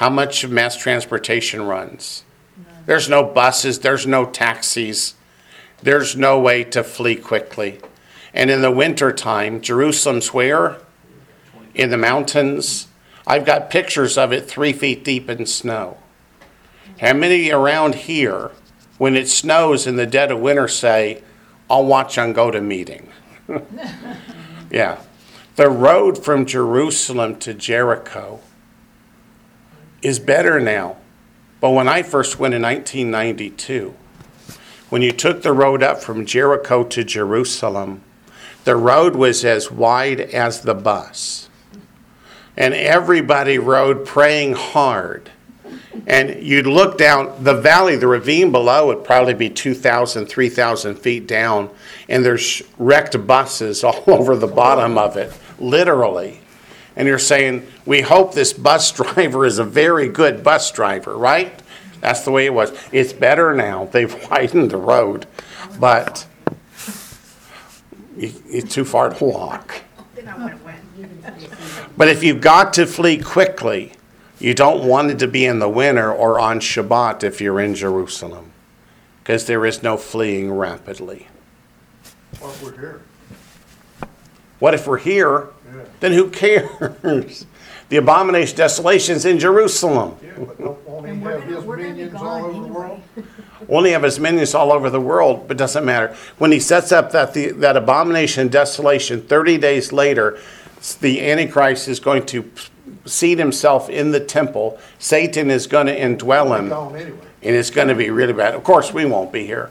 how 0.00 0.08
much 0.08 0.48
mass 0.48 0.78
transportation 0.78 1.60
runs? 1.60 2.24
There's 2.86 3.10
no 3.10 3.22
buses, 3.22 3.80
there's 3.80 4.06
no 4.06 4.24
taxis, 4.24 5.12
there's 5.82 6.16
no 6.16 6.40
way 6.40 6.64
to 6.64 6.82
flee 6.82 7.16
quickly. 7.16 7.80
And 8.32 8.50
in 8.50 8.62
the 8.62 8.70
wintertime, 8.70 9.60
Jerusalem's 9.60 10.32
where? 10.32 10.78
In 11.74 11.90
the 11.90 11.98
mountains. 11.98 12.88
I've 13.26 13.44
got 13.44 13.68
pictures 13.68 14.16
of 14.16 14.32
it 14.32 14.48
three 14.48 14.72
feet 14.72 15.04
deep 15.04 15.28
in 15.28 15.44
snow. 15.44 15.98
How 17.02 17.12
many 17.12 17.50
around 17.50 17.94
here, 17.96 18.52
when 18.96 19.14
it 19.14 19.28
snows 19.28 19.86
in 19.86 19.96
the 19.96 20.06
dead 20.06 20.30
of 20.30 20.40
winter, 20.40 20.66
say, 20.66 21.22
I'll 21.68 21.84
watch 21.84 22.16
on 22.16 22.32
GoToMeeting? 22.32 23.06
yeah. 24.70 24.98
The 25.56 25.68
road 25.68 26.24
from 26.24 26.46
Jerusalem 26.46 27.38
to 27.40 27.52
Jericho 27.52 28.40
is 30.02 30.18
better 30.18 30.60
now. 30.60 30.96
But 31.60 31.70
when 31.70 31.88
I 31.88 32.02
first 32.02 32.38
went 32.38 32.54
in 32.54 32.62
1992, 32.62 33.94
when 34.88 35.02
you 35.02 35.12
took 35.12 35.42
the 35.42 35.52
road 35.52 35.82
up 35.82 36.00
from 36.00 36.26
Jericho 36.26 36.84
to 36.84 37.04
Jerusalem, 37.04 38.02
the 38.64 38.76
road 38.76 39.14
was 39.14 39.44
as 39.44 39.70
wide 39.70 40.20
as 40.20 40.62
the 40.62 40.74
bus. 40.74 41.48
And 42.56 42.74
everybody 42.74 43.58
rode 43.58 44.04
praying 44.04 44.54
hard. 44.54 45.30
And 46.06 46.42
you'd 46.42 46.66
look 46.66 46.98
down 46.98 47.44
the 47.44 47.54
valley, 47.54 47.96
the 47.96 48.06
ravine 48.06 48.52
below 48.52 48.88
would 48.88 49.04
probably 49.04 49.34
be 49.34 49.50
2,000, 49.50 50.26
3,000 50.26 50.96
feet 50.96 51.26
down. 51.26 51.70
And 52.08 52.24
there's 52.24 52.62
wrecked 52.78 53.26
buses 53.26 53.84
all 53.84 54.04
over 54.06 54.36
the 54.36 54.46
bottom 54.46 54.98
of 54.98 55.16
it, 55.16 55.32
literally. 55.58 56.40
And 57.00 57.08
you're 57.08 57.18
saying, 57.18 57.66
we 57.86 58.02
hope 58.02 58.34
this 58.34 58.52
bus 58.52 58.92
driver 58.92 59.46
is 59.46 59.58
a 59.58 59.64
very 59.64 60.06
good 60.06 60.44
bus 60.44 60.70
driver, 60.70 61.16
right? 61.16 61.50
That's 62.02 62.26
the 62.26 62.30
way 62.30 62.44
it 62.44 62.52
was. 62.52 62.78
It's 62.92 63.14
better 63.14 63.54
now. 63.54 63.86
They've 63.86 64.14
widened 64.30 64.70
the 64.70 64.76
road, 64.76 65.24
but 65.78 66.26
it's 68.18 68.74
too 68.74 68.84
far 68.84 69.08
to 69.08 69.24
walk. 69.24 69.80
But 71.96 72.08
if 72.08 72.22
you've 72.22 72.42
got 72.42 72.74
to 72.74 72.86
flee 72.86 73.16
quickly, 73.16 73.94
you 74.38 74.52
don't 74.52 74.86
want 74.86 75.10
it 75.10 75.20
to 75.20 75.26
be 75.26 75.46
in 75.46 75.58
the 75.58 75.70
winter 75.70 76.12
or 76.12 76.38
on 76.38 76.60
Shabbat 76.60 77.24
if 77.24 77.40
you're 77.40 77.60
in 77.60 77.74
Jerusalem, 77.74 78.52
because 79.22 79.46
there 79.46 79.64
is 79.64 79.82
no 79.82 79.96
fleeing 79.96 80.52
rapidly. 80.52 81.28
What 82.40 82.50
if 82.50 82.62
we're 82.62 82.78
here. 82.78 83.00
What 84.58 84.74
if 84.74 84.86
we're 84.86 84.98
here? 84.98 85.48
Yeah. 85.84 85.88
Then 86.00 86.12
who 86.12 86.30
cares? 86.30 87.46
The 87.88 87.96
abomination 87.96 88.56
desolation's 88.56 89.24
in 89.24 89.38
Jerusalem. 89.38 90.16
Yeah, 90.22 90.30
but 90.38 90.58
don't, 90.58 90.88
won't 90.88 91.06
And 91.06 91.22
we're 91.22 91.32
have 91.32 91.40
gonna, 91.40 91.56
his 91.56 91.64
we're 91.64 91.76
gonna 91.76 91.88
be 91.88 91.94
minions 91.94 92.14
all 92.14 92.20
gone 92.22 92.42
over 92.42 92.52
the 92.52 92.58
anyway. 92.58 92.70
world? 92.70 93.02
Only 93.68 93.90
have 93.90 94.02
his 94.04 94.20
minions 94.20 94.54
all 94.54 94.72
over 94.72 94.90
the 94.90 95.00
world, 95.00 95.48
but 95.48 95.56
doesn't 95.56 95.84
matter. 95.84 96.14
When 96.38 96.52
he 96.52 96.60
sets 96.60 96.92
up 96.92 97.10
that 97.12 97.34
the, 97.34 97.50
that 97.52 97.76
abomination 97.76 98.42
and 98.42 98.50
desolation, 98.52 99.22
30 99.22 99.58
days 99.58 99.92
later, 99.92 100.38
the 101.00 101.20
Antichrist 101.30 101.88
is 101.88 101.98
going 102.00 102.26
to 102.26 102.50
seat 103.06 103.38
himself 103.38 103.88
in 103.90 104.12
the 104.12 104.20
temple. 104.20 104.78
Satan 104.98 105.50
is 105.50 105.66
going 105.66 105.86
to 105.86 105.98
indwell 105.98 106.50
We're 106.50 106.58
him. 106.58 106.68
gone 106.68 106.96
anyway. 106.96 107.18
and 107.42 107.56
it's 107.56 107.70
going 107.70 107.88
to 107.88 107.94
be 107.94 108.10
really 108.10 108.32
bad. 108.32 108.54
Of 108.54 108.62
course, 108.64 108.92
we 108.92 109.04
won't 109.04 109.32
be 109.32 109.44
here. 109.46 109.70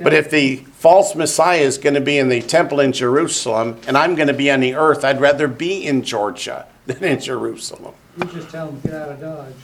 But 0.00 0.14
if 0.14 0.30
the 0.30 0.56
false 0.56 1.14
Messiah 1.14 1.60
is 1.60 1.78
going 1.78 1.94
to 1.94 2.00
be 2.00 2.18
in 2.18 2.28
the 2.28 2.42
temple 2.42 2.80
in 2.80 2.92
Jerusalem 2.92 3.80
and 3.86 3.96
I'm 3.96 4.14
going 4.14 4.28
to 4.28 4.34
be 4.34 4.50
on 4.50 4.60
the 4.60 4.74
earth, 4.74 5.04
I'd 5.04 5.20
rather 5.20 5.48
be 5.48 5.86
in 5.86 6.02
Georgia 6.02 6.66
than 6.86 7.02
in 7.02 7.20
Jerusalem 7.20 7.94
You 8.16 8.24
just 8.26 8.50
tell 8.50 8.66
them, 8.66 8.80
get 8.80 8.94
out 8.94 9.08
of 9.10 9.20
Dodge. 9.20 9.54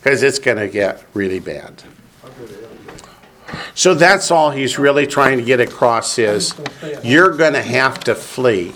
because 0.00 0.22
it's 0.22 0.38
going 0.38 0.58
to 0.58 0.68
get 0.68 1.04
really 1.14 1.40
bad. 1.40 1.82
I'll 2.24 2.30
go 2.30 2.46
to 2.46 2.54
hell. 2.54 2.70
So 3.74 3.94
that's 3.94 4.30
all 4.30 4.50
he's 4.50 4.78
really 4.78 5.06
trying 5.06 5.38
to 5.38 5.44
get 5.44 5.60
across 5.60 6.18
is 6.18 6.54
you're 7.02 7.36
going 7.36 7.54
to 7.54 7.62
have 7.62 8.00
to 8.04 8.14
flee. 8.14 8.72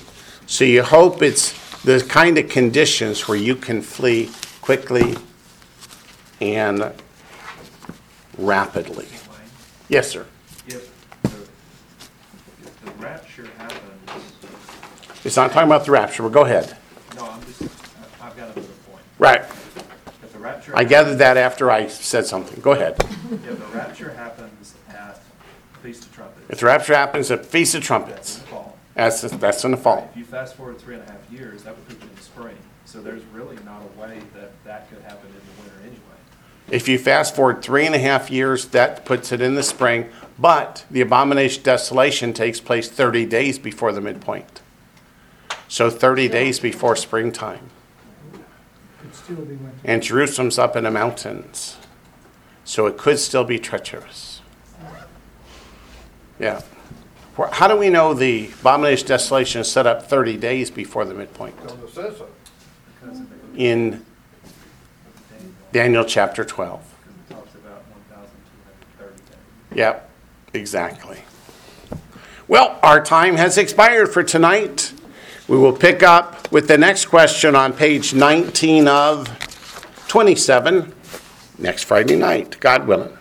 So 0.47 0.65
you 0.65 0.83
hope 0.83 1.23
it's 1.23 1.53
the 1.83 2.05
kind 2.09 2.39
of 2.39 2.49
conditions 2.49 3.29
where 3.29 3.39
you 3.39 3.57
can 3.57 3.83
flee 3.83 4.31
quickly 4.61 5.17
and 6.41 6.93
rapidly. 8.39 9.07
Yes, 9.89 10.09
sir. 10.09 10.27
If 10.67 11.23
the, 11.23 11.29
if 12.63 12.81
the 12.85 12.91
rapture 12.93 13.43
rapture 13.43 13.51
happens, 13.59 14.33
It's 15.25 15.37
not 15.37 15.53
talking 15.53 15.69
about 15.69 15.87
the 15.87 15.93
rapture, 15.93 16.23
but 16.23 16.33
go 16.33 16.45
ahead. 16.45 16.77
no, 17.17 17.27
I'm 17.27 17.43
just, 17.47 17.63
I've 18.21 18.37
got 18.37 18.51
another 18.51 18.61
point. 18.61 19.03
Right. 19.19 19.41
If 19.41 20.33
the 20.33 20.39
rapture. 20.39 20.77
I 20.77 20.85
gathered 20.85 21.17
that 21.17 21.39
after 21.39 21.71
I 21.71 21.87
said 21.87 22.27
something. 22.27 22.61
Go 22.61 22.73
ahead. 22.73 22.97
If 23.01 23.43
the 23.47 23.77
rapture 23.77 24.13
happens 24.13 24.75
at 24.91 25.23
Feast 25.83 26.05
of 26.05 26.15
Trumpets. 26.15 26.51
If 26.51 26.61
the 26.61 26.67
rapture 26.67 26.95
happens 26.95 27.31
at 27.31 27.47
Feast 27.47 27.75
of 27.75 27.81
That's 27.81 27.87
Trumpets, 27.87 28.37
in 28.37 28.43
the 28.43 28.49
fall. 28.49 28.79
that's, 28.95 29.21
that's 29.23 29.65
in 29.65 29.71
the 29.71 29.77
fall. 29.79 30.11
If 30.13 30.19
you 30.19 30.25
fast 30.27 30.57
forward 30.57 30.79
three 30.79 30.97
and 30.97 31.09
a 31.09 31.11
half 31.11 31.33
years, 31.33 31.63
that 31.63 31.75
would 31.75 31.89
put 31.89 32.03
you 32.03 32.11
in 32.11 32.15
the 32.15 32.23
spring. 32.23 32.57
So 32.85 33.01
there's 33.01 33.23
really 33.33 33.57
not 33.65 33.81
a 33.81 34.01
way 34.01 34.21
that 34.35 34.53
that 34.65 34.91
could 34.91 35.03
happen 35.03 35.29
in 35.29 35.35
the 35.35 35.63
winter 35.63 35.81
anyway. 35.83 36.01
If 36.71 36.87
you 36.87 36.99
fast 36.99 37.35
forward 37.35 37.63
three 37.63 37.87
and 37.87 37.95
a 37.95 37.99
half 37.99 38.31
years, 38.31 38.67
that 38.69 39.07
puts 39.07 39.33
it 39.33 39.41
in 39.41 39.55
the 39.55 39.63
spring, 39.63 40.11
but 40.39 40.85
the 40.91 41.01
abomination 41.01 41.63
desolation 41.63 42.35
takes 42.35 42.61
place 42.61 42.91
30 42.91 43.25
days 43.25 43.59
before 43.59 43.91
the 43.93 44.03
midpoint. 44.03 44.61
So 45.69 45.91
30 45.91 46.29
days 46.29 46.61
before 46.61 46.97
springtime. 46.97 47.71
And 49.85 50.03
Jerusalem's 50.03 50.59
up 50.59 50.77
in 50.77 50.85
the 50.85 50.91
mountains. 50.91 51.77
So 52.65 52.87
it 52.87 52.97
could 52.97 53.19
still 53.19 53.45
be 53.45 53.59
treacherous. 53.59 54.41
Yeah. 56.39 56.63
How 57.53 57.69
do 57.69 57.77
we 57.77 57.89
know 57.91 58.15
the 58.15 58.51
abomination 58.61 59.09
desolation 59.09 59.61
is 59.61 59.71
set 59.71 59.87
up 59.87 60.05
30 60.09 60.37
days 60.37 60.71
before 60.71 61.05
the 61.05 61.15
midpoint? 61.15 61.57
In 63.57 64.05
Daniel, 65.73 66.05
chapter 66.05 66.45
12. 66.45 66.81
it 66.81 67.35
talks 67.35 67.55
about 67.57 67.83
one 67.91 68.01
thousand 68.09 68.31
two 68.39 69.03
hundred 69.03 69.17
thirty 69.17 69.23
days. 69.31 69.77
Yep, 69.77 70.11
exactly. 70.55 71.19
Well, 72.47 72.79
our 72.83 73.03
time 73.03 73.35
has 73.37 73.59
expired 73.59 74.13
for 74.13 74.23
tonight. 74.23 74.94
We 75.47 75.59
will 75.59 75.75
pick 75.75 76.03
up 76.03 76.51
with 76.51 76.69
the 76.69 76.79
next 76.79 77.07
question 77.07 77.55
on 77.55 77.75
page 77.75 78.15
19 78.15 78.89
of 78.89 79.29
27 80.09 80.95
next 81.59 81.85
Friday 81.85 82.17
night, 82.17 82.59
God 82.61 82.87
willing. 82.87 83.19